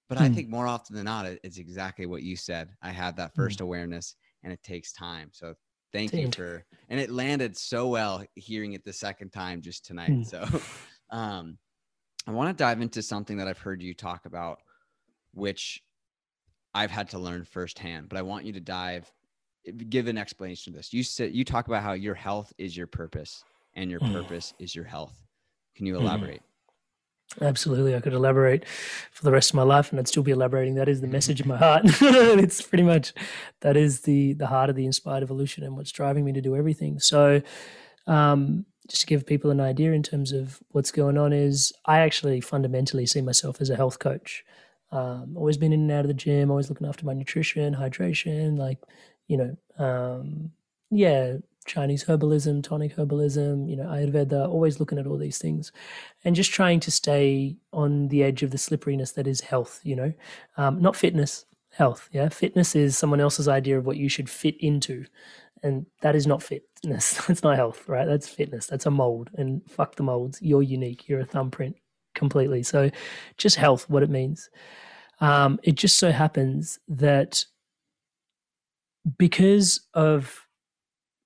But 0.09 0.17
mm. 0.17 0.21
I 0.21 0.29
think 0.29 0.49
more 0.49 0.67
often 0.67 0.95
than 0.95 1.05
not, 1.05 1.27
it's 1.43 1.57
exactly 1.57 2.07
what 2.07 2.23
you 2.23 2.35
said. 2.35 2.69
I 2.81 2.89
had 2.89 3.15
that 3.17 3.31
mm. 3.31 3.35
first 3.35 3.61
awareness 3.61 4.15
and 4.43 4.51
it 4.51 4.61
takes 4.63 4.91
time. 4.91 5.29
So 5.31 5.53
thank 5.93 6.13
you 6.13 6.31
for, 6.31 6.65
and 6.89 6.99
it 6.99 7.11
landed 7.11 7.55
so 7.55 7.87
well 7.87 8.23
hearing 8.35 8.73
it 8.73 8.83
the 8.83 8.93
second 8.93 9.29
time 9.29 9.61
just 9.61 9.85
tonight. 9.85 10.11
Mm. 10.11 10.25
So, 10.25 10.61
um, 11.15 11.57
I 12.27 12.31
want 12.31 12.55
to 12.55 12.63
dive 12.63 12.81
into 12.81 13.01
something 13.01 13.37
that 13.37 13.47
I've 13.47 13.59
heard 13.59 13.81
you 13.81 13.93
talk 13.93 14.25
about, 14.25 14.59
which 15.33 15.81
I've 16.73 16.91
had 16.91 17.09
to 17.09 17.19
learn 17.19 17.45
firsthand, 17.45 18.09
but 18.09 18.17
I 18.17 18.21
want 18.21 18.45
you 18.45 18.53
to 18.53 18.59
dive 18.59 19.11
give 19.89 20.07
an 20.07 20.17
explanation 20.17 20.73
of 20.73 20.77
this. 20.77 20.93
You 20.93 21.03
said 21.03 21.33
you 21.33 21.43
talk 21.43 21.67
about 21.67 21.83
how 21.83 21.93
your 21.93 22.15
health 22.15 22.53
is 22.57 22.75
your 22.75 22.87
purpose 22.87 23.43
and 23.75 23.89
your 23.89 23.99
mm. 23.99 24.13
purpose 24.13 24.53
is 24.59 24.75
your 24.75 24.85
health. 24.85 25.15
Can 25.75 25.85
you 25.85 25.95
mm-hmm. 25.95 26.05
elaborate? 26.05 26.41
Mm. 26.41 26.45
Absolutely. 27.41 27.95
I 27.95 27.99
could 27.99 28.13
elaborate 28.13 28.67
for 29.11 29.23
the 29.23 29.31
rest 29.31 29.51
of 29.51 29.55
my 29.55 29.61
life 29.63 29.91
and 29.91 29.99
I'd 29.99 30.07
still 30.07 30.23
be 30.23 30.31
elaborating. 30.31 30.73
That 30.75 30.89
is 30.89 31.01
the 31.01 31.07
message 31.07 31.39
of 31.39 31.45
my 31.45 31.57
heart. 31.57 31.83
it's 32.01 32.61
pretty 32.61 32.83
much 32.83 33.13
that 33.61 33.77
is 33.77 34.01
the 34.01 34.33
the 34.33 34.47
heart 34.47 34.69
of 34.69 34.75
the 34.75 34.85
inspired 34.85 35.21
evolution 35.21 35.63
and 35.63 35.75
what's 35.75 35.91
driving 35.91 36.25
me 36.25 36.33
to 36.33 36.41
do 36.41 36.55
everything. 36.55 36.99
So 36.99 37.41
um, 38.07 38.65
just 38.87 39.01
to 39.01 39.07
give 39.07 39.27
people 39.27 39.51
an 39.51 39.61
idea 39.61 39.91
in 39.91 40.01
terms 40.01 40.31
of 40.31 40.59
what's 40.71 40.91
going 40.91 41.17
on 41.17 41.31
is 41.31 41.71
I 41.85 41.99
actually 41.99 42.41
fundamentally 42.41 43.05
see 43.05 43.21
myself 43.21 43.61
as 43.61 43.69
a 43.69 43.75
health 43.75 43.99
coach. 43.99 44.43
Um, 44.91 45.35
always 45.37 45.57
been 45.57 45.71
in 45.71 45.81
and 45.81 45.91
out 45.91 46.05
of 46.05 46.07
the 46.07 46.15
gym, 46.15 46.49
always 46.49 46.69
looking 46.69 46.87
after 46.87 47.05
my 47.05 47.13
nutrition, 47.13 47.75
hydration, 47.75 48.57
like 48.57 48.79
you 49.29 49.37
know, 49.37 49.83
um, 49.85 50.51
yeah, 50.91 51.37
Chinese 51.65 52.03
herbalism, 52.03 52.63
tonic 52.63 52.95
herbalism, 52.95 53.69
you 53.69 53.77
know, 53.77 53.85
Ayurveda, 53.85 54.49
always 54.49 54.79
looking 54.79 54.97
at 54.97 55.07
all 55.07 55.17
these 55.17 55.37
things 55.37 55.71
and 56.25 56.35
just 56.35 56.51
trying 56.51 56.79
to 56.81 56.91
stay 56.91 57.55
on 57.71 58.09
the 58.09 58.23
edge 58.23 58.43
of 58.43 58.51
the 58.51 58.57
slipperiness 58.57 59.13
that 59.13 59.27
is 59.27 59.39
health, 59.39 59.79
you 59.83 59.95
know, 59.95 60.11
um, 60.57 60.81
not 60.81 60.95
fitness, 60.95 61.45
health. 61.71 62.09
Yeah. 62.11 62.29
Fitness 62.29 62.75
is 62.75 62.97
someone 62.97 63.21
else's 63.21 63.47
idea 63.47 63.77
of 63.77 63.85
what 63.85 63.97
you 63.97 64.09
should 64.09 64.29
fit 64.29 64.57
into. 64.59 65.05
And 65.61 65.85
that 66.01 66.15
is 66.15 66.25
not 66.25 66.41
fitness. 66.41 67.13
That's 67.27 67.43
not 67.43 67.55
health, 67.55 67.87
right? 67.87 68.07
That's 68.07 68.27
fitness. 68.27 68.65
That's 68.65 68.87
a 68.87 68.91
mold. 68.91 69.29
And 69.35 69.61
fuck 69.69 69.95
the 69.95 70.03
molds. 70.03 70.41
You're 70.41 70.63
unique. 70.63 71.07
You're 71.07 71.19
a 71.19 71.25
thumbprint 71.25 71.75
completely. 72.15 72.63
So 72.63 72.89
just 73.37 73.57
health, 73.57 73.89
what 73.89 74.03
it 74.03 74.09
means. 74.09 74.49
Um, 75.21 75.59
it 75.63 75.75
just 75.75 75.97
so 75.97 76.11
happens 76.11 76.79
that 76.87 77.45
because 79.17 79.87
of 79.93 80.45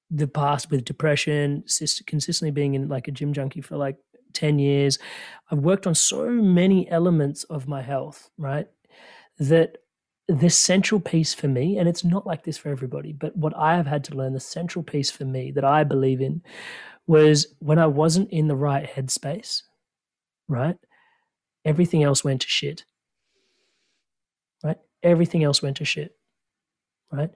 the 0.09 0.27
past 0.27 0.69
with 0.69 0.85
depression, 0.85 1.63
consistently 2.05 2.51
being 2.51 2.75
in 2.75 2.87
like 2.87 3.07
a 3.07 3.11
gym 3.11 3.33
junkie 3.33 3.61
for 3.61 3.77
like 3.77 3.97
10 4.33 4.59
years, 4.59 4.99
I've 5.51 5.59
worked 5.59 5.87
on 5.87 5.95
so 5.95 6.29
many 6.29 6.89
elements 6.89 7.43
of 7.45 7.67
my 7.67 7.81
health, 7.81 8.29
right? 8.37 8.67
That 9.39 9.77
the 10.27 10.49
central 10.49 11.01
piece 11.01 11.33
for 11.33 11.47
me, 11.47 11.77
and 11.77 11.89
it's 11.89 12.03
not 12.03 12.25
like 12.25 12.43
this 12.43 12.57
for 12.57 12.69
everybody, 12.69 13.11
but 13.11 13.35
what 13.35 13.55
I 13.57 13.75
have 13.75 13.87
had 13.87 14.03
to 14.05 14.15
learn, 14.15 14.33
the 14.33 14.39
central 14.39 14.83
piece 14.83 15.11
for 15.11 15.25
me 15.25 15.51
that 15.51 15.65
I 15.65 15.83
believe 15.83 16.21
in 16.21 16.41
was 17.07 17.53
when 17.59 17.79
I 17.79 17.87
wasn't 17.87 18.31
in 18.31 18.47
the 18.47 18.55
right 18.55 18.89
headspace, 18.89 19.63
right? 20.47 20.77
Everything 21.65 22.03
else 22.03 22.23
went 22.23 22.41
to 22.41 22.47
shit, 22.47 22.85
right? 24.63 24.77
Everything 25.01 25.43
else 25.43 25.61
went 25.61 25.77
to 25.77 25.85
shit, 25.85 26.15
right? 27.13 27.31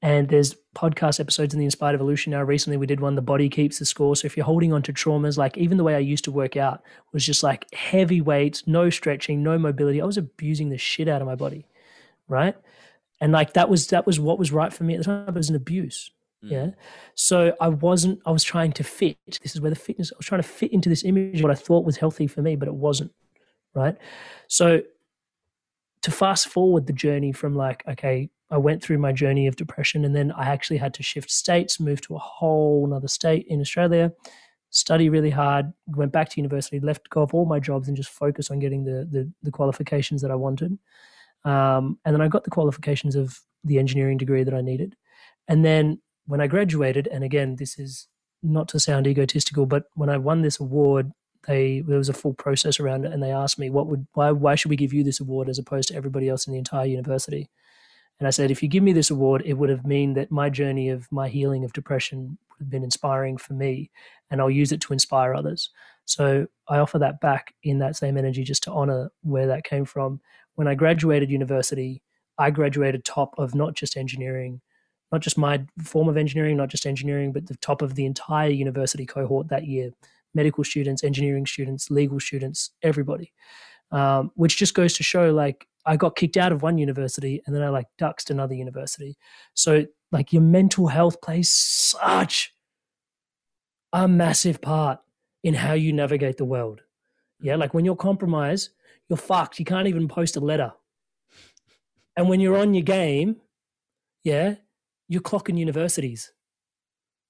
And 0.00 0.28
there's 0.28 0.54
podcast 0.76 1.18
episodes 1.18 1.52
in 1.52 1.58
the 1.58 1.64
Inspired 1.64 1.94
Evolution 1.94 2.30
now. 2.30 2.42
Recently, 2.42 2.76
we 2.76 2.86
did 2.86 3.00
one, 3.00 3.16
The 3.16 3.22
Body 3.22 3.48
Keeps 3.48 3.80
the 3.80 3.84
Score. 3.84 4.14
So 4.14 4.26
if 4.26 4.36
you're 4.36 4.46
holding 4.46 4.72
on 4.72 4.82
to 4.82 4.92
traumas, 4.92 5.36
like 5.36 5.56
even 5.58 5.76
the 5.76 5.82
way 5.82 5.96
I 5.96 5.98
used 5.98 6.24
to 6.24 6.32
work 6.32 6.56
out 6.56 6.82
was 7.12 7.26
just 7.26 7.42
like 7.42 7.72
heavy 7.74 8.20
weights, 8.20 8.64
no 8.66 8.90
stretching, 8.90 9.42
no 9.42 9.58
mobility. 9.58 10.00
I 10.00 10.04
was 10.04 10.16
abusing 10.16 10.68
the 10.68 10.78
shit 10.78 11.08
out 11.08 11.20
of 11.20 11.26
my 11.26 11.34
body. 11.34 11.66
Right. 12.28 12.56
And 13.20 13.32
like 13.32 13.54
that 13.54 13.68
was 13.68 13.88
that 13.88 14.06
was 14.06 14.20
what 14.20 14.38
was 14.38 14.52
right 14.52 14.72
for 14.72 14.84
me 14.84 14.94
at 14.94 14.98
the 14.98 15.04
time. 15.04 15.28
It 15.28 15.34
was 15.34 15.50
an 15.50 15.56
abuse. 15.56 16.12
Mm. 16.44 16.50
Yeah. 16.50 16.70
So 17.16 17.56
I 17.60 17.68
wasn't, 17.68 18.20
I 18.24 18.30
was 18.30 18.44
trying 18.44 18.72
to 18.74 18.84
fit. 18.84 19.16
This 19.42 19.56
is 19.56 19.60
where 19.60 19.70
the 19.70 19.76
fitness, 19.76 20.12
I 20.12 20.18
was 20.18 20.26
trying 20.26 20.42
to 20.42 20.48
fit 20.48 20.72
into 20.72 20.88
this 20.88 21.04
image, 21.04 21.42
what 21.42 21.50
I 21.50 21.56
thought 21.56 21.84
was 21.84 21.96
healthy 21.96 22.28
for 22.28 22.42
me, 22.42 22.54
but 22.54 22.68
it 22.68 22.74
wasn't. 22.74 23.12
Right. 23.74 23.96
So 24.46 24.82
to 26.02 26.10
fast 26.12 26.48
forward 26.48 26.86
the 26.86 26.92
journey 26.92 27.32
from 27.32 27.56
like, 27.56 27.82
okay, 27.88 28.30
I 28.50 28.56
went 28.56 28.82
through 28.82 28.98
my 28.98 29.12
journey 29.12 29.46
of 29.46 29.56
depression 29.56 30.04
and 30.04 30.16
then 30.16 30.32
I 30.32 30.46
actually 30.46 30.78
had 30.78 30.94
to 30.94 31.02
shift 31.02 31.30
states, 31.30 31.78
move 31.78 32.00
to 32.02 32.16
a 32.16 32.18
whole 32.18 32.86
another 32.86 33.08
state 33.08 33.46
in 33.48 33.60
Australia, 33.60 34.12
study 34.70 35.08
really 35.08 35.30
hard, 35.30 35.72
went 35.86 36.12
back 36.12 36.30
to 36.30 36.40
university, 36.40 36.80
left 36.80 37.10
go 37.10 37.22
off 37.22 37.34
all 37.34 37.46
my 37.46 37.60
jobs 37.60 37.88
and 37.88 37.96
just 37.96 38.10
focus 38.10 38.50
on 38.50 38.58
getting 38.58 38.84
the 38.84 39.08
the, 39.10 39.30
the 39.42 39.50
qualifications 39.50 40.22
that 40.22 40.30
I 40.30 40.34
wanted. 40.34 40.78
Um, 41.44 41.98
and 42.04 42.14
then 42.14 42.20
I 42.20 42.28
got 42.28 42.44
the 42.44 42.50
qualifications 42.50 43.16
of 43.16 43.40
the 43.64 43.78
engineering 43.78 44.18
degree 44.18 44.44
that 44.44 44.54
I 44.54 44.60
needed. 44.60 44.96
And 45.46 45.64
then 45.64 46.00
when 46.26 46.40
I 46.40 46.46
graduated, 46.46 47.06
and 47.08 47.24
again, 47.24 47.56
this 47.56 47.78
is 47.78 48.08
not 48.42 48.68
to 48.68 48.80
sound 48.80 49.06
egotistical, 49.06 49.66
but 49.66 49.84
when 49.94 50.10
I 50.10 50.18
won 50.18 50.42
this 50.42 50.60
award, 50.60 51.10
they 51.46 51.82
there 51.86 51.98
was 51.98 52.08
a 52.08 52.14
full 52.14 52.34
process 52.34 52.80
around 52.80 53.04
it, 53.04 53.12
and 53.12 53.22
they 53.22 53.32
asked 53.32 53.58
me 53.58 53.70
what 53.70 53.86
would 53.86 54.06
why 54.14 54.30
why 54.30 54.54
should 54.54 54.70
we 54.70 54.76
give 54.76 54.92
you 54.92 55.04
this 55.04 55.20
award 55.20 55.48
as 55.48 55.58
opposed 55.58 55.88
to 55.88 55.94
everybody 55.94 56.28
else 56.28 56.46
in 56.46 56.52
the 56.52 56.58
entire 56.58 56.86
university? 56.86 57.50
And 58.18 58.26
I 58.26 58.30
said, 58.30 58.50
if 58.50 58.62
you 58.62 58.68
give 58.68 58.82
me 58.82 58.92
this 58.92 59.10
award, 59.10 59.42
it 59.44 59.54
would 59.54 59.70
have 59.70 59.86
mean 59.86 60.14
that 60.14 60.30
my 60.30 60.50
journey 60.50 60.88
of 60.88 61.10
my 61.12 61.28
healing 61.28 61.64
of 61.64 61.72
depression 61.72 62.36
would 62.50 62.64
have 62.64 62.70
been 62.70 62.82
inspiring 62.82 63.36
for 63.36 63.52
me, 63.52 63.90
and 64.30 64.40
I'll 64.40 64.50
use 64.50 64.72
it 64.72 64.80
to 64.82 64.92
inspire 64.92 65.34
others. 65.34 65.70
So 66.04 66.46
I 66.68 66.78
offer 66.78 66.98
that 66.98 67.20
back 67.20 67.54
in 67.62 67.78
that 67.78 67.96
same 67.96 68.16
energy 68.16 68.42
just 68.42 68.62
to 68.64 68.72
honor 68.72 69.10
where 69.22 69.46
that 69.46 69.64
came 69.64 69.84
from. 69.84 70.20
When 70.54 70.66
I 70.66 70.74
graduated 70.74 71.30
university, 71.30 72.02
I 72.38 72.50
graduated 72.50 73.04
top 73.04 73.34
of 73.38 73.54
not 73.54 73.74
just 73.74 73.96
engineering, 73.96 74.60
not 75.12 75.20
just 75.20 75.38
my 75.38 75.64
form 75.82 76.08
of 76.08 76.16
engineering, 76.16 76.56
not 76.56 76.70
just 76.70 76.86
engineering, 76.86 77.32
but 77.32 77.46
the 77.46 77.56
top 77.56 77.82
of 77.82 77.94
the 77.94 78.06
entire 78.06 78.50
university 78.50 79.06
cohort 79.06 79.48
that 79.48 79.66
year 79.66 79.90
medical 80.34 80.64
students, 80.64 81.02
engineering 81.02 81.46
students, 81.46 81.90
legal 81.90 82.20
students, 82.20 82.70
everybody. 82.82 83.32
Um, 83.90 84.32
which 84.34 84.58
just 84.58 84.74
goes 84.74 84.92
to 84.94 85.02
show 85.02 85.32
like 85.32 85.66
I 85.88 85.96
got 85.96 86.16
kicked 86.16 86.36
out 86.36 86.52
of 86.52 86.62
one 86.62 86.76
university 86.76 87.42
and 87.46 87.56
then 87.56 87.62
I 87.62 87.70
like 87.70 87.86
duxed 87.98 88.28
another 88.28 88.54
university. 88.54 89.16
So 89.54 89.86
like 90.12 90.34
your 90.34 90.42
mental 90.42 90.88
health 90.88 91.22
plays 91.22 91.50
such 91.50 92.52
a 93.92 94.06
massive 94.06 94.60
part 94.60 95.00
in 95.42 95.54
how 95.54 95.72
you 95.72 95.94
navigate 95.94 96.36
the 96.36 96.44
world. 96.44 96.82
Yeah, 97.40 97.56
like 97.56 97.72
when 97.72 97.86
you're 97.86 97.96
compromised, 97.96 98.70
you're 99.08 99.16
fucked. 99.16 99.58
You 99.58 99.64
can't 99.64 99.88
even 99.88 100.08
post 100.08 100.36
a 100.36 100.40
letter. 100.40 100.72
And 102.16 102.28
when 102.28 102.40
you're 102.40 102.58
on 102.58 102.74
your 102.74 102.82
game, 102.82 103.36
yeah, 104.24 104.56
you're 105.08 105.22
clocking 105.22 105.56
universities. 105.56 106.32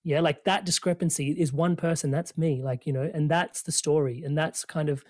Yeah, 0.02 0.20
like 0.20 0.42
that 0.44 0.64
discrepancy 0.64 1.30
is 1.30 1.52
one 1.52 1.76
person, 1.76 2.10
that's 2.10 2.36
me. 2.36 2.60
Like, 2.62 2.86
you 2.86 2.92
know, 2.92 3.08
and 3.14 3.30
that's 3.30 3.62
the 3.62 3.72
story. 3.72 4.22
And 4.24 4.36
that's 4.36 4.64
kind 4.64 4.88
of 4.88 5.04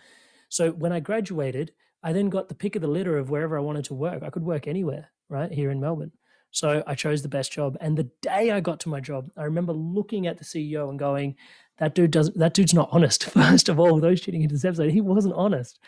so 0.50 0.72
when 0.72 0.92
I 0.92 1.00
graduated, 1.00 1.72
I 2.02 2.12
then 2.12 2.28
got 2.28 2.48
the 2.48 2.54
pick 2.54 2.76
of 2.76 2.82
the 2.82 2.88
litter 2.88 3.18
of 3.18 3.30
wherever 3.30 3.58
I 3.58 3.62
wanted 3.62 3.84
to 3.86 3.94
work. 3.94 4.22
I 4.22 4.30
could 4.30 4.44
work 4.44 4.68
anywhere, 4.68 5.10
right? 5.28 5.50
Here 5.50 5.70
in 5.70 5.80
Melbourne. 5.80 6.12
So 6.50 6.82
I 6.86 6.94
chose 6.94 7.22
the 7.22 7.28
best 7.28 7.52
job. 7.52 7.76
And 7.80 7.96
the 7.96 8.10
day 8.22 8.50
I 8.50 8.60
got 8.60 8.80
to 8.80 8.88
my 8.88 9.00
job, 9.00 9.30
I 9.36 9.44
remember 9.44 9.72
looking 9.72 10.26
at 10.26 10.38
the 10.38 10.44
CEO 10.44 10.88
and 10.88 10.98
going, 10.98 11.36
that 11.78 11.94
dude 11.94 12.10
doesn't 12.10 12.36
that 12.38 12.54
dude's 12.54 12.74
not 12.74 12.88
honest. 12.92 13.24
First 13.30 13.68
of 13.68 13.78
all, 13.78 14.00
those 14.00 14.20
shooting 14.20 14.42
into 14.42 14.54
this 14.54 14.64
episode, 14.64 14.90
he 14.90 15.00
wasn't 15.00 15.34
honest. 15.34 15.78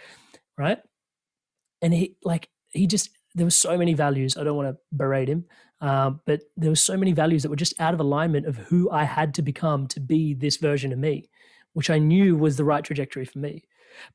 Right. 0.57 0.79
And 1.83 1.93
he 1.93 2.17
like 2.25 2.49
he 2.69 2.87
just 2.87 3.11
there 3.35 3.47
were 3.47 3.51
so 3.51 3.77
many 3.77 3.95
values. 3.95 4.37
I 4.37 4.45
don't 4.45 4.57
want 4.57 4.75
to 4.75 4.79
berate 4.93 5.29
him, 5.29 5.45
um, 5.81 6.21
but 6.27 6.43
there 6.57 6.71
were 6.71 6.77
so 6.77 6.97
many 6.97 7.13
values 7.13 7.43
that 7.43 7.49
were 7.49 7.57
just 7.57 7.79
out 7.81 7.95
of 7.95 8.01
alignment 8.01 8.47
of 8.47 8.57
who 8.57 8.91
I 8.91 9.05
had 9.05 9.35
to 9.35 9.43
become 9.43 9.87
to 9.89 10.01
be 10.01 10.35
this 10.35 10.57
version 10.57 10.93
of 10.93 10.99
me, 10.99 11.29
which 11.73 11.91
I 11.91 11.99
knew 11.99 12.37
was 12.37 12.57
the 12.57 12.65
right 12.65 12.85
trajectory 12.85 13.25
for 13.25 13.39
me. 13.39 13.65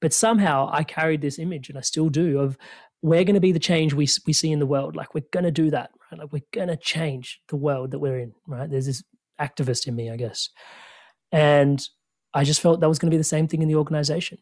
But 0.02 0.14
somehow 0.14 0.70
I 0.72 0.84
carried 0.84 1.22
this 1.22 1.40
image, 1.40 1.70
and 1.70 1.78
I 1.78 1.82
still 1.82 2.10
do, 2.10 2.40
of 2.40 2.58
we're 3.02 3.24
going 3.24 3.36
to 3.36 3.42
be 3.42 3.52
the 3.52 3.60
change 3.60 3.94
we 3.94 4.08
we 4.26 4.34
see 4.34 4.52
in 4.52 4.60
the 4.60 4.66
world. 4.66 4.96
Like 4.96 5.14
we're 5.14 5.26
going 5.32 5.44
to 5.44 5.52
do 5.52 5.70
that, 5.72 5.92
right? 6.12 6.22
Like 6.22 6.34
we're 6.34 6.42
going 6.52 6.70
to 6.70 6.78
change 6.78 7.42
the 7.50 7.56
world 7.56 7.92
that 7.92 8.00
we're 8.00 8.20
in, 8.20 8.34
right? 8.48 8.70
There's 8.70 8.88
this 8.88 9.04
activist 9.40 9.88
in 9.88 9.96
me, 9.96 10.10
I 10.10 10.18
guess, 10.18 10.50
and 11.32 11.88
I 12.34 12.44
just 12.44 12.62
felt 12.62 12.82
that 12.82 12.90
was 12.90 13.00
going 13.00 13.10
to 13.10 13.16
be 13.16 13.20
the 13.20 13.24
same 13.24 13.48
thing 13.48 13.62
in 13.62 13.68
the 13.68 13.76
organization. 13.76 14.40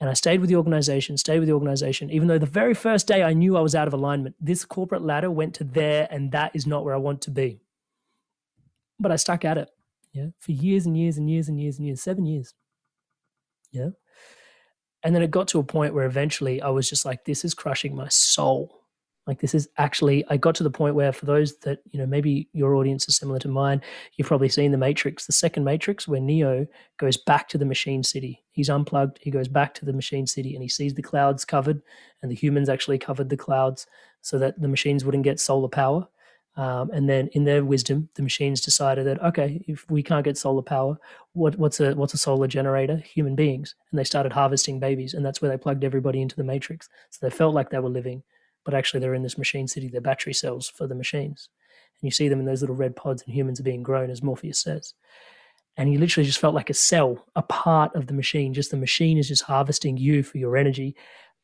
And 0.00 0.08
I 0.08 0.14
stayed 0.14 0.40
with 0.40 0.48
the 0.48 0.56
organization, 0.56 1.18
stayed 1.18 1.40
with 1.40 1.48
the 1.48 1.54
organization, 1.54 2.10
even 2.10 2.26
though 2.26 2.38
the 2.38 2.46
very 2.46 2.72
first 2.72 3.06
day 3.06 3.22
I 3.22 3.34
knew 3.34 3.56
I 3.56 3.60
was 3.60 3.74
out 3.74 3.86
of 3.86 3.92
alignment. 3.92 4.34
This 4.40 4.64
corporate 4.64 5.02
ladder 5.02 5.30
went 5.30 5.54
to 5.56 5.64
there, 5.64 6.08
and 6.10 6.32
that 6.32 6.52
is 6.54 6.66
not 6.66 6.84
where 6.84 6.94
I 6.94 6.98
want 6.98 7.20
to 7.22 7.30
be. 7.30 7.60
But 8.98 9.12
I 9.12 9.16
stuck 9.16 9.44
at 9.44 9.58
it, 9.58 9.70
yeah, 10.12 10.28
for 10.38 10.52
years 10.52 10.86
and 10.86 10.96
years 10.96 11.18
and 11.18 11.28
years 11.30 11.48
and 11.48 11.60
years 11.60 11.76
and 11.78 11.86
years, 11.86 12.02
seven 12.02 12.24
years. 12.24 12.54
Yeah. 13.72 13.90
And 15.02 15.14
then 15.14 15.22
it 15.22 15.30
got 15.30 15.48
to 15.48 15.58
a 15.58 15.64
point 15.64 15.94
where 15.94 16.04
eventually 16.04 16.60
I 16.60 16.68
was 16.68 16.88
just 16.88 17.04
like, 17.04 17.24
this 17.24 17.44
is 17.44 17.54
crushing 17.54 17.94
my 17.94 18.08
soul. 18.08 18.76
Like 19.26 19.40
this 19.40 19.54
is 19.54 19.68
actually, 19.78 20.24
I 20.28 20.36
got 20.36 20.54
to 20.56 20.62
the 20.62 20.70
point 20.70 20.94
where 20.94 21.12
for 21.12 21.26
those 21.26 21.58
that, 21.58 21.80
you 21.90 21.98
know, 21.98 22.06
maybe 22.06 22.48
your 22.52 22.74
audience 22.74 23.08
is 23.08 23.16
similar 23.16 23.38
to 23.40 23.48
mine, 23.48 23.80
you've 24.16 24.26
probably 24.26 24.48
seen 24.48 24.72
the 24.72 24.78
Matrix, 24.78 25.26
the 25.26 25.32
second 25.32 25.64
Matrix, 25.64 26.08
where 26.08 26.20
Neo 26.20 26.66
goes 26.98 27.16
back 27.16 27.48
to 27.50 27.58
the 27.58 27.64
machine 27.64 28.02
city. 28.02 28.42
He's 28.50 28.68
unplugged, 28.68 29.18
he 29.20 29.30
goes 29.30 29.46
back 29.46 29.74
to 29.74 29.84
the 29.84 29.92
machine 29.92 30.26
city 30.26 30.54
and 30.54 30.62
he 30.62 30.68
sees 30.68 30.94
the 30.94 31.02
clouds 31.02 31.44
covered 31.44 31.80
and 32.22 32.30
the 32.30 32.34
humans 32.34 32.68
actually 32.68 32.98
covered 32.98 33.28
the 33.28 33.36
clouds 33.36 33.86
so 34.20 34.38
that 34.38 34.60
the 34.60 34.68
machines 34.68 35.04
wouldn't 35.04 35.24
get 35.24 35.38
solar 35.38 35.68
power. 35.68 36.08
Um, 36.56 36.90
and 36.90 37.08
then, 37.08 37.28
in 37.28 37.44
their 37.44 37.64
wisdom, 37.64 38.08
the 38.14 38.22
machines 38.22 38.60
decided 38.60 39.06
that 39.06 39.22
okay, 39.22 39.64
if 39.68 39.88
we 39.88 40.02
can't 40.02 40.24
get 40.24 40.36
solar 40.36 40.62
power, 40.62 40.98
what, 41.32 41.56
what's 41.56 41.80
a 41.80 41.94
what's 41.94 42.14
a 42.14 42.18
solar 42.18 42.48
generator? 42.48 42.96
Human 42.96 43.36
beings, 43.36 43.74
and 43.90 43.98
they 43.98 44.04
started 44.04 44.32
harvesting 44.32 44.80
babies, 44.80 45.14
and 45.14 45.24
that's 45.24 45.40
where 45.40 45.50
they 45.50 45.56
plugged 45.56 45.84
everybody 45.84 46.20
into 46.20 46.36
the 46.36 46.44
matrix. 46.44 46.88
So 47.10 47.18
they 47.22 47.30
felt 47.30 47.54
like 47.54 47.70
they 47.70 47.78
were 47.78 47.88
living, 47.88 48.22
but 48.64 48.74
actually 48.74 49.00
they're 49.00 49.14
in 49.14 49.22
this 49.22 49.38
machine 49.38 49.68
city. 49.68 49.88
They're 49.88 50.00
battery 50.00 50.34
cells 50.34 50.68
for 50.68 50.86
the 50.86 50.94
machines, 50.94 51.48
and 52.00 52.08
you 52.08 52.10
see 52.10 52.28
them 52.28 52.40
in 52.40 52.46
those 52.46 52.62
little 52.62 52.76
red 52.76 52.96
pods, 52.96 53.22
and 53.22 53.34
humans 53.34 53.60
are 53.60 53.64
being 53.64 53.84
grown, 53.84 54.10
as 54.10 54.22
Morpheus 54.22 54.60
says. 54.60 54.94
And 55.76 55.88
he 55.88 55.98
literally 55.98 56.26
just 56.26 56.40
felt 56.40 56.54
like 56.54 56.68
a 56.68 56.74
cell, 56.74 57.24
a 57.36 57.42
part 57.42 57.94
of 57.94 58.06
the 58.06 58.12
machine. 58.12 58.52
Just 58.52 58.70
the 58.70 58.76
machine 58.76 59.16
is 59.16 59.28
just 59.28 59.44
harvesting 59.44 59.96
you 59.96 60.22
for 60.22 60.36
your 60.36 60.56
energy, 60.56 60.96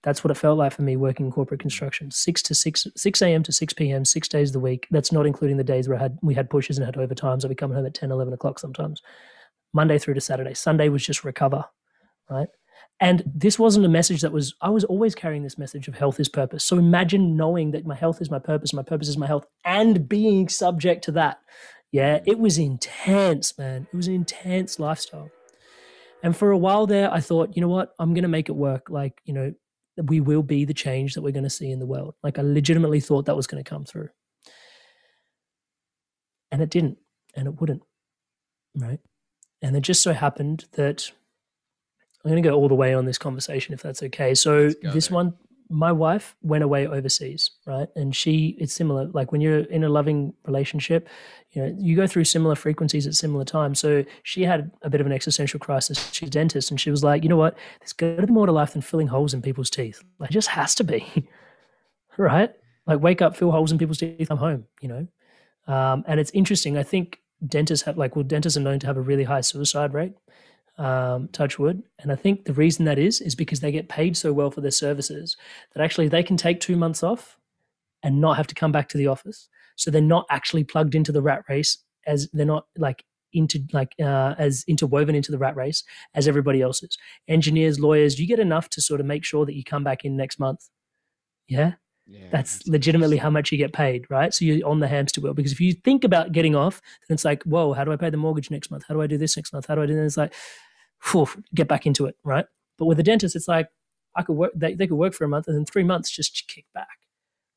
that's 0.03 0.22
what 0.22 0.30
it 0.30 0.36
felt 0.36 0.59
like 0.59 0.72
for 0.72 0.82
me 0.82 0.97
working 0.97 1.26
in 1.26 1.32
corporate 1.32 1.61
construction. 1.61 2.11
Six 2.11 2.42
to 2.42 2.55
six, 2.55 2.86
six 2.97 3.22
a.m. 3.22 3.42
to 3.42 3.53
six 3.53 3.72
p.m. 3.72 4.05
six 4.05 4.28
days 4.28 4.51
of 4.51 4.55
the 4.55 4.61
week. 4.61 4.86
That's 4.90 5.12
not 5.12 5.26
including 5.26 5.57
the 5.57 5.64
days 5.64 5.88
where 5.88 5.99
I 5.99 6.03
had 6.03 6.18
we 6.22 6.34
had 6.34 6.51
pushes 6.51 6.78
and 6.78 6.84
had 6.84 6.97
overtime. 6.97 7.40
So 7.40 7.49
I'd 7.49 7.51
be 7.51 7.55
coming 7.55 7.76
home 7.76 7.86
at 7.86 7.94
10, 7.94 8.11
11 8.11 8.32
o'clock 8.32 8.59
sometimes. 8.59 9.03
Monday 9.72 9.99
through 9.99 10.14
to 10.14 10.20
Saturday. 10.20 10.55
Sunday 10.55 10.88
was 10.88 11.05
just 11.05 11.24
recover, 11.24 11.64
right? 12.30 12.49
And 12.99 13.22
this 13.26 13.59
wasn't 13.59 13.84
a 13.84 13.90
message 13.90 14.22
that 14.22 14.32
was, 14.32 14.55
I 14.62 14.70
was 14.70 14.84
always 14.84 15.14
carrying 15.14 15.42
this 15.42 15.59
message 15.59 15.86
of 15.86 15.97
health 15.97 16.18
is 16.18 16.30
purpose. 16.30 16.64
So 16.64 16.78
imagine 16.78 17.36
knowing 17.36 17.72
that 17.72 17.86
my 17.86 17.94
health 17.94 18.22
is 18.22 18.30
my 18.30 18.38
purpose, 18.38 18.72
my 18.72 18.82
purpose 18.82 19.09
is 19.09 19.18
my 19.18 19.26
health, 19.26 19.44
and 19.64 20.09
being 20.09 20.49
subject 20.49 21.05
to 21.05 21.12
that. 21.12 21.40
Yeah, 21.92 22.20
it 22.24 22.38
was 22.38 22.59
intense, 22.59 23.57
man. 23.59 23.86
It 23.92 23.97
was 23.97 24.09
an 24.09 24.14
intense 24.14 24.78
lifestyle. 24.78 25.30
And 26.22 26.34
for 26.34 26.51
a 26.51 26.59
while 26.59 26.86
there, 26.86 27.12
I 27.12 27.20
thought, 27.20 27.55
you 27.55 27.61
know 27.61 27.68
what? 27.68 27.94
I'm 27.99 28.14
going 28.14 28.22
to 28.22 28.28
make 28.28 28.49
it 28.49 28.57
work. 28.57 28.88
Like, 28.88 29.20
you 29.24 29.34
know, 29.34 29.53
we 30.05 30.20
will 30.20 30.42
be 30.42 30.64
the 30.64 30.74
change 30.74 31.14
that 31.14 31.22
we're 31.22 31.32
going 31.32 31.44
to 31.44 31.51
see 31.51 31.70
in 31.70 31.78
the 31.78 31.86
world. 31.86 32.14
Like 32.22 32.38
I 32.38 32.42
legitimately 32.42 33.01
thought 33.01 33.26
that 33.26 33.36
was 33.36 33.47
going 33.47 33.62
to 33.62 33.68
come 33.68 33.84
through. 33.84 34.09
And 36.53 36.62
it 36.62 36.70
didn't, 36.70 36.99
and 37.34 37.49
it 37.49 37.61
wouldn't. 37.61 37.82
Right. 38.74 39.01
And 39.62 39.76
it 39.76 39.80
just 39.80 40.03
so 40.03 40.12
happened 40.12 40.66
that 40.72 41.11
I'm 42.24 42.30
going 42.30 42.42
to 42.42 42.49
go 42.49 42.55
all 42.55 42.68
the 42.68 42.74
way 42.74 42.94
on 42.94 43.05
this 43.05 43.18
conversation 43.18 43.74
if 43.74 43.82
that's 43.82 44.03
okay. 44.03 44.34
So 44.34 44.70
this 44.82 45.09
there. 45.09 45.14
one 45.14 45.34
my 45.69 45.91
wife 45.91 46.37
went 46.43 46.62
away 46.62 46.87
overseas, 46.87 47.51
right? 47.67 47.89
And 47.97 48.14
she, 48.14 48.57
it's 48.59 48.73
similar. 48.73 49.07
Like 49.07 49.33
when 49.33 49.41
you're 49.41 49.61
in 49.61 49.85
a 49.85 49.89
loving 49.89 50.33
relationship, 50.45 51.09
you 51.51 51.62
know, 51.62 51.77
you 51.79 51.97
go 51.97 52.07
through 52.07 52.25
similar 52.25 52.55
frequencies 52.55 53.07
at 53.07 53.14
similar 53.14 53.45
times. 53.45 53.79
So 53.81 54.05
she 54.23 54.43
had 54.43 54.71
a 54.83 54.91
bit 54.91 55.01
of 55.01 55.07
an 55.07 55.12
existential 55.12 55.59
crisis. 55.59 56.11
She's 56.12 56.29
a 56.29 56.31
dentist, 56.31 56.71
and 56.71 56.81
she 56.81 56.91
was 56.91 57.03
like, 57.03 57.23
you 57.23 57.29
know 57.29 57.37
what? 57.37 57.57
There's 57.81 57.93
got 57.93 58.17
to 58.21 58.27
be 58.27 58.33
more 58.33 58.47
to 58.47 58.53
life 58.53 58.73
than 58.73 58.83
filling 58.83 59.09
holes 59.09 59.35
in 59.35 59.43
people's 59.43 59.71
teeth. 59.71 60.03
Like, 60.19 60.31
it 60.31 60.35
just 60.35 60.49
has 60.49 60.75
to 60.77 60.85
be, 60.85 61.29
right? 62.19 62.53
Like, 62.87 63.01
wake 63.01 63.23
up, 63.23 63.37
fill 63.37 63.51
holes 63.51 63.73
in 63.73 63.79
people's 63.79 63.99
teeth. 63.99 64.29
I'm 64.31 64.37
home. 64.37 64.67
You 64.81 64.89
know, 64.89 65.75
um, 65.75 66.05
and 66.07 66.21
it's 66.21 66.31
interesting. 66.33 66.79
I 66.79 66.83
think 66.83 67.21
dentists 67.47 67.85
have 67.87 67.99
like, 67.99 68.14
well, 68.14 68.25
dentists 68.25 68.57
are 68.57 68.61
known 68.62 68.79
to 68.81 68.87
have 68.87 68.97
a 68.97 69.03
really 69.03 69.25
high 69.25 69.41
suicide 69.41 69.93
rate 69.93 70.14
um, 70.79 71.29
Touchwood. 71.29 71.83
And 71.99 72.12
I 72.12 72.16
think 72.16 72.45
the 72.45 72.53
reason 72.53 72.85
that 72.85 72.99
is, 72.99 73.20
is 73.20 73.35
because 73.35 73.61
they 73.61 73.72
get 73.72 73.89
paid 73.89 74.16
so 74.16 74.33
well 74.33 74.51
for 74.51 74.61
their 74.61 74.70
services 74.70 75.37
that 75.74 75.83
actually 75.83 76.09
they 76.09 76.22
can 76.22 76.37
take 76.37 76.61
two 76.61 76.77
months 76.77 77.03
off 77.03 77.39
and 78.03 78.20
not 78.20 78.37
have 78.37 78.47
to 78.49 78.55
come 78.55 78.72
back 78.72 78.89
to 78.91 78.99
the 78.99 79.07
office. 79.07 79.49
So 79.77 79.91
they're 79.91 80.01
not 80.01 80.27
actually 80.31 80.64
plugged 80.64 80.95
into 80.95 81.12
the 81.12 81.22
rat 81.22 81.43
race 81.49 81.79
as 82.07 82.29
they're 82.33 82.47
not 82.47 82.66
like 82.79 83.05
into 83.33 83.61
like 83.72 83.95
uh, 84.01 84.35
as 84.39 84.64
interwoven 84.66 85.14
into 85.14 85.31
the 85.31 85.39
rat 85.39 85.57
race 85.57 85.83
as 86.14 86.27
everybody 86.29 86.62
else 86.62 86.83
is. 86.83 86.97
Engineers, 87.29 87.79
lawyers, 87.79 88.18
you 88.18 88.27
get 88.27 88.39
enough 88.39 88.68
to 88.70 88.81
sort 88.81 89.01
of 89.01 89.07
make 89.07 89.24
sure 89.24 89.45
that 89.45 89.55
you 89.55 89.64
come 89.64 89.85
back 89.85 90.05
in 90.05 90.16
next 90.16 90.39
month. 90.39 90.68
Yeah. 91.49 91.74
Yeah, 92.09 92.29
that's, 92.31 92.59
that's 92.59 92.68
legitimately 92.68 93.16
how 93.16 93.31
much 93.31 93.51
you 93.51 93.59
get 93.59 93.72
paid, 93.72 94.07
right? 94.09 94.33
So 94.33 94.45
you're 94.45 94.64
on 94.64 94.79
the 94.79 94.87
hamster 94.87 95.20
wheel 95.20 95.35
because 95.35 95.51
if 95.51 95.61
you 95.61 95.72
think 95.72 96.05
about 96.05 96.31
getting 96.31 96.55
off, 96.55 96.81
then 97.09 97.16
it's 97.16 97.24
like, 97.24 97.43
whoa, 97.43 97.72
how 97.72 97.83
do 97.83 97.91
I 97.91 97.97
pay 97.97 98.11
the 98.11 98.16
mortgage 98.16 98.49
next 98.49 98.70
month? 98.70 98.85
How 98.87 98.95
do 98.95 99.03
I 99.03 99.09
do 99.09 99.18
this 99.18 99.37
next 99.37 99.53
month? 99.53 99.66
How 99.66 99.74
do 99.74 99.83
I 99.83 99.87
do 99.87 99.97
this? 99.97 100.12
It's 100.12 100.16
like, 100.16 100.33
whew, 101.05 101.28
get 101.55 101.68
back 101.68 101.86
into 101.86 102.07
it, 102.07 102.16
right? 102.24 102.47
But 102.78 102.86
with 102.86 103.01
a 103.01 103.03
dentist, 103.03 103.36
it's 103.36 103.49
like 103.49 103.68
I 104.14 104.22
could 104.22 104.36
work. 104.36 104.53
They, 104.55 104.74
they 104.74 104.86
could 104.86 104.99
work 104.99 105.14
for 105.14 105.24
a 105.24 105.28
month, 105.28 105.49
and 105.49 105.57
then 105.57 105.64
three 105.64 105.84
months 105.84 106.11
just 106.11 106.47
kick 106.49 106.66
back, 106.74 106.99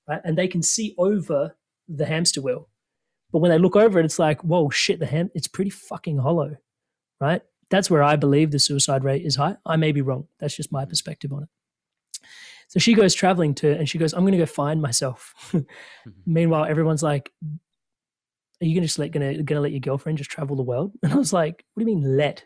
right? 0.08 0.22
And 0.24 0.38
they 0.38 0.48
can 0.48 0.64
see 0.64 0.96
over 0.98 1.56
the 1.88 2.06
hamster 2.06 2.42
wheel. 2.42 2.70
But 3.32 3.40
when 3.40 3.52
they 3.52 3.60
look 3.60 3.76
over 3.76 4.00
it, 4.00 4.06
it's 4.06 4.20
like, 4.20 4.44
whoa, 4.44 4.70
shit, 4.70 5.00
the 5.00 5.06
ham, 5.06 5.30
it's 5.36 5.48
pretty 5.48 5.70
fucking 5.70 6.18
hollow, 6.18 6.56
right? 7.22 7.42
That's 7.70 7.90
where 7.90 8.02
I 8.02 8.16
believe 8.16 8.50
the 8.50 8.60
suicide 8.60 9.04
rate 9.04 9.24
is 9.24 9.36
high. 9.36 9.58
I 9.66 9.76
may 9.76 9.92
be 9.92 10.02
wrong. 10.02 10.28
That's 10.40 10.56
just 10.56 10.72
my 10.72 10.86
perspective 10.86 11.32
on 11.32 11.44
it. 11.44 11.50
So 12.68 12.80
she 12.80 12.94
goes 12.94 13.14
traveling 13.14 13.54
to, 13.56 13.72
and 13.72 13.88
she 13.88 14.00
goes, 14.00 14.14
I'm 14.14 14.22
going 14.22 14.32
to 14.32 14.40
go 14.40 14.46
find 14.48 14.82
myself. 14.82 15.34
mm-hmm. 15.52 16.12
Meanwhile, 16.26 16.66
everyone's 16.66 17.04
like, 17.04 17.32
are 18.62 18.66
you 18.66 18.76
gonna 18.76 18.88
just 18.88 19.00
let 19.00 19.12
gonna 19.12 19.42
gonna 19.44 19.62
let 19.62 19.72
your 19.72 19.80
girlfriend 19.80 20.18
just 20.18 20.30
travel 20.30 20.56
the 20.56 20.64
world? 20.64 20.92
And 21.04 21.14
I 21.14 21.16
was 21.16 21.32
like, 21.32 21.64
what 21.74 21.84
do 21.84 21.90
you 21.90 21.96
mean 21.96 22.18
let? 22.18 22.46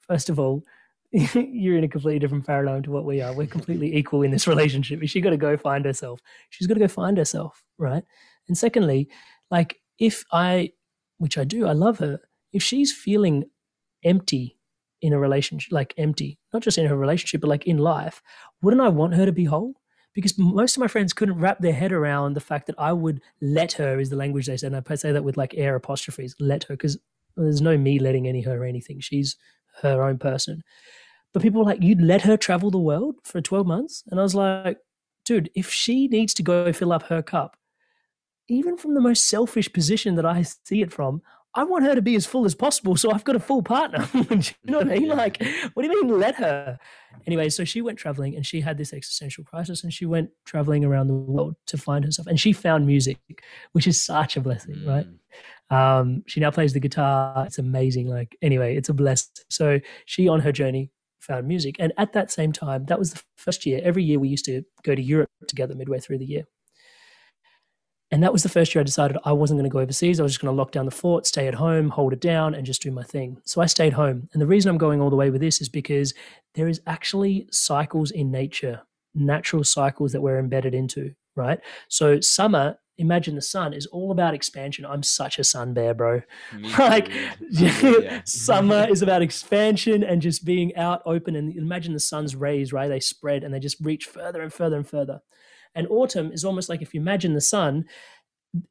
First 0.00 0.28
of 0.28 0.38
all, 0.38 0.62
you're 1.12 1.78
in 1.78 1.84
a 1.84 1.88
completely 1.88 2.18
different 2.18 2.46
paradigm 2.46 2.82
to 2.82 2.90
what 2.90 3.04
we 3.04 3.20
are. 3.22 3.32
We're 3.32 3.46
completely 3.46 3.96
equal 3.96 4.22
in 4.22 4.30
this 4.30 4.46
relationship. 4.48 5.00
She's 5.04 5.22
got 5.22 5.30
to 5.30 5.36
go 5.36 5.56
find 5.56 5.84
herself. 5.84 6.20
She's 6.50 6.66
got 6.66 6.74
to 6.74 6.80
go 6.80 6.88
find 6.88 7.16
herself, 7.16 7.64
right? 7.78 8.04
And 8.48 8.56
secondly, 8.56 9.08
like 9.50 9.80
if 9.98 10.24
I, 10.32 10.72
which 11.18 11.38
I 11.38 11.44
do, 11.44 11.66
I 11.66 11.72
love 11.72 11.98
her. 11.98 12.20
If 12.52 12.62
she's 12.62 12.92
feeling 12.92 13.44
empty 14.04 14.58
in 15.00 15.12
a 15.12 15.18
relationship, 15.18 15.72
like 15.72 15.94
empty, 15.96 16.38
not 16.52 16.62
just 16.62 16.78
in 16.78 16.86
her 16.86 16.96
relationship, 16.96 17.40
but 17.40 17.50
like 17.50 17.66
in 17.66 17.78
life, 17.78 18.22
wouldn't 18.62 18.82
I 18.82 18.88
want 18.88 19.14
her 19.14 19.26
to 19.26 19.32
be 19.32 19.44
whole? 19.44 19.74
Because 20.14 20.38
most 20.38 20.76
of 20.76 20.80
my 20.80 20.88
friends 20.88 21.12
couldn't 21.12 21.38
wrap 21.38 21.58
their 21.58 21.74
head 21.74 21.92
around 21.92 22.34
the 22.34 22.40
fact 22.40 22.66
that 22.66 22.78
I 22.78 22.92
would 22.92 23.20
let 23.42 23.72
her 23.72 24.00
is 24.00 24.08
the 24.08 24.16
language 24.16 24.46
they 24.46 24.56
said. 24.56 24.72
And 24.72 24.84
I 24.88 24.94
say 24.94 25.12
that 25.12 25.24
with 25.24 25.36
like 25.36 25.54
air 25.56 25.74
apostrophes, 25.74 26.34
let 26.40 26.64
her, 26.64 26.74
because 26.74 26.98
there's 27.36 27.60
no 27.60 27.76
me 27.76 27.98
letting 27.98 28.26
any 28.26 28.42
her 28.42 28.62
or 28.62 28.64
anything. 28.64 29.00
She's 29.00 29.36
her 29.82 30.02
own 30.02 30.18
person. 30.18 30.62
But 31.32 31.42
people 31.42 31.60
were 31.60 31.66
like, 31.66 31.82
you'd 31.82 32.00
let 32.00 32.22
her 32.22 32.36
travel 32.36 32.70
the 32.70 32.78
world 32.78 33.16
for 33.24 33.40
12 33.40 33.66
months? 33.66 34.02
And 34.10 34.18
I 34.18 34.22
was 34.22 34.34
like, 34.34 34.78
dude, 35.24 35.50
if 35.54 35.70
she 35.70 36.08
needs 36.08 36.32
to 36.34 36.42
go 36.42 36.72
fill 36.72 36.92
up 36.92 37.04
her 37.04 37.22
cup, 37.22 37.56
even 38.48 38.76
from 38.76 38.94
the 38.94 39.00
most 39.00 39.28
selfish 39.28 39.70
position 39.72 40.14
that 40.14 40.24
I 40.24 40.42
see 40.42 40.80
it 40.80 40.92
from, 40.92 41.20
I 41.56 41.64
want 41.64 41.84
her 41.84 41.94
to 41.94 42.02
be 42.02 42.14
as 42.14 42.26
full 42.26 42.44
as 42.44 42.54
possible. 42.54 42.96
So 42.96 43.10
I've 43.10 43.24
got 43.24 43.34
a 43.34 43.40
full 43.40 43.62
partner. 43.62 44.06
you 44.14 44.52
know 44.64 44.78
what 44.78 44.90
I 44.90 44.98
mean? 44.98 45.08
Like, 45.08 45.42
what 45.72 45.82
do 45.82 45.88
you 45.88 46.02
mean 46.04 46.18
let 46.18 46.34
her? 46.36 46.78
Anyway, 47.26 47.48
so 47.48 47.64
she 47.64 47.80
went 47.80 47.98
traveling 47.98 48.36
and 48.36 48.44
she 48.44 48.60
had 48.60 48.76
this 48.76 48.92
existential 48.92 49.42
crisis 49.42 49.82
and 49.82 49.92
she 49.92 50.04
went 50.04 50.30
traveling 50.44 50.84
around 50.84 51.08
the 51.08 51.14
world 51.14 51.56
to 51.66 51.78
find 51.78 52.04
herself. 52.04 52.26
And 52.26 52.38
she 52.38 52.52
found 52.52 52.86
music, 52.86 53.18
which 53.72 53.86
is 53.86 54.04
such 54.04 54.36
a 54.36 54.40
blessing, 54.40 54.76
mm. 54.76 54.86
right? 54.86 55.06
Um, 55.70 56.22
she 56.26 56.40
now 56.40 56.50
plays 56.50 56.72
the 56.72 56.80
guitar. 56.80 57.44
It's 57.46 57.58
amazing. 57.58 58.08
Like, 58.08 58.36
anyway, 58.42 58.76
it's 58.76 58.88
a 58.88 58.94
blessing. 58.94 59.44
So 59.50 59.80
she, 60.04 60.28
on 60.28 60.40
her 60.40 60.52
journey, 60.52 60.90
found 61.20 61.48
music. 61.48 61.76
And 61.78 61.92
at 61.98 62.12
that 62.12 62.30
same 62.30 62.52
time, 62.52 62.86
that 62.86 62.98
was 62.98 63.12
the 63.12 63.22
first 63.36 63.66
year. 63.66 63.80
Every 63.82 64.04
year 64.04 64.18
we 64.18 64.28
used 64.28 64.44
to 64.46 64.62
go 64.84 64.94
to 64.94 65.02
Europe 65.02 65.30
together 65.48 65.74
midway 65.74 65.98
through 65.98 66.18
the 66.18 66.26
year. 66.26 66.44
And 68.12 68.22
that 68.22 68.32
was 68.32 68.44
the 68.44 68.48
first 68.48 68.72
year 68.74 68.80
I 68.80 68.84
decided 68.84 69.18
I 69.24 69.32
wasn't 69.32 69.58
going 69.58 69.68
to 69.68 69.72
go 69.72 69.80
overseas. 69.80 70.20
I 70.20 70.22
was 70.22 70.32
just 70.32 70.40
going 70.40 70.54
to 70.54 70.56
lock 70.56 70.70
down 70.70 70.84
the 70.84 70.92
fort, 70.92 71.26
stay 71.26 71.48
at 71.48 71.54
home, 71.54 71.88
hold 71.88 72.12
it 72.12 72.20
down, 72.20 72.54
and 72.54 72.64
just 72.64 72.80
do 72.80 72.92
my 72.92 73.02
thing. 73.02 73.38
So 73.44 73.60
I 73.60 73.66
stayed 73.66 73.94
home. 73.94 74.28
And 74.32 74.40
the 74.40 74.46
reason 74.46 74.70
I'm 74.70 74.78
going 74.78 75.00
all 75.00 75.10
the 75.10 75.16
way 75.16 75.30
with 75.30 75.40
this 75.40 75.60
is 75.60 75.68
because 75.68 76.14
there 76.54 76.68
is 76.68 76.80
actually 76.86 77.48
cycles 77.50 78.12
in 78.12 78.30
nature, 78.30 78.82
natural 79.14 79.64
cycles 79.64 80.12
that 80.12 80.20
we're 80.20 80.38
embedded 80.38 80.72
into, 80.72 81.14
right? 81.34 81.58
So 81.88 82.20
summer, 82.20 82.78
imagine 82.98 83.34
the 83.34 83.42
sun 83.42 83.72
is 83.72 83.86
all 83.86 84.10
about 84.10 84.34
expansion. 84.34 84.86
I'm 84.86 85.02
such 85.02 85.38
a 85.38 85.44
sun 85.44 85.74
bear, 85.74 85.94
bro. 85.94 86.22
like 86.78 87.10
yeah. 87.50 88.22
summer 88.24 88.86
is 88.88 89.02
about 89.02 89.22
expansion 89.22 90.02
and 90.02 90.22
just 90.22 90.44
being 90.44 90.74
out 90.76 91.02
open. 91.04 91.36
And 91.36 91.54
imagine 91.56 91.92
the 91.92 92.00
sun's 92.00 92.34
rays, 92.34 92.72
right? 92.72 92.88
They 92.88 93.00
spread 93.00 93.44
and 93.44 93.52
they 93.52 93.60
just 93.60 93.80
reach 93.80 94.06
further 94.06 94.42
and 94.42 94.52
further 94.52 94.76
and 94.76 94.88
further. 94.88 95.20
And 95.74 95.86
autumn 95.88 96.32
is 96.32 96.44
almost 96.44 96.68
like 96.68 96.80
if 96.80 96.94
you 96.94 97.00
imagine 97.00 97.34
the 97.34 97.40
sun, 97.40 97.84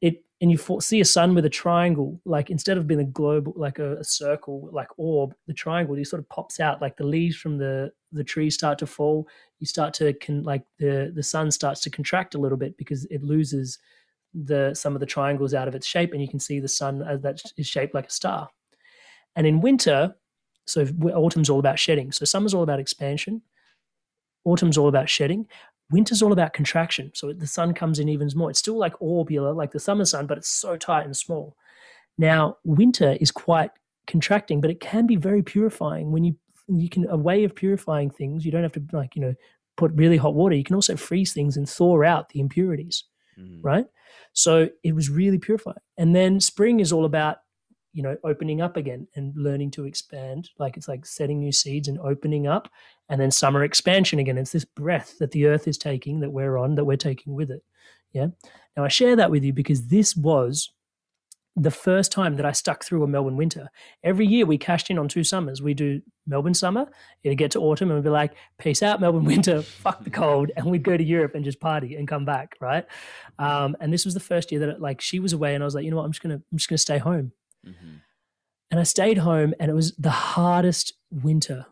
it 0.00 0.24
and 0.40 0.50
you 0.50 0.58
see 0.80 1.00
a 1.00 1.04
sun 1.04 1.34
with 1.34 1.46
a 1.46 1.50
triangle, 1.50 2.20
like 2.26 2.50
instead 2.50 2.76
of 2.76 2.86
being 2.86 3.00
a 3.00 3.04
globe, 3.04 3.50
like 3.56 3.78
a, 3.78 3.96
a 3.96 4.04
circle, 4.04 4.68
like 4.70 4.88
orb, 4.98 5.34
the 5.46 5.54
triangle, 5.54 5.96
just 5.96 6.10
sort 6.10 6.20
of 6.20 6.28
pops 6.28 6.60
out. 6.60 6.82
Like 6.82 6.98
the 6.98 7.06
leaves 7.06 7.36
from 7.36 7.56
the 7.56 7.90
the 8.12 8.24
trees 8.24 8.54
start 8.54 8.78
to 8.80 8.86
fall. 8.86 9.28
You 9.60 9.66
start 9.66 9.94
to 9.94 10.12
can 10.14 10.42
like 10.42 10.64
the 10.78 11.10
the 11.14 11.22
sun 11.22 11.50
starts 11.50 11.80
to 11.82 11.90
contract 11.90 12.34
a 12.34 12.38
little 12.38 12.58
bit 12.58 12.76
because 12.76 13.06
it 13.06 13.22
loses 13.22 13.78
the 14.44 14.74
some 14.74 14.94
of 14.94 15.00
the 15.00 15.06
triangles 15.06 15.54
out 15.54 15.68
of 15.68 15.74
its 15.74 15.86
shape, 15.86 16.12
and 16.12 16.22
you 16.22 16.28
can 16.28 16.40
see 16.40 16.60
the 16.60 16.68
sun 16.68 17.02
as 17.02 17.22
that 17.22 17.40
is 17.56 17.66
shaped 17.66 17.94
like 17.94 18.06
a 18.06 18.10
star. 18.10 18.48
And 19.34 19.46
in 19.46 19.60
winter, 19.60 20.14
so 20.66 20.86
autumn's 21.14 21.50
all 21.50 21.58
about 21.58 21.78
shedding. 21.78 22.12
So 22.12 22.24
summer's 22.24 22.54
all 22.54 22.62
about 22.62 22.80
expansion. 22.80 23.42
Autumn's 24.44 24.78
all 24.78 24.88
about 24.88 25.08
shedding 25.08 25.46
winter's 25.90 26.22
all 26.22 26.32
about 26.32 26.52
contraction. 26.52 27.10
So 27.14 27.32
the 27.32 27.46
sun 27.46 27.74
comes 27.74 27.98
in 27.98 28.08
even 28.08 28.28
more. 28.34 28.50
It's 28.50 28.58
still 28.58 28.78
like 28.78 28.98
orbular, 28.98 29.54
like 29.54 29.72
the 29.72 29.80
summer 29.80 30.04
sun, 30.04 30.26
but 30.26 30.38
it's 30.38 30.50
so 30.50 30.76
tight 30.76 31.04
and 31.04 31.16
small. 31.16 31.56
Now, 32.18 32.56
winter 32.64 33.16
is 33.20 33.30
quite 33.30 33.70
contracting, 34.06 34.60
but 34.60 34.70
it 34.70 34.80
can 34.80 35.06
be 35.06 35.16
very 35.16 35.42
purifying 35.42 36.12
when 36.12 36.24
you 36.24 36.36
you 36.68 36.88
can 36.88 37.08
a 37.08 37.16
way 37.16 37.44
of 37.44 37.54
purifying 37.54 38.10
things. 38.10 38.44
You 38.44 38.50
don't 38.50 38.64
have 38.64 38.72
to 38.72 38.82
like 38.92 39.14
you 39.14 39.22
know 39.22 39.34
put 39.76 39.92
really 39.92 40.16
hot 40.16 40.34
water. 40.34 40.56
You 40.56 40.64
can 40.64 40.74
also 40.74 40.96
freeze 40.96 41.32
things 41.32 41.56
and 41.56 41.68
thaw 41.68 42.02
out 42.02 42.30
the 42.30 42.40
impurities, 42.40 43.04
mm. 43.38 43.60
right? 43.62 43.86
So 44.36 44.68
it 44.84 44.94
was 44.94 45.08
really 45.08 45.38
purifying. 45.38 45.78
And 45.96 46.14
then 46.14 46.40
spring 46.40 46.80
is 46.80 46.92
all 46.92 47.06
about 47.06 47.38
you 47.94 48.02
know 48.02 48.16
opening 48.22 48.60
up 48.60 48.76
again 48.76 49.08
and 49.16 49.34
learning 49.34 49.70
to 49.72 49.86
expand. 49.86 50.50
Like 50.58 50.76
it's 50.76 50.88
like 50.88 51.06
setting 51.06 51.40
new 51.40 51.52
seeds 51.52 51.88
and 51.88 51.98
opening 51.98 52.46
up 52.46 52.68
and 53.08 53.18
then 53.18 53.30
summer 53.30 53.64
expansion 53.64 54.18
again. 54.18 54.36
It's 54.36 54.52
this 54.52 54.66
breath 54.66 55.14
that 55.18 55.30
the 55.30 55.46
earth 55.46 55.66
is 55.66 55.78
taking 55.78 56.20
that 56.20 56.30
we're 56.30 56.58
on 56.58 56.74
that 56.74 56.84
we're 56.84 56.98
taking 56.98 57.34
with 57.34 57.50
it. 57.50 57.64
Yeah? 58.12 58.26
Now 58.76 58.84
i 58.84 58.88
share 58.88 59.16
that 59.16 59.30
with 59.30 59.42
you 59.42 59.54
because 59.54 59.86
this 59.86 60.14
was 60.14 60.70
the 61.56 61.70
first 61.70 62.12
time 62.12 62.36
that 62.36 62.44
I 62.44 62.52
stuck 62.52 62.84
through 62.84 63.02
a 63.02 63.06
Melbourne 63.06 63.36
winter. 63.36 63.70
Every 64.04 64.26
year 64.26 64.44
we 64.44 64.58
cashed 64.58 64.90
in 64.90 64.98
on 64.98 65.08
two 65.08 65.24
summers. 65.24 65.62
We 65.62 65.72
do 65.72 66.02
Melbourne 66.26 66.52
summer, 66.54 66.86
it'd 67.22 67.38
get 67.38 67.52
to 67.52 67.60
autumn, 67.60 67.90
and 67.90 67.98
we'd 67.98 68.04
be 68.04 68.10
like, 68.10 68.34
peace 68.58 68.82
out, 68.82 69.00
Melbourne 69.00 69.24
winter, 69.34 69.62
fuck 69.62 70.04
the 70.04 70.10
cold. 70.10 70.50
And 70.56 70.66
we'd 70.66 70.82
go 70.82 70.96
to 70.96 71.04
Europe 71.04 71.34
and 71.34 71.44
just 71.44 71.58
party 71.58 71.96
and 71.96 72.06
come 72.06 72.26
back, 72.26 72.56
right? 72.60 72.84
Um, 73.38 73.74
and 73.80 73.92
this 73.92 74.04
was 74.04 74.12
the 74.12 74.20
first 74.20 74.52
year 74.52 74.60
that 74.60 74.68
it, 74.68 74.80
like 74.80 75.00
she 75.00 75.18
was 75.18 75.32
away, 75.32 75.54
and 75.54 75.64
I 75.64 75.66
was 75.66 75.74
like, 75.74 75.84
you 75.84 75.90
know 75.90 75.96
what, 75.96 76.04
I'm 76.04 76.12
just 76.12 76.22
gonna 76.22 76.42
I'm 76.52 76.58
just 76.58 76.68
gonna 76.68 76.78
stay 76.78 76.98
home. 76.98 77.32
Mm-hmm. 77.66 77.96
And 78.70 78.80
I 78.80 78.82
stayed 78.82 79.18
home, 79.18 79.54
and 79.58 79.70
it 79.70 79.74
was 79.74 79.94
the 79.96 80.10
hardest 80.10 80.92
winter 81.10 81.66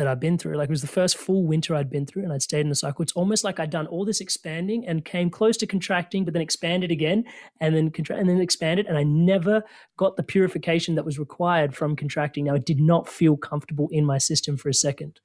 that 0.00 0.08
I've 0.08 0.18
been 0.18 0.38
through. 0.38 0.56
Like 0.56 0.70
it 0.70 0.72
was 0.72 0.80
the 0.80 0.88
first 0.88 1.18
full 1.18 1.44
winter 1.44 1.74
I'd 1.74 1.90
been 1.90 2.06
through, 2.06 2.22
and 2.22 2.32
I'd 2.32 2.40
stayed 2.40 2.62
in 2.62 2.70
the 2.70 2.74
cycle. 2.74 3.02
It's 3.02 3.12
almost 3.12 3.44
like 3.44 3.60
I'd 3.60 3.68
done 3.68 3.86
all 3.86 4.06
this 4.06 4.22
expanding 4.22 4.86
and 4.86 5.04
came 5.04 5.28
close 5.28 5.58
to 5.58 5.66
contracting, 5.66 6.24
but 6.24 6.32
then 6.32 6.40
expanded 6.40 6.90
again, 6.90 7.24
and 7.60 7.76
then 7.76 7.90
contra- 7.90 8.16
and 8.16 8.26
then 8.26 8.40
expanded, 8.40 8.86
and 8.86 8.96
I 8.96 9.02
never 9.02 9.62
got 9.98 10.16
the 10.16 10.22
purification 10.22 10.94
that 10.94 11.04
was 11.04 11.18
required 11.18 11.76
from 11.76 11.96
contracting. 11.96 12.46
Now 12.46 12.54
it 12.54 12.64
did 12.64 12.80
not 12.80 13.10
feel 13.10 13.36
comfortable 13.36 13.88
in 13.92 14.06
my 14.06 14.16
system 14.16 14.56
for 14.56 14.70
a 14.70 14.74
second, 14.74 15.20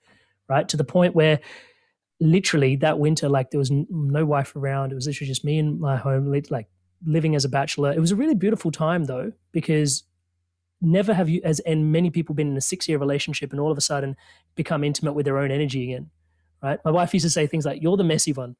right? 0.49 0.67
To 0.67 0.75
the 0.75 0.83
point 0.83 1.15
where 1.15 1.39
literally 2.19 2.75
that 2.75 2.99
winter, 2.99 3.29
like 3.29 3.51
there 3.51 3.59
was 3.59 3.71
no 3.71 4.25
wife 4.25 4.57
around. 4.57 4.91
It 4.91 4.95
was 4.95 5.07
literally 5.07 5.29
just 5.29 5.45
me 5.45 5.57
and 5.57 5.79
my 5.79 5.95
home, 5.95 6.33
like 6.49 6.67
living 7.05 7.33
as 7.33 7.45
a 7.45 7.49
bachelor. 7.49 7.93
It 7.93 8.01
was 8.01 8.11
a 8.11 8.15
really 8.17 8.35
beautiful 8.35 8.71
time 8.71 9.05
though, 9.05 9.31
because 9.53 10.03
never 10.81 11.13
have 11.13 11.29
you 11.29 11.41
as 11.43 11.59
and 11.61 11.91
many 11.91 12.09
people 12.09 12.35
been 12.35 12.49
in 12.49 12.57
a 12.57 12.61
six 12.61 12.87
year 12.87 12.97
relationship 12.97 13.51
and 13.51 13.59
all 13.59 13.71
of 13.71 13.77
a 13.77 13.81
sudden 13.81 14.15
become 14.55 14.83
intimate 14.83 15.13
with 15.13 15.25
their 15.25 15.37
own 15.37 15.51
energy 15.51 15.83
again 15.83 16.09
right? 16.65 16.79
My 16.83 16.91
wife 16.91 17.13
used 17.13 17.25
to 17.25 17.29
say 17.29 17.47
things 17.47 17.65
like 17.65 17.81
you're 17.81 17.97
the 17.97 18.03
messy 18.03 18.33
one. 18.33 18.55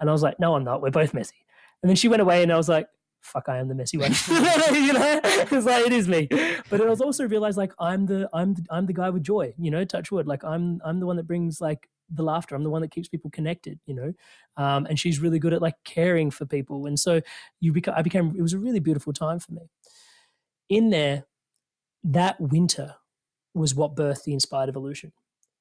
And 0.00 0.08
i 0.08 0.12
was 0.12 0.22
like 0.22 0.40
no 0.40 0.54
i'm 0.54 0.64
not. 0.64 0.80
We're 0.82 0.90
both 0.90 1.12
messy. 1.14 1.44
And 1.82 1.88
then 1.88 1.96
she 1.96 2.08
went 2.08 2.22
away 2.22 2.42
and 2.42 2.52
i 2.52 2.56
was 2.56 2.68
like 2.68 2.88
fuck 3.20 3.48
i 3.48 3.58
am 3.58 3.68
the 3.68 3.74
messy 3.74 3.98
one. 3.98 4.12
You 4.72 4.94
know 4.94 5.20
it's 5.22 5.66
like 5.66 5.86
it 5.86 5.92
is 5.92 6.08
me. 6.08 6.26
But 6.70 6.80
i 6.80 6.86
was 6.86 7.00
also 7.00 7.28
realized 7.28 7.58
like 7.58 7.72
i'm 7.78 8.06
the 8.06 8.28
i'm 8.32 8.54
the, 8.54 8.64
i'm 8.70 8.86
the 8.86 8.94
guy 8.94 9.10
with 9.10 9.22
joy 9.22 9.52
you 9.58 9.70
know 9.70 9.84
touch 9.84 10.10
wood. 10.10 10.26
Like 10.26 10.42
i'm 10.42 10.80
i'm 10.84 11.00
the 11.00 11.06
one 11.06 11.16
that 11.16 11.26
brings 11.26 11.60
like 11.60 11.88
the 12.12 12.22
laughter. 12.24 12.56
I'm 12.56 12.64
the 12.64 12.70
one 12.70 12.82
that 12.82 12.90
keeps 12.90 13.08
people 13.08 13.30
connected 13.30 13.78
you 13.86 13.94
know? 13.94 14.12
Um, 14.56 14.86
and 14.86 14.98
she's 14.98 15.20
really 15.20 15.38
good 15.38 15.52
at 15.52 15.62
like 15.62 15.76
caring 15.84 16.30
for 16.30 16.44
people. 16.44 16.86
And 16.86 16.98
so 16.98 17.20
you 17.60 17.72
become 17.72 17.94
i 17.96 18.02
became 18.02 18.34
it 18.36 18.42
was 18.42 18.54
a 18.54 18.58
really 18.58 18.80
beautiful 18.80 19.12
time 19.12 19.38
for 19.38 19.52
me. 19.52 19.68
In 20.70 20.90
there 20.90 21.24
that 22.04 22.40
winter 22.40 22.96
was 23.54 23.74
what 23.74 23.96
birthed 23.96 24.24
the 24.24 24.32
inspired 24.32 24.68
evolution 24.68 25.12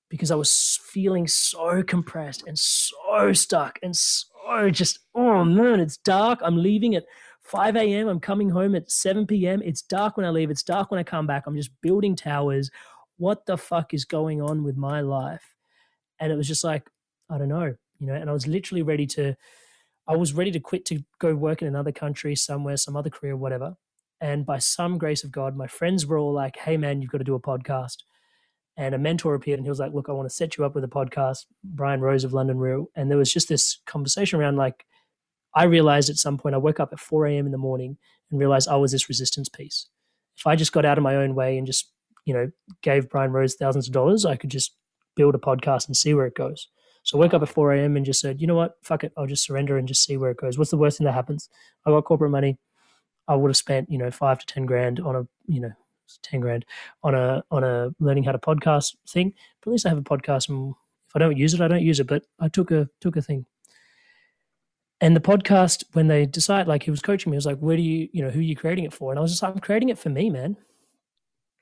because 0.09 0.31
I 0.31 0.35
was 0.35 0.79
feeling 0.83 1.27
so 1.27 1.83
compressed 1.83 2.43
and 2.47 2.57
so 2.57 3.33
stuck 3.33 3.79
and 3.83 3.95
so 3.95 4.69
just, 4.71 4.99
oh 5.13 5.43
man, 5.45 5.79
it's 5.79 5.97
dark. 5.97 6.39
I'm 6.41 6.57
leaving 6.57 6.95
at 6.95 7.05
5 7.43 7.75
a.m. 7.75 8.07
I'm 8.07 8.19
coming 8.19 8.49
home 8.49 8.75
at 8.75 8.91
7 8.91 9.27
p.m. 9.27 9.61
It's 9.63 9.81
dark 9.81 10.17
when 10.17 10.25
I 10.25 10.29
leave. 10.29 10.49
It's 10.49 10.63
dark 10.63 10.91
when 10.91 10.99
I 10.99 11.03
come 11.03 11.27
back. 11.27 11.45
I'm 11.45 11.55
just 11.55 11.71
building 11.81 12.15
towers. 12.15 12.71
What 13.17 13.45
the 13.45 13.57
fuck 13.57 13.93
is 13.93 14.05
going 14.05 14.41
on 14.41 14.63
with 14.63 14.77
my 14.77 15.01
life? 15.01 15.55
And 16.19 16.31
it 16.31 16.35
was 16.35 16.47
just 16.47 16.63
like, 16.63 16.89
I 17.29 17.37
don't 17.37 17.49
know, 17.49 17.75
you 17.99 18.07
know, 18.07 18.15
and 18.15 18.29
I 18.29 18.33
was 18.33 18.47
literally 18.47 18.81
ready 18.81 19.05
to, 19.07 19.35
I 20.07 20.15
was 20.15 20.33
ready 20.33 20.51
to 20.51 20.59
quit 20.59 20.85
to 20.85 21.03
go 21.19 21.35
work 21.35 21.61
in 21.61 21.67
another 21.67 21.91
country 21.91 22.35
somewhere, 22.35 22.77
some 22.77 22.95
other 22.95 23.09
career, 23.09 23.35
whatever. 23.35 23.75
And 24.22 24.45
by 24.45 24.59
some 24.59 24.97
grace 24.97 25.24
of 25.24 25.32
God, 25.32 25.55
my 25.55 25.67
friends 25.67 26.05
were 26.05 26.17
all 26.17 26.34
like, 26.34 26.57
hey, 26.57 26.78
man, 26.78 27.01
you've 27.01 27.11
got 27.11 27.20
to 27.20 27.24
do 27.24 27.36
a 27.36 27.39
podcast. 27.39 27.97
And 28.76 28.95
a 28.95 28.97
mentor 28.97 29.36
appeared 29.36 29.59
and 29.59 29.65
he 29.65 29.70
was 29.70 29.80
like, 29.80 29.93
look, 29.93 30.07
I 30.07 30.13
want 30.13 30.30
to 30.30 30.34
set 30.34 30.57
you 30.57 30.65
up 30.65 30.74
with 30.74 30.84
a 30.84 30.88
podcast, 30.88 31.45
Brian 31.63 32.01
Rose 32.01 32.24
of 32.24 32.34
London 32.34 32.57
Real. 32.57 32.88
And 32.95 33.09
there 33.09 33.17
was 33.17 33.32
just 33.32 33.49
this 33.49 33.80
conversation 33.86 34.39
around 34.39 34.55
like, 34.55 34.86
I 35.53 35.63
realized 35.63 36.09
at 36.09 36.17
some 36.17 36.38
point, 36.38 36.55
I 36.55 36.59
woke 36.59 36.80
up 36.80 36.93
at 36.93 36.99
4 36.99 37.26
a.m. 37.28 37.45
in 37.45 37.51
the 37.51 37.57
morning 37.57 37.97
and 38.30 38.39
realized 38.39 38.70
I 38.70 38.78
was 38.78 38.91
this 38.91 39.09
resistance 39.09 39.49
piece. 39.49 39.88
If 40.38 40.47
I 40.47 40.55
just 40.55 40.72
got 40.72 40.86
out 40.86 40.97
of 40.97 41.03
my 41.03 41.15
own 41.15 41.36
way 41.36 41.57
and 41.57 41.67
just, 41.67 41.91
you 42.26 42.34
know, 42.34 42.51
gave 42.82 43.09
Brian 43.09 43.32
Rose 43.32 43.55
thousands 43.55 43.88
of 43.88 43.93
dollars, 43.93 44.26
I 44.26 44.36
could 44.36 44.51
just 44.51 44.76
build 45.15 45.36
a 45.36 45.39
podcast 45.39 45.88
and 45.88 45.97
see 45.97 46.13
where 46.13 46.28
it 46.28 46.36
goes. 46.36 46.67
So 47.03 47.17
I 47.17 47.22
woke 47.22 47.34
up 47.34 47.41
at 47.41 47.49
4 47.49 47.74
a.m. 47.74 47.97
and 47.97 48.05
just 48.05 48.22
said, 48.22 48.39
you 48.39 48.47
know 48.47 48.55
what, 48.55 48.76
fuck 48.84 49.03
it, 49.03 49.11
I'll 49.17 49.26
just 49.26 49.43
surrender 49.43 49.78
and 49.78 49.88
just 49.88 50.05
see 50.05 50.15
where 50.15 50.32
it 50.32 50.38
goes. 50.38 50.57
What's 50.57 50.72
the 50.72 50.78
worst 50.78 50.99
thing 50.99 51.05
that 51.05 51.13
happens? 51.13 51.49
I 51.86 51.89
got 51.89 52.05
corporate 52.05 52.32
money. 52.32 52.59
I 53.30 53.36
would 53.36 53.49
have 53.49 53.57
spent, 53.57 53.89
you 53.89 53.97
know, 53.97 54.11
five 54.11 54.39
to 54.39 54.45
10 54.45 54.65
grand 54.65 54.99
on 54.99 55.15
a, 55.15 55.27
you 55.47 55.61
know, 55.61 55.71
ten 56.23 56.39
grand 56.39 56.65
on 57.03 57.13
a 57.15 57.43
on 57.51 57.63
a 57.63 57.93
learning 57.99 58.23
how 58.23 58.32
to 58.32 58.39
podcast 58.39 58.95
thing. 59.07 59.34
But 59.61 59.69
at 59.69 59.71
least 59.71 59.86
I 59.86 59.89
have 59.89 59.97
a 59.97 60.01
podcast, 60.01 60.49
and 60.49 60.73
if 61.07 61.15
I 61.15 61.19
don't 61.19 61.38
use 61.38 61.53
it, 61.53 61.61
I 61.61 61.67
don't 61.67 61.84
use 61.84 61.99
it. 61.99 62.07
But 62.07 62.23
I 62.39 62.47
took 62.47 62.71
a 62.71 62.89
took 63.01 63.15
a 63.15 63.21
thing. 63.21 63.45
And 65.01 65.15
the 65.15 65.21
podcast, 65.21 65.86
when 65.93 66.07
they 66.07 66.25
decide, 66.25 66.67
like 66.67 66.84
he 66.84 66.91
was 66.91 67.01
coaching 67.01 67.32
me, 67.32 67.38
was 67.38 67.45
like, 67.45 67.59
"Where 67.59 67.77
do 67.77 67.84
you, 67.84 68.09
you 68.11 68.23
know, 68.23 68.30
who 68.30 68.39
are 68.39 68.43
you 68.43 68.55
creating 68.55 68.86
it 68.86 68.93
for?" 68.93 69.11
And 69.11 69.19
I 69.19 69.21
was 69.21 69.32
just 69.32 69.43
like, 69.43 69.53
"I'm 69.53 69.59
creating 69.59 69.89
it 69.89 69.99
for 69.99 70.09
me, 70.09 70.30
man. 70.30 70.57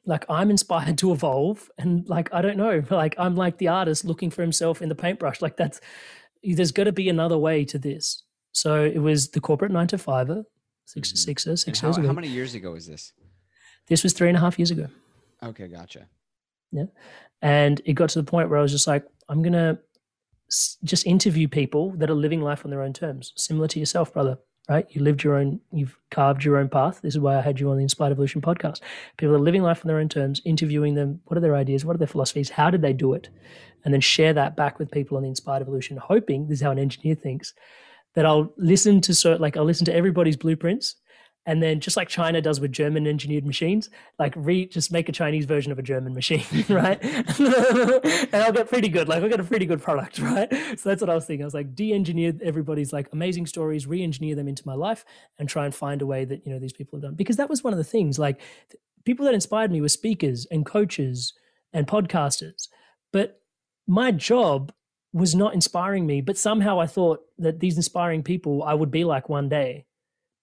Like 0.06 0.26
I'm 0.30 0.50
inspired 0.50 0.98
to 1.00 1.12
evolve, 1.12 1.70
and 1.78 2.08
like 2.10 2.34
I 2.34 2.42
don't 2.42 2.58
know, 2.58 2.84
like 2.90 3.16
I'm 3.18 3.36
like 3.36 3.58
the 3.58 3.68
artist 3.68 4.06
looking 4.06 4.32
for 4.32 4.42
himself 4.42 4.82
in 4.82 4.90
the 4.90 4.96
paintbrush. 4.96 5.42
Like 5.42 5.58
that's 5.58 5.82
there's 6.44 6.72
got 6.72 6.86
to 6.86 6.92
be 6.92 7.10
another 7.10 7.38
way 7.38 7.66
to 7.66 7.78
this." 7.80 8.24
So 8.54 8.84
it 8.84 9.00
was 9.00 9.30
the 9.30 9.42
corporate 9.42 9.72
nine 9.72 9.88
to 9.88 10.00
fiver, 10.00 10.44
six 10.88 11.10
to 11.10 11.16
mm-hmm. 11.16 11.44
six, 11.44 11.64
six 11.64 11.80
how, 11.82 11.92
How 11.92 12.14
many 12.14 12.30
years 12.30 12.56
ago 12.56 12.72
was 12.72 12.88
this? 12.88 13.12
This 13.88 14.04
was 14.04 14.14
three 14.14 14.30
and 14.30 14.38
a 14.38 14.40
half 14.40 14.58
years 14.58 14.72
ago. 14.72 14.88
Okay, 15.44 15.68
gotcha. 15.68 16.08
Yeah. 16.72 16.86
And 17.42 17.82
it 17.86 17.94
got 17.94 18.10
to 18.10 18.22
the 18.22 18.30
point 18.30 18.50
where 18.50 18.58
I 18.58 18.62
was 18.62 18.72
just 18.72 18.88
like, 18.88 19.06
I'm 19.30 19.42
going 19.42 19.54
to 19.54 19.78
just 20.84 21.06
interview 21.06 21.48
people 21.50 21.92
that 21.98 22.10
are 22.10 22.16
living 22.16 22.42
life 22.42 22.64
on 22.64 22.72
their 22.72 22.82
own 22.82 22.94
terms, 22.94 23.34
similar 23.36 23.68
to 23.68 23.80
yourself, 23.80 24.14
brother, 24.14 24.38
right? 24.70 24.88
You 24.90 25.02
lived 25.02 25.24
your 25.24 25.36
own, 25.36 25.60
you've 25.74 25.98
carved 26.10 26.46
your 26.46 26.58
own 26.58 26.70
path. 26.70 27.02
This 27.02 27.16
is 27.16 27.20
why 27.20 27.38
I 27.38 27.42
had 27.42 27.60
you 27.60 27.70
on 27.70 27.78
the 27.78 27.84
Inspired 27.84 28.12
Evolution 28.12 28.42
podcast. 28.42 28.80
People 29.18 29.36
are 29.36 29.40
living 29.40 29.64
life 29.64 29.84
on 29.84 29.90
their 29.90 30.00
own 30.00 30.08
terms, 30.08 30.42
interviewing 30.46 30.96
them. 30.96 31.20
What 31.26 31.38
are 31.38 31.42
their 31.42 31.56
ideas? 31.56 31.84
What 31.84 31.96
are 31.96 32.00
their 32.00 32.08
philosophies? 32.08 32.50
How 32.50 32.70
did 32.70 32.82
they 32.82 32.94
do 32.94 33.14
it? 33.14 33.30
And 33.84 33.94
then 33.94 34.02
share 34.02 34.34
that 34.34 34.56
back 34.56 34.80
with 34.80 34.90
people 34.90 35.18
on 35.18 35.24
the 35.24 35.30
Inspired 35.30 35.62
Evolution, 35.62 35.98
hoping 35.98 36.48
this 36.48 36.60
is 36.60 36.64
how 36.64 36.72
an 36.72 36.80
engineer 36.80 37.16
thinks 37.16 37.54
that 38.18 38.26
I'll 38.26 38.52
listen 38.58 39.00
to 39.02 39.14
so 39.14 39.36
like 39.36 39.56
I'll 39.56 39.64
listen 39.64 39.86
to 39.86 39.94
everybody's 39.94 40.36
blueprints 40.36 40.96
and 41.46 41.62
then 41.62 41.80
just 41.80 41.96
like 41.96 42.08
China 42.10 42.42
does 42.42 42.60
with 42.60 42.72
German 42.72 43.06
engineered 43.06 43.46
machines, 43.46 43.92
like 44.18 44.34
re 44.36 44.66
just 44.66 44.92
make 44.92 45.08
a 45.08 45.12
Chinese 45.12 45.46
version 45.46 45.72
of 45.72 45.78
a 45.78 45.84
German 45.84 46.16
machine, 46.16 46.44
right? 46.70 47.00
and 47.04 48.36
I'll 48.36 48.52
get 48.52 48.70
pretty 48.70 48.90
good. 48.90 49.08
Like 49.08 49.22
I'll 49.22 49.30
get 49.30 49.40
a 49.40 49.44
pretty 49.44 49.68
good 49.68 49.84
product, 49.84 50.18
right? 50.20 50.52
So 50.80 50.90
that's 50.90 51.00
what 51.00 51.12
I 51.12 51.14
was 51.14 51.26
thinking. 51.26 51.44
I 51.44 51.46
was 51.46 51.54
like, 51.54 51.76
de-engineer 51.76 52.34
everybody's 52.42 52.92
like 52.92 53.08
amazing 53.14 53.46
stories, 53.46 53.86
re-engineer 53.86 54.34
them 54.36 54.48
into 54.48 54.64
my 54.66 54.74
life, 54.74 55.06
and 55.38 55.48
try 55.48 55.66
and 55.66 55.76
find 55.76 56.02
a 56.02 56.08
way 56.08 56.26
that 56.26 56.44
you 56.44 56.52
know 56.52 56.58
these 56.58 56.74
people 56.74 56.98
have 56.98 57.04
done. 57.04 57.14
Because 57.14 57.38
that 57.38 57.52
was 57.52 57.64
one 57.64 57.72
of 57.72 57.78
the 57.78 57.84
things. 57.84 58.18
Like 58.18 58.42
people 59.06 59.26
that 59.26 59.36
inspired 59.36 59.72
me 59.72 59.80
were 59.80 59.90
speakers 59.90 60.48
and 60.50 60.66
coaches 60.66 61.34
and 61.72 61.86
podcasters, 61.86 62.68
but 63.14 63.42
my 63.86 64.12
job 64.12 64.74
was 65.18 65.36
not 65.36 65.54
inspiring 65.54 66.06
me, 66.06 66.22
but 66.22 66.38
somehow 66.38 66.80
I 66.80 66.88
thought 66.88 67.22
that 67.38 67.60
these 67.60 67.76
inspiring 67.76 68.24
people 68.24 68.64
I 68.64 68.74
would 68.74 68.92
be 68.92 69.04
like 69.04 69.30
one 69.30 69.50
day. 69.50 69.86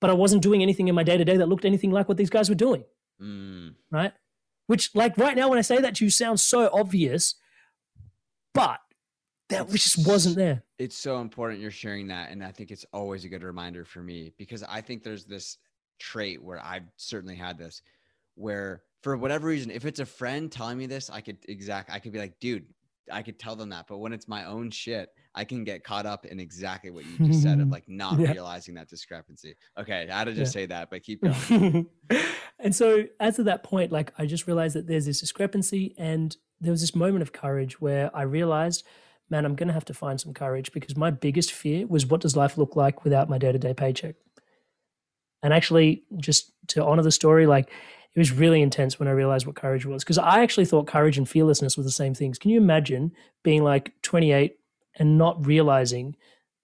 But 0.00 0.10
I 0.10 0.14
wasn't 0.14 0.42
doing 0.42 0.62
anything 0.62 0.88
in 0.88 0.94
my 0.94 1.02
day 1.02 1.16
to 1.16 1.24
day 1.24 1.36
that 1.38 1.48
looked 1.48 1.64
anything 1.64 1.90
like 1.90 2.08
what 2.08 2.18
these 2.18 2.30
guys 2.30 2.48
were 2.48 2.54
doing. 2.54 2.84
Mm. 3.22 3.74
Right. 3.90 4.12
Which, 4.66 4.94
like, 4.94 5.16
right 5.16 5.36
now, 5.36 5.48
when 5.48 5.58
I 5.58 5.62
say 5.62 5.78
that 5.78 5.94
to 5.96 6.04
you, 6.04 6.10
sounds 6.10 6.42
so 6.42 6.68
obvious, 6.72 7.36
but 8.52 8.80
that 9.50 9.70
just 9.70 10.06
wasn't 10.06 10.36
there. 10.36 10.62
It's 10.78 10.96
so 10.96 11.20
important 11.20 11.60
you're 11.60 11.70
sharing 11.70 12.08
that. 12.08 12.30
And 12.30 12.42
I 12.42 12.50
think 12.50 12.70
it's 12.70 12.86
always 12.92 13.24
a 13.24 13.28
good 13.28 13.42
reminder 13.42 13.84
for 13.84 14.02
me 14.02 14.32
because 14.38 14.62
I 14.62 14.80
think 14.80 15.02
there's 15.02 15.24
this 15.24 15.58
trait 15.98 16.42
where 16.42 16.62
I've 16.64 16.90
certainly 16.96 17.36
had 17.36 17.58
this 17.58 17.82
where 18.34 18.82
for 19.02 19.16
whatever 19.16 19.46
reason, 19.48 19.70
if 19.70 19.84
it's 19.84 20.00
a 20.00 20.06
friend 20.06 20.50
telling 20.50 20.78
me 20.78 20.86
this, 20.86 21.10
I 21.10 21.20
could 21.20 21.36
exact, 21.46 21.90
I 21.90 21.98
could 21.98 22.12
be 22.12 22.18
like, 22.18 22.40
dude, 22.40 22.64
I 23.12 23.22
could 23.22 23.38
tell 23.38 23.56
them 23.56 23.70
that. 23.70 23.86
But 23.88 23.98
when 23.98 24.12
it's 24.12 24.28
my 24.28 24.44
own 24.44 24.70
shit, 24.70 25.10
I 25.34 25.44
can 25.44 25.64
get 25.64 25.84
caught 25.84 26.06
up 26.06 26.24
in 26.24 26.40
exactly 26.40 26.90
what 26.90 27.04
you 27.04 27.26
just 27.26 27.42
said 27.42 27.60
of 27.60 27.68
like 27.70 27.88
not 27.88 28.18
yeah. 28.18 28.32
realizing 28.32 28.74
that 28.74 28.88
discrepancy. 28.88 29.54
Okay, 29.78 30.08
I 30.10 30.18
had 30.18 30.24
to 30.24 30.32
just 30.32 30.54
yeah. 30.54 30.60
say 30.62 30.66
that, 30.66 30.90
but 30.90 31.02
keep 31.02 31.22
going. 31.22 31.86
and 32.58 32.74
so 32.74 33.04
as 33.20 33.38
of 33.38 33.46
that 33.46 33.62
point, 33.62 33.92
like 33.92 34.12
I 34.18 34.26
just 34.26 34.46
realized 34.46 34.76
that 34.76 34.86
there's 34.86 35.06
this 35.06 35.20
discrepancy 35.20 35.94
and 35.98 36.36
there 36.60 36.70
was 36.70 36.80
this 36.80 36.94
moment 36.94 37.22
of 37.22 37.32
courage 37.32 37.80
where 37.80 38.14
I 38.16 38.22
realized, 38.22 38.84
man, 39.28 39.44
I'm 39.44 39.56
gonna 39.56 39.72
have 39.72 39.84
to 39.86 39.94
find 39.94 40.20
some 40.20 40.32
courage 40.32 40.72
because 40.72 40.96
my 40.96 41.10
biggest 41.10 41.52
fear 41.52 41.86
was 41.86 42.06
what 42.06 42.20
does 42.20 42.36
life 42.36 42.56
look 42.56 42.76
like 42.76 43.04
without 43.04 43.28
my 43.28 43.38
day-to-day 43.38 43.74
paycheck? 43.74 44.14
And 45.44 45.52
actually, 45.52 46.02
just 46.16 46.50
to 46.68 46.84
honor 46.84 47.02
the 47.02 47.12
story, 47.12 47.46
like 47.46 47.70
it 48.14 48.18
was 48.18 48.32
really 48.32 48.62
intense 48.62 48.98
when 48.98 49.08
I 49.08 49.12
realized 49.12 49.46
what 49.46 49.56
courage 49.56 49.84
was 49.84 50.02
because 50.02 50.18
I 50.18 50.42
actually 50.42 50.64
thought 50.64 50.86
courage 50.86 51.18
and 51.18 51.28
fearlessness 51.28 51.76
were 51.76 51.84
the 51.84 51.90
same 51.90 52.14
things. 52.14 52.38
Can 52.38 52.50
you 52.50 52.58
imagine 52.58 53.12
being 53.42 53.62
like 53.62 53.92
28 54.02 54.56
and 54.96 55.18
not 55.18 55.44
realizing 55.46 56.16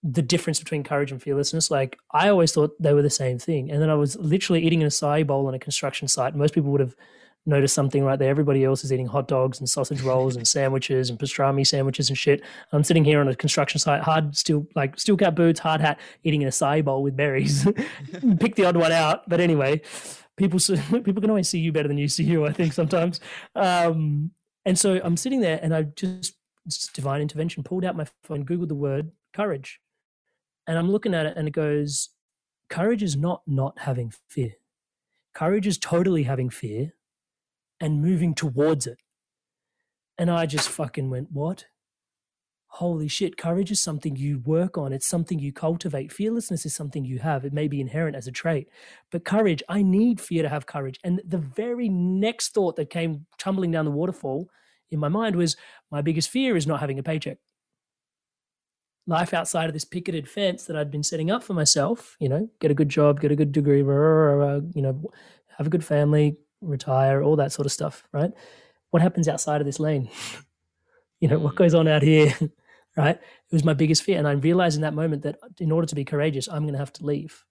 the 0.03 0.23
difference 0.23 0.59
between 0.59 0.83
courage 0.83 1.13
and 1.13 1.23
fearlessness? 1.23 1.71
Like 1.71 1.99
I 2.13 2.31
always 2.31 2.53
thought 2.53 2.81
they 2.81 2.95
were 2.95 3.03
the 3.03 3.11
same 3.11 3.39
thing. 3.39 3.71
And 3.71 3.83
then 3.83 3.91
I 3.91 3.95
was 3.95 4.17
literally 4.17 4.65
eating 4.65 4.83
an 4.83 4.89
acai 4.89 5.27
bowl 5.27 5.47
on 5.47 5.55
a 5.55 5.59
construction 5.59 6.09
site. 6.09 6.35
Most 6.35 6.55
people 6.55 6.71
would 6.71 6.81
have 6.81 6.97
noticed 7.47 7.75
something 7.75 8.05
right 8.05 8.19
there. 8.19 8.31
Everybody 8.31 8.65
else 8.65 8.85
is 8.85 8.93
eating 8.93 9.07
hot 9.07 9.29
dogs 9.29 9.59
and 9.59 9.69
sausage 9.69 10.03
rolls 10.03 10.37
and 10.37 10.47
sandwiches 10.47 11.11
and 11.11 11.19
pastrami 11.19 11.67
sandwiches 11.67 12.09
and 12.09 12.19
shit. 12.19 12.43
I'm 12.73 12.85
sitting 12.85 13.05
here 13.05 13.21
on 13.21 13.29
a 13.29 13.35
construction 13.35 13.79
site, 13.79 14.03
hard 14.03 14.37
steel 14.37 14.67
like 14.75 14.99
steel 14.99 15.17
cap 15.17 15.35
boots, 15.35 15.61
hard 15.61 15.81
hat, 15.81 15.99
eating 16.23 16.43
an 16.43 16.51
acai 16.51 16.85
bowl 16.85 17.03
with 17.03 17.17
berries. 17.17 17.65
Pick 18.41 18.55
the 18.55 18.65
odd 18.65 18.77
one 18.77 18.93
out. 18.93 19.29
But 19.29 19.41
anyway, 19.41 19.81
people 20.37 20.59
people 21.03 21.21
can 21.21 21.31
always 21.31 21.49
see 21.49 21.59
you 21.59 21.73
better 21.73 21.89
than 21.89 21.99
you 21.99 22.09
see 22.09 22.25
you. 22.25 22.47
I 22.47 22.53
think 22.53 22.73
sometimes. 22.73 23.21
Um, 23.55 24.33
and 24.65 24.79
so 24.79 25.01
I'm 25.03 25.17
sitting 25.17 25.41
there, 25.41 25.59
and 25.63 25.75
I 25.75 25.83
just 25.83 26.35
divine 26.95 27.21
intervention 27.23 27.63
pulled 27.63 27.85
out 27.85 27.97
my 27.97 28.07
phone, 28.25 28.45
googled 28.45 28.69
the 28.69 28.75
word 28.75 29.11
courage, 29.35 29.81
and 30.67 30.79
I'm 30.79 30.91
looking 30.91 31.15
at 31.15 31.27
it, 31.27 31.37
and 31.37 31.49
it 31.49 31.53
goes, 31.53 32.11
courage 32.69 33.03
is 33.03 33.17
not 33.17 33.43
not 33.47 33.79
having 33.81 34.13
fear. 34.29 34.53
Courage 35.35 35.67
is 35.67 35.79
totally 35.79 36.25
having 36.25 36.51
fear, 36.51 36.93
and 37.81 38.03
moving 38.03 38.35
towards 38.35 38.87
it. 38.87 38.99
And 40.19 40.31
I 40.31 40.47
just 40.47 40.69
fucking 40.69 41.09
went, 41.11 41.29
what? 41.33 41.65
holy 42.75 43.09
shit, 43.09 43.37
courage 43.37 43.71
is 43.73 43.81
something 43.81 44.15
you 44.15 44.39
work 44.39 44.79
on. 44.79 44.93
It's 44.93 45.09
something 45.09 45.41
you 45.41 45.53
cultivate. 45.53 46.13
Fearlessness 46.13 46.65
is 46.65 46.75
something 46.75 47.05
you 47.05 47.19
have. 47.19 47.45
It 47.45 47.53
may 47.53 47.67
be 47.67 47.81
inherent 47.81 48.17
as 48.17 48.29
a 48.29 48.33
trait, 48.33 48.69
but 49.11 49.25
courage, 49.25 49.63
I 49.69 49.83
need 49.83 50.21
fear 50.21 50.43
to 50.43 50.49
have 50.49 50.67
courage. 50.67 50.99
And 51.03 51.21
the 51.27 51.39
very 51.39 51.89
next 51.89 52.55
thought 52.55 52.77
that 52.77 52.89
came 52.89 53.27
tumbling 53.39 53.73
down 53.73 53.87
the 53.87 53.91
waterfall 53.91 54.49
in 54.91 55.01
my 55.01 55.09
mind 55.09 55.35
was 55.35 55.57
my 55.91 56.01
biggest 56.01 56.31
fear 56.31 56.57
is 56.57 56.67
not 56.67 56.81
having 56.81 56.99
a 56.99 57.03
paycheck. 57.03 57.39
Life 59.07 59.35
outside 59.35 59.67
of 59.67 59.73
this 59.73 59.85
picketed 59.85 60.29
fence 60.29 60.65
that 60.67 60.77
I'd 60.77 60.93
been 60.93 61.03
setting 61.03 61.31
up 61.31 61.43
for 61.43 61.55
myself, 61.55 62.17
you 62.21 62.29
know, 62.29 62.49
get 62.61 62.71
a 62.71 62.75
good 62.75 62.89
job, 62.89 63.21
get 63.21 63.33
a 63.33 63.37
good 63.37 63.51
degree, 63.51 63.79
you 63.79 64.71
know, 64.77 65.11
have 65.59 65.67
a 65.67 65.71
good 65.71 65.85
family, 65.85 66.37
retire, 66.61 67.23
all 67.23 67.37
that 67.37 67.53
sort 67.53 67.67
of 67.67 67.73
stuff, 67.73 68.05
right? 68.13 68.33
What 68.91 69.03
happens 69.03 69.29
outside 69.29 69.61
of 69.61 69.67
this 69.67 69.81
lane? 69.81 70.09
you 71.21 71.29
know, 71.29 71.39
what 71.39 71.55
mm. 71.55 71.59
goes 71.59 71.75
on 71.75 71.89
out 71.89 72.03
here? 72.03 72.35
right? 72.97 73.17
It 73.17 73.53
was 73.53 73.65
my 73.65 73.75
biggest 73.75 74.03
fear. 74.03 74.19
And 74.19 74.27
I 74.27 74.33
realized 74.33 74.77
in 74.77 74.83
that 74.83 74.95
moment 74.95 75.23
that 75.23 75.39
in 75.59 75.73
order 75.73 75.87
to 75.87 75.95
be 75.95 76.05
courageous, 76.05 76.49
I'm 76.49 76.63
going 76.63 76.75
to 76.75 76.79
have 76.79 76.93
to 76.95 77.07
leave. 77.07 77.45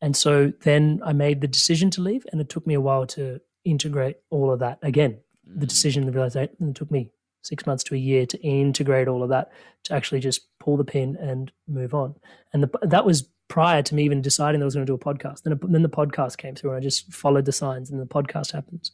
And 0.00 0.16
so 0.16 0.52
then 0.62 1.00
I 1.04 1.12
made 1.12 1.40
the 1.40 1.48
decision 1.48 1.90
to 1.92 2.02
leave, 2.02 2.26
and 2.30 2.40
it 2.40 2.48
took 2.48 2.66
me 2.66 2.74
a 2.74 2.80
while 2.80 3.06
to 3.08 3.40
integrate 3.64 4.16
all 4.30 4.52
of 4.52 4.58
that. 4.58 4.78
Again, 4.82 5.18
the 5.46 5.66
mm. 5.66 5.68
decision, 5.68 6.06
the 6.06 6.12
realization, 6.12 6.56
it 6.60 6.74
took 6.74 6.90
me 6.90 7.10
six 7.42 7.66
months 7.66 7.84
to 7.84 7.94
a 7.94 7.98
year 7.98 8.26
to 8.26 8.40
integrate 8.42 9.06
all 9.08 9.22
of 9.22 9.28
that, 9.28 9.52
to 9.84 9.94
actually 9.94 10.20
just 10.20 10.48
pull 10.58 10.76
the 10.76 10.84
pin 10.84 11.16
and 11.16 11.52
move 11.68 11.94
on. 11.94 12.14
And 12.52 12.62
the, 12.62 12.70
that 12.82 13.04
was 13.04 13.28
prior 13.48 13.82
to 13.82 13.94
me 13.94 14.04
even 14.04 14.22
deciding 14.22 14.60
that 14.60 14.64
I 14.64 14.66
was 14.66 14.74
going 14.74 14.86
to 14.86 14.90
do 14.90 14.94
a 14.94 14.98
podcast. 14.98 15.42
Then, 15.42 15.58
then 15.62 15.82
the 15.82 15.88
podcast 15.88 16.38
came 16.38 16.54
through, 16.54 16.70
and 16.70 16.78
I 16.78 16.80
just 16.80 17.12
followed 17.12 17.44
the 17.44 17.52
signs, 17.52 17.90
and 17.90 18.00
the 18.00 18.06
podcast 18.06 18.52
happens. 18.52 18.92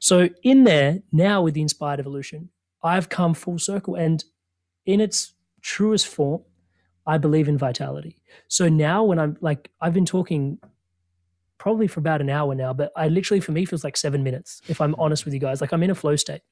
So 0.00 0.28
in 0.42 0.64
there 0.64 1.00
now 1.12 1.42
with 1.42 1.54
the 1.54 1.62
Inspired 1.62 2.00
Evolution, 2.00 2.50
I've 2.82 3.08
come 3.08 3.34
full 3.34 3.58
circle, 3.58 3.94
and 3.94 4.24
in 4.84 5.00
its 5.00 5.32
truest 5.62 6.06
form, 6.06 6.42
I 7.06 7.18
believe 7.18 7.48
in 7.48 7.58
vitality. 7.58 8.18
So 8.48 8.68
now 8.68 9.04
when 9.04 9.18
I'm 9.18 9.36
like, 9.40 9.70
I've 9.80 9.94
been 9.94 10.06
talking 10.06 10.58
probably 11.58 11.86
for 11.86 12.00
about 12.00 12.20
an 12.20 12.30
hour 12.30 12.54
now, 12.54 12.72
but 12.72 12.92
I 12.96 13.08
literally, 13.08 13.40
for 13.40 13.52
me, 13.52 13.64
feels 13.64 13.84
like 13.84 13.96
seven 13.96 14.22
minutes, 14.22 14.60
if 14.68 14.80
I'm 14.80 14.94
honest 14.96 15.24
with 15.24 15.32
you 15.32 15.40
guys. 15.40 15.60
Like 15.60 15.72
I'm 15.72 15.82
in 15.82 15.90
a 15.90 15.94
flow 15.94 16.16
state. 16.16 16.42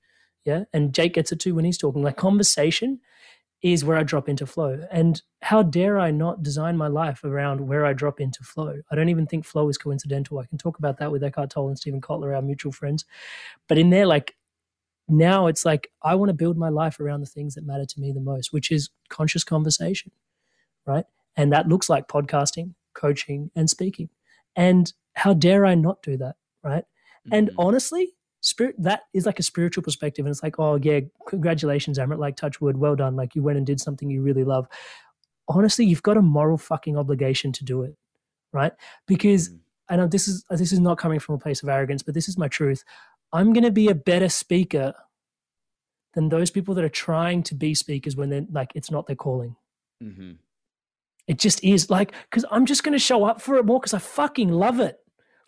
Yeah. 0.44 0.64
And 0.72 0.94
Jake 0.94 1.14
gets 1.14 1.32
it 1.32 1.40
too 1.40 1.54
when 1.54 1.64
he's 1.64 1.78
talking. 1.78 2.02
Like 2.02 2.16
conversation 2.16 3.00
is 3.62 3.84
where 3.84 3.96
I 3.96 4.02
drop 4.02 4.28
into 4.28 4.44
flow. 4.44 4.84
And 4.90 5.22
how 5.40 5.62
dare 5.62 5.98
I 5.98 6.10
not 6.10 6.42
design 6.42 6.76
my 6.76 6.88
life 6.88 7.22
around 7.22 7.60
where 7.60 7.86
I 7.86 7.92
drop 7.92 8.20
into 8.20 8.42
flow? 8.42 8.80
I 8.90 8.96
don't 8.96 9.08
even 9.08 9.26
think 9.26 9.44
flow 9.44 9.68
is 9.68 9.78
coincidental. 9.78 10.40
I 10.40 10.46
can 10.46 10.58
talk 10.58 10.78
about 10.78 10.98
that 10.98 11.12
with 11.12 11.22
Eckhart 11.22 11.50
Tolle 11.50 11.68
and 11.68 11.78
Steven 11.78 12.00
Kotler, 12.00 12.34
our 12.34 12.42
mutual 12.42 12.72
friends. 12.72 13.04
But 13.68 13.78
in 13.78 13.90
there, 13.90 14.06
like 14.06 14.34
now 15.08 15.46
it's 15.46 15.64
like 15.64 15.90
I 16.02 16.16
want 16.16 16.30
to 16.30 16.34
build 16.34 16.56
my 16.56 16.70
life 16.70 16.98
around 16.98 17.20
the 17.20 17.26
things 17.26 17.54
that 17.54 17.64
matter 17.64 17.86
to 17.86 18.00
me 18.00 18.12
the 18.12 18.20
most, 18.20 18.52
which 18.52 18.72
is 18.72 18.90
conscious 19.08 19.44
conversation, 19.44 20.10
right? 20.84 21.04
And 21.36 21.52
that 21.52 21.68
looks 21.68 21.88
like 21.88 22.08
podcasting, 22.08 22.74
coaching, 22.94 23.50
and 23.54 23.70
speaking. 23.70 24.08
And 24.56 24.92
how 25.14 25.34
dare 25.34 25.64
I 25.64 25.76
not 25.76 26.02
do 26.02 26.16
that, 26.16 26.34
right? 26.64 26.84
Mm-hmm. 27.26 27.34
And 27.34 27.50
honestly, 27.58 28.14
spirit 28.42 28.76
that 28.78 29.04
is 29.14 29.24
like 29.24 29.38
a 29.38 29.42
spiritual 29.42 29.82
perspective, 29.82 30.26
and 30.26 30.32
it's 30.32 30.42
like, 30.42 30.58
oh 30.58 30.76
yeah, 30.76 31.00
congratulations, 31.26 31.98
Amrit, 31.98 32.18
like 32.18 32.36
touch 32.36 32.60
wood, 32.60 32.76
well 32.76 32.94
done, 32.94 33.16
like 33.16 33.34
you 33.34 33.42
went 33.42 33.56
and 33.56 33.66
did 33.66 33.80
something 33.80 34.10
you 34.10 34.22
really 34.22 34.44
love. 34.44 34.68
Honestly, 35.48 35.86
you've 35.86 36.02
got 36.02 36.16
a 36.16 36.22
moral 36.22 36.58
fucking 36.58 36.96
obligation 36.96 37.52
to 37.52 37.64
do 37.64 37.82
it, 37.82 37.96
right? 38.52 38.72
Because 39.06 39.48
mm-hmm 39.48 39.56
and 39.92 40.10
this 40.10 40.26
is 40.26 40.44
this 40.50 40.72
is 40.72 40.80
not 40.80 40.98
coming 40.98 41.18
from 41.18 41.34
a 41.34 41.38
place 41.38 41.62
of 41.62 41.68
arrogance, 41.68 42.02
but 42.02 42.14
this 42.14 42.28
is 42.28 42.38
my 42.38 42.48
truth. 42.48 42.84
I'm 43.32 43.52
going 43.52 43.64
to 43.64 43.70
be 43.70 43.88
a 43.88 43.94
better 43.94 44.28
speaker 44.28 44.94
than 46.14 46.28
those 46.28 46.50
people 46.50 46.74
that 46.74 46.84
are 46.84 46.90
trying 46.90 47.42
to 47.44 47.54
be 47.54 47.74
speakers 47.74 48.16
when 48.16 48.30
they're 48.30 48.46
like 48.50 48.72
it's 48.74 48.90
not 48.90 49.06
their 49.06 49.16
calling. 49.16 49.56
Mm-hmm. 50.02 50.32
It 51.26 51.38
just 51.38 51.62
is 51.62 51.90
like 51.90 52.12
because 52.30 52.44
I'm 52.50 52.66
just 52.66 52.84
going 52.84 52.94
to 52.94 52.98
show 52.98 53.24
up 53.24 53.40
for 53.40 53.56
it 53.56 53.66
more 53.66 53.80
because 53.80 53.94
I 53.94 53.98
fucking 53.98 54.48
love 54.48 54.80
it. 54.80 54.98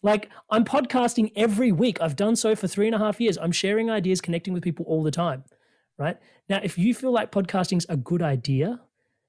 Like 0.04 0.28
I'm 0.50 0.66
podcasting 0.66 1.32
every 1.34 1.72
week. 1.72 1.98
I've 2.02 2.14
done 2.14 2.36
so 2.36 2.54
for 2.54 2.68
three 2.68 2.86
and 2.86 2.94
a 2.94 2.98
half 2.98 3.22
years. 3.22 3.38
I'm 3.38 3.52
sharing 3.52 3.90
ideas, 3.90 4.20
connecting 4.20 4.52
with 4.52 4.62
people 4.62 4.84
all 4.86 5.02
the 5.02 5.10
time. 5.10 5.44
Right 5.96 6.18
now, 6.46 6.60
if 6.62 6.76
you 6.76 6.92
feel 6.92 7.10
like 7.10 7.32
podcasting's 7.32 7.86
a 7.88 7.96
good 7.96 8.20
idea 8.20 8.82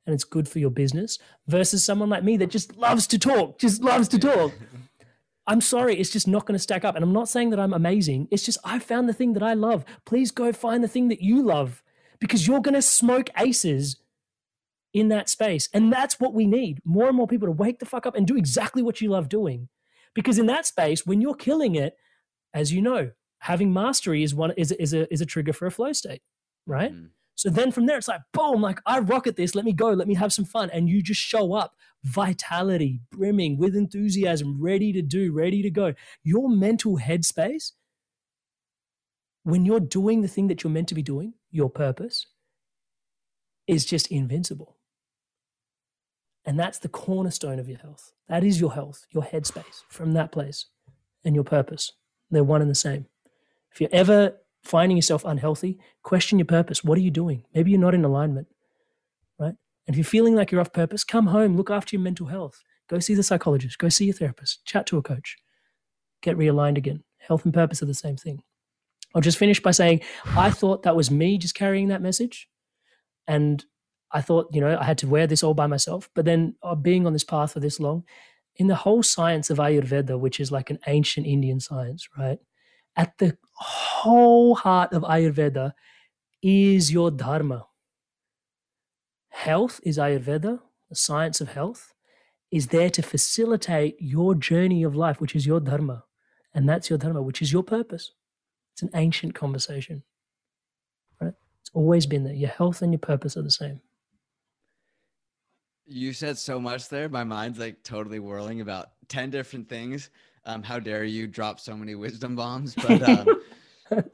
and 0.06 0.14
it's 0.14 0.26
good 0.26 0.50
for 0.50 0.60
your 0.60 0.70
business, 0.70 1.18
versus 1.48 1.86
someone 1.86 2.10
like 2.10 2.26
me 2.26 2.36
that 2.38 2.50
just 2.52 2.76
loves 2.76 3.08
to 3.08 3.18
talk, 3.18 3.58
just 3.58 3.82
loves 3.84 4.10
to 4.10 4.20
talk. 4.20 4.52
I'm 5.48 5.62
sorry, 5.62 5.96
it's 5.98 6.10
just 6.10 6.28
not 6.28 6.46
going 6.46 6.56
to 6.56 6.62
stack 6.62 6.84
up. 6.84 6.96
And 6.96 7.04
I'm 7.04 7.14
not 7.14 7.30
saying 7.30 7.52
that 7.52 7.60
I'm 7.60 7.74
amazing. 7.74 8.28
It's 8.30 8.44
just 8.44 8.58
I 8.66 8.80
found 8.80 9.08
the 9.08 9.14
thing 9.14 9.32
that 9.34 9.44
I 9.44 9.54
love. 9.54 9.86
Please 10.04 10.30
go 10.30 10.52
find 10.52 10.84
the 10.84 10.90
thing 10.90 11.08
that 11.08 11.22
you 11.22 11.42
love 11.42 11.82
because 12.20 12.48
you're 12.48 12.60
going 12.60 12.74
to 12.74 12.82
smoke 12.82 13.30
aces 13.38 13.96
in 14.94 15.08
that 15.08 15.30
space. 15.30 15.70
And 15.74 15.92
that's 15.94 16.20
what 16.20 16.34
we 16.34 16.46
need 16.46 16.82
more 16.84 17.08
and 17.08 17.16
more 17.16 17.28
people 17.28 17.48
to 17.48 17.54
wake 17.54 17.80
the 17.80 17.86
fuck 17.86 18.06
up 18.06 18.16
and 18.16 18.28
do 18.28 18.36
exactly 18.36 18.84
what 18.84 19.00
you 19.00 19.10
love 19.10 19.30
doing. 19.30 19.70
Because 20.16 20.40
in 20.40 20.48
that 20.48 20.66
space, 20.66 21.06
when 21.06 21.22
you're 21.22 21.36
killing 21.36 21.76
it, 21.76 21.96
as 22.54 22.74
you 22.74 22.82
know, 22.82 23.12
having 23.40 23.72
mastery 23.72 24.24
is 24.24 24.34
one 24.34 24.52
is, 24.58 24.72
is 24.72 24.94
a 24.94 25.12
is 25.14 25.22
a 25.22 25.26
trigger 25.26 25.54
for 25.54 25.68
a 25.68 25.72
flow 25.72 25.94
state, 25.94 26.22
right? 26.66 26.92
Mm. 26.92 27.10
So 27.36 27.50
then 27.50 27.72
from 27.72 27.86
there, 27.86 27.98
it's 27.98 28.08
like, 28.08 28.22
boom, 28.32 28.62
like 28.62 28.80
I 28.86 29.00
rock 29.00 29.28
at 29.28 29.36
this. 29.36 29.56
Let 29.56 29.66
me 29.66 29.74
go. 29.74 29.90
Let 29.90 30.08
me 30.08 30.16
have 30.16 30.32
some 30.32 30.46
fun. 30.46 30.70
And 30.72 30.90
you 30.90 31.04
just 31.04 31.20
show 31.20 31.54
up, 31.54 31.76
vitality, 32.04 33.02
brimming 33.12 33.58
with 33.58 33.76
enthusiasm, 33.76 34.58
ready 34.60 34.94
to 34.94 35.02
do, 35.02 35.34
ready 35.34 35.62
to 35.62 35.70
go. 35.70 35.94
Your 36.24 36.50
mental 36.50 36.98
headspace, 36.98 37.74
when 39.44 39.66
you're 39.66 39.82
doing 39.82 40.22
the 40.22 40.30
thing 40.30 40.48
that 40.48 40.64
you're 40.64 40.72
meant 40.72 40.88
to 40.88 40.96
be 40.96 41.04
doing, 41.04 41.34
your 41.52 41.70
purpose, 41.70 42.26
is 43.68 43.86
just 43.86 44.08
invincible. 44.08 44.78
And 46.46 46.60
that's 46.60 46.80
the 46.80 46.90
cornerstone 46.90 47.60
of 47.60 47.68
your 47.68 47.80
health. 47.80 48.12
That 48.30 48.44
is 48.44 48.60
your 48.60 48.74
health, 48.74 49.06
your 49.12 49.24
headspace 49.24 49.84
from 49.90 50.14
that 50.14 50.32
place 50.32 50.68
and 51.24 51.34
your 51.34 51.44
purpose. 51.44 51.92
They're 52.30 52.44
one 52.44 52.62
and 52.62 52.70
the 52.70 52.76
same. 52.76 53.08
If 53.72 53.82
you're 53.82 53.90
ever 53.92 54.38
finding 54.64 54.98
yourself 54.98 55.26
unhealthy, 55.26 55.80
question 56.04 56.40
your 56.40 56.46
purpose. 56.46 56.84
What 56.84 56.98
are 56.98 57.02
you 57.02 57.12
doing? 57.12 57.44
Maybe 57.54 57.72
you're 57.72 57.80
not 57.80 57.96
in 57.96 58.06
alignment, 58.06 58.48
right? 59.40 59.56
And 59.88 59.94
if 59.94 59.98
you're 59.98 60.04
feeling 60.04 60.36
like 60.36 60.52
you're 60.52 60.62
off 60.62 60.74
purpose, 60.74 61.04
come 61.04 61.28
home, 61.28 61.56
look 61.56 61.70
after 61.70 61.96
your 61.96 62.04
mental 62.04 62.28
health. 62.28 62.62
Go 62.88 63.00
see 63.00 63.16
the 63.16 63.24
psychologist, 63.24 63.80
go 63.80 63.90
see 63.90 64.10
a 64.10 64.14
therapist, 64.14 64.64
chat 64.66 64.86
to 64.88 64.98
a 64.98 65.02
coach, 65.02 65.38
get 66.22 66.38
realigned 66.38 66.78
again. 66.78 67.04
Health 67.18 67.44
and 67.46 67.54
purpose 67.54 67.82
are 67.82 67.88
the 67.88 67.96
same 67.96 68.18
thing. 68.18 68.44
I'll 69.16 69.22
just 69.22 69.38
finish 69.38 69.60
by 69.60 69.72
saying 69.72 70.02
I 70.26 70.52
thought 70.52 70.84
that 70.84 70.96
was 70.96 71.10
me 71.10 71.38
just 71.38 71.56
carrying 71.56 71.88
that 71.88 72.02
message. 72.02 72.48
And 73.28 73.66
I 74.12 74.22
thought, 74.22 74.48
you 74.52 74.62
know, 74.62 74.78
I 74.80 74.84
had 74.84 74.98
to 75.00 75.08
wear 75.08 75.28
this 75.28 75.44
all 75.44 75.54
by 75.54 75.68
myself. 75.68 76.10
But 76.14 76.26
then 76.26 76.56
uh, 76.64 76.76
being 76.76 77.06
on 77.06 77.14
this 77.14 77.24
path 77.24 77.54
for 77.54 77.60
this 77.60 77.80
long, 77.80 78.04
in 78.58 78.68
the 78.68 78.76
whole 78.76 79.04
science 79.04 79.50
of 79.50 79.58
Ayurveda, 79.58 80.20
which 80.20 80.40
is 80.40 80.52
like 80.52 80.70
an 80.70 80.80
ancient 80.88 81.28
Indian 81.28 81.60
science, 81.60 82.08
right? 82.18 82.40
At 82.96 83.18
the 83.18 83.38
whole 83.54 84.56
heart 84.56 84.94
of 84.94 85.04
Ayurveda 85.04 85.74
is 86.42 86.92
your 86.92 87.12
dharma. 87.12 87.68
Health 89.30 89.82
is 89.84 89.98
Ayurveda, 89.98 90.60
the 90.90 90.96
science 90.96 91.42
of 91.42 91.50
health, 91.50 91.94
is 92.52 92.68
there 92.68 92.90
to 92.90 93.02
facilitate 93.02 93.98
your 94.00 94.34
journey 94.36 94.84
of 94.84 94.96
life, 94.96 95.20
which 95.20 95.36
is 95.36 95.46
your 95.46 95.60
dharma. 95.60 96.06
And 96.54 96.70
that's 96.70 96.90
your 96.90 96.98
dharma, 96.98 97.22
which 97.22 97.42
is 97.42 97.52
your 97.52 97.64
purpose. 97.64 98.14
It's 98.74 98.82
an 98.82 98.92
ancient 98.94 99.36
conversation. 99.36 100.04
Right? 101.20 101.34
It's 101.60 101.72
always 101.74 102.06
been 102.06 102.24
there. 102.24 102.34
Your 102.34 102.50
health 102.50 102.82
and 102.82 102.94
your 102.94 103.00
purpose 103.00 103.36
are 103.36 103.42
the 103.42 103.52
same. 103.52 103.82
You 105.88 106.14
said 106.14 106.38
so 106.38 106.60
much 106.60 106.90
there. 106.90 107.10
My 107.10 107.24
mind's 107.24 107.60
like 107.60 107.84
totally 107.84 108.20
whirling 108.20 108.62
about 108.62 108.90
10 109.10 109.30
different 109.30 109.70
things. 109.70 110.10
Um, 110.46 110.64
how 110.64 110.80
dare 110.80 111.04
you 111.04 111.28
drop 111.28 111.60
so 111.60 111.76
many 111.76 111.96
wisdom 111.96 112.36
bombs? 112.36 112.76
But 112.76 113.02
um, 113.10 113.28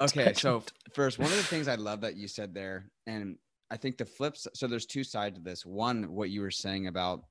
okay, 0.01 0.33
so 0.33 0.63
first, 0.93 1.19
one 1.19 1.29
of 1.29 1.37
the 1.37 1.43
things 1.43 1.67
I 1.67 1.75
love 1.75 2.01
that 2.01 2.15
you 2.15 2.27
said 2.27 2.53
there, 2.53 2.85
and 3.07 3.37
I 3.69 3.77
think 3.77 3.97
the 3.97 4.05
flips. 4.05 4.47
So 4.53 4.67
there's 4.67 4.85
two 4.85 5.03
sides 5.03 5.37
to 5.37 5.43
this. 5.43 5.65
One, 5.65 6.13
what 6.13 6.29
you 6.29 6.41
were 6.41 6.51
saying 6.51 6.87
about 6.87 7.23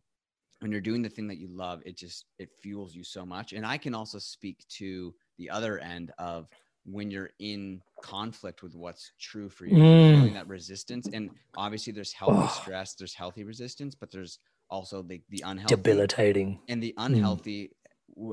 when 0.60 0.70
you're 0.70 0.80
doing 0.80 1.02
the 1.02 1.08
thing 1.08 1.26
that 1.28 1.38
you 1.38 1.48
love, 1.48 1.82
it 1.84 1.96
just 1.96 2.26
it 2.38 2.50
fuels 2.62 2.94
you 2.94 3.04
so 3.04 3.24
much. 3.24 3.52
And 3.52 3.66
I 3.66 3.78
can 3.78 3.94
also 3.94 4.18
speak 4.18 4.66
to 4.70 5.14
the 5.38 5.50
other 5.50 5.78
end 5.78 6.12
of 6.18 6.48
when 6.84 7.10
you're 7.10 7.30
in 7.38 7.82
conflict 8.02 8.62
with 8.62 8.74
what's 8.74 9.12
true 9.20 9.48
for 9.48 9.66
you, 9.66 9.76
mm. 9.76 10.14
feeling 10.14 10.34
that 10.34 10.48
resistance. 10.48 11.08
And 11.12 11.30
obviously, 11.56 11.92
there's 11.92 12.12
healthy 12.12 12.38
oh. 12.42 12.60
stress, 12.62 12.94
there's 12.94 13.14
healthy 13.14 13.44
resistance, 13.44 13.94
but 13.94 14.10
there's 14.10 14.38
also 14.70 15.02
the 15.02 15.20
the 15.30 15.42
unhealthy 15.44 15.74
debilitating 15.74 16.60
and 16.68 16.82
the 16.82 16.94
mm. 16.96 17.04
unhealthy 17.06 17.64
mm 17.64 17.70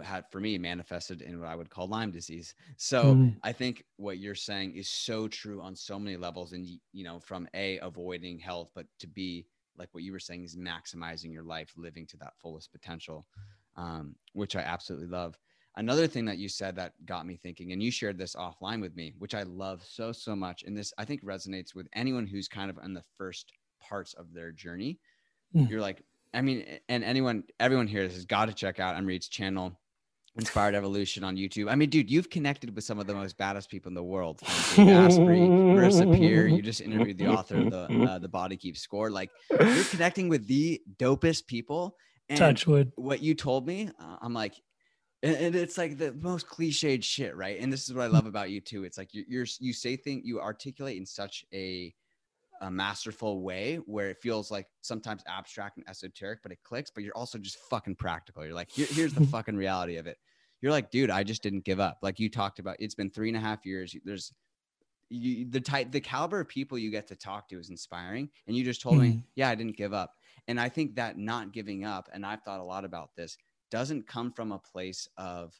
had 0.04 0.26
for 0.32 0.40
me 0.40 0.58
manifested 0.58 1.22
in 1.22 1.40
what 1.40 1.50
I 1.50 1.56
would 1.56 1.70
call 1.70 1.88
Lyme 1.88 2.12
disease. 2.12 2.54
So 2.78 3.16
mm. 3.16 3.36
I 3.44 3.52
think 3.52 3.84
what 3.98 4.18
you're 4.18 4.36
saying 4.36 4.76
is 4.76 4.90
so 4.90 5.28
true 5.28 5.62
on 5.62 5.76
so 5.76 6.00
many 6.00 6.18
levels. 6.18 6.54
And, 6.54 6.68
you 6.94 7.04
know, 7.04 7.20
from 7.20 7.48
A, 7.54 7.78
avoiding 7.80 8.40
health, 8.40 8.70
but 8.76 8.86
to 9.00 9.08
B, 9.08 9.46
like 9.78 9.90
what 9.94 10.04
you 10.04 10.12
were 10.12 10.20
saying, 10.20 10.44
is 10.44 10.56
maximizing 10.58 11.32
your 11.32 11.44
life, 11.44 11.74
living 11.78 12.06
to 12.08 12.18
that 12.18 12.34
fullest 12.38 12.72
potential, 12.72 13.26
um, 13.76 14.16
which 14.34 14.56
I 14.56 14.62
absolutely 14.62 15.08
love. 15.08 15.38
Another 15.78 16.08
thing 16.08 16.26
that 16.26 16.40
you 16.40 16.50
said 16.50 16.76
that 16.76 16.94
got 17.06 17.26
me 17.26 17.40
thinking, 17.42 17.72
and 17.72 17.82
you 17.82 17.92
shared 17.92 18.18
this 18.18 18.36
offline 18.36 18.82
with 18.82 18.96
me, 18.96 19.14
which 19.20 19.36
I 19.36 19.44
love 19.44 19.84
so, 19.88 20.12
so 20.12 20.36
much. 20.36 20.64
And 20.64 20.76
this, 20.76 20.92
I 20.98 21.06
think, 21.06 21.24
resonates 21.24 21.76
with 21.76 21.88
anyone 21.94 22.26
who's 22.26 22.48
kind 22.48 22.70
of 22.70 22.80
in 22.84 22.94
the 22.96 23.04
first 23.16 23.54
parts 23.80 24.14
of 24.16 24.34
their 24.34 24.52
journey. 24.52 25.00
Mm. 25.56 25.70
You're 25.70 25.80
like, 25.80 26.02
I 26.34 26.42
mean, 26.42 26.66
and 26.90 27.04
anyone, 27.04 27.44
everyone 27.60 27.88
here 27.88 28.02
has 28.02 28.26
got 28.26 28.48
to 28.48 28.54
check 28.54 28.80
out 28.80 28.96
Amrit's 28.96 29.28
channel, 29.28 29.80
Inspired 30.36 30.76
Evolution 30.76 31.24
on 31.24 31.36
YouTube. 31.38 31.72
I 31.72 31.76
mean, 31.76 31.90
dude, 31.90 32.12
you've 32.12 32.30
connected 32.30 32.76
with 32.76 32.84
some 32.84 33.00
of 33.00 33.08
the 33.08 33.14
most 33.14 33.38
baddest 33.38 33.70
people 33.70 33.90
in 33.90 33.96
the 33.96 34.04
world. 34.04 34.42
Asprey, 34.44 35.40
Marissa 35.40 36.12
Peer. 36.16 36.48
You 36.48 36.62
just 36.62 36.82
interviewed 36.82 37.18
the 37.18 37.28
author 37.28 37.58
of 37.58 37.72
the 37.72 38.08
uh, 38.10 38.20
the 38.20 38.28
Body 38.28 38.58
Keeps 38.58 38.82
Score. 38.82 39.10
Like, 39.10 39.30
you're 39.50 39.84
connecting 39.86 40.28
with 40.28 40.48
the 40.48 40.82
dopest 40.98 41.48
people. 41.48 41.96
And 42.30 42.38
Touchwood. 42.38 42.92
What 42.96 43.22
you 43.22 43.36
told 43.36 43.66
me, 43.66 43.90
uh, 44.00 44.18
I'm 44.22 44.34
like, 44.34 44.56
and 45.24 45.56
it's 45.56 45.78
like 45.78 45.98
the 45.98 46.14
most 46.14 46.48
cliched 46.48 47.04
shit, 47.04 47.36
right? 47.36 47.60
And 47.60 47.74
this 47.74 47.88
is 47.88 47.94
what 47.94 48.04
I 48.04 48.08
love 48.08 48.28
about 48.28 48.52
you 48.52 48.62
too. 48.62 48.84
It's 48.84 48.98
like 48.98 49.14
you're, 49.14 49.26
you're 49.28 49.46
you 49.60 49.74
say 49.74 49.96
things, 49.96 50.24
you 50.26 50.40
articulate 50.40 50.98
in 50.98 51.06
such 51.06 51.46
a 51.54 51.94
a 52.62 52.72
masterful 52.72 53.42
way 53.42 53.76
where 53.86 54.10
it 54.10 54.18
feels 54.22 54.50
like 54.50 54.68
sometimes 54.82 55.24
abstract 55.28 55.78
and 55.78 55.88
esoteric, 55.88 56.40
but 56.42 56.52
it 56.52 56.60
clicks. 56.64 56.92
But 56.94 57.04
you're 57.04 57.16
also 57.16 57.38
just 57.38 57.58
fucking 57.70 57.96
practical. 57.96 58.46
You're 58.46 58.56
like, 58.56 58.72
Here, 58.72 58.88
here's 58.90 59.14
the 59.14 59.26
fucking 59.28 59.56
reality 59.56 59.98
of 59.98 60.08
it. 60.08 60.18
You're 60.62 60.72
like, 60.72 60.90
dude, 60.90 61.12
I 61.12 61.24
just 61.24 61.44
didn't 61.44 61.66
give 61.66 61.80
up. 61.80 62.00
Like 62.02 62.20
you 62.20 62.30
talked 62.30 62.60
about, 62.60 62.78
it's 62.80 62.96
been 62.96 63.12
three 63.12 63.28
and 63.28 63.38
a 63.38 63.40
half 63.40 63.66
years. 63.66 63.96
There's 64.04 64.34
you, 65.10 65.46
the 65.50 65.62
type, 65.62 65.92
the 65.92 66.02
caliber 66.02 66.40
of 66.40 66.48
people 66.48 66.78
you 66.78 66.90
get 66.90 67.08
to 67.08 67.16
talk 67.16 67.48
to 67.50 67.60
is 67.60 67.70
inspiring. 67.70 68.30
And 68.48 68.56
you 68.56 68.64
just 68.64 68.82
told 68.82 68.96
mm-hmm. 68.96 69.18
me, 69.18 69.24
yeah, 69.36 69.50
I 69.50 69.56
didn't 69.56 69.78
give 69.78 69.94
up. 69.94 70.16
And 70.48 70.60
I 70.60 70.70
think 70.70 70.96
that 70.96 71.18
not 71.18 71.54
giving 71.54 71.86
up, 71.86 72.10
and 72.12 72.26
I've 72.26 72.42
thought 72.42 72.60
a 72.60 72.64
lot 72.64 72.86
about 72.86 73.16
this, 73.16 73.38
doesn't 73.72 74.08
come 74.08 74.32
from 74.32 74.52
a 74.52 74.60
place 74.60 75.08
of 75.18 75.54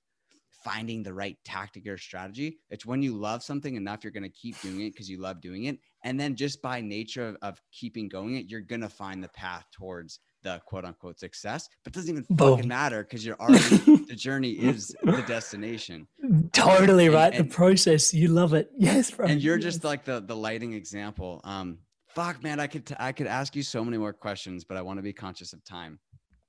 finding 0.64 1.04
the 1.04 1.14
right 1.14 1.38
tactic 1.46 1.88
or 1.88 1.98
strategy. 1.98 2.58
It's 2.70 2.86
when 2.86 3.02
you 3.02 3.16
love 3.16 3.44
something 3.44 3.76
enough, 3.76 4.04
you're 4.04 4.12
going 4.12 4.24
to 4.24 4.30
keep 4.30 4.60
doing 4.62 4.82
it 4.82 4.92
because 4.92 5.10
you 5.10 5.20
love 5.20 5.40
doing 5.40 5.66
it. 5.66 5.80
And 6.04 6.20
then 6.20 6.36
just 6.36 6.62
by 6.62 6.82
nature 6.82 7.30
of, 7.30 7.38
of 7.42 7.62
keeping 7.72 8.10
going 8.10 8.36
it, 8.36 8.48
you're 8.48 8.62
going 8.62 8.82
to 8.82 8.90
find 8.90 9.24
the 9.24 9.30
path 9.30 9.66
towards 9.72 10.20
the 10.44 10.62
quote 10.66 10.86
unquote 10.86 11.20
success, 11.20 11.70
but 11.84 11.94
it 11.94 11.96
doesn't 11.96 12.10
even 12.10 12.26
Boom. 12.30 12.56
fucking 12.56 12.68
matter 12.68 13.04
because 13.04 13.26
you're 13.26 13.40
already, 13.40 14.06
the 14.06 14.16
journey 14.16 14.52
is 14.52 14.96
the 15.04 15.24
destination. 15.28 16.08
Totally 16.54 17.06
and, 17.06 17.16
right. 17.16 17.34
And, 17.34 17.50
the 17.50 17.54
process, 17.54 18.14
you 18.14 18.28
love 18.28 18.54
it. 18.54 18.70
Yes. 18.78 19.12
Bro. 19.12 19.28
And 19.28 19.42
you're 19.42 19.58
yes. 19.58 19.64
just 19.64 19.84
like 19.84 20.06
the, 20.06 20.22
the 20.22 20.36
lighting 20.36 20.74
example. 20.74 21.42
Um, 21.44 21.80
fuck 22.14 22.42
man, 22.44 22.60
I 22.60 22.68
could, 22.68 22.86
t- 22.86 22.96
I 23.00 23.12
could 23.12 23.28
ask 23.28 23.56
you 23.56 23.64
so 23.64 23.84
many 23.84 23.98
more 23.98 24.14
questions, 24.14 24.64
but 24.64 24.78
I 24.78 24.82
want 24.82 25.00
to 25.00 25.04
be 25.04 25.14
conscious 25.14 25.52
of 25.54 25.64
time. 25.64 26.00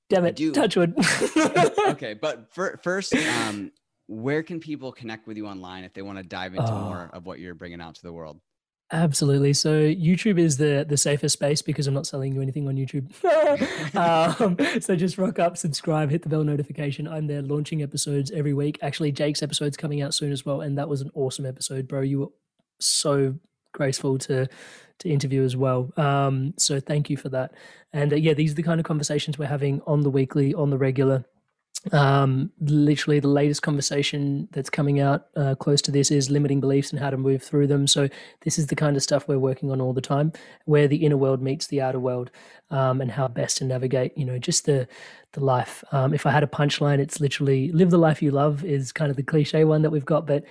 Damn 0.09 0.25
it. 0.25 0.53
Touchwood. 0.53 0.95
okay. 1.87 2.15
But 2.15 2.51
for, 2.53 2.79
first, 2.83 3.15
um, 3.15 3.71
where 4.07 4.41
can 4.41 4.59
people 4.59 4.91
connect 4.91 5.27
with 5.27 5.37
you 5.37 5.47
online 5.47 5.83
if 5.83 5.93
they 5.93 6.01
want 6.01 6.17
to 6.17 6.23
dive 6.23 6.55
into 6.55 6.71
oh. 6.71 6.81
more 6.81 7.09
of 7.13 7.25
what 7.25 7.39
you're 7.39 7.55
bringing 7.55 7.79
out 7.79 7.95
to 7.95 8.01
the 8.01 8.11
world? 8.11 8.39
Absolutely. 8.91 9.53
So 9.53 9.79
YouTube 9.79 10.39
is 10.39 10.57
the 10.57 10.83
the 10.87 10.97
safest 10.97 11.33
space 11.33 11.61
because 11.61 11.85
I'm 11.85 11.93
not 11.93 12.07
selling 12.07 12.33
you 12.33 12.41
anything 12.41 12.67
on 12.67 12.75
YouTube. 12.75 13.13
um, 13.95 14.57
so 14.81 14.95
just 14.95 15.19
rock 15.19 15.37
up, 15.37 15.57
subscribe, 15.57 16.09
hit 16.09 16.23
the 16.23 16.29
bell 16.29 16.43
notification. 16.43 17.07
I'm 17.07 17.27
there 17.27 17.43
launching 17.43 17.83
episodes 17.83 18.31
every 18.31 18.53
week. 18.53 18.79
Actually, 18.81 19.11
Jake's 19.11 19.43
episode's 19.43 19.77
coming 19.77 20.01
out 20.01 20.15
soon 20.15 20.31
as 20.31 20.43
well, 20.43 20.61
and 20.61 20.75
that 20.79 20.89
was 20.89 21.01
an 21.01 21.11
awesome 21.13 21.45
episode, 21.45 21.87
bro. 21.87 22.01
You 22.01 22.19
were 22.19 22.27
so 22.79 23.35
graceful 23.71 24.17
to 24.19 24.47
to 24.99 25.09
interview 25.09 25.43
as 25.43 25.55
well. 25.55 25.91
Um, 25.95 26.53
so 26.57 26.79
thank 26.81 27.09
you 27.09 27.15
for 27.15 27.29
that. 27.29 27.53
And 27.93 28.11
uh, 28.11 28.17
yeah, 28.17 28.33
these 28.33 28.51
are 28.51 28.55
the 28.55 28.63
kind 28.63 28.81
of 28.81 28.85
conversations 28.85 29.37
we're 29.37 29.45
having 29.45 29.81
on 29.87 30.01
the 30.01 30.09
weekly, 30.09 30.53
on 30.53 30.69
the 30.71 30.77
regular 30.77 31.23
um, 31.93 32.51
literally 32.59 33.19
the 33.19 33.29
latest 33.29 33.61
conversation 33.61 34.49
that's 34.51 34.69
coming 34.69 34.99
out 34.99 35.27
uh, 35.37 35.55
close 35.55 35.81
to 35.83 35.91
this 35.91 36.11
is 36.11 36.29
limiting 36.29 36.59
beliefs 36.59 36.91
and 36.91 36.99
how 36.99 37.09
to 37.09 37.15
move 37.15 37.41
through 37.41 37.67
them 37.67 37.87
so 37.87 38.09
this 38.41 38.59
is 38.59 38.67
the 38.67 38.75
kind 38.75 38.97
of 38.97 39.03
stuff 39.03 39.27
we're 39.27 39.39
working 39.39 39.71
on 39.71 39.79
all 39.79 39.93
the 39.93 40.01
time 40.01 40.33
where 40.65 40.89
the 40.89 40.97
inner 41.05 41.15
world 41.15 41.41
meets 41.41 41.67
the 41.67 41.79
outer 41.79 41.99
world 41.99 42.31
um, 42.69 42.99
and 42.99 43.11
how 43.11 43.29
best 43.29 43.57
to 43.57 43.63
navigate 43.63 44.15
you 44.17 44.25
know 44.25 44.37
just 44.37 44.65
the 44.65 44.87
the 45.31 45.39
life 45.39 45.83
um, 45.93 46.13
if 46.13 46.25
i 46.25 46.31
had 46.31 46.43
a 46.43 46.47
punchline 46.47 46.99
it's 46.99 47.21
literally 47.21 47.71
live 47.71 47.91
the 47.91 47.97
life 47.97 48.21
you 48.21 48.31
love 48.31 48.65
is 48.65 48.91
kind 48.91 49.09
of 49.09 49.15
the 49.15 49.23
cliche 49.23 49.63
one 49.63 49.81
that 49.81 49.89
we've 49.89 50.05
got 50.05 50.27
but 50.27 50.43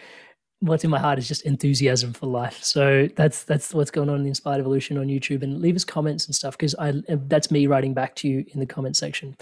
what's 0.60 0.82
in 0.82 0.90
my 0.90 0.98
heart 0.98 1.18
is 1.18 1.28
just 1.28 1.42
enthusiasm 1.42 2.12
for 2.12 2.26
life. 2.26 2.62
So 2.62 3.08
that's 3.14 3.44
that's 3.44 3.72
what's 3.72 3.90
going 3.90 4.08
on 4.08 4.16
in 4.16 4.22
the 4.22 4.28
Inspired 4.28 4.58
Evolution 4.58 4.98
on 4.98 5.06
YouTube. 5.06 5.42
And 5.42 5.60
leave 5.60 5.76
us 5.76 5.84
comments 5.84 6.26
and 6.26 6.34
stuff 6.34 6.56
because 6.56 6.74
I 6.78 6.94
that's 7.06 7.50
me 7.50 7.66
writing 7.66 7.94
back 7.94 8.14
to 8.16 8.28
you 8.28 8.44
in 8.52 8.60
the 8.60 8.66
comment 8.66 8.96
section. 8.96 9.36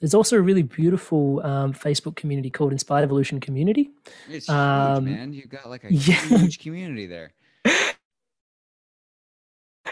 There's 0.00 0.14
also 0.14 0.36
a 0.36 0.40
really 0.40 0.62
beautiful 0.62 1.44
um, 1.44 1.72
Facebook 1.72 2.16
community 2.16 2.50
called 2.50 2.72
Inspired 2.72 3.02
Evolution 3.02 3.40
Community. 3.40 3.90
It's 4.30 4.48
um, 4.48 5.06
huge, 5.06 5.18
man. 5.18 5.32
You've 5.32 5.50
got 5.50 5.68
like 5.68 5.84
a 5.84 5.92
yeah. 5.92 6.14
huge 6.26 6.58
community 6.62 7.06
there. 7.06 7.32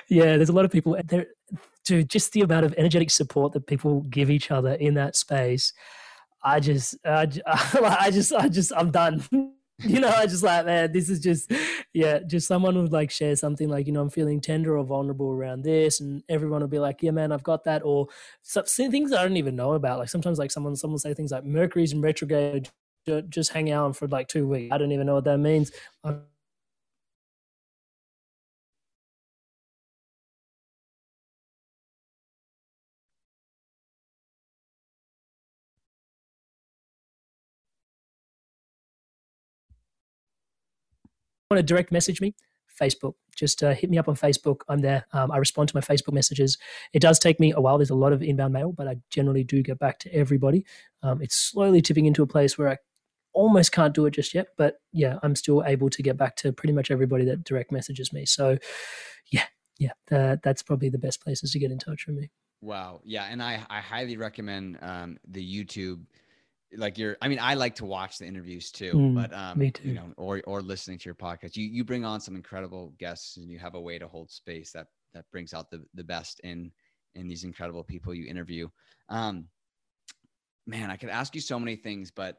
yeah, 0.08 0.36
there's 0.36 0.48
a 0.48 0.54
lot 0.54 0.64
of 0.64 0.70
people 0.70 0.96
there. 1.04 1.26
To 1.86 2.04
just 2.04 2.32
the 2.32 2.42
amount 2.42 2.66
of 2.66 2.74
energetic 2.76 3.10
support 3.10 3.52
that 3.54 3.66
people 3.66 4.02
give 4.02 4.30
each 4.30 4.50
other 4.50 4.74
in 4.74 4.94
that 4.94 5.16
space. 5.16 5.72
I 6.42 6.60
just, 6.60 6.96
I, 7.04 7.26
I 7.46 8.10
just, 8.12 8.32
I 8.32 8.48
just, 8.48 8.72
I'm 8.76 8.90
done. 8.90 9.24
you 9.84 10.00
know, 10.00 10.08
I 10.08 10.26
just 10.26 10.42
like, 10.42 10.66
man, 10.66 10.92
this 10.92 11.08
is 11.08 11.20
just, 11.20 11.50
yeah, 11.94 12.18
just 12.18 12.46
someone 12.46 12.76
would 12.80 12.92
like 12.92 13.10
share 13.10 13.34
something 13.34 13.68
like, 13.68 13.86
you 13.86 13.92
know, 13.92 14.02
I'm 14.02 14.10
feeling 14.10 14.40
tender 14.40 14.76
or 14.76 14.84
vulnerable 14.84 15.30
around 15.30 15.62
this, 15.62 16.00
and 16.00 16.22
everyone 16.28 16.60
will 16.60 16.68
be 16.68 16.78
like, 16.78 17.02
yeah, 17.02 17.12
man, 17.12 17.32
I've 17.32 17.42
got 17.42 17.64
that, 17.64 17.82
or 17.84 18.08
some, 18.42 18.64
things 18.64 19.12
I 19.12 19.22
don't 19.22 19.36
even 19.36 19.56
know 19.56 19.72
about. 19.72 19.98
Like 19.98 20.10
sometimes, 20.10 20.38
like 20.38 20.50
someone, 20.50 20.76
someone 20.76 20.94
will 20.94 20.98
say 20.98 21.14
things 21.14 21.30
like 21.32 21.44
Mercury's 21.44 21.92
in 21.92 22.02
retrograde, 22.02 22.68
just 23.28 23.52
hang 23.52 23.70
out 23.70 23.96
for 23.96 24.06
like 24.08 24.28
two 24.28 24.46
weeks. 24.46 24.72
I 24.72 24.78
don't 24.78 24.92
even 24.92 25.06
know 25.06 25.14
what 25.14 25.24
that 25.24 25.38
means. 25.38 25.72
I'm 26.04 26.22
want 41.50 41.58
to 41.58 41.62
direct 41.62 41.90
message 41.90 42.20
me, 42.20 42.34
Facebook. 42.80 43.14
Just 43.36 43.62
uh, 43.62 43.74
hit 43.74 43.90
me 43.90 43.98
up 43.98 44.08
on 44.08 44.14
Facebook. 44.14 44.60
I'm 44.68 44.80
there. 44.80 45.06
Um, 45.12 45.32
I 45.32 45.38
respond 45.38 45.68
to 45.70 45.76
my 45.76 45.80
Facebook 45.80 46.12
messages. 46.12 46.58
It 46.92 47.00
does 47.00 47.18
take 47.18 47.40
me 47.40 47.52
a 47.52 47.60
while. 47.60 47.78
There's 47.78 47.90
a 47.90 47.94
lot 47.94 48.12
of 48.12 48.22
inbound 48.22 48.52
mail, 48.52 48.72
but 48.72 48.86
I 48.86 48.96
generally 49.10 49.42
do 49.42 49.62
get 49.62 49.78
back 49.78 49.98
to 50.00 50.14
everybody. 50.14 50.64
Um, 51.02 51.20
it's 51.20 51.34
slowly 51.34 51.82
tipping 51.82 52.06
into 52.06 52.22
a 52.22 52.26
place 52.26 52.56
where 52.56 52.68
I 52.68 52.76
almost 53.32 53.72
can't 53.72 53.94
do 53.94 54.06
it 54.06 54.12
just 54.12 54.34
yet, 54.34 54.48
but 54.56 54.80
yeah, 54.92 55.18
I'm 55.22 55.34
still 55.34 55.64
able 55.64 55.90
to 55.90 56.02
get 56.02 56.16
back 56.16 56.36
to 56.36 56.52
pretty 56.52 56.72
much 56.72 56.90
everybody 56.90 57.24
that 57.26 57.44
direct 57.44 57.72
messages 57.72 58.12
me. 58.12 58.26
So, 58.26 58.58
yeah, 59.32 59.44
yeah, 59.78 59.92
that, 60.08 60.42
that's 60.42 60.62
probably 60.62 60.88
the 60.88 60.98
best 60.98 61.22
places 61.22 61.52
to 61.52 61.58
get 61.58 61.70
in 61.70 61.78
touch 61.78 62.06
with 62.06 62.16
me. 62.16 62.30
Wow. 62.60 63.00
Yeah. 63.04 63.24
And 63.24 63.42
I, 63.42 63.64
I 63.70 63.80
highly 63.80 64.16
recommend 64.16 64.78
um, 64.82 65.18
the 65.26 65.42
YouTube 65.42 66.02
like 66.76 66.98
you're 66.98 67.16
i 67.20 67.28
mean 67.28 67.38
i 67.40 67.54
like 67.54 67.74
to 67.74 67.84
watch 67.84 68.18
the 68.18 68.26
interviews 68.26 68.70
too 68.70 68.92
mm, 68.92 69.14
but 69.14 69.32
um 69.34 69.58
me 69.58 69.70
too. 69.70 69.88
you 69.88 69.94
know 69.94 70.12
or 70.16 70.40
or 70.46 70.62
listening 70.62 70.98
to 70.98 71.06
your 71.06 71.14
podcast 71.14 71.56
you 71.56 71.64
you 71.64 71.84
bring 71.84 72.04
on 72.04 72.20
some 72.20 72.36
incredible 72.36 72.94
guests 72.98 73.36
and 73.36 73.50
you 73.50 73.58
have 73.58 73.74
a 73.74 73.80
way 73.80 73.98
to 73.98 74.06
hold 74.06 74.30
space 74.30 74.72
that 74.72 74.86
that 75.12 75.24
brings 75.32 75.52
out 75.52 75.70
the 75.70 75.84
the 75.94 76.04
best 76.04 76.40
in 76.40 76.70
in 77.14 77.26
these 77.26 77.44
incredible 77.44 77.82
people 77.82 78.14
you 78.14 78.26
interview 78.26 78.68
um 79.08 79.46
man 80.66 80.90
i 80.90 80.96
could 80.96 81.08
ask 81.08 81.34
you 81.34 81.40
so 81.40 81.58
many 81.58 81.74
things 81.74 82.10
but 82.10 82.36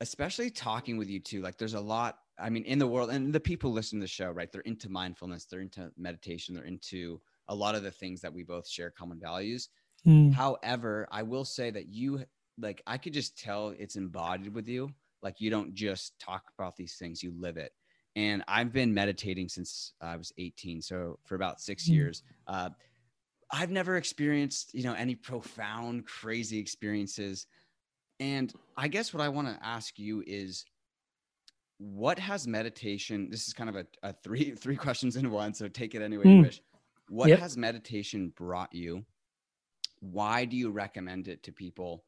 especially 0.00 0.50
talking 0.50 0.96
with 0.96 1.08
you 1.08 1.20
too 1.20 1.40
like 1.42 1.56
there's 1.56 1.74
a 1.74 1.80
lot 1.80 2.18
i 2.40 2.50
mean 2.50 2.64
in 2.64 2.78
the 2.78 2.86
world 2.86 3.10
and 3.10 3.32
the 3.32 3.40
people 3.40 3.70
listening 3.70 4.00
to 4.00 4.04
the 4.04 4.08
show 4.08 4.30
right 4.30 4.50
they're 4.50 4.60
into 4.62 4.88
mindfulness 4.88 5.44
they're 5.44 5.60
into 5.60 5.90
meditation 5.96 6.54
they're 6.54 6.64
into 6.64 7.20
a 7.48 7.54
lot 7.54 7.74
of 7.74 7.82
the 7.82 7.90
things 7.90 8.20
that 8.20 8.32
we 8.32 8.42
both 8.42 8.68
share 8.68 8.90
common 8.90 9.20
values 9.20 9.68
mm. 10.04 10.32
however 10.32 11.06
i 11.12 11.22
will 11.22 11.44
say 11.44 11.70
that 11.70 11.88
you 11.88 12.24
like 12.60 12.82
I 12.86 12.98
could 12.98 13.12
just 13.12 13.38
tell 13.38 13.74
it's 13.78 13.96
embodied 13.96 14.54
with 14.54 14.68
you. 14.68 14.90
Like 15.22 15.40
you 15.40 15.50
don't 15.50 15.74
just 15.74 16.18
talk 16.18 16.44
about 16.58 16.76
these 16.76 16.96
things, 16.96 17.22
you 17.22 17.32
live 17.38 17.56
it. 17.56 17.72
And 18.16 18.42
I've 18.48 18.72
been 18.72 18.92
meditating 18.94 19.48
since 19.48 19.92
I 20.00 20.16
was 20.16 20.32
18, 20.38 20.82
so 20.82 21.18
for 21.24 21.34
about 21.34 21.60
6 21.60 21.84
mm-hmm. 21.84 21.94
years. 21.94 22.22
Uh, 22.46 22.70
I've 23.50 23.70
never 23.70 23.96
experienced, 23.96 24.74
you 24.74 24.82
know, 24.82 24.94
any 24.94 25.14
profound, 25.14 26.06
crazy 26.06 26.58
experiences. 26.58 27.46
And 28.20 28.52
I 28.76 28.88
guess 28.88 29.14
what 29.14 29.22
I 29.22 29.28
want 29.28 29.48
to 29.48 29.58
ask 29.64 29.98
you 29.98 30.22
is, 30.26 30.64
what 31.78 32.18
has 32.18 32.46
meditation? 32.46 33.28
This 33.30 33.46
is 33.46 33.54
kind 33.54 33.70
of 33.70 33.76
a, 33.76 33.86
a 34.02 34.12
three 34.12 34.50
three 34.56 34.76
questions 34.76 35.16
in 35.16 35.30
one, 35.30 35.54
so 35.54 35.68
take 35.68 35.94
it 35.94 36.02
any 36.02 36.18
way 36.18 36.24
mm. 36.24 36.36
you 36.36 36.42
wish. 36.42 36.60
What 37.08 37.28
yep. 37.28 37.38
has 37.38 37.56
meditation 37.56 38.32
brought 38.36 38.74
you? 38.74 39.04
Why 40.00 40.44
do 40.44 40.56
you 40.56 40.70
recommend 40.70 41.28
it 41.28 41.42
to 41.44 41.52
people? 41.52 42.04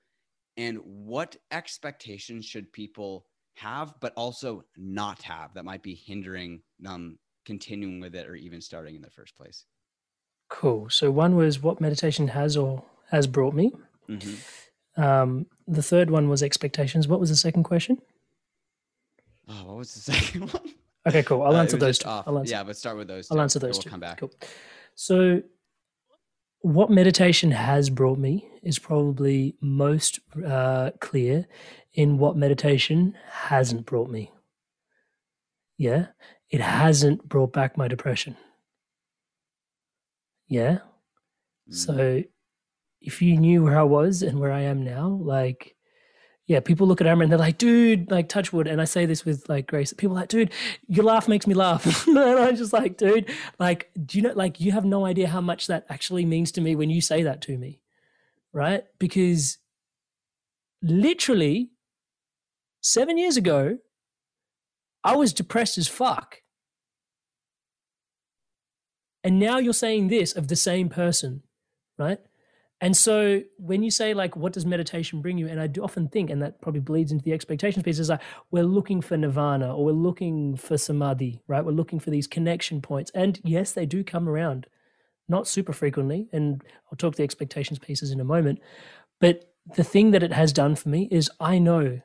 And 0.61 0.79
what 0.85 1.37
expectations 1.51 2.45
should 2.45 2.71
people 2.71 3.25
have 3.57 3.95
but 3.99 4.13
also 4.15 4.63
not 4.77 5.23
have 5.23 5.55
that 5.55 5.65
might 5.65 5.83
be 5.83 5.95
hindering 5.95 6.61
them 6.79 7.19
continuing 7.47 7.99
with 7.99 8.15
it 8.15 8.29
or 8.29 8.35
even 8.35 8.61
starting 8.61 8.95
in 8.95 9.01
the 9.01 9.11
first 9.11 9.35
place? 9.37 9.65
Cool. 10.51 10.91
So 10.91 11.11
one 11.11 11.35
was 11.35 11.63
what 11.63 11.81
meditation 11.81 12.29
has 12.29 12.59
or 12.59 12.85
has 13.11 13.27
brought 13.27 13.55
me. 13.55 13.73
Mm-hmm. 14.09 15.03
um, 15.03 15.47
the 15.67 15.83
third 15.83 16.11
one 16.11 16.29
was 16.29 16.43
expectations. 16.43 17.09
What 17.09 17.21
was 17.21 17.31
the 17.31 17.37
second 17.37 17.63
question? 17.63 17.97
Oh 19.49 19.65
what 19.65 19.77
was 19.79 19.95
the 19.95 20.01
second 20.13 20.53
one? 20.53 20.75
Okay 21.09 21.23
cool. 21.23 21.43
I'll 21.43 21.57
uh, 21.57 21.61
answer 21.61 21.79
those 21.79 21.99
two. 21.99 22.09
I'll 22.09 22.39
answer. 22.39 22.53
yeah 22.53 22.65
but 22.65 22.77
start 22.77 22.99
with 22.99 23.09
those 23.09 23.31
i 23.31 23.35
i'll 23.35 23.41
answer 23.41 23.59
those 23.59 23.77
we'll 23.77 23.83
two. 23.85 23.91
come 23.91 24.01
back. 24.01 24.19
Cool. 24.19 24.33
So 24.95 25.43
what 26.61 26.91
meditation 26.91 27.51
has 27.53 27.91
brought 27.91 28.19
me 28.19 28.47
is 28.63 28.79
probably 28.79 29.55
most 29.61 30.21
uh, 30.47 30.91
clear 31.01 31.47
in 31.95 32.19
what 32.19 32.37
meditation 32.37 33.17
hasn't 33.31 33.87
brought 33.87 34.11
me. 34.11 34.31
Yeah, 35.79 36.09
it 36.51 36.61
hasn't 36.61 37.27
brought 37.29 37.53
back 37.53 37.77
my 37.79 37.89
depression. 37.89 38.37
Yeah. 40.49 40.79
Mm. 41.71 41.75
So 41.75 42.23
if 43.01 43.23
you 43.23 43.39
knew 43.39 43.65
where 43.65 43.79
I 43.79 43.85
was 43.85 44.23
and 44.23 44.39
where 44.39 44.53
I 44.53 44.61
am 44.63 44.85
now, 44.85 45.09
like 45.09 45.75
yeah, 46.51 46.59
people 46.59 46.89
look 46.89 47.01
at 47.01 47.07
Amrit 47.07 47.23
and 47.23 47.31
they're 47.31 47.39
like, 47.39 47.59
dude, 47.59 48.11
like 48.11 48.29
touch 48.29 48.53
wood. 48.53 48.67
And 48.67 48.81
I 48.81 48.85
say 48.85 49.07
this 49.07 49.25
with 49.25 49.49
like 49.49 49.69
grace. 49.69 49.93
People 49.93 50.17
like, 50.17 50.31
dude, 50.31 50.53
your 50.89 51.05
laugh 51.05 51.29
makes 51.29 51.47
me 51.47 51.55
laugh. 51.55 52.07
and 52.09 52.19
I'm 52.19 52.57
just 52.57 52.73
like, 52.73 52.97
dude, 52.97 53.31
like, 53.61 53.89
do 54.05 54.19
you 54.19 54.23
know, 54.23 54.33
like, 54.35 54.59
you 54.59 54.73
have 54.73 54.85
no 54.85 55.07
idea 55.07 55.29
how 55.29 55.41
much 55.41 55.69
that 55.69 55.87
actually 55.89 56.25
means 56.25 56.51
to 56.51 56.61
me 56.61 56.75
when 56.75 56.91
you 56.91 57.01
say 57.01 57.23
that 57.23 57.41
to 57.43 57.57
me, 57.57 57.79
right? 58.53 58.83
Because 58.99 59.59
literally 60.83 61.71
seven 62.81 63.17
years 63.17 63.37
ago, 63.37 63.79
I 65.05 65.15
was 65.15 65.33
depressed 65.33 65.79
as 65.79 65.87
fuck. 65.87 66.39
And 69.23 69.39
now 69.39 69.59
you're 69.59 69.73
saying 69.73 70.09
this 70.09 70.35
of 70.35 70.49
the 70.49 70.57
same 70.57 70.89
person, 70.89 71.45
right? 71.97 72.19
And 72.81 72.97
so 72.97 73.43
when 73.59 73.83
you 73.83 73.91
say 73.91 74.15
like, 74.15 74.37
what 74.37 74.55
does 74.55 74.65
meditation 74.65 75.21
bring 75.21 75.37
you? 75.37 75.47
And 75.47 75.61
I 75.61 75.67
do 75.67 75.83
often 75.83 76.09
think, 76.09 76.31
and 76.31 76.41
that 76.43 76.63
probably 76.63 76.81
bleeds 76.81 77.13
into 77.13 77.25
the 77.25 77.33
expectations 77.33 77.83
piece, 77.83 77.99
is 77.99 78.09
like 78.09 78.23
we're 78.51 78.65
looking 78.65 79.03
for 79.03 79.17
nirvana 79.17 79.75
or 79.75 79.85
we're 79.85 79.93
looking 79.93 80.57
for 80.57 80.79
samadhi, 80.79 81.43
right? 81.47 81.65
We're 81.65 81.73
looking 81.73 82.01
for 82.01 82.11
these 82.11 82.27
connection 82.27 82.81
points. 82.81 83.11
And 83.15 83.39
yes, 83.45 83.73
they 83.73 83.85
do 83.85 84.03
come 84.03 84.29
around, 84.29 84.67
not 85.29 85.47
super 85.47 85.75
frequently. 85.75 86.29
And 86.33 86.65
I'll 86.91 86.97
talk 86.97 87.17
the 87.17 87.23
expectations 87.23 87.79
pieces 87.79 88.13
in 88.13 88.21
a 88.21 88.25
moment. 88.25 88.61
But 89.21 89.53
the 89.77 89.85
thing 89.85 90.13
that 90.13 90.23
it 90.23 90.33
has 90.33 90.53
done 90.53 90.75
for 90.75 90.89
me 90.89 91.07
is 91.11 91.31
I 91.39 91.59
know 91.59 92.01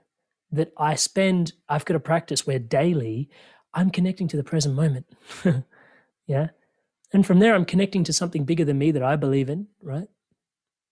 that 0.51 0.73
I 0.77 0.95
spend, 0.95 1.53
I've 1.69 1.85
got 1.85 1.95
a 1.95 2.01
practice 2.01 2.45
where 2.45 2.59
daily 2.59 3.29
I'm 3.73 3.89
connecting 3.89 4.27
to 4.29 4.37
the 4.37 4.43
present 4.43 4.75
moment. 4.75 5.05
yeah. 6.27 6.49
And 7.13 7.25
from 7.25 7.39
there, 7.39 7.55
I'm 7.55 7.65
connecting 7.65 8.03
to 8.05 8.13
something 8.13 8.43
bigger 8.43 8.65
than 8.65 8.77
me 8.77 8.91
that 8.91 9.03
I 9.03 9.15
believe 9.15 9.49
in, 9.49 9.67
right? 9.81 10.07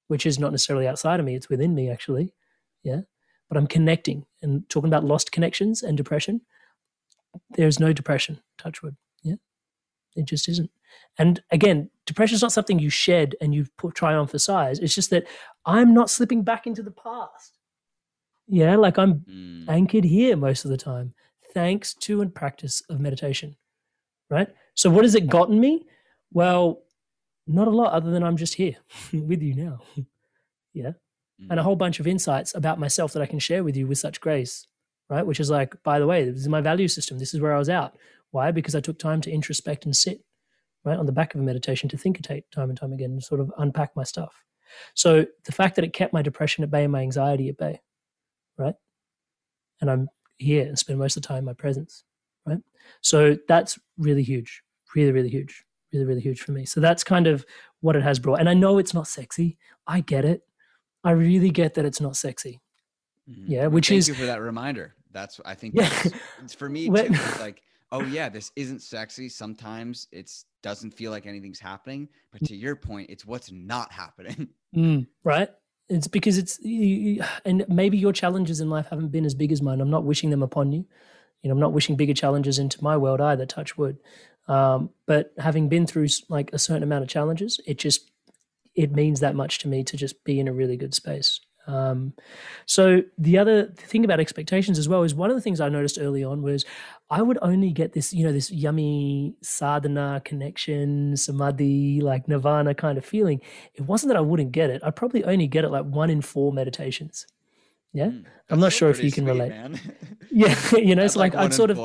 Which 0.08 0.26
is 0.26 0.40
not 0.40 0.52
necessarily 0.52 0.88
outside 0.88 1.20
of 1.20 1.26
me, 1.26 1.36
it's 1.36 1.50
within 1.50 1.76
me 1.76 1.90
actually. 1.90 2.34
Yeah. 2.84 3.02
But 3.50 3.58
I'm 3.58 3.68
connecting 3.68 4.26
and 4.42 4.68
talking 4.70 4.90
about 4.90 5.04
lost 5.04 5.32
connections 5.32 5.84
and 5.84 5.98
depression. 5.98 6.42
There's 7.52 7.80
no 7.80 7.94
depression, 7.94 8.42
touchwood. 8.58 8.96
Yeah. 9.24 9.36
It 10.16 10.26
just 10.26 10.48
isn't. 10.50 10.70
And 11.18 11.42
again, 11.52 11.90
depression 12.06 12.36
is 12.36 12.42
not 12.42 12.52
something 12.52 12.80
you 12.80 12.90
shed 12.90 13.36
and 13.42 13.54
you 13.54 13.66
put 13.78 13.96
try 13.96 14.14
on 14.14 14.28
for 14.28 14.40
size. 14.40 14.80
It's 14.80 14.96
just 14.96 15.10
that 15.12 15.26
I'm 15.66 15.94
not 15.94 16.10
slipping 16.10 16.44
back 16.44 16.68
into 16.68 16.84
the 16.84 16.92
past. 16.92 17.58
Yeah, 18.48 18.76
like 18.76 18.98
I'm 18.98 19.22
mm. 19.22 19.70
anchored 19.70 20.04
here 20.04 20.36
most 20.36 20.66
of 20.66 20.72
the 20.72 20.78
time, 20.78 21.14
thanks 21.54 21.94
to 21.96 22.22
and 22.22 22.34
practice 22.34 22.82
of 22.90 23.00
meditation. 23.00 23.56
Right. 24.30 24.50
So 24.74 24.90
what 24.90 25.04
has 25.06 25.16
it 25.16 25.28
gotten 25.28 25.60
me? 25.60 25.86
Well, 26.32 26.82
not 27.48 27.68
a 27.68 27.72
lot 27.72 27.94
other 27.94 28.12
than 28.12 28.24
I'm 28.24 28.38
just 28.38 28.56
here 28.56 28.76
with 29.14 29.42
you 29.42 29.54
now. 29.54 29.82
yeah. 30.74 30.94
mm. 31.42 31.48
and 31.50 31.60
a 31.60 31.64
whole 31.64 31.76
bunch 31.76 32.00
of 32.00 32.08
insights 32.08 32.56
about 32.56 32.80
myself 32.80 33.14
that 33.14 33.22
I 33.22 33.26
can 33.26 33.40
share 33.40 33.64
with 33.64 33.76
you 33.78 33.88
with 33.88 33.98
such 33.98 34.22
grace, 34.22 34.68
right? 35.10 35.26
Which 35.26 35.40
is 35.40 35.50
like, 35.50 35.82
by 35.84 36.00
the 36.00 36.08
way, 36.08 36.30
this 36.30 36.42
is 36.42 36.50
my 36.50 36.62
value 36.62 36.88
system. 36.88 37.20
This 37.20 37.34
is 37.34 37.42
where 37.42 37.56
I 37.56 37.60
was 37.60 37.70
out. 37.70 37.96
Why? 38.32 38.52
Because 38.52 38.76
I 38.76 38.80
took 38.80 38.98
time 38.98 39.22
to 39.22 39.32
introspect 39.32 39.86
and 39.86 39.96
sit, 39.96 40.24
right, 40.84 40.98
on 40.98 41.06
the 41.06 41.12
back 41.12 41.36
of 41.36 41.42
a 41.42 41.44
meditation 41.44 41.88
to 41.90 41.98
think 41.98 42.18
it 42.18 42.24
take 42.24 42.50
time 42.50 42.70
and 42.70 42.78
time 42.78 42.94
again 42.94 43.12
and 43.12 43.24
sort 43.24 43.42
of 43.42 43.52
unpack 43.58 43.96
my 43.96 44.04
stuff. 44.04 44.44
So 44.96 45.26
the 45.46 45.52
fact 45.52 45.76
that 45.76 45.86
it 45.86 45.94
kept 45.94 46.14
my 46.14 46.22
depression 46.22 46.64
at 46.64 46.72
bay 46.72 46.84
and 46.84 46.92
my 46.92 47.02
anxiety 47.02 47.50
at 47.50 47.58
bay, 47.58 47.82
right? 48.58 48.74
And 49.82 49.92
I'm 49.92 50.10
here 50.38 50.66
and 50.66 50.78
spend 50.78 50.98
most 51.00 51.16
of 51.16 51.22
the 51.22 51.28
time 51.28 51.40
in 51.40 51.46
my 51.46 51.54
presence, 51.54 52.04
right? 52.46 52.60
So 53.02 53.38
that's 53.48 53.78
really 53.98 54.24
huge, 54.24 54.64
really, 54.96 55.12
really 55.12 55.30
huge, 55.30 55.64
really, 55.94 56.06
really 56.06 56.22
huge 56.22 56.42
for 56.42 56.52
me. 56.52 56.66
So 56.66 56.80
that's 56.80 57.04
kind 57.04 57.28
of 57.28 57.46
what 57.82 57.96
it 57.96 58.04
has 58.04 58.20
brought. 58.20 58.40
And 58.40 58.50
I 58.50 58.54
know 58.54 58.78
it's 58.78 58.94
not 58.94 59.08
sexy. 59.08 59.58
I 59.88 60.02
get 60.02 60.26
it. 60.26 60.42
I 61.04 61.12
really 61.12 61.50
get 61.50 61.74
that 61.76 61.86
it's 61.86 62.02
not 62.02 62.16
sexy. 62.16 62.62
Mm-hmm. 63.30 63.52
Yeah, 63.52 63.68
which 63.68 63.90
Thank 63.90 64.00
is 64.00 64.08
you 64.08 64.14
for 64.14 64.26
that 64.26 64.42
reminder. 64.42 64.96
That's 65.12 65.40
I 65.46 65.54
think 65.54 65.76
yeah. 65.76 65.92
it's 66.44 66.54
for 66.54 66.70
me 66.70 66.88
too. 66.88 66.96
It's 66.96 67.40
like, 67.40 67.62
oh 67.92 68.02
yeah, 68.02 68.30
this 68.30 68.52
isn't 68.56 68.82
sexy. 68.82 69.30
Sometimes 69.30 70.08
it's 70.12 70.46
doesn't 70.62 70.92
feel 70.92 71.12
like 71.12 71.26
anything's 71.26 71.60
happening, 71.60 72.08
but 72.32 72.44
to 72.46 72.56
your 72.56 72.76
point, 72.76 73.10
it's 73.10 73.26
what's 73.26 73.52
not 73.52 73.92
happening. 73.92 74.50
Mm, 74.76 75.06
right. 75.24 75.50
It's 75.88 76.08
because 76.08 76.40
it's 76.40 76.58
and 77.46 77.64
maybe 77.70 77.96
your 77.96 78.12
challenges 78.12 78.60
in 78.60 78.72
life 78.72 78.88
haven't 78.90 79.10
been 79.10 79.24
as 79.24 79.36
big 79.36 79.52
as 79.52 79.62
mine. 79.62 79.82
I'm 79.82 79.92
not 79.92 80.04
wishing 80.04 80.32
them 80.32 80.42
upon 80.42 80.72
you. 80.72 80.88
You 81.44 81.50
know, 81.50 81.52
I'm 81.52 81.60
not 81.60 81.74
wishing 81.74 81.96
bigger 81.96 82.16
challenges 82.16 82.58
into 82.58 82.84
my 82.84 82.98
world 82.98 83.22
either. 83.22 83.46
Touch 83.46 83.78
wood. 83.78 84.00
Um, 84.48 84.90
but 85.06 85.34
having 85.38 85.70
been 85.70 85.88
through 85.88 86.08
like 86.30 86.52
a 86.54 86.60
certain 86.60 86.84
amount 86.84 87.04
of 87.04 87.10
challenges, 87.10 87.60
it 87.66 87.78
just 87.78 88.12
it 88.76 88.92
means 88.92 89.20
that 89.20 89.36
much 89.36 89.60
to 89.60 89.68
me 89.68 89.84
to 89.84 89.98
just 89.98 90.24
be 90.24 90.40
in 90.40 90.48
a 90.48 90.54
really 90.54 90.78
good 90.78 90.94
space. 90.94 91.40
Um, 91.66 92.14
so 92.66 93.02
the 93.18 93.38
other 93.38 93.68
thing 93.68 94.04
about 94.04 94.20
expectations 94.20 94.78
as 94.78 94.90
well 94.90 95.04
is 95.04 95.16
one 95.16 95.30
of 95.30 95.36
the 95.36 95.42
things 95.42 95.62
I 95.62 95.70
noticed 95.70 95.98
early 96.00 96.24
on 96.24 96.42
was 96.42 96.66
I 97.10 97.22
would 97.22 97.38
only 97.42 97.72
get 97.72 97.94
this, 97.94 98.12
you 98.12 98.26
know, 98.26 98.34
this 98.34 98.52
yummy 98.52 99.36
sadhana 99.42 100.22
connection, 100.26 101.16
samadhi, 101.16 102.02
like 102.02 102.28
nirvana 102.28 102.74
kind 102.74 102.98
of 102.98 103.06
feeling. 103.06 103.40
It 103.76 103.84
wasn't 103.84 104.10
that 104.10 104.18
I 104.18 104.22
wouldn't 104.22 104.52
get 104.52 104.70
it. 104.70 104.84
I 104.84 104.92
probably 104.92 105.24
only 105.24 105.48
get 105.48 105.64
it 105.64 105.70
like 105.70 105.86
one 105.86 106.10
in 106.10 106.22
four 106.22 106.52
meditations. 106.52 107.28
Yeah, 107.94 108.08
mm, 108.08 108.26
I'm 108.50 108.60
not 108.60 108.74
sure 108.74 108.90
if 108.90 109.04
you 109.04 109.12
can 109.12 109.26
sweet, 109.26 109.34
relate. 109.34 109.80
yeah, 110.32 110.56
you 110.78 110.96
know, 110.96 111.04
it's 111.06 111.16
like, 111.16 111.36
like 111.36 111.46
I'd 111.46 111.54
sort 111.54 111.70
of 111.70 111.78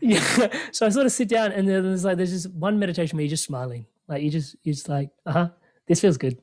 yeah. 0.00 0.48
So 0.72 0.86
I 0.86 0.88
sort 0.90 1.06
of 1.06 1.12
sit 1.12 1.28
down 1.28 1.52
and 1.52 1.68
there's 1.68 2.04
like 2.04 2.16
there's 2.16 2.30
just 2.30 2.50
one 2.50 2.78
meditation 2.78 3.16
where 3.16 3.24
you're 3.24 3.30
just 3.30 3.44
smiling, 3.44 3.86
like 4.08 4.22
you 4.22 4.30
just 4.30 4.56
you're 4.62 4.74
just 4.74 4.88
like, 4.88 5.10
uh 5.26 5.32
huh, 5.32 5.48
this 5.86 6.00
feels 6.00 6.16
good 6.16 6.38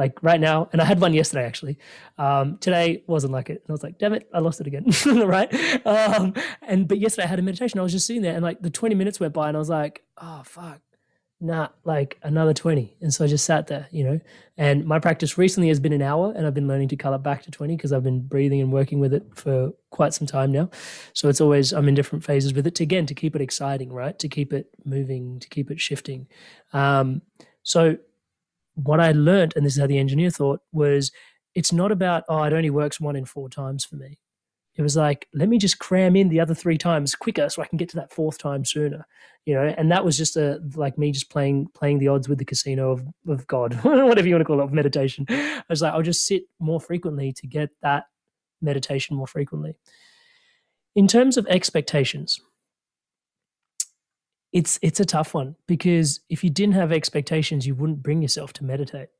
like 0.00 0.22
right 0.22 0.40
now. 0.40 0.66
And 0.72 0.80
I 0.80 0.86
had 0.86 0.98
one 0.98 1.12
yesterday 1.12 1.44
actually. 1.44 1.78
Um, 2.16 2.56
today 2.56 3.04
wasn't 3.06 3.34
like 3.34 3.50
it. 3.50 3.62
And 3.62 3.68
I 3.68 3.72
was 3.72 3.82
like, 3.82 3.98
damn 3.98 4.14
it, 4.14 4.28
I 4.32 4.38
lost 4.38 4.60
it 4.60 4.66
again. 4.66 4.86
right. 5.26 5.52
Um, 5.86 6.32
and 6.62 6.88
but 6.88 6.98
yesterday 6.98 7.26
I 7.26 7.28
had 7.28 7.38
a 7.38 7.42
meditation. 7.42 7.78
I 7.78 7.82
was 7.82 7.92
just 7.92 8.06
sitting 8.06 8.22
there 8.22 8.34
and 8.34 8.42
like 8.42 8.62
the 8.62 8.70
20 8.70 8.94
minutes 8.94 9.20
went 9.20 9.34
by 9.34 9.48
and 9.48 9.56
I 9.56 9.60
was 9.60 9.68
like, 9.68 10.02
oh 10.16 10.42
fuck. 10.44 10.80
Nah, 11.42 11.68
like 11.84 12.18
another 12.22 12.52
20. 12.52 12.96
And 13.00 13.14
so 13.14 13.24
I 13.24 13.28
just 13.28 13.46
sat 13.46 13.66
there, 13.66 13.88
you 13.90 14.04
know. 14.04 14.20
And 14.58 14.84
my 14.84 14.98
practice 14.98 15.38
recently 15.38 15.68
has 15.68 15.80
been 15.80 15.94
an 15.94 16.02
hour 16.02 16.34
and 16.36 16.46
I've 16.46 16.52
been 16.52 16.68
learning 16.68 16.88
to 16.88 16.96
cut 16.96 17.14
it 17.14 17.22
back 17.22 17.42
to 17.44 17.50
20 17.50 17.76
because 17.76 17.94
I've 17.94 18.02
been 18.02 18.20
breathing 18.20 18.60
and 18.60 18.70
working 18.70 19.00
with 19.00 19.14
it 19.14 19.24
for 19.34 19.72
quite 19.88 20.12
some 20.12 20.26
time 20.26 20.52
now. 20.52 20.68
So 21.14 21.30
it's 21.30 21.40
always 21.40 21.72
I'm 21.72 21.88
in 21.88 21.94
different 21.94 22.24
phases 22.24 22.52
with 22.52 22.66
it 22.66 22.74
to 22.74 22.82
again 22.82 23.06
to 23.06 23.14
keep 23.14 23.34
it 23.34 23.40
exciting, 23.40 23.90
right? 23.90 24.18
To 24.18 24.28
keep 24.28 24.52
it 24.52 24.68
moving, 24.84 25.40
to 25.40 25.48
keep 25.48 25.70
it 25.70 25.80
shifting. 25.80 26.26
Um, 26.74 27.22
so 27.62 27.96
what 28.74 29.00
I 29.00 29.12
learned, 29.12 29.54
and 29.56 29.64
this 29.64 29.74
is 29.74 29.80
how 29.80 29.86
the 29.86 29.98
engineer 29.98 30.30
thought, 30.30 30.60
was 30.72 31.10
it's 31.54 31.72
not 31.72 31.90
about, 31.90 32.24
oh, 32.28 32.42
it 32.42 32.52
only 32.52 32.70
works 32.70 33.00
one 33.00 33.16
in 33.16 33.24
four 33.24 33.48
times 33.48 33.84
for 33.86 33.96
me. 33.96 34.18
It 34.80 34.82
was 34.82 34.96
like, 34.96 35.28
let 35.34 35.50
me 35.50 35.58
just 35.58 35.78
cram 35.78 36.16
in 36.16 36.30
the 36.30 36.40
other 36.40 36.54
three 36.54 36.78
times 36.78 37.14
quicker 37.14 37.50
so 37.50 37.60
I 37.60 37.66
can 37.66 37.76
get 37.76 37.90
to 37.90 37.96
that 37.96 38.10
fourth 38.10 38.38
time 38.38 38.64
sooner. 38.64 39.06
You 39.44 39.52
know, 39.52 39.74
and 39.76 39.92
that 39.92 40.06
was 40.06 40.16
just 40.16 40.38
a 40.38 40.58
like 40.74 40.96
me 40.96 41.12
just 41.12 41.28
playing 41.28 41.68
playing 41.74 41.98
the 41.98 42.08
odds 42.08 42.30
with 42.30 42.38
the 42.38 42.46
casino 42.46 42.92
of, 42.92 43.04
of 43.28 43.46
God, 43.46 43.74
whatever 43.84 44.26
you 44.26 44.34
want 44.34 44.40
to 44.40 44.46
call 44.46 44.60
it, 44.60 44.64
of 44.64 44.72
meditation. 44.72 45.26
I 45.28 45.62
was 45.68 45.82
like, 45.82 45.92
I'll 45.92 46.00
just 46.00 46.24
sit 46.24 46.44
more 46.58 46.80
frequently 46.80 47.30
to 47.34 47.46
get 47.46 47.68
that 47.82 48.04
meditation 48.62 49.16
more 49.16 49.26
frequently. 49.26 49.74
In 50.96 51.06
terms 51.06 51.36
of 51.36 51.46
expectations, 51.48 52.40
it's 54.50 54.78
it's 54.80 54.98
a 54.98 55.04
tough 55.04 55.34
one 55.34 55.56
because 55.66 56.20
if 56.30 56.42
you 56.42 56.48
didn't 56.48 56.74
have 56.74 56.90
expectations, 56.90 57.66
you 57.66 57.74
wouldn't 57.74 58.02
bring 58.02 58.22
yourself 58.22 58.54
to 58.54 58.64
meditate. 58.64 59.10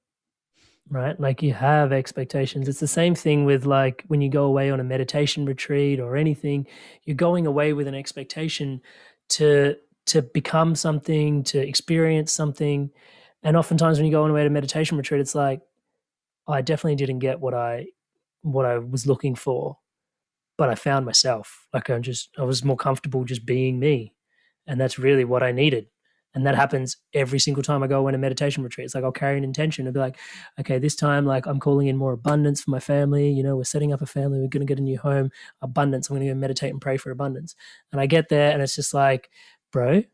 Right? 0.93 1.18
Like 1.20 1.41
you 1.41 1.55
have 1.55 1.93
expectations. 1.93 2.68
It's 2.68 2.80
the 2.80 2.88
same 2.88 3.14
thing 3.14 3.45
with 3.45 3.64
like 3.64 4.05
when 4.09 4.20
you 4.20 4.28
go 4.28 4.45
away 4.45 4.70
on 4.70 4.80
a 4.80 4.84
meditation 4.84 5.47
retreat 5.47 6.01
or 6.01 6.16
anything, 6.16 6.66
you're 7.05 7.14
going 7.14 7.47
away 7.47 7.72
with 7.72 7.86
an 7.86 7.95
expectation 7.95 8.80
to 9.30 9.76
to 10.07 10.22
become 10.22 10.74
something, 10.74 11.45
to 11.45 11.59
experience 11.61 12.32
something. 12.32 12.91
And 13.45 13.57
oftentimes 13.57 13.99
when 13.99 14.07
you 14.07 14.11
go 14.11 14.24
on 14.24 14.30
away 14.30 14.43
to 14.43 14.51
meditation 14.51 14.97
retreat, 14.97 15.20
it's 15.20 15.36
like, 15.36 15.61
I 16.49 16.61
definitely 16.62 16.97
didn't 16.97 17.20
get 17.20 17.38
what 17.38 17.55
I 17.55 17.86
what 18.43 18.66
I 18.66 18.78
was 18.78 19.07
looking 19.07 19.36
for, 19.36 19.78
but 20.59 20.68
I 20.68 20.74
found 20.74 21.07
myself. 21.07 21.68
Like 21.72 21.88
I'm 21.88 22.03
just 22.03 22.30
I 22.36 22.43
was 22.43 22.64
more 22.64 22.76
comfortable 22.76 23.24
just 23.24 23.47
being 23.47 23.78
me 23.78 24.12
and 24.66 24.80
that's 24.80 24.99
really 24.99 25.24
what 25.24 25.43
I 25.43 25.53
needed. 25.53 25.86
And 26.35 26.47
that 26.47 26.55
happens 26.55 26.97
every 27.12 27.39
single 27.39 27.62
time 27.62 27.83
I 27.83 27.89
go 27.89 28.07
in 28.07 28.14
a 28.14 28.18
meditation 28.18 28.62
retreat. 28.62 28.85
It's 28.85 28.95
like 28.95 29.03
I'll 29.03 29.12
carry 29.12 29.37
an 29.37 29.45
intention 29.45 29.87
and 29.87 29.95
be 29.95 30.01
like, 30.01 30.16
okay, 30.61 30.78
this 30.78 30.95
time, 30.95 31.26
like 31.26 31.47
I'm 31.47 31.59
calling 31.59 31.89
in 31.89 31.97
more 31.97 32.12
abundance 32.12 32.62
for 32.62 32.70
my 32.70 32.81
family. 32.81 33.31
You 33.31 33.43
know, 33.43 33.57
we're 33.57 33.64
setting 33.64 33.93
up 33.93 34.01
a 34.01 34.07
family. 34.07 34.39
We're 34.39 34.49
going 34.49 34.66
to 34.66 34.66
get 34.66 34.78
a 34.78 34.83
new 34.83 34.99
home. 34.99 35.31
Abundance. 35.61 36.09
I'm 36.09 36.16
going 36.16 36.28
to 36.28 36.33
go 36.33 36.39
meditate 36.39 36.70
and 36.70 36.81
pray 36.81 36.97
for 36.97 37.11
abundance. 37.11 37.55
And 37.91 38.01
I 38.01 38.07
get 38.07 38.28
there 38.28 38.53
and 38.53 38.62
it's 38.62 38.76
just 38.76 38.95
like, 38.95 39.31
bro, 39.72 40.05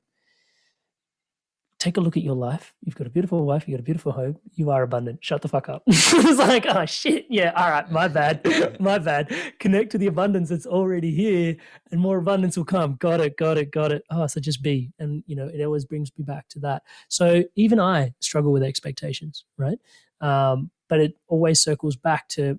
take 1.78 1.96
a 1.96 2.00
look 2.00 2.16
at 2.16 2.22
your 2.22 2.34
life. 2.34 2.74
You've 2.82 2.94
got 2.94 3.06
a 3.06 3.10
beautiful 3.10 3.44
wife, 3.44 3.66
you've 3.66 3.76
got 3.76 3.80
a 3.80 3.84
beautiful 3.84 4.12
home, 4.12 4.36
you 4.54 4.70
are 4.70 4.82
abundant. 4.82 5.22
Shut 5.22 5.42
the 5.42 5.48
fuck 5.48 5.68
up. 5.68 5.82
it's 5.86 6.38
like, 6.38 6.64
oh 6.66 6.86
shit, 6.86 7.26
yeah, 7.28 7.52
all 7.54 7.70
right, 7.70 7.90
my 7.90 8.08
bad, 8.08 8.76
my 8.80 8.98
bad. 8.98 9.32
Connect 9.58 9.92
to 9.92 9.98
the 9.98 10.06
abundance 10.06 10.48
that's 10.48 10.66
already 10.66 11.10
here, 11.10 11.56
and 11.90 12.00
more 12.00 12.18
abundance 12.18 12.56
will 12.56 12.64
come. 12.64 12.96
Got 12.96 13.20
it, 13.20 13.36
got 13.36 13.58
it, 13.58 13.70
got 13.70 13.92
it. 13.92 14.02
Oh, 14.10 14.26
so 14.26 14.40
just 14.40 14.62
be. 14.62 14.92
And 14.98 15.22
you 15.26 15.36
know, 15.36 15.48
it 15.52 15.62
always 15.62 15.84
brings 15.84 16.10
me 16.16 16.24
back 16.24 16.48
to 16.50 16.60
that. 16.60 16.82
So 17.08 17.44
even 17.56 17.78
I 17.78 18.14
struggle 18.20 18.52
with 18.52 18.62
expectations, 18.62 19.44
right? 19.58 19.78
Um, 20.20 20.70
but 20.88 21.00
it 21.00 21.14
always 21.28 21.60
circles 21.60 21.96
back 21.96 22.28
to, 22.28 22.58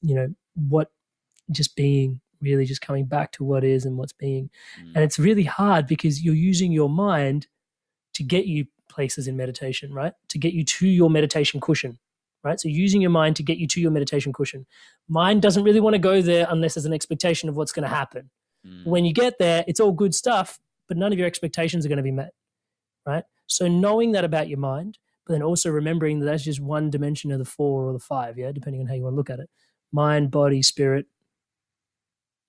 you 0.00 0.14
know, 0.14 0.28
what 0.54 0.90
just 1.50 1.76
being 1.76 2.20
really 2.40 2.64
just 2.64 2.80
coming 2.80 3.04
back 3.04 3.30
to 3.32 3.44
what 3.44 3.62
is 3.62 3.84
and 3.84 3.96
what's 3.96 4.12
being. 4.12 4.50
Mm. 4.80 4.96
And 4.96 5.04
it's 5.04 5.18
really 5.18 5.44
hard 5.44 5.86
because 5.86 6.22
you're 6.22 6.34
using 6.34 6.72
your 6.72 6.90
mind 6.90 7.46
to 8.14 8.22
get 8.22 8.46
you 8.46 8.66
places 8.88 9.26
in 9.26 9.36
meditation, 9.36 9.92
right? 9.92 10.12
To 10.28 10.38
get 10.38 10.52
you 10.52 10.64
to 10.64 10.86
your 10.86 11.10
meditation 11.10 11.60
cushion, 11.60 11.98
right? 12.44 12.60
So 12.60 12.68
using 12.68 13.00
your 13.00 13.10
mind 13.10 13.36
to 13.36 13.42
get 13.42 13.58
you 13.58 13.66
to 13.68 13.80
your 13.80 13.90
meditation 13.90 14.32
cushion. 14.32 14.66
Mind 15.08 15.42
doesn't 15.42 15.64
really 15.64 15.80
want 15.80 15.94
to 15.94 15.98
go 15.98 16.20
there 16.20 16.46
unless 16.50 16.74
there's 16.74 16.86
an 16.86 16.92
expectation 16.92 17.48
of 17.48 17.56
what's 17.56 17.72
going 17.72 17.88
to 17.88 17.94
happen. 17.94 18.30
Mm. 18.66 18.86
When 18.86 19.04
you 19.04 19.12
get 19.12 19.38
there, 19.38 19.64
it's 19.66 19.80
all 19.80 19.92
good 19.92 20.14
stuff, 20.14 20.60
but 20.88 20.96
none 20.96 21.12
of 21.12 21.18
your 21.18 21.26
expectations 21.26 21.84
are 21.84 21.88
going 21.88 21.96
to 21.96 22.02
be 22.02 22.12
met, 22.12 22.32
right? 23.06 23.24
So 23.46 23.66
knowing 23.66 24.12
that 24.12 24.24
about 24.24 24.48
your 24.48 24.58
mind, 24.58 24.98
but 25.26 25.32
then 25.34 25.42
also 25.42 25.70
remembering 25.70 26.20
that 26.20 26.26
that's 26.26 26.44
just 26.44 26.60
one 26.60 26.90
dimension 26.90 27.32
of 27.32 27.38
the 27.38 27.44
four 27.44 27.84
or 27.86 27.92
the 27.92 27.98
five, 27.98 28.38
yeah, 28.38 28.52
depending 28.52 28.80
on 28.80 28.88
how 28.88 28.94
you 28.94 29.02
want 29.02 29.14
to 29.14 29.16
look 29.16 29.30
at 29.30 29.40
it. 29.40 29.48
Mind, 29.92 30.30
body, 30.30 30.62
spirit, 30.62 31.06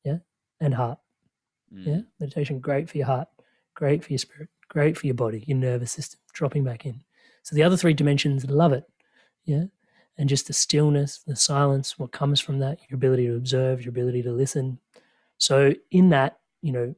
yeah, 0.03 0.17
and 0.59 0.73
heart. 0.73 0.99
Mm. 1.73 1.85
Yeah, 1.85 2.01
meditation 2.19 2.59
great 2.59 2.89
for 2.89 2.97
your 2.97 3.07
heart, 3.07 3.27
great 3.75 4.03
for 4.03 4.11
your 4.11 4.19
spirit 4.19 4.49
great 4.69 4.97
for 4.97 5.07
your 5.07 5.15
body, 5.15 5.43
your 5.47 5.57
nervous 5.57 5.91
system, 5.91 6.19
dropping 6.33 6.63
back 6.63 6.85
in. 6.85 7.01
So 7.43 7.55
the 7.55 7.63
other 7.63 7.77
three 7.77 7.93
dimensions 7.93 8.45
love 8.49 8.73
it. 8.73 8.85
Yeah. 9.45 9.65
And 10.17 10.29
just 10.29 10.47
the 10.47 10.53
stillness, 10.53 11.23
the 11.25 11.35
silence, 11.35 11.97
what 11.97 12.11
comes 12.11 12.39
from 12.39 12.59
that, 12.59 12.79
your 12.89 12.95
ability 12.95 13.27
to 13.27 13.35
observe, 13.35 13.81
your 13.81 13.89
ability 13.89 14.21
to 14.23 14.31
listen. 14.31 14.79
So 15.37 15.73
in 15.91 16.09
that, 16.09 16.39
you 16.61 16.71
know, 16.71 16.95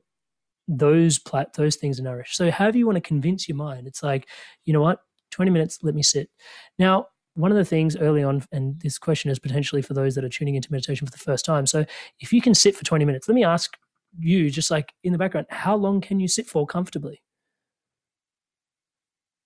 those 0.68 1.20
plat 1.20 1.54
those 1.54 1.76
things 1.76 2.00
are 2.00 2.04
nourished. 2.04 2.36
So 2.36 2.52
however 2.52 2.78
you 2.78 2.86
want 2.86 2.98
to 2.98 3.02
convince 3.02 3.48
your 3.48 3.56
mind, 3.56 3.88
it's 3.88 4.04
like, 4.04 4.28
you 4.66 4.74
know 4.74 4.82
what, 4.82 5.00
20 5.32 5.52
minutes, 5.52 5.80
let 5.84 5.96
me 5.96 6.04
sit. 6.04 6.30
Now, 6.80 7.08
one 7.36 7.52
of 7.52 7.58
the 7.58 7.66
things 7.66 7.98
early 7.98 8.24
on, 8.24 8.44
and 8.52 8.80
this 8.80 8.98
question 8.98 9.30
is 9.30 9.40
potentially 9.40 9.82
for 9.82 9.94
those 9.94 10.16
that 10.16 10.24
are 10.24 10.30
tuning 10.30 10.56
into 10.56 10.72
meditation 10.72 11.06
for 11.06 11.12
the 11.12 11.18
first 11.18 11.46
time. 11.46 11.66
So 11.66 11.86
if 12.20 12.32
you 12.32 12.42
can 12.42 12.56
sit 12.56 12.76
for 12.76 12.86
20 12.86 13.06
minutes, 13.06 13.28
let 13.28 13.36
me 13.36 13.44
ask 13.44 13.76
you, 14.18 14.50
just 14.50 14.72
like 14.72 14.94
in 15.04 15.12
the 15.12 15.18
background, 15.18 15.48
how 15.50 15.76
long 15.76 16.00
can 16.00 16.20
you 16.20 16.28
sit 16.28 16.48
for 16.48 16.66
comfortably? 16.66 17.22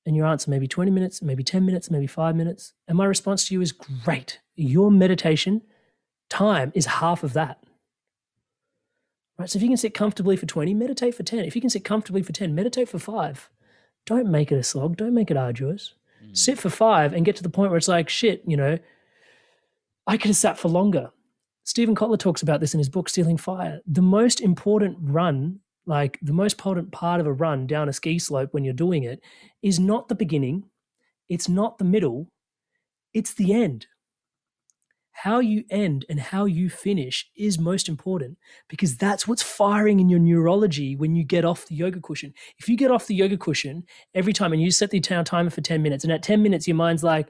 And 0.10 0.16
your 0.16 0.26
answer 0.26 0.50
maybe 0.50 0.68
20 0.68 0.90
minutes, 0.90 1.22
maybe 1.22 1.44
10 1.44 1.64
minutes, 1.64 1.92
maybe 1.92 2.08
five 2.08 2.36
minutes. 2.36 2.74
And 2.88 2.98
my 2.98 3.06
response 3.06 3.48
to 3.48 3.54
you 3.54 3.62
is 3.62 3.72
great. 3.72 4.40
Your 4.56 4.90
meditation 4.90 5.62
time 6.32 6.72
is 6.74 6.88
half 6.88 7.24
of 7.24 7.34
that. 7.34 7.62
Right? 9.38 9.48
So 9.48 9.58
if 9.58 9.62
you 9.62 9.70
can 9.70 9.78
sit 9.78 9.94
comfortably 9.94 10.36
for 10.36 10.48
20, 10.48 10.74
meditate 10.74 11.14
for 11.14 11.22
10. 11.22 11.46
If 11.46 11.56
you 11.56 11.62
can 11.62 11.70
sit 11.70 11.86
comfortably 11.86 12.24
for 12.24 12.32
10, 12.32 12.56
meditate 12.56 12.90
for 12.90 12.98
five. 12.98 13.52
Don't 14.08 14.32
make 14.32 14.52
it 14.52 14.56
a 14.58 14.64
slog. 14.64 14.98
Don't 14.98 15.14
make 15.14 15.30
it 15.30 15.38
arduous. 15.38 15.94
Mm. 16.26 16.36
Sit 16.36 16.58
for 16.58 16.72
five 16.72 17.14
and 17.14 17.24
get 17.24 17.36
to 17.36 17.44
the 17.44 17.48
point 17.48 17.70
where 17.70 17.78
it's 17.78 17.88
like, 17.88 18.10
shit, 18.10 18.42
you 18.48 18.58
know, 18.58 18.80
I 20.08 20.18
could 20.18 20.30
have 20.30 20.38
sat 20.38 20.58
for 20.58 20.70
longer. 20.70 21.12
Steven 21.66 21.94
Kotler 21.94 22.18
talks 22.18 22.42
about 22.42 22.62
this 22.62 22.74
in 22.74 22.80
his 22.80 22.90
book, 22.90 23.10
Stealing 23.10 23.38
Fire. 23.38 23.82
The 23.86 24.02
most 24.02 24.42
important 24.42 24.98
run, 25.02 25.60
like 25.86 26.20
the 26.22 26.34
most 26.34 26.58
potent 26.58 26.92
part 26.92 27.20
of 27.20 27.28
a 27.28 27.34
run 27.34 27.68
down 27.68 27.90
a 27.90 27.94
ski 27.94 28.20
slope 28.20 28.54
when 28.54 28.64
you're 28.64 28.74
doing 28.74 29.04
it, 29.04 29.22
is 29.62 29.80
not 29.80 30.08
the 30.08 30.16
beginning, 30.16 30.66
it's 31.28 31.50
not 31.50 31.78
the 31.78 31.86
middle, 31.86 32.32
it's 33.14 33.34
the 33.34 33.54
end. 33.54 33.88
How 35.12 35.40
you 35.40 35.66
end 35.70 36.06
and 36.10 36.20
how 36.20 36.46
you 36.46 36.70
finish 36.70 37.30
is 37.36 37.60
most 37.60 37.90
important 37.90 38.38
because 38.70 38.96
that's 38.96 39.28
what's 39.28 39.44
firing 39.44 40.00
in 40.00 40.08
your 40.08 40.20
neurology 40.20 40.96
when 40.96 41.14
you 41.14 41.26
get 41.26 41.44
off 41.44 41.66
the 41.66 41.76
yoga 41.76 42.00
cushion. 42.00 42.34
If 42.58 42.70
you 42.70 42.78
get 42.78 42.90
off 42.90 43.08
the 43.08 43.16
yoga 43.16 43.38
cushion 43.38 43.84
every 44.14 44.32
time 44.32 44.54
and 44.54 44.62
you 44.62 44.72
set 44.72 44.92
the 44.92 45.02
timer 45.02 45.50
for 45.50 45.60
10 45.60 45.82
minutes, 45.82 46.06
and 46.06 46.14
at 46.14 46.24
10 46.24 46.42
minutes, 46.42 46.68
your 46.68 46.76
mind's 46.76 47.04
like, 47.04 47.30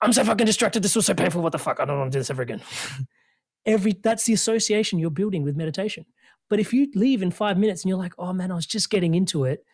I'm 0.00 0.12
so 0.12 0.24
fucking 0.24 0.46
distracted. 0.46 0.82
This 0.82 0.96
was 0.96 1.06
so 1.06 1.14
painful. 1.14 1.42
What 1.42 1.52
the 1.52 1.58
fuck? 1.58 1.78
I 1.78 1.84
don't 1.84 1.98
want 1.98 2.10
to 2.12 2.16
do 2.16 2.20
this 2.20 2.30
ever 2.30 2.42
again. 2.42 2.60
Every 3.66 3.92
that's 3.92 4.24
the 4.24 4.32
association 4.32 4.98
you're 4.98 5.10
building 5.10 5.44
with 5.44 5.56
meditation. 5.56 6.04
But 6.52 6.60
if 6.60 6.74
you 6.74 6.86
leave 6.94 7.22
in 7.22 7.30
five 7.30 7.56
minutes 7.56 7.82
and 7.82 7.88
you're 7.88 7.96
like, 7.96 8.12
oh 8.18 8.34
man, 8.34 8.52
I 8.52 8.54
was 8.54 8.66
just 8.66 8.90
getting 8.90 9.14
into 9.14 9.44
it, 9.44 9.64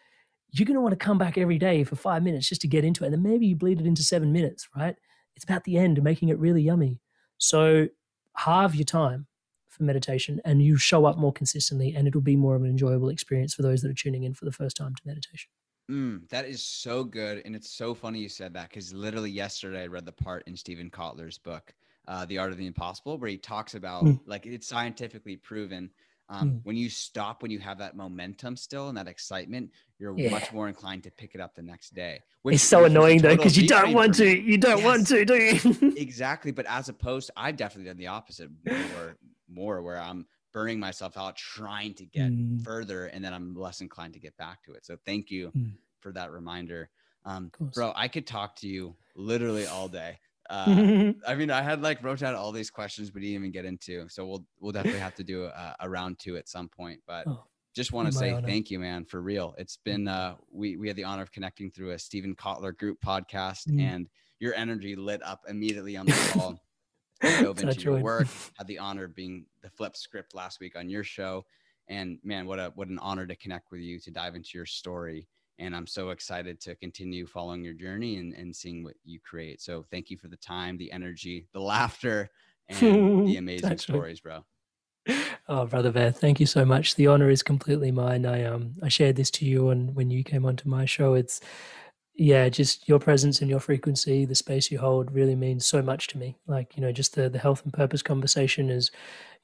you're 0.52 0.64
going 0.64 0.76
to 0.76 0.80
want 0.80 0.92
to 0.92 1.04
come 1.04 1.18
back 1.18 1.36
every 1.36 1.58
day 1.58 1.82
for 1.82 1.96
five 1.96 2.22
minutes 2.22 2.48
just 2.48 2.60
to 2.60 2.68
get 2.68 2.84
into 2.84 3.02
it. 3.02 3.08
And 3.08 3.14
then 3.14 3.22
maybe 3.28 3.48
you 3.48 3.56
bleed 3.56 3.80
it 3.80 3.86
into 3.88 4.04
seven 4.04 4.32
minutes, 4.32 4.68
right? 4.76 4.94
It's 5.34 5.42
about 5.42 5.64
the 5.64 5.76
end 5.76 6.00
making 6.04 6.28
it 6.28 6.38
really 6.38 6.62
yummy. 6.62 7.00
So 7.36 7.88
halve 8.36 8.76
your 8.76 8.84
time 8.84 9.26
for 9.66 9.82
meditation 9.82 10.40
and 10.44 10.62
you 10.62 10.76
show 10.76 11.04
up 11.04 11.18
more 11.18 11.32
consistently 11.32 11.96
and 11.96 12.06
it'll 12.06 12.20
be 12.20 12.36
more 12.36 12.54
of 12.54 12.62
an 12.62 12.70
enjoyable 12.70 13.08
experience 13.08 13.54
for 13.54 13.62
those 13.62 13.82
that 13.82 13.90
are 13.90 13.94
tuning 13.94 14.22
in 14.22 14.32
for 14.32 14.44
the 14.44 14.52
first 14.52 14.76
time 14.76 14.94
to 14.94 15.02
meditation. 15.04 15.50
Mm, 15.90 16.28
that 16.28 16.44
is 16.44 16.62
so 16.62 17.02
good. 17.02 17.42
And 17.44 17.56
it's 17.56 17.72
so 17.72 17.92
funny 17.92 18.20
you 18.20 18.28
said 18.28 18.54
that 18.54 18.68
because 18.68 18.94
literally 18.94 19.32
yesterday 19.32 19.82
I 19.82 19.86
read 19.88 20.06
the 20.06 20.12
part 20.12 20.44
in 20.46 20.56
Steven 20.56 20.90
Kotler's 20.90 21.38
book, 21.38 21.74
uh, 22.06 22.24
The 22.24 22.38
Art 22.38 22.52
of 22.52 22.56
the 22.56 22.68
Impossible, 22.68 23.18
where 23.18 23.30
he 23.30 23.36
talks 23.36 23.74
about 23.74 24.04
mm. 24.04 24.20
like 24.26 24.46
it's 24.46 24.68
scientifically 24.68 25.34
proven. 25.34 25.90
Um, 26.30 26.50
mm. 26.50 26.60
When 26.64 26.76
you 26.76 26.90
stop, 26.90 27.42
when 27.42 27.50
you 27.50 27.58
have 27.58 27.78
that 27.78 27.96
momentum 27.96 28.56
still 28.56 28.88
and 28.88 28.98
that 28.98 29.08
excitement, 29.08 29.70
you're 29.98 30.16
yeah. 30.18 30.30
much 30.30 30.52
more 30.52 30.68
inclined 30.68 31.04
to 31.04 31.10
pick 31.10 31.34
it 31.34 31.40
up 31.40 31.54
the 31.54 31.62
next 31.62 31.94
day. 31.94 32.20
Which, 32.42 32.56
it's 32.56 32.64
so 32.64 32.84
annoying 32.84 33.22
though 33.22 33.36
because 33.36 33.56
you 33.56 33.66
don't 33.66 33.94
want 33.94 34.14
to. 34.16 34.26
You 34.26 34.58
don't 34.58 34.78
yes, 34.78 34.84
want 34.84 35.06
to, 35.06 35.24
do 35.24 35.34
you? 35.34 35.94
exactly. 35.96 36.52
But 36.52 36.66
as 36.66 36.88
opposed, 36.88 37.30
I've 37.36 37.56
definitely 37.56 37.88
done 37.88 37.96
the 37.96 38.08
opposite 38.08 38.50
more, 38.66 39.16
more 39.48 39.82
where 39.82 40.00
I'm 40.00 40.26
burning 40.52 40.80
myself 40.80 41.16
out 41.16 41.36
trying 41.36 41.94
to 41.94 42.04
get 42.06 42.30
mm. 42.30 42.62
further 42.64 43.06
and 43.06 43.24
then 43.24 43.32
i'm 43.32 43.54
less 43.54 43.80
inclined 43.80 44.12
to 44.12 44.18
get 44.18 44.36
back 44.36 44.62
to 44.62 44.72
it 44.72 44.84
so 44.84 44.96
thank 45.04 45.30
you 45.30 45.52
mm. 45.56 45.70
for 46.00 46.12
that 46.12 46.32
reminder 46.32 46.88
um, 47.24 47.50
bro 47.74 47.92
i 47.94 48.08
could 48.08 48.26
talk 48.26 48.56
to 48.56 48.66
you 48.66 48.94
literally 49.14 49.66
all 49.66 49.88
day 49.88 50.18
uh, 50.48 51.12
i 51.26 51.34
mean 51.34 51.50
i 51.50 51.62
had 51.62 51.82
like 51.82 52.02
wrote 52.02 52.20
down 52.20 52.34
all 52.34 52.52
these 52.52 52.70
questions 52.70 53.10
but 53.10 53.20
didn't 53.20 53.34
even 53.34 53.50
get 53.50 53.64
into 53.64 54.08
so 54.08 54.26
we'll 54.26 54.44
we'll 54.60 54.72
definitely 54.78 55.00
have 55.00 55.14
to 55.14 55.24
do 55.24 55.44
a, 55.44 55.76
a 55.80 55.88
round 55.88 56.18
two 56.18 56.36
at 56.36 56.48
some 56.48 56.68
point 56.68 57.00
but 57.06 57.26
oh, 57.26 57.44
just 57.74 57.92
want 57.92 58.10
to 58.10 58.12
say 58.12 58.32
honor. 58.32 58.46
thank 58.46 58.70
you 58.70 58.78
man 58.78 59.04
for 59.04 59.20
real 59.20 59.54
it's 59.58 59.76
been 59.84 60.08
uh 60.08 60.34
we 60.50 60.76
we 60.76 60.88
had 60.88 60.96
the 60.96 61.04
honor 61.04 61.22
of 61.22 61.30
connecting 61.32 61.70
through 61.70 61.90
a 61.90 61.98
Steven 61.98 62.34
Kotler 62.34 62.76
group 62.76 62.98
podcast 63.04 63.68
mm. 63.68 63.80
and 63.80 64.08
your 64.40 64.54
energy 64.54 64.96
lit 64.96 65.22
up 65.22 65.42
immediately 65.48 65.96
on 65.96 66.06
the 66.06 66.30
call 66.32 66.58
dove 67.40 67.60
into 67.60 67.80
your 67.80 67.98
work. 67.98 68.28
Had 68.56 68.66
the 68.66 68.78
honor 68.78 69.04
of 69.04 69.14
being 69.14 69.46
the 69.62 69.70
flip 69.70 69.96
script 69.96 70.34
last 70.34 70.60
week 70.60 70.76
on 70.76 70.88
your 70.88 71.04
show, 71.04 71.44
and 71.88 72.18
man, 72.22 72.46
what 72.46 72.58
a 72.58 72.72
what 72.74 72.88
an 72.88 72.98
honor 73.00 73.26
to 73.26 73.36
connect 73.36 73.70
with 73.70 73.80
you 73.80 73.98
to 74.00 74.10
dive 74.10 74.34
into 74.34 74.50
your 74.54 74.66
story. 74.66 75.26
And 75.58 75.74
I'm 75.74 75.86
so 75.86 76.10
excited 76.10 76.60
to 76.62 76.76
continue 76.76 77.26
following 77.26 77.64
your 77.64 77.74
journey 77.74 78.16
and, 78.18 78.32
and 78.34 78.54
seeing 78.54 78.84
what 78.84 78.94
you 79.04 79.18
create. 79.20 79.60
So 79.60 79.84
thank 79.90 80.10
you 80.10 80.16
for 80.16 80.28
the 80.28 80.36
time, 80.36 80.76
the 80.76 80.92
energy, 80.92 81.46
the 81.52 81.60
laughter, 81.74 82.30
and 82.68 83.24
the 83.24 83.36
amazing 83.38 83.78
stories, 83.78 84.20
bro. 84.20 84.44
Oh, 85.48 85.64
brother 85.64 85.90
Bear, 85.90 86.12
thank 86.12 86.40
you 86.40 86.46
so 86.46 86.64
much. 86.66 86.94
The 86.94 87.06
honor 87.06 87.30
is 87.30 87.42
completely 87.42 87.90
mine. 87.90 88.26
I 88.26 88.44
um 88.44 88.74
I 88.82 88.88
shared 88.88 89.16
this 89.16 89.30
to 89.32 89.46
you 89.46 89.70
and 89.70 89.94
when 89.94 90.10
you 90.10 90.22
came 90.22 90.44
onto 90.44 90.68
my 90.68 90.84
show. 90.84 91.14
It's 91.14 91.40
yeah, 92.14 92.48
just 92.48 92.88
your 92.88 92.98
presence 92.98 93.40
and 93.40 93.48
your 93.48 93.60
frequency, 93.60 94.24
the 94.24 94.34
space 94.34 94.72
you 94.72 94.78
hold 94.78 95.12
really 95.12 95.36
means 95.36 95.64
so 95.64 95.80
much 95.82 96.08
to 96.08 96.18
me. 96.18 96.36
Like, 96.48 96.76
you 96.76 96.82
know, 96.82 96.90
just 96.90 97.14
the, 97.14 97.30
the 97.30 97.38
health 97.38 97.62
and 97.62 97.72
purpose 97.72 98.02
conversation 98.02 98.70
is, 98.70 98.90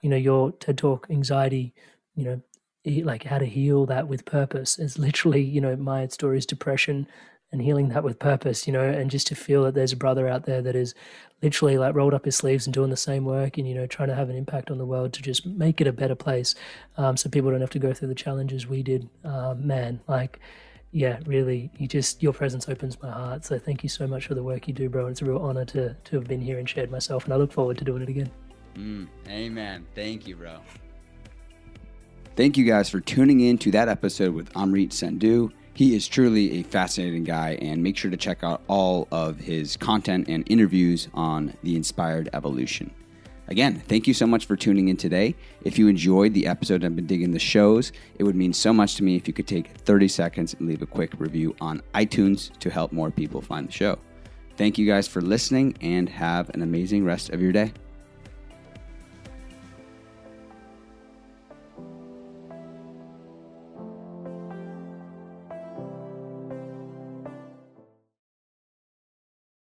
you 0.02 0.10
know, 0.10 0.16
your 0.16 0.50
TED 0.52 0.78
Talk 0.78 1.06
anxiety, 1.08 1.72
you 2.16 2.24
know, 2.24 2.42
like 2.84 3.24
how 3.24 3.38
to 3.38 3.46
heal 3.46 3.86
that 3.86 4.08
with 4.08 4.24
purpose 4.24 4.78
is 4.78 4.98
literally, 4.98 5.42
you 5.42 5.60
know, 5.60 5.76
my 5.76 6.06
story 6.08 6.38
is 6.38 6.46
depression 6.46 7.06
and 7.52 7.62
healing 7.62 7.88
that 7.90 8.02
with 8.02 8.18
purpose, 8.18 8.66
you 8.66 8.72
know, 8.72 8.82
and 8.82 9.10
just 9.10 9.26
to 9.28 9.34
feel 9.34 9.62
that 9.62 9.74
there's 9.74 9.92
a 9.92 9.96
brother 9.96 10.26
out 10.28 10.44
there 10.44 10.60
that 10.60 10.74
is 10.74 10.94
literally 11.40 11.78
like 11.78 11.94
rolled 11.94 12.12
up 12.12 12.24
his 12.24 12.36
sleeves 12.36 12.66
and 12.66 12.74
doing 12.74 12.90
the 12.90 12.96
same 12.96 13.24
work 13.24 13.58
and, 13.58 13.68
you 13.68 13.74
know, 13.74 13.86
trying 13.86 14.08
to 14.08 14.14
have 14.14 14.28
an 14.28 14.36
impact 14.36 14.70
on 14.70 14.78
the 14.78 14.84
world 14.84 15.12
to 15.12 15.22
just 15.22 15.46
make 15.46 15.80
it 15.80 15.86
a 15.86 15.92
better 15.92 16.16
place 16.16 16.54
um, 16.96 17.16
so 17.16 17.28
people 17.28 17.50
don't 17.50 17.60
have 17.60 17.70
to 17.70 17.78
go 17.78 17.94
through 17.94 18.08
the 18.08 18.14
challenges 18.14 18.66
we 18.66 18.82
did. 18.82 19.08
Uh, 19.24 19.54
man, 19.56 20.00
like, 20.08 20.40
yeah, 20.90 21.18
really, 21.26 21.70
you 21.76 21.88
just 21.88 22.22
your 22.22 22.32
presence 22.32 22.68
opens 22.68 23.00
my 23.02 23.10
heart. 23.10 23.44
So 23.44 23.58
thank 23.58 23.82
you 23.82 23.88
so 23.88 24.06
much 24.06 24.26
for 24.26 24.34
the 24.34 24.42
work 24.42 24.68
you 24.68 24.74
do, 24.74 24.88
bro. 24.88 25.06
and 25.06 25.10
It's 25.10 25.22
a 25.22 25.24
real 25.24 25.38
honor 25.38 25.64
to 25.66 25.94
to 25.94 26.16
have 26.16 26.28
been 26.28 26.40
here 26.40 26.60
and 26.60 26.68
shared 26.68 26.90
myself, 26.90 27.24
and 27.24 27.34
I 27.34 27.36
look 27.36 27.50
forward 27.50 27.78
to 27.78 27.84
doing 27.84 28.02
it 28.02 28.08
again. 28.08 28.30
Mm, 28.76 29.08
amen. 29.28 29.86
Thank 29.96 30.28
you, 30.28 30.36
bro. 30.36 30.60
Thank 32.36 32.58
you 32.58 32.64
guys 32.64 32.90
for 32.90 32.98
tuning 32.98 33.42
in 33.42 33.58
to 33.58 33.70
that 33.70 33.88
episode 33.88 34.34
with 34.34 34.52
Amrit 34.54 34.88
Sandhu. 34.88 35.52
He 35.72 35.94
is 35.94 36.08
truly 36.08 36.58
a 36.58 36.62
fascinating 36.64 37.22
guy, 37.22 37.56
and 37.62 37.80
make 37.80 37.96
sure 37.96 38.10
to 38.10 38.16
check 38.16 38.42
out 38.42 38.62
all 38.66 39.06
of 39.12 39.38
his 39.38 39.76
content 39.76 40.26
and 40.28 40.42
interviews 40.50 41.06
on 41.14 41.54
the 41.62 41.76
Inspired 41.76 42.28
Evolution. 42.32 42.92
Again, 43.46 43.80
thank 43.86 44.08
you 44.08 44.14
so 44.14 44.26
much 44.26 44.46
for 44.46 44.56
tuning 44.56 44.88
in 44.88 44.96
today. 44.96 45.36
If 45.62 45.78
you 45.78 45.86
enjoyed 45.86 46.34
the 46.34 46.48
episode 46.48 46.82
and 46.82 46.96
been 46.96 47.06
digging 47.06 47.30
the 47.30 47.38
shows, 47.38 47.92
it 48.18 48.24
would 48.24 48.34
mean 48.34 48.52
so 48.52 48.72
much 48.72 48.96
to 48.96 49.04
me 49.04 49.14
if 49.14 49.28
you 49.28 49.34
could 49.34 49.46
take 49.46 49.68
30 49.68 50.08
seconds 50.08 50.54
and 50.54 50.66
leave 50.66 50.82
a 50.82 50.86
quick 50.86 51.12
review 51.18 51.54
on 51.60 51.82
iTunes 51.94 52.50
to 52.58 52.68
help 52.68 52.90
more 52.90 53.12
people 53.12 53.42
find 53.42 53.68
the 53.68 53.72
show. 53.72 53.96
Thank 54.56 54.76
you 54.76 54.86
guys 54.86 55.06
for 55.06 55.20
listening 55.20 55.76
and 55.80 56.08
have 56.08 56.50
an 56.50 56.62
amazing 56.62 57.04
rest 57.04 57.30
of 57.30 57.40
your 57.40 57.52
day. 57.52 57.72